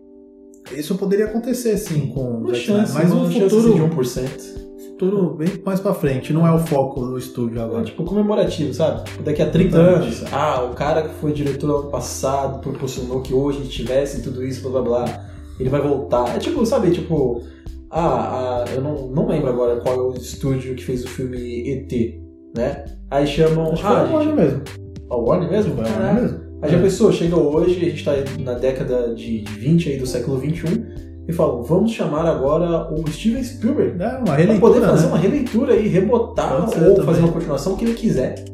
Isso 0.72 0.96
poderia 0.96 1.26
acontecer 1.26 1.76
sim 1.78 2.08
com 2.08 2.38
uma 2.38 2.52
chance, 2.52 2.92
mas 2.92 3.12
um 3.12 3.30
futuro 3.30 3.74
de 3.74 3.80
1%. 3.80 4.66
Futuro 4.88 5.34
bem 5.34 5.48
mais 5.64 5.78
pra 5.78 5.94
frente, 5.94 6.32
não 6.32 6.44
é 6.44 6.52
o 6.52 6.58
foco 6.58 7.02
do 7.02 7.16
estúdio 7.16 7.62
agora. 7.62 7.82
É, 7.82 7.84
tipo, 7.84 8.02
comemorativo, 8.02 8.74
sabe? 8.74 9.08
Daqui 9.22 9.42
a 9.42 9.48
30 9.48 9.76
anos, 9.76 10.24
ah, 10.32 10.64
o 10.64 10.74
cara 10.74 11.02
que 11.02 11.14
foi 11.20 11.32
diretor 11.32 11.82
ano 11.82 11.90
passado 11.90 12.58
proporcionou 12.60 13.20
que 13.20 13.32
hoje 13.32 13.68
tivesse 13.68 14.22
tudo 14.22 14.42
isso, 14.42 14.68
blá 14.68 14.82
blá 14.82 15.04
blá. 15.04 15.24
Ele 15.60 15.68
vai 15.68 15.80
voltar. 15.80 16.34
É 16.34 16.38
tipo, 16.38 16.66
sabe, 16.66 16.90
tipo. 16.90 17.42
Ah, 17.90 18.64
ah 18.64 18.74
eu 18.74 18.80
não, 18.80 19.06
não 19.08 19.28
lembro 19.28 19.48
agora 19.48 19.80
qual 19.80 19.94
é 19.94 19.98
o 19.98 20.14
estúdio 20.14 20.74
que 20.74 20.82
fez 20.82 21.04
o 21.04 21.08
filme 21.08 21.70
ET 21.70 22.26
né? 22.56 22.84
Aí 23.10 23.26
chamam. 23.26 23.72
Acho 23.72 23.86
ah, 23.86 24.06
que 24.06 24.12
Warner 24.12 24.34
mesmo. 24.34 24.62
O 25.08 25.16
Warner 25.16 25.50
mesmo? 25.50 25.74
Foi 25.74 25.84
Warner 25.84 26.22
mesmo. 26.22 26.40
Aí 26.62 26.70
já 26.70 26.78
é. 26.78 26.82
pensou, 26.82 27.12
chega 27.12 27.36
hoje, 27.36 27.76
a 27.76 27.90
gente 27.90 27.96
está 27.96 28.12
na 28.40 28.54
década 28.54 29.14
de 29.14 29.44
20 29.58 29.90
aí 29.90 29.98
do 29.98 30.06
século 30.06 30.38
21 30.38 31.06
e 31.28 31.32
falam, 31.32 31.62
vamos 31.62 31.92
chamar 31.92 32.24
agora 32.24 32.92
o 32.92 33.06
Steven 33.10 33.42
Spielberg. 33.42 34.02
É. 34.02 34.46
Pra 34.46 34.58
poder 34.58 34.80
fazer 34.80 35.06
né? 35.06 35.08
uma 35.08 35.18
releitura 35.18 35.74
aí, 35.74 35.88
rebotar 35.88 36.62
ou 36.62 36.70
também. 36.70 37.04
fazer 37.04 37.20
uma 37.20 37.32
continuação 37.32 37.76
que 37.76 37.84
ele 37.84 37.94
quiser. 37.94 38.44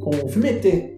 Com 0.00 0.10
o 0.10 0.28
filme 0.28 0.48
ET. 0.48 0.92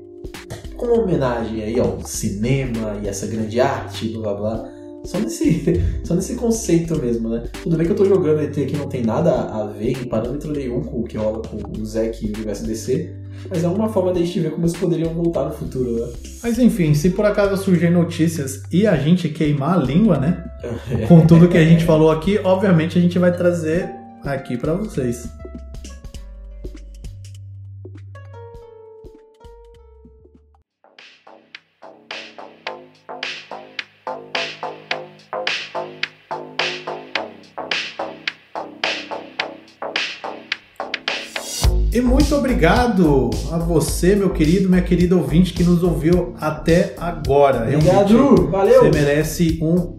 Com 0.77 0.87
uma 0.87 1.03
homenagem 1.03 1.63
aí 1.63 1.79
ao 1.79 2.01
cinema 2.05 2.97
e 3.03 3.09
essa 3.09 3.27
grande 3.27 3.61
arte, 3.61 4.09
blá 4.09 4.35
blá 4.35 4.55
blá. 4.55 4.74
Só 5.05 5.19
nesse, 5.19 5.83
só 6.05 6.15
nesse 6.15 6.35
conceito 6.35 6.99
mesmo, 6.99 7.29
né? 7.29 7.45
Tudo 7.63 7.77
bem 7.77 7.87
que 7.87 7.93
eu 7.93 7.97
tô 7.97 8.05
jogando 8.05 8.41
ET 8.41 8.55
que 8.55 8.77
não 8.77 8.89
tem 8.89 9.03
nada 9.03 9.31
a 9.31 9.67
ver 9.67 9.91
em 9.91 10.05
parâmetro 10.05 10.53
nenhum 10.53 10.81
com 10.81 11.01
o 11.01 11.05
que 11.05 11.17
rola 11.17 11.43
com 11.43 11.59
o 11.81 11.85
Zack 11.85 12.25
e 12.25 12.31
o 12.31 12.35
universo 12.35 12.67
DC, 12.67 13.15
mas 13.51 13.63
é 13.63 13.69
uma 13.69 13.89
forma 13.89 14.13
da 14.13 14.21
gente 14.21 14.41
ver 14.41 14.51
como 14.51 14.65
eles 14.65 14.77
poderiam 14.77 15.13
voltar 15.13 15.45
no 15.45 15.53
futuro, 15.53 15.93
né? 15.93 16.13
Mas 16.43 16.59
enfim, 16.59 16.95
se 16.95 17.11
por 17.11 17.25
acaso 17.25 17.63
surgem 17.63 17.91
notícias 17.91 18.63
e 18.73 18.87
a 18.87 18.97
gente 18.97 19.29
queimar 19.29 19.79
a 19.79 19.83
língua, 19.83 20.19
né? 20.19 20.45
Com 21.09 21.27
tudo 21.27 21.49
que 21.49 21.59
a 21.59 21.65
gente 21.65 21.85
falou 21.85 22.11
aqui, 22.11 22.39
obviamente 22.43 22.99
a 22.99 23.01
gente 23.01 23.19
vai 23.19 23.37
trazer 23.37 23.91
aqui 24.25 24.57
para 24.57 24.75
vocês. 24.75 25.29
Obrigado 42.55 43.31
a 43.51 43.59
você, 43.59 44.15
meu 44.15 44.31
querido, 44.31 44.69
minha 44.69 44.81
querida 44.81 45.17
ouvinte 45.17 45.53
que 45.53 45.65
nos 45.65 45.83
ouviu 45.83 46.35
até 46.41 46.95
agora. 46.99 47.63
Obrigado, 47.63 48.15
Realmente, 48.15 48.51
valeu. 48.51 48.81
Você 48.85 48.91
merece 48.91 49.59
um 49.61 49.99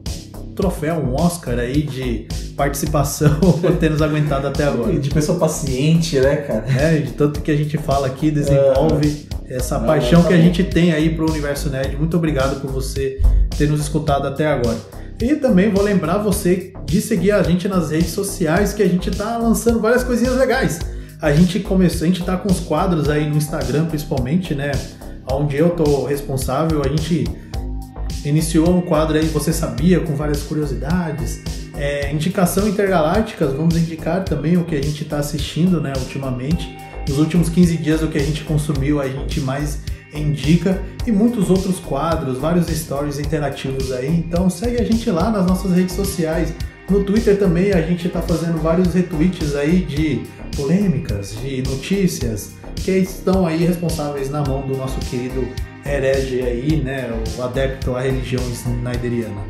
troféu, 0.55 0.95
um 0.95 1.15
Oscar 1.15 1.59
aí 1.59 1.81
de 1.81 2.27
participação 2.55 3.37
por 3.59 3.75
ter 3.75 3.91
nos 3.91 4.01
aguentado 4.01 4.47
até 4.47 4.63
agora. 4.63 4.97
De 4.97 5.09
pessoa 5.09 5.37
paciente, 5.37 6.17
né, 6.17 6.37
cara? 6.37 6.65
É, 6.65 6.97
de 6.99 7.11
tanto 7.11 7.41
que 7.41 7.51
a 7.51 7.57
gente 7.57 7.77
fala 7.77 8.07
aqui, 8.07 8.31
desenvolve 8.31 9.27
essa 9.49 9.77
Não, 9.77 9.85
paixão 9.85 10.23
que 10.23 10.33
a 10.33 10.37
gente 10.37 10.63
tem 10.63 10.93
aí 10.93 11.09
pro 11.09 11.29
Universo 11.29 11.69
Nerd. 11.69 11.97
Muito 11.97 12.15
obrigado 12.15 12.61
por 12.61 12.71
você 12.71 13.19
ter 13.57 13.67
nos 13.67 13.81
escutado 13.81 14.27
até 14.27 14.47
agora. 14.47 14.77
E 15.21 15.35
também 15.35 15.69
vou 15.69 15.83
lembrar 15.83 16.19
você 16.19 16.71
de 16.85 17.01
seguir 17.01 17.31
a 17.31 17.43
gente 17.43 17.67
nas 17.67 17.91
redes 17.91 18.11
sociais, 18.11 18.71
que 18.71 18.81
a 18.81 18.87
gente 18.87 19.11
tá 19.11 19.37
lançando 19.37 19.81
várias 19.81 20.05
coisinhas 20.05 20.37
legais. 20.37 20.79
A 21.21 21.31
gente 21.31 21.59
começou, 21.59 22.03
a 22.03 22.07
gente 22.07 22.23
tá 22.23 22.37
com 22.37 22.51
os 22.51 22.59
quadros 22.59 23.09
aí 23.09 23.29
no 23.29 23.37
Instagram, 23.37 23.85
principalmente, 23.85 24.53
né? 24.53 24.71
Onde 25.31 25.55
eu 25.55 25.69
tô 25.71 26.05
responsável, 26.05 26.81
a 26.83 26.89
gente 26.89 27.23
iniciou 28.23 28.75
um 28.75 28.81
quadro 28.81 29.17
aí, 29.17 29.25
você 29.25 29.53
sabia, 29.53 29.99
com 29.99 30.15
várias 30.15 30.43
curiosidades. 30.43 31.41
É, 31.77 32.11
indicação 32.11 32.67
intergalácticas, 32.67 33.53
vamos 33.53 33.75
indicar 33.77 34.23
também 34.23 34.57
o 34.57 34.65
que 34.65 34.75
a 34.75 34.81
gente 34.81 35.03
está 35.03 35.17
assistindo, 35.17 35.81
né, 35.81 35.93
ultimamente. 35.97 36.77
Nos 37.07 37.17
últimos 37.17 37.49
15 37.49 37.77
dias, 37.77 38.01
o 38.01 38.07
que 38.07 38.17
a 38.17 38.23
gente 38.23 38.43
consumiu, 38.43 38.99
a 38.99 39.07
gente 39.07 39.39
mais 39.39 39.79
indica. 40.13 40.81
E 41.05 41.11
muitos 41.11 41.49
outros 41.49 41.79
quadros, 41.79 42.37
vários 42.37 42.67
stories 42.67 43.19
interativos 43.19 43.91
aí. 43.91 44.07
Então 44.07 44.49
segue 44.49 44.81
a 44.81 44.83
gente 44.83 45.09
lá 45.09 45.29
nas 45.29 45.45
nossas 45.45 45.71
redes 45.71 45.95
sociais. 45.95 46.53
No 46.89 47.03
Twitter 47.03 47.37
também 47.37 47.71
a 47.71 47.81
gente 47.81 48.07
está 48.07 48.21
fazendo 48.21 48.61
vários 48.61 48.93
retweets 48.93 49.55
aí 49.55 49.79
de 49.81 50.23
polêmicas, 50.55 51.35
de 51.41 51.63
notícias 51.63 52.51
que 52.75 52.91
estão 52.91 53.45
aí 53.45 53.65
responsáveis 53.65 54.29
na 54.29 54.43
mão 54.43 54.67
do 54.67 54.77
nosso 54.77 54.99
querido 54.99 55.47
herege 55.85 56.41
aí, 56.41 56.81
né, 56.83 57.09
o 57.37 57.41
adepto 57.41 57.95
à 57.95 58.01
religião 58.01 58.43
snyderiana. 58.51 59.41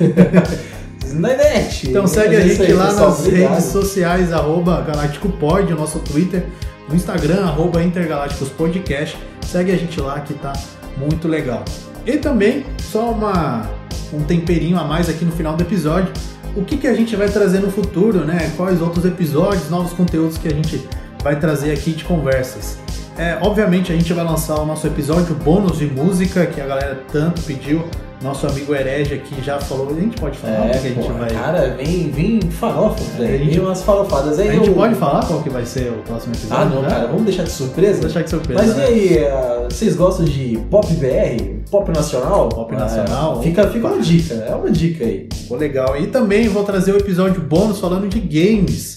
Na 1.14 1.28
net. 1.28 1.88
Então 1.88 2.06
segue 2.06 2.36
a 2.36 2.40
É 2.40 2.48
gente 2.48 2.72
lá 2.72 2.92
nas 2.92 3.26
redes 3.26 3.64
sociais, 3.64 4.30
arroba 4.30 4.82
GalácticoPod, 4.82 5.72
o 5.72 5.76
nosso 5.76 6.00
Twitter, 6.00 6.44
no 6.86 6.94
Instagram, 6.94 7.46
arroba 7.46 7.82
Intergalácticos 7.82 8.50
Podcast. 8.50 9.16
Segue 9.46 9.72
a 9.72 9.76
gente 9.76 9.98
lá 10.00 10.20
que 10.20 10.34
tá 10.34 10.52
muito 10.98 11.26
legal. 11.26 11.64
E 12.04 12.18
também, 12.18 12.64
só 12.78 13.10
uma, 13.10 13.70
um 14.12 14.22
temperinho 14.22 14.78
a 14.78 14.84
mais 14.84 15.08
aqui 15.08 15.24
no 15.24 15.32
final 15.32 15.56
do 15.56 15.62
episódio, 15.62 16.12
o 16.58 16.64
que, 16.64 16.76
que 16.76 16.86
a 16.88 16.94
gente 16.94 17.14
vai 17.14 17.28
trazer 17.28 17.60
no 17.60 17.70
futuro, 17.70 18.24
né? 18.24 18.52
Quais 18.56 18.82
outros 18.82 19.04
episódios, 19.04 19.70
novos 19.70 19.92
conteúdos 19.92 20.36
que 20.36 20.48
a 20.48 20.52
gente 20.52 20.88
vai 21.22 21.38
trazer 21.38 21.72
aqui 21.72 21.92
de 21.92 22.04
conversas. 22.04 22.78
É, 23.16 23.38
obviamente 23.40 23.92
a 23.92 23.96
gente 23.96 24.12
vai 24.12 24.24
lançar 24.24 24.58
o 24.60 24.66
nosso 24.66 24.86
episódio 24.86 25.34
bônus 25.36 25.78
de 25.78 25.86
música, 25.86 26.46
que 26.46 26.60
a 26.60 26.66
galera 26.66 27.02
tanto 27.12 27.42
pediu. 27.42 27.84
Nosso 28.20 28.48
amigo 28.48 28.74
Herege 28.74 29.14
aqui 29.14 29.40
já 29.42 29.60
falou, 29.60 29.90
a 29.96 30.00
gente 30.00 30.20
pode 30.20 30.36
falar 30.38 30.58
o 30.58 30.62
que 30.62 30.68
É, 30.70 30.76
a 30.76 30.80
gente 30.82 31.06
pô, 31.06 31.12
vai. 31.14 31.30
cara, 31.30 31.68
vem, 31.76 32.10
vem 32.10 32.40
farofa, 32.50 33.00
A 33.14 33.18
velho. 33.18 33.38
gente- 33.38 33.50
Vem 33.50 33.60
umas 33.60 33.82
farofadas 33.82 34.40
aí. 34.40 34.48
A 34.48 34.52
gente 34.54 34.68
eu- 34.68 34.74
pode 34.74 34.96
falar 34.96 35.24
qual 35.24 35.40
que 35.40 35.48
vai 35.48 35.64
ser 35.64 35.90
o 35.92 36.02
próximo 36.02 36.34
episódio? 36.34 36.62
Ah, 36.62 36.64
não, 36.68 36.82
né? 36.82 36.88
cara, 36.88 37.06
vamos 37.06 37.22
deixar 37.24 37.44
de 37.44 37.50
surpresa? 37.52 37.92
Vou 37.92 38.00
deixar 38.02 38.22
de 38.22 38.30
surpresa. 38.30 38.60
Mas 38.60 38.72
e 38.72 38.76
né? 38.76 38.84
aí, 38.86 39.24
ah, 39.24 39.68
vocês 39.70 39.94
gostam 39.94 40.24
de 40.24 40.58
pop 40.68 40.92
BR? 40.94 41.60
Pop 41.70 41.88
nacional? 41.92 42.48
Pop 42.48 42.74
nacional? 42.74 43.36
Ah, 43.38 43.42
fica, 43.42 43.68
fica 43.68 43.86
uma 43.86 44.00
dica, 44.02 44.34
é 44.34 44.52
uma 44.54 44.70
dica 44.70 45.04
aí. 45.04 45.28
Ficou 45.32 45.56
legal. 45.56 45.96
E 45.96 46.08
também 46.08 46.48
vou 46.48 46.64
trazer 46.64 46.92
o 46.92 46.96
episódio 46.98 47.40
bônus 47.40 47.78
falando 47.78 48.08
de 48.08 48.18
games. 48.18 48.96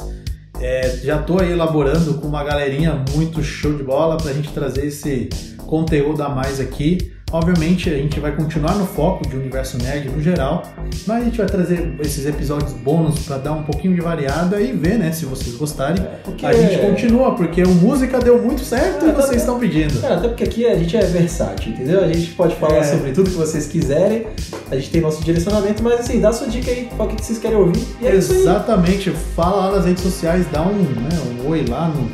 É, 0.60 0.98
já 1.03 1.19
tô 1.19 1.39
aí 1.39 1.52
elaborando 1.52 2.15
com 2.15 2.27
uma 2.27 2.43
galerinha 2.43 3.03
muito 3.15 3.43
show 3.43 3.72
de 3.73 3.84
bola 3.84 4.18
pra 4.18 4.34
gente 4.34 4.49
trazer 4.49 4.85
esse 4.88 5.30
conteúdo 5.68 6.23
a 6.23 6.30
mais 6.30 6.60
aqui. 6.60 7.11
Obviamente 7.32 7.90
a 7.90 7.94
gente 7.95 8.20
vai 8.20 8.36
continuar 8.36 8.76
no 8.76 8.86
foco 8.86 9.28
de 9.28 9.38
universo 9.38 9.78
nerd 9.78 10.10
no 10.10 10.22
geral, 10.22 10.64
mas 11.08 11.22
a 11.22 11.26
gente 11.26 11.38
vai 11.38 11.45
trazer 11.48 11.94
esses 12.02 12.26
episódios 12.26 12.74
bônus 12.74 13.20
pra 13.20 13.38
dar 13.38 13.53
um 13.53 13.64
pouquinho 13.64 13.95
de 13.95 14.02
variada 14.02 14.60
e 14.60 14.74
ver, 14.74 14.98
né, 14.98 15.12
se 15.14 15.26
vocês 15.26 15.56
gostarem. 15.56 16.06
Porque- 16.26 16.45
A 16.45 16.52
gente 16.52 16.78
continua, 16.80 17.34
porque 17.36 17.64
o 17.64 17.70
música 17.70 18.20
deu 18.20 18.41
muito 18.41 18.64
certo 18.66 19.06
É, 19.06 19.10
e 19.10 19.12
vocês 19.14 19.38
estão 19.41 19.58
pedindo. 19.60 19.99
Cara, 20.02 20.16
até 20.16 20.28
porque 20.28 20.44
aqui 20.44 20.66
a 20.68 20.76
gente 20.76 20.98
é 20.98 21.02
versátil, 21.06 21.72
entendeu? 21.72 22.03
A 22.03 22.08
gente 22.08 22.32
pode 22.32 22.56
falar 22.56 22.78
É. 22.78 22.84
sobre 22.84 23.12
tudo 23.12 23.30
que 23.30 23.38
vocês 23.38 23.66
quiserem, 23.68 24.28
a 24.70 24.76
gente 24.76 24.90
tem 24.90 24.99
nosso 25.02 25.24
direcionamento, 25.24 25.82
mas 25.82 26.02
assim, 26.02 26.20
dá 26.20 26.34
sua 26.34 26.48
dica 26.48 26.70
aí, 26.70 26.90
qual 26.98 27.08
que 27.08 27.24
vocês 27.24 27.40
querem 27.40 27.58
ouvir. 27.58 27.82
E 28.02 28.08
é. 28.08 28.14
Exatamente, 28.16 29.10
fala 29.36 29.68
lá 29.68 29.76
nas 29.78 29.86
redes 29.86 30.03
sociais, 30.03 30.45
dá 30.52 30.62
um, 30.64 30.74
né, 30.82 31.10
um 31.45 31.49
oi 31.49 31.64
lá 31.68 31.88
no, 31.88 32.12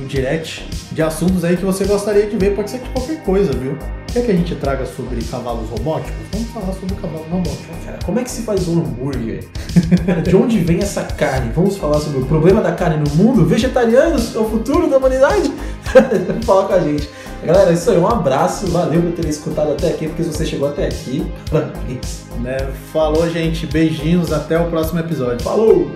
no 0.00 0.06
direct 0.06 0.68
de 0.92 1.00
assuntos 1.02 1.42
aí 1.44 1.56
que 1.56 1.64
você 1.64 1.84
gostaria 1.84 2.26
de 2.26 2.36
ver, 2.36 2.54
pode 2.54 2.70
ser 2.70 2.78
de 2.80 2.88
qualquer 2.90 3.22
coisa, 3.22 3.52
viu? 3.52 3.76
Quer 4.12 4.24
que 4.24 4.32
a 4.32 4.34
gente 4.34 4.54
traga 4.54 4.86
sobre 4.86 5.22
cavalos 5.22 5.68
robóticos? 5.68 6.14
Vamos 6.32 6.48
falar 6.48 6.72
sobre 6.72 6.94
cavalos 6.96 7.26
robóticos. 7.30 7.76
Cara, 7.84 7.98
como 8.04 8.18
é 8.18 8.24
que 8.24 8.30
se 8.30 8.42
faz 8.42 8.66
um 8.66 8.80
hambúrguer? 8.80 9.44
De 10.24 10.34
onde 10.34 10.58
vem 10.60 10.78
essa 10.78 11.02
carne? 11.02 11.52
Vamos 11.54 11.76
falar 11.76 12.00
sobre 12.00 12.20
o 12.20 12.26
problema 12.26 12.62
da 12.62 12.72
carne 12.72 13.04
no 13.06 13.14
mundo? 13.16 13.44
Vegetarianos? 13.44 14.34
É 14.34 14.38
o 14.38 14.48
futuro 14.48 14.88
da 14.88 14.96
humanidade? 14.96 15.52
Falar 16.44 16.66
com 16.66 16.74
a 16.74 16.80
gente. 16.80 17.08
Galera, 17.44 17.70
é 17.70 17.74
isso 17.74 17.90
aí. 17.90 17.98
Um 17.98 18.08
abraço. 18.08 18.66
Valeu 18.68 19.02
por 19.02 19.12
terem 19.12 19.30
escutado 19.30 19.72
até 19.72 19.88
aqui, 19.88 20.08
porque 20.08 20.24
se 20.24 20.32
você 20.32 20.46
chegou 20.46 20.68
até 20.68 20.86
aqui, 20.86 21.30
parabéns. 21.50 22.24
Né? 22.40 22.56
Falou, 22.92 23.28
gente, 23.28 23.66
beijinhos, 23.66 24.32
até 24.32 24.58
o 24.58 24.70
próximo 24.70 25.00
episódio. 25.00 25.42
Falou! 25.44 25.92